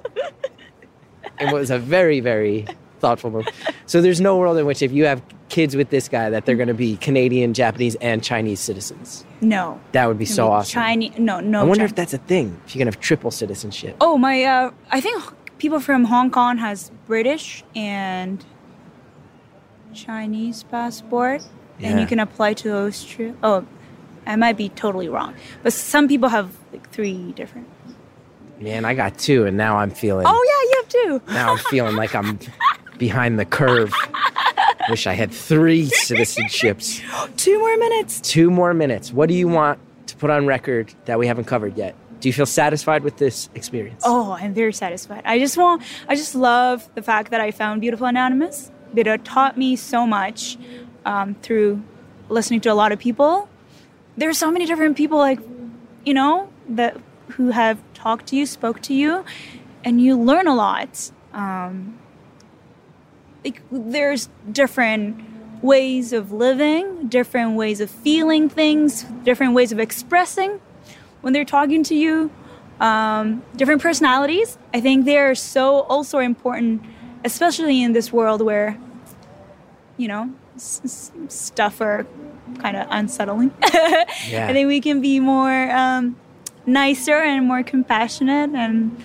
It 1.39 1.53
was 1.53 1.71
a 1.71 1.79
very 1.79 2.21
very 2.21 2.67
thoughtful 3.01 3.31
move. 3.31 3.47
So 3.87 4.01
there's 4.03 4.21
no 4.21 4.37
world 4.39 4.57
in 4.59 4.67
which 4.67 4.83
if 4.83 4.91
you 4.91 5.05
have 5.05 5.23
kids 5.49 5.77
with 5.77 5.91
this 5.91 6.09
guy 6.09 6.31
that 6.31 6.45
they're 6.45 6.57
going 6.57 6.69
to 6.69 6.75
be 6.75 6.97
Canadian, 6.97 7.55
Japanese, 7.55 7.95
and 7.97 8.23
Chinese 8.23 8.59
citizens. 8.61 9.25
no. 9.41 9.81
That 9.93 10.07
would 10.09 10.19
be 10.19 10.25
so 10.25 10.51
awesome. 10.51 10.73
Chinese? 10.73 11.19
No, 11.19 11.41
no. 11.41 11.61
I 11.61 11.65
wonder 11.65 11.83
Chi- 11.85 11.91
if 11.91 11.95
that's 11.95 12.15
a 12.15 12.19
thing. 12.19 12.61
If 12.67 12.75
you 12.75 12.79
can 12.81 12.89
have 12.89 12.99
triple 13.01 13.31
citizenship. 13.31 13.97
Oh 14.01 14.19
my! 14.19 14.43
Uh, 14.45 14.71
I 14.91 15.01
think 15.01 15.23
people 15.59 15.81
from 15.81 16.05
Hong 16.05 16.31
Kong 16.31 16.59
has 16.59 16.91
British 17.07 17.63
and 17.75 18.45
Chinese 19.95 20.63
passport, 20.65 21.43
and 21.81 22.01
you 22.01 22.07
can 22.07 22.19
apply 22.21 22.55
to 22.55 22.75
Austria. 22.77 23.35
Oh, 23.43 23.65
I 24.27 24.37
might 24.37 24.57
be 24.57 24.69
totally 24.71 25.09
wrong, 25.09 25.35
but 25.63 25.73
some 25.73 26.09
people 26.09 26.29
have 26.29 26.57
like 26.73 26.91
three 26.91 27.33
different. 27.33 27.69
Man, 28.61 28.85
I 28.85 28.95
got 28.95 29.19
two, 29.19 29.45
and 29.47 29.57
now 29.57 29.77
I'm 29.77 29.91
feeling. 29.91 30.27
Oh 30.29 30.45
yeah, 30.51 30.71
you 30.71 30.83
have 30.83 30.89
two. 31.27 31.33
Now 31.33 31.53
I'm 31.53 31.59
feeling 31.71 31.97
like 31.97 32.15
I'm 32.15 32.39
behind 32.99 33.39
the 33.39 33.45
curve. 33.45 33.93
Wish 34.89 35.07
I 35.07 35.15
had 35.15 35.33
three 35.33 35.87
citizenships. 35.87 37.03
Two 37.37 37.59
more 37.59 37.77
minutes. 37.77 38.21
Two 38.21 38.51
more 38.51 38.75
minutes. 38.75 39.13
What 39.13 39.29
do 39.29 39.35
you 39.35 39.49
want 39.49 39.79
to 40.07 40.17
put 40.17 40.31
on 40.31 40.47
record 40.47 40.95
that 41.07 41.19
we 41.19 41.27
haven't 41.27 41.45
covered 41.45 41.77
yet? 41.77 41.95
Do 42.21 42.29
you 42.29 42.33
feel 42.33 42.47
satisfied 42.47 43.03
with 43.03 43.19
this 43.19 43.49
experience? 43.55 44.03
Oh, 44.05 44.33
I'm 44.33 44.55
very 44.55 44.73
satisfied. 44.73 45.23
I 45.25 45.39
just 45.39 45.57
want. 45.57 45.83
I 46.09 46.15
just 46.15 46.35
love 46.35 46.89
the 46.95 47.03
fact 47.03 47.31
that 47.31 47.41
I 47.41 47.51
found 47.51 47.81
Beautiful 47.81 48.07
Anonymous. 48.07 48.71
It 48.95 49.25
taught 49.25 49.59
me 49.59 49.77
so 49.77 50.07
much 50.07 50.57
um, 51.05 51.35
through 51.43 51.83
listening 52.29 52.61
to 52.63 52.73
a 52.73 52.75
lot 52.75 52.93
of 52.93 52.99
people. 52.99 53.49
There's 54.17 54.39
so 54.39 54.51
many 54.51 54.65
different 54.65 54.97
people, 54.97 55.19
like 55.19 55.41
you 56.05 56.15
know, 56.15 56.49
that 56.71 56.97
who 57.31 57.51
have 57.51 57.79
talked 57.93 58.29
to 58.29 58.37
you, 58.37 58.47
spoke 58.47 58.81
to 58.83 58.95
you, 58.95 59.25
and 59.85 60.01
you 60.01 60.19
learn 60.19 60.47
a 60.47 60.55
lot. 60.55 61.11
Um, 61.33 61.99
like 63.47 63.63
there's 63.71 64.29
different 64.51 65.21
ways 65.63 66.13
of 66.13 66.33
living, 66.33 67.09
different 67.09 67.57
ways 67.57 67.81
of 67.81 67.91
feeling 67.91 68.49
things, 68.49 69.05
different 69.25 69.55
ways 69.55 69.73
of 69.73 69.79
expressing 69.79 70.61
when 71.23 71.33
they're 71.33 71.45
talking 71.45 71.83
to 71.85 71.95
you. 71.95 72.31
Um, 72.81 73.43
different 73.57 73.81
personalities. 73.81 74.59
I 74.75 74.81
think 74.83 75.07
they're 75.07 75.35
so 75.35 75.81
also 75.83 76.19
important, 76.19 76.83
especially 77.25 77.83
in 77.83 77.93
this 77.95 78.13
world 78.13 78.43
where, 78.43 78.77
you 79.97 80.09
know, 80.09 80.31
s- 80.57 80.83
s- 80.85 81.13
stuff 81.29 81.81
are 81.81 82.05
kind 82.59 82.77
of 82.77 82.87
unsettling. 82.91 83.51
Yeah. 84.29 84.49
I 84.49 84.53
think 84.53 84.67
we 84.69 84.81
can 84.81 85.01
be 85.01 85.21
more 85.21 85.71
um, 85.71 86.17
nicer 86.67 87.15
and 87.17 87.47
more 87.47 87.63
compassionate 87.63 88.51
and 88.55 88.97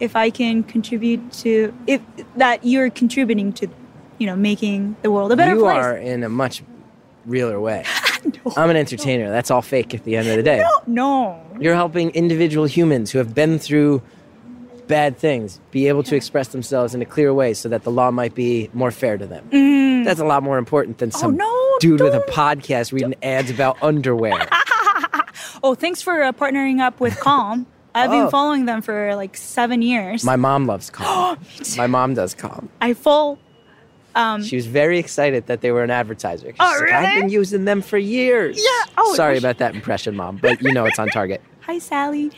if 0.00 0.16
I 0.16 0.30
can 0.30 0.62
contribute 0.62 1.32
to 1.34 1.72
if 1.86 2.00
that 2.36 2.64
you're 2.64 2.90
contributing 2.90 3.52
to, 3.54 3.68
you 4.18 4.26
know, 4.26 4.36
making 4.36 4.96
the 5.02 5.10
world 5.10 5.32
a 5.32 5.36
better 5.36 5.54
you 5.54 5.60
place. 5.60 5.74
You 5.76 5.80
are 5.80 5.96
in 5.96 6.22
a 6.24 6.28
much 6.28 6.62
realer 7.26 7.60
way. 7.60 7.84
I'm 8.56 8.70
an 8.70 8.76
entertainer. 8.76 9.30
That's 9.30 9.50
all 9.50 9.62
fake 9.62 9.94
at 9.94 10.04
the 10.04 10.16
end 10.16 10.28
of 10.28 10.36
the 10.36 10.42
day. 10.42 10.64
No. 10.86 11.40
You're 11.60 11.74
helping 11.74 12.10
individual 12.10 12.66
humans 12.66 13.10
who 13.10 13.18
have 13.18 13.34
been 13.34 13.58
through 13.58 14.02
bad 14.86 15.16
things 15.16 15.60
be 15.70 15.88
able 15.88 16.02
to 16.02 16.14
express 16.14 16.48
themselves 16.48 16.94
in 16.94 17.00
a 17.00 17.06
clear 17.06 17.32
way 17.32 17.54
so 17.54 17.68
that 17.70 17.84
the 17.84 17.90
law 17.90 18.10
might 18.10 18.34
be 18.34 18.68
more 18.74 18.90
fair 18.90 19.16
to 19.16 19.26
them. 19.26 20.04
That's 20.04 20.20
a 20.20 20.24
lot 20.26 20.42
more 20.42 20.58
important 20.58 20.98
than 20.98 21.10
some 21.10 21.34
Mm. 21.34 21.38
no, 21.38 21.76
dude 21.80 22.00
with 22.02 22.14
a 22.14 22.18
don't. 22.18 22.28
podcast 22.30 22.92
reading 22.92 23.14
ads 23.22 23.50
about 23.50 23.82
underwear. 23.82 24.46
Oh, 25.62 25.74
thanks 25.74 26.02
for 26.02 26.22
uh, 26.22 26.32
partnering 26.32 26.80
up 26.80 27.00
with 27.00 27.18
Calm. 27.20 27.66
I've 27.94 28.10
Oh. 28.10 28.22
been 28.22 28.30
following 28.30 28.64
them 28.66 28.82
for 28.82 29.14
like 29.14 29.36
seven 29.36 29.80
years. 29.82 30.24
My 30.24 30.36
mom 30.36 30.66
loves 30.66 30.90
Calm. 30.98 31.38
My 31.76 31.86
mom 31.86 32.14
does 32.14 32.34
Calm. 32.34 32.68
I 32.80 32.94
full. 32.94 33.38
She 34.44 34.54
was 34.56 34.66
very 34.66 34.98
excited 35.00 35.46
that 35.48 35.60
they 35.60 35.72
were 35.72 35.82
an 35.82 35.90
advertiser. 35.90 36.46
She's 36.48 36.56
Oh, 36.60 36.78
like, 36.82 36.92
I've 36.92 37.20
been 37.22 37.28
using 37.30 37.64
them 37.64 37.82
for 37.82 37.98
years. 37.98 38.56
Yeah. 38.58 38.92
Oh, 38.96 39.14
Sorry 39.14 39.36
about 39.38 39.58
that 39.58 39.74
impression, 39.74 40.14
mom, 40.14 40.38
but 40.40 40.62
you 40.62 40.72
know 40.72 40.84
it's 40.84 40.98
on 41.00 41.08
target. 41.08 41.42
Hi, 41.62 41.78
Sally. 41.80 42.30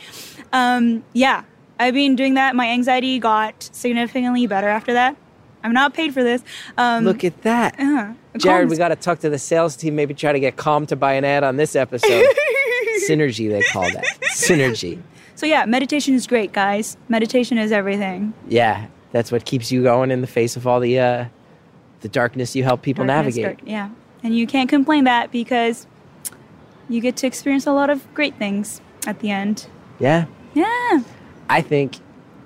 Um, 0.53 1.03
yeah, 1.13 1.43
I've 1.79 1.93
been 1.93 2.15
doing 2.15 2.33
that. 2.33 2.55
My 2.55 2.67
anxiety 2.69 3.19
got 3.19 3.61
significantly 3.73 4.47
better 4.47 4.67
after 4.67 4.93
that. 4.93 5.15
I'm 5.63 5.73
not 5.73 5.93
paid 5.93 6.13
for 6.15 6.23
this. 6.23 6.41
Um, 6.77 7.03
Look 7.03 7.23
at 7.23 7.41
that. 7.43 7.75
uh, 7.79 8.13
Jared, 8.37 8.61
calm- 8.63 8.69
we 8.69 8.77
got 8.77 8.87
to 8.89 8.95
talk 8.95 9.19
to 9.19 9.29
the 9.29 9.37
sales 9.39 9.75
team, 9.75 9.95
maybe 9.95 10.13
try 10.15 10.31
to 10.31 10.39
get 10.39 10.55
Calm 10.55 10.85
to 10.87 10.95
buy 10.95 11.13
an 11.13 11.25
ad 11.25 11.43
on 11.43 11.57
this 11.57 11.75
episode. 11.75 12.25
Synergy, 13.07 13.49
they 13.51 13.61
call 13.63 13.83
that. 13.83 14.05
Synergy. 14.33 14.99
So 15.37 15.45
yeah, 15.45 15.65
meditation 15.65 16.15
is 16.15 16.25
great, 16.25 16.51
guys. 16.51 16.97
Meditation 17.09 17.59
is 17.59 17.71
everything. 17.71 18.33
Yeah, 18.47 18.87
that's 19.11 19.31
what 19.31 19.45
keeps 19.45 19.71
you 19.71 19.83
going 19.83 20.09
in 20.09 20.21
the 20.21 20.27
face 20.27 20.55
of 20.57 20.65
all 20.65 20.79
the 20.79 20.99
uh, 20.99 21.25
the 22.01 22.09
darkness 22.09 22.55
you 22.55 22.63
help 22.63 22.81
people 22.81 23.05
Darkness, 23.05 23.35
navigate. 23.35 23.57
dark- 23.59 23.69
yeah, 23.69 23.89
and 24.23 24.35
you 24.35 24.47
can't 24.47 24.67
complain 24.67 25.03
that 25.03 25.31
because 25.31 25.85
you 26.89 27.01
get 27.01 27.15
to 27.17 27.27
experience 27.27 27.67
a 27.67 27.71
lot 27.71 27.91
of 27.91 28.11
great 28.15 28.35
things 28.39 28.81
at 29.05 29.19
the 29.19 29.29
end. 29.29 29.67
Yeah, 29.99 30.25
Yeah. 30.55 31.01
I 31.49 31.61
think 31.61 31.97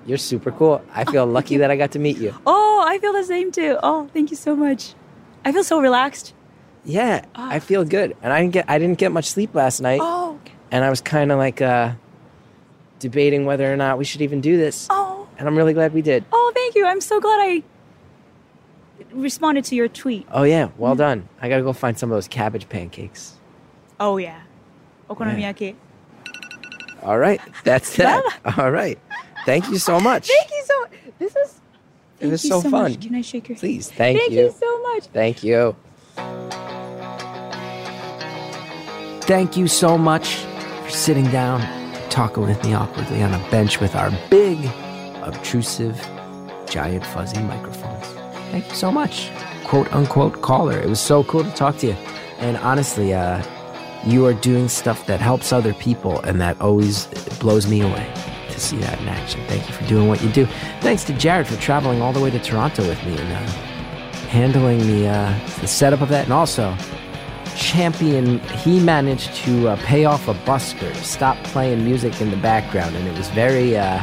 you're 0.06 0.18
super 0.18 0.50
cool. 0.52 0.82
I 0.94 1.04
feel 1.04 1.24
lucky 1.38 1.56
that 1.56 1.70
I 1.70 1.76
got 1.76 1.92
to 1.92 1.98
meet 1.98 2.18
you. 2.18 2.34
Oh, 2.46 2.84
I 2.86 2.98
feel 2.98 3.14
the 3.14 3.24
same 3.24 3.50
too. 3.52 3.78
Oh, 3.82 4.08
thank 4.12 4.30
you 4.30 4.36
so 4.36 4.54
much. 4.54 4.94
I 5.46 5.52
feel 5.52 5.64
so 5.64 5.80
relaxed. 5.80 6.34
Yeah, 6.84 7.24
I 7.34 7.58
feel 7.58 7.84
good, 7.84 8.14
and 8.22 8.34
I 8.34 8.40
didn't 8.42 8.52
get 8.52 8.66
I 8.68 8.78
didn't 8.78 8.98
get 8.98 9.12
much 9.12 9.30
sleep 9.30 9.54
last 9.54 9.80
night, 9.80 10.00
Oh, 10.02 10.38
okay. 10.42 10.52
and 10.70 10.84
I 10.84 10.90
was 10.90 11.00
kind 11.00 11.32
of 11.32 11.38
like 11.38 11.62
uh, 11.62 11.92
debating 13.02 13.44
whether 13.44 13.70
or 13.70 13.76
not 13.76 13.98
we 13.98 14.04
should 14.04 14.22
even 14.22 14.40
do 14.40 14.56
this, 14.56 14.86
oh, 14.88 15.28
and 15.38 15.46
I'm 15.46 15.56
really 15.56 15.74
glad 15.74 15.92
we 15.92 16.00
did. 16.02 16.24
oh, 16.32 16.52
thank 16.54 16.74
you. 16.74 16.86
I'm 16.86 17.00
so 17.00 17.20
glad 17.20 17.38
I 17.40 17.62
responded 19.12 19.64
to 19.66 19.74
your 19.74 19.88
tweet. 19.88 20.26
Oh 20.30 20.44
yeah, 20.44 20.70
well 20.78 20.94
mm. 20.94 20.98
done. 20.98 21.28
I 21.40 21.48
gotta 21.48 21.62
go 21.62 21.72
find 21.72 21.98
some 21.98 22.10
of 22.10 22.16
those 22.16 22.28
cabbage 22.28 22.68
pancakes. 22.68 23.34
Oh 24.00 24.16
yeah, 24.16 24.40
okonomiyaki. 25.10 25.74
All 27.02 27.18
right, 27.18 27.40
that's 27.64 27.96
that. 28.02 28.22
All 28.56 28.70
right, 28.70 28.98
thank 29.44 29.68
you 29.68 29.78
so 29.78 30.00
much. 30.00 30.28
Thank 30.28 30.50
you 30.50 30.64
so. 30.64 30.86
This 31.18 31.36
is. 31.36 31.58
It 32.20 32.28
was 32.28 32.42
Thank 32.42 32.62
so 32.62 32.70
much. 32.70 32.92
fun. 32.92 33.02
Can 33.02 33.14
I 33.16 33.20
shake 33.20 33.48
your? 33.48 33.58
Please, 33.58 33.90
thank, 33.90 34.16
Thank 34.16 34.30
you. 34.30 34.44
you 34.44 34.54
so 34.56 34.82
much. 34.82 35.06
Thank 35.06 35.42
you. 35.42 35.74
Thank 39.22 39.56
you 39.56 39.66
so 39.66 39.98
much 39.98 40.34
for 40.84 40.90
sitting 40.90 41.28
down, 41.30 41.60
talking 42.12 42.42
with 42.42 42.62
me 42.62 42.74
awkwardly 42.74 43.22
on 43.22 43.32
a 43.32 43.50
bench 43.50 43.80
with 43.80 43.96
our 43.96 44.10
big, 44.28 44.58
obtrusive, 45.22 45.96
giant 46.66 47.06
fuzzy 47.06 47.40
microphones. 47.42 48.06
Thank 48.50 48.68
you 48.68 48.74
so 48.74 48.92
much. 48.92 49.30
Quote 49.64 49.90
unquote 49.94 50.42
caller. 50.42 50.78
It 50.78 50.90
was 50.90 51.00
so 51.00 51.24
cool 51.24 51.42
to 51.42 51.50
talk 51.52 51.78
to 51.78 51.86
you. 51.86 51.96
And 52.38 52.58
honestly, 52.58 53.14
uh, 53.14 53.42
you 54.04 54.26
are 54.26 54.34
doing 54.34 54.68
stuff 54.68 55.06
that 55.06 55.20
helps 55.20 55.54
other 55.54 55.72
people, 55.72 56.20
and 56.20 56.38
that 56.40 56.60
always 56.60 57.06
blows 57.40 57.66
me 57.66 57.80
away 57.80 58.12
to 58.50 58.60
see 58.60 58.76
that 58.78 59.00
in 59.00 59.08
action. 59.08 59.40
Thank 59.46 59.66
you 59.66 59.74
for 59.74 59.86
doing 59.86 60.08
what 60.08 60.22
you 60.22 60.28
do. 60.30 60.44
Thanks 60.82 61.04
to 61.04 61.14
Jared 61.14 61.46
for 61.46 61.56
traveling 61.56 62.02
all 62.02 62.12
the 62.12 62.20
way 62.20 62.30
to 62.30 62.38
Toronto 62.38 62.86
with 62.86 63.02
me 63.06 63.16
and 63.16 63.32
uh, 63.32 63.50
handling 64.28 64.80
the 64.80 65.08
uh, 65.08 65.38
the 65.62 65.66
setup 65.66 66.02
of 66.02 66.10
that, 66.10 66.24
and 66.24 66.32
also 66.34 66.76
champion. 67.56 68.38
He 68.40 68.80
managed 68.80 69.34
to 69.44 69.68
uh, 69.68 69.76
pay 69.84 70.04
off 70.04 70.28
a 70.28 70.34
busker 70.34 70.94
stop 70.96 71.36
playing 71.44 71.84
music 71.84 72.20
in 72.20 72.30
the 72.30 72.36
background, 72.36 72.96
and 72.96 73.06
it 73.06 73.16
was 73.16 73.28
very. 73.30 73.76
Uh, 73.76 74.02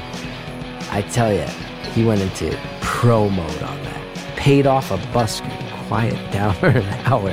I 0.92 1.04
tell 1.12 1.32
you, 1.32 1.46
he 1.94 2.04
went 2.04 2.22
into 2.22 2.58
pro 2.82 3.30
mode 3.30 3.64
on 3.64 3.84
that. 3.84 4.36
Paid 4.36 4.68
off 4.68 4.92
a 4.92 4.98
busker 5.14 5.88
quiet 5.88 6.32
down 6.32 6.54
for 6.60 6.68
an 6.68 6.88
hour. 7.06 7.32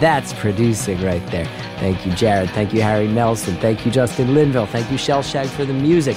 That's 0.00 0.32
producing 0.34 1.00
right 1.02 1.24
there. 1.28 1.46
Thank 1.78 2.06
you, 2.06 2.12
Jared. 2.12 2.50
Thank 2.50 2.72
you, 2.72 2.82
Harry 2.82 3.08
Nelson. 3.08 3.56
Thank 3.56 3.84
you, 3.84 3.92
Justin 3.92 4.34
Linville. 4.34 4.66
Thank 4.66 4.90
you, 4.90 4.96
Shellshag, 4.96 5.46
for 5.46 5.64
the 5.64 5.72
music. 5.72 6.16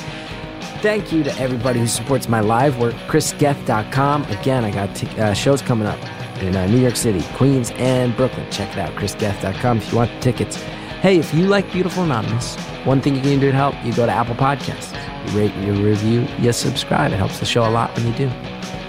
Thank 0.81 1.11
you 1.11 1.23
to 1.23 1.37
everybody 1.39 1.79
who 1.79 1.87
supports 1.87 2.29
my 2.29 2.39
live 2.39 2.79
work, 2.79 2.93
chrisgethard.com. 3.07 4.23
Again, 4.25 4.63
I 4.63 4.71
got 4.71 4.95
t- 4.95 5.07
uh, 5.19 5.33
shows 5.33 5.61
coming 5.61 5.87
up 5.87 5.99
in 6.41 6.55
uh, 6.55 6.65
New 6.67 6.79
York 6.79 6.95
City, 6.95 7.21
Queens, 7.35 7.71
and 7.75 8.15
Brooklyn. 8.15 8.49
Check 8.51 8.71
it 8.73 8.79
out, 8.79 8.91
chrisgethard.com 8.93 9.77
if 9.77 9.91
you 9.91 9.97
want 9.97 10.11
the 10.11 10.19
tickets. 10.19 10.57
Hey, 11.01 11.17
if 11.17 11.33
you 11.33 11.47
like 11.47 11.71
Beautiful 11.71 12.03
Anonymous, 12.03 12.55
one 12.83 13.01
thing 13.01 13.15
you 13.15 13.21
can 13.21 13.39
do 13.39 13.51
to 13.51 13.57
help, 13.57 13.75
you 13.85 13.93
go 13.93 14.05
to 14.05 14.11
Apple 14.11 14.35
Podcasts. 14.35 14.93
You 15.27 15.39
rate, 15.39 15.55
you 15.55 15.73
review, 15.85 16.27
you 16.39 16.51
subscribe. 16.51 17.11
It 17.11 17.17
helps 17.17 17.39
the 17.39 17.45
show 17.45 17.67
a 17.67 17.71
lot 17.71 17.95
when 17.95 18.07
you 18.07 18.13
do. 18.13 18.27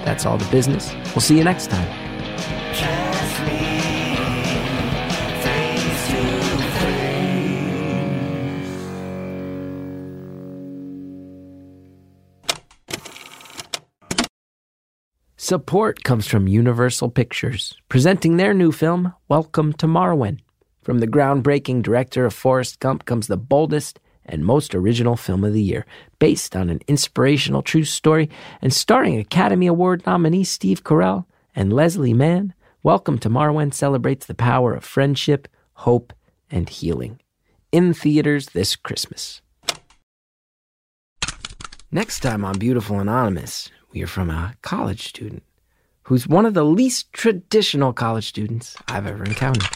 That's 0.05 0.27
all 0.27 0.39
the 0.39 0.51
business. 0.51 0.93
We'll 1.14 1.20
see 1.20 1.39
you 1.39 1.44
next 1.44 1.70
time. 1.70 2.10
Support 15.51 16.05
comes 16.05 16.28
from 16.28 16.47
Universal 16.47 17.10
Pictures, 17.10 17.77
presenting 17.89 18.36
their 18.36 18.55
new 18.55 18.70
film, 18.70 19.12
Welcome 19.27 19.72
to 19.78 19.89
Marwen. 19.89 20.39
From 20.85 21.01
the 21.01 21.09
groundbreaking 21.09 21.82
director 21.82 22.24
of 22.24 22.32
Forrest 22.32 22.78
Gump 22.78 23.05
comes 23.05 23.27
the 23.27 23.36
boldest 23.36 23.98
and 24.24 24.47
most 24.47 24.77
original 24.77 25.16
film 25.16 25.43
of 25.43 25.52
the 25.52 25.60
year, 25.60 25.86
based 26.20 26.55
on 26.55 26.70
an 26.70 26.78
inspirational 26.86 27.62
true 27.62 27.82
story 27.82 28.31
and 28.62 28.72
starring 28.72 29.18
Academy 29.18 29.66
Award 29.66 30.06
nominee 30.06 30.44
Steve 30.44 30.85
Carell 30.85 31.24
and 31.52 31.72
Leslie 31.72 32.14
Mann. 32.14 32.55
Welcome 32.85 33.18
to 33.18 33.28
Marwen 33.28 33.74
celebrates 33.74 34.27
the 34.27 34.35
power 34.35 34.72
of 34.72 34.85
friendship, 34.85 35.48
hope, 35.72 36.12
and 36.48 36.68
healing. 36.68 37.18
In 37.72 37.93
theaters 37.93 38.51
this 38.51 38.77
Christmas. 38.77 39.43
Next 41.90 42.20
time 42.20 42.44
on 42.44 42.56
Beautiful 42.56 43.01
Anonymous, 43.01 43.68
we 43.93 44.01
hear 44.01 44.07
from 44.07 44.31
a 44.31 44.55
college 44.62 45.09
student 45.09 45.43
who's 46.05 46.27
one 46.27 46.47
of 46.47 46.55
the 46.55 46.65
least 46.65 47.12
traditional 47.12 47.93
college 47.93 48.27
students 48.29 48.77
I've 48.89 49.07
ever 49.07 49.25
encountered. 49.25 49.69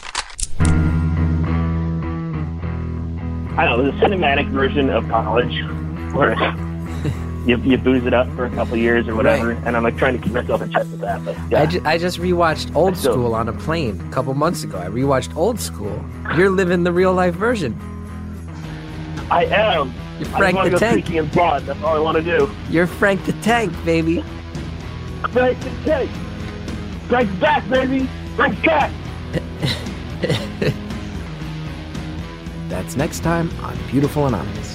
I 3.57 3.63
don't 3.65 3.85
know, 3.85 3.91
the 3.91 3.97
cinematic 4.05 4.49
version 4.49 4.89
of 4.89 5.07
college 5.07 5.61
where 6.13 6.33
you, 7.47 7.57
you 7.57 7.77
booze 7.77 8.05
it 8.05 8.13
up 8.13 8.27
for 8.35 8.45
a 8.45 8.49
couple 8.49 8.75
years 8.75 9.07
or 9.07 9.15
whatever, 9.15 9.53
Right. 9.53 9.63
and 9.67 9.77
I'm 9.77 9.83
like 9.83 9.97
trying 9.97 10.17
to 10.17 10.23
keep 10.23 10.33
myself 10.33 10.61
in 10.61 10.71
check 10.71 10.83
with 10.83 10.99
that. 10.99 11.23
But 11.23 11.37
yeah, 11.49 11.61
I, 11.61 11.65
ju- 11.65 11.81
I 11.85 11.97
just 11.97 12.17
rewatched 12.19 12.75
Old 12.75 12.97
So- 12.97 13.13
School 13.13 13.33
on 13.33 13.47
a 13.47 13.53
plane 13.53 14.01
a 14.01 14.11
couple 14.11 14.33
months 14.33 14.63
ago. 14.63 14.77
I 14.77 14.87
rewatched 14.87 15.35
Old 15.37 15.59
School. 15.61 16.03
You're 16.35 16.49
living 16.49 16.83
the 16.83 16.91
real 16.91 17.13
life 17.13 17.35
version. 17.35 17.79
I 19.31 19.45
am. 19.45 19.93
You're 20.19 20.29
Frank 20.29 20.71
the 20.71 20.77
Tank. 20.77 21.09
and 21.09 21.31
broad. 21.31 21.63
That's 21.63 21.81
all 21.83 21.95
I 21.95 21.99
want 21.99 22.17
to 22.17 22.23
do. 22.23 22.49
You're 22.69 22.87
Frank 22.87 23.25
the 23.25 23.33
Tank, 23.33 23.73
baby. 23.83 24.23
Frank 25.31 25.59
the 25.59 25.69
Tank. 25.83 26.09
Frank's 27.07 27.33
back, 27.35 27.69
baby. 27.69 28.09
Frank's 28.35 28.61
back. 28.61 28.91
That's 32.69 32.95
next 32.95 33.19
time 33.21 33.49
on 33.61 33.77
Beautiful 33.87 34.25
Anonymous. 34.27 34.74